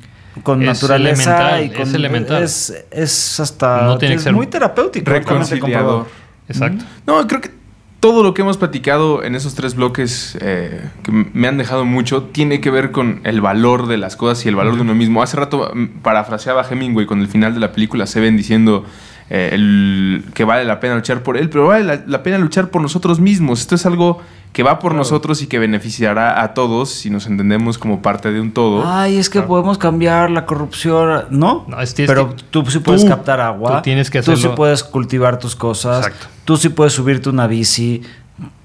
con 0.44 0.62
Es 0.62 0.68
naturaleza 0.68 1.60
elemental, 1.60 1.64
y 1.66 1.70
con, 1.70 1.88
es 1.88 1.94
elemental. 1.94 2.44
Es, 2.44 2.86
es 2.92 3.40
hasta 3.40 3.84
No 3.84 3.98
tiene 3.98 4.16
que 4.16 4.18
es 4.18 4.24
ser 4.24 4.34
muy 4.34 4.48
terapéutico. 4.48 5.10
Reconciliador. 5.10 6.06
Exacto. 6.48 6.86
No, 7.06 7.26
creo 7.28 7.42
que 7.42 7.52
todo 8.00 8.24
lo 8.24 8.34
que 8.34 8.42
hemos 8.42 8.58
platicado 8.58 9.24
en 9.24 9.36
esos 9.36 9.56
tres 9.56 9.76
bloques 9.76 10.38
eh, 10.40 10.82
que 11.04 11.12
me 11.12 11.48
han 11.48 11.58
dejado 11.58 11.84
mucho 11.84 12.24
tiene 12.24 12.62
que 12.62 12.70
ver 12.70 12.92
con 12.92 13.22
el 13.24 13.42
valor 13.42 13.88
de 13.88 13.98
las 13.98 14.16
cosas 14.16 14.46
y 14.46 14.50
el 14.50 14.56
valor 14.56 14.76
de 14.76 14.82
uno 14.82 14.96
mismo. 14.96 15.24
Hace 15.24 15.38
rato 15.38 15.72
mm, 15.74 16.02
parafraseaba 16.04 16.62
a 16.62 16.70
Hemingway 16.70 17.06
con 17.06 17.22
el 17.22 17.28
final 17.28 17.54
de 17.54 17.60
la 17.60 17.72
película 17.72 18.06
Seven 18.06 18.38
diciendo 18.38 18.86
eh, 19.30 19.50
el- 19.54 20.26
que 20.34 20.44
vale 20.44 20.64
la 20.66 20.80
pena 20.80 20.96
luchar 20.96 21.24
por 21.24 21.38
él, 21.38 21.50
pero 21.50 21.68
vale 21.68 21.84
la, 21.84 22.02
la 22.06 22.24
pena 22.24 22.38
luchar 22.38 22.70
por 22.70 22.82
nosotros 22.82 23.20
mismos. 23.20 23.60
Esto 23.62 23.76
es 23.76 23.86
algo 23.86 24.22
que 24.54 24.64
va 24.64 24.80
por 24.80 24.96
nosotros 24.96 25.42
y 25.44 25.48
que 25.48 25.60
beneficiará 25.60 26.42
a 26.42 26.54
todos 26.56 26.90
si 26.90 27.10
nos 27.12 27.28
entendemos 27.28 27.78
como 27.78 28.02
parte 28.02 28.32
de 28.32 28.40
un 28.42 28.52
todo. 28.54 28.84
Ay, 28.88 29.18
es 29.18 29.30
que 29.30 29.42
podemos 29.42 29.78
cambiar 29.78 30.32
la 30.32 30.46
corrupción. 30.46 31.26
No, 31.30 31.66
No, 31.68 31.80
es- 31.82 31.94
tienes 31.94 32.10
pero 32.10 32.36
que- 32.36 32.44
tú 32.50 32.66
sí 32.66 32.80
puedes 32.80 33.04
tú- 33.04 33.10
captar 33.10 33.40
agua. 33.42 33.76
tú 33.78 33.82
tienes 33.84 34.10
que 34.10 34.20
Tú 34.22 34.32
sí 34.32 34.40
hacerlo- 34.40 34.56
puedes 34.56 34.84
cultivar 34.84 35.38
tus 35.38 35.56
cosas. 35.56 36.06
Exacto. 36.08 36.28
Tú 36.46 36.58
sí 36.58 36.70
puedes 36.70 36.94
subirte 36.94 37.30
una 37.30 37.46
bici. 37.46 38.02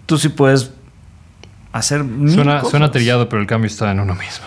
Tú 0.06 0.16
sí 0.16 0.28
puedes 0.30 0.70
hacer 1.72 2.04
mil 2.04 2.32
Suena, 2.32 2.56
cosas. 2.58 2.70
suena 2.70 2.90
trillado, 2.90 3.28
pero 3.28 3.42
el 3.42 3.48
cambio 3.48 3.66
está 3.66 3.90
en 3.90 4.00
uno 4.00 4.14
mismo. 4.14 4.46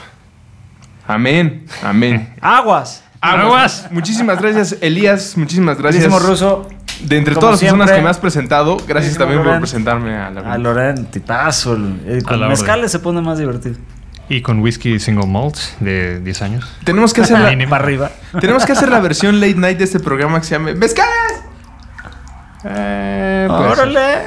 Amén, 1.07 1.65
amén. 1.83 2.33
Aguas. 2.41 3.03
Aguas. 3.31 3.87
Muchísimas 3.91 4.41
gracias, 4.41 4.77
Elías. 4.81 5.37
Muchísimas 5.37 5.77
gracias. 5.77 6.03
Gracias, 6.03 6.29
Ruso. 6.29 6.67
De 7.01 7.17
entre 7.17 7.33
Como 7.33 7.41
todas 7.41 7.61
las 7.61 7.71
personas 7.71 7.91
que 7.91 8.01
me 8.01 8.09
has 8.09 8.19
presentado, 8.19 8.77
gracias 8.87 9.17
también 9.17 9.43
por 9.43 9.59
presentarme 9.59 10.15
a 10.15 10.29
la 10.29 10.53
A 10.53 10.57
Loren, 10.57 11.05
tipazo. 11.07 11.73
A 11.73 12.23
Con 12.23 12.39
la 12.39 12.47
mezcales 12.47 12.91
se 12.91 12.99
pone 12.99 13.21
más 13.21 13.37
divertido. 13.37 13.75
Y 14.29 14.41
con 14.41 14.59
whisky 14.59 14.99
single 14.99 15.27
malt 15.27 15.57
de 15.79 16.19
10 16.21 16.41
años. 16.41 16.71
Tenemos 16.83 17.13
que 17.13 17.21
hacer 17.21 17.39
la, 17.39 17.49
Mínimo. 17.49 17.69
Para 17.69 17.83
arriba. 17.83 18.11
tenemos 18.39 18.65
que 18.65 18.71
hacer 18.71 18.89
la 18.89 18.99
versión 18.99 19.39
late 19.39 19.55
night 19.55 19.77
de 19.77 19.83
este 19.83 19.99
programa 19.99 20.39
que 20.39 20.45
se 20.45 20.55
llame 20.55 20.73
¡Mezcales! 20.73 21.43
Eh. 22.63 23.47
¡Órale! 23.49 24.23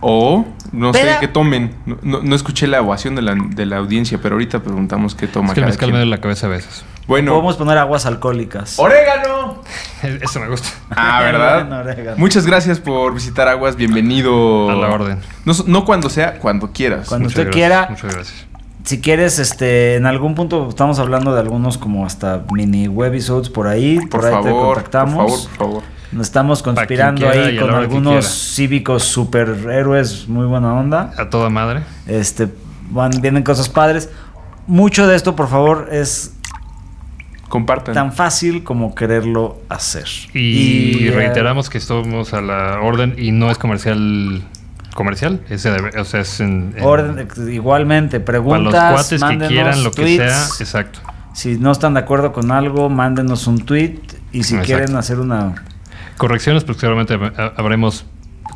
O 0.00 0.46
No 0.72 0.92
Pero- 0.92 1.12
sé 1.12 1.16
qué 1.20 1.28
tomen. 1.28 1.74
No, 1.86 1.98
no- 2.02 2.20
no 2.22 2.36
escuché 2.36 2.66
la 2.66 2.80
ovación 2.80 3.16
de 3.16 3.22
la, 3.22 3.34
de 3.34 3.66
la 3.66 3.78
audiencia, 3.78 4.18
pero 4.22 4.34
ahorita 4.36 4.60
preguntamos 4.60 5.14
qué 5.14 5.26
toma 5.26 5.48
Es 5.48 5.54
que 5.54 5.60
el 5.60 5.66
mezcal 5.66 5.90
me 5.90 5.98
duele 5.98 6.10
la 6.10 6.20
cabeza 6.20 6.46
a 6.46 6.50
veces. 6.50 6.84
Bueno, 7.08 7.32
Podemos 7.32 7.56
poner 7.56 7.76
aguas 7.78 8.06
alcohólicas. 8.06 8.78
¡orégano! 8.78 9.62
Eso 10.22 10.38
me 10.40 10.48
gusta. 10.48 10.68
Ah, 10.90 11.20
¿verdad? 11.24 11.80
Orégano. 11.80 12.16
Muchas 12.18 12.46
gracias 12.46 12.78
por 12.78 13.12
visitar 13.14 13.48
Aguas. 13.48 13.74
Bienvenido. 13.76 14.70
A 14.70 14.74
la 14.76 14.88
orden. 14.88 15.18
No, 15.44 15.52
no 15.66 15.84
cuando 15.84 16.08
sea, 16.08 16.38
cuando 16.38 16.70
quieras. 16.72 17.08
Cuando 17.08 17.24
Muchas 17.24 17.38
usted 17.40 17.50
gracias, 17.50 17.54
quiera. 17.54 17.86
Muchas 17.90 18.14
gracias. 18.14 18.46
Si 18.84 19.00
quieres, 19.00 19.38
este, 19.38 19.96
en 19.96 20.06
algún 20.06 20.34
punto 20.34 20.68
estamos 20.68 20.98
hablando 21.00 21.34
de 21.34 21.40
algunos 21.40 21.76
como 21.78 22.06
hasta 22.06 22.44
mini 22.52 22.88
webisodes 22.88 23.50
por 23.50 23.66
ahí. 23.66 23.98
Por 24.06 24.20
Por, 24.20 24.24
ahí 24.26 24.30
te 24.30 24.42
favor, 24.48 24.52
por 24.52 24.74
contactamos. 24.74 25.48
favor, 25.48 25.48
por 25.48 25.58
favor. 25.58 25.82
Nos 26.12 26.26
estamos 26.26 26.62
conspirando 26.62 27.20
quiera 27.20 27.46
ahí 27.46 27.56
con 27.56 27.68
que 27.68 27.74
algunos 27.76 28.26
cívicos 28.26 29.04
superhéroes 29.04 30.28
muy 30.28 30.46
buena 30.46 30.74
onda. 30.74 31.12
A 31.16 31.30
toda 31.30 31.50
madre. 31.50 31.82
Este, 32.06 32.48
van, 32.90 33.12
vienen 33.20 33.44
cosas 33.44 33.68
padres. 33.68 34.10
Mucho 34.66 35.06
de 35.06 35.14
esto, 35.14 35.36
por 35.36 35.48
favor, 35.48 35.88
es 35.92 36.34
Compartan. 37.48 37.94
tan 37.94 38.12
fácil 38.12 38.64
como 38.64 38.94
quererlo 38.94 39.60
hacer. 39.68 40.06
Y, 40.34 41.10
reiteramos 41.10 41.70
que 41.70 41.78
estamos 41.78 42.34
a 42.34 42.40
la 42.40 42.80
orden 42.80 43.14
y 43.16 43.30
no 43.32 43.50
es 43.50 43.58
comercial. 43.58 44.42
¿Comercial? 44.94 45.40
Es 45.48 45.64
o 45.66 46.04
sea, 46.04 46.20
es 46.20 46.40
en. 46.40 46.74
en- 46.76 46.84
orden, 46.84 47.28
igualmente, 47.52 48.18
para 48.18 48.38
los 48.38 48.46
preguntas, 48.48 48.92
cuates 48.92 49.22
que 49.22 49.46
quieran 49.46 49.84
lo 49.84 49.92
que 49.92 50.02
tweets. 50.02 50.22
sea. 50.24 50.64
Exacto. 50.64 50.98
Si 51.32 51.56
no 51.56 51.70
están 51.70 51.94
de 51.94 52.00
acuerdo 52.00 52.32
con 52.32 52.50
algo, 52.50 52.88
mándenos 52.90 53.46
un 53.46 53.60
tweet. 53.60 54.00
Y 54.32 54.42
si 54.42 54.54
Exacto. 54.54 54.66
quieren 54.66 54.96
hacer 54.96 55.18
una 55.20 55.54
Correcciones, 56.20 56.64
pues 56.64 56.76
seguramente 56.76 57.14
ha- 57.14 57.52
habremos 57.56 58.04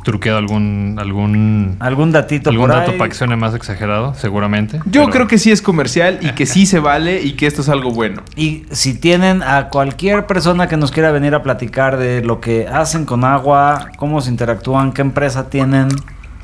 truqueado 0.03 0.37
algún. 0.37 0.97
algún 0.99 1.77
algún 1.79 2.11
datito 2.11 2.51
algún 2.51 2.67
por 2.67 2.75
dato 2.75 2.91
ahí. 2.91 2.97
para 2.99 3.09
que 3.09 3.15
suene 3.15 3.35
más 3.37 3.55
exagerado, 3.55 4.13
seguramente. 4.13 4.77
Yo 4.85 5.01
pero- 5.01 5.09
creo 5.09 5.27
que 5.27 5.39
sí 5.39 5.51
es 5.51 5.63
comercial 5.63 6.19
y 6.21 6.29
que 6.33 6.45
sí 6.45 6.67
se 6.67 6.79
vale 6.79 7.23
y 7.23 7.31
que 7.33 7.47
esto 7.47 7.61
es 7.61 7.69
algo 7.69 7.89
bueno. 7.91 8.21
Y 8.35 8.65
si 8.69 8.93
tienen 8.99 9.41
a 9.41 9.69
cualquier 9.69 10.27
persona 10.27 10.67
que 10.67 10.77
nos 10.77 10.91
quiera 10.91 11.09
venir 11.11 11.33
a 11.33 11.41
platicar 11.41 11.97
de 11.97 12.21
lo 12.23 12.39
que 12.39 12.67
hacen 12.67 13.05
con 13.05 13.23
agua, 13.23 13.87
cómo 13.97 14.21
se 14.21 14.29
interactúan, 14.29 14.91
qué 14.91 15.01
empresa 15.01 15.49
tienen, 15.49 15.87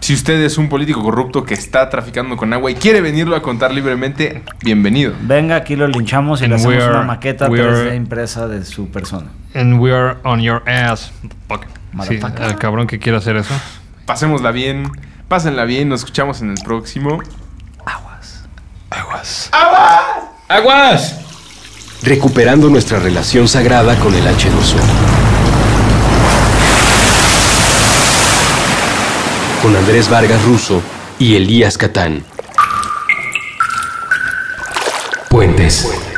Si 0.01 0.15
usted 0.15 0.41
es 0.41 0.57
un 0.57 0.67
político 0.67 1.03
corrupto 1.03 1.43
que 1.45 1.53
está 1.53 1.87
traficando 1.89 2.35
con 2.35 2.51
agua 2.53 2.71
y 2.71 2.75
quiere 2.75 3.01
venirlo 3.01 3.35
a 3.35 3.41
contar 3.43 3.71
libremente, 3.71 4.41
bienvenido. 4.63 5.13
venga, 5.21 5.55
aquí 5.55 5.75
lo 5.75 5.87
linchamos 5.87 6.41
y 6.41 6.45
And 6.45 6.53
le 6.53 6.55
hacemos 6.59 6.83
are- 6.83 6.89
una 6.95 7.03
maqueta 7.03 7.47
we 7.47 7.59
3D 7.59 7.87
are- 7.89 7.95
impresa 7.95 8.47
de 8.47 8.65
su 8.65 8.89
persona. 8.89 9.27
And 9.53 9.79
we 9.79 9.93
are 9.93 10.17
on 10.23 10.41
your 10.41 10.67
ass. 10.67 11.11
Sí, 12.07 12.19
el 12.39 12.55
cabrón 12.55 12.87
que 12.87 12.97
quiera 12.97 13.19
hacer 13.19 13.35
eso. 13.37 13.53
Pasémosla 14.07 14.49
bien, 14.51 14.89
pásenla 15.27 15.65
bien, 15.65 15.87
nos 15.89 15.99
escuchamos 16.01 16.41
en 16.41 16.49
el 16.49 16.57
próximo. 16.63 17.19
¡Aguas! 20.49 21.19
Recuperando 22.03 22.69
nuestra 22.69 22.99
relación 22.99 23.47
sagrada 23.47 23.95
con 23.99 24.13
el 24.15 24.23
H2O. 24.25 25.20
Con 29.61 29.75
Andrés 29.75 30.09
Vargas 30.09 30.43
Russo 30.43 30.81
y 31.19 31.35
Elías 31.35 31.77
Catán. 31.77 32.23
Puentes. 35.29 36.10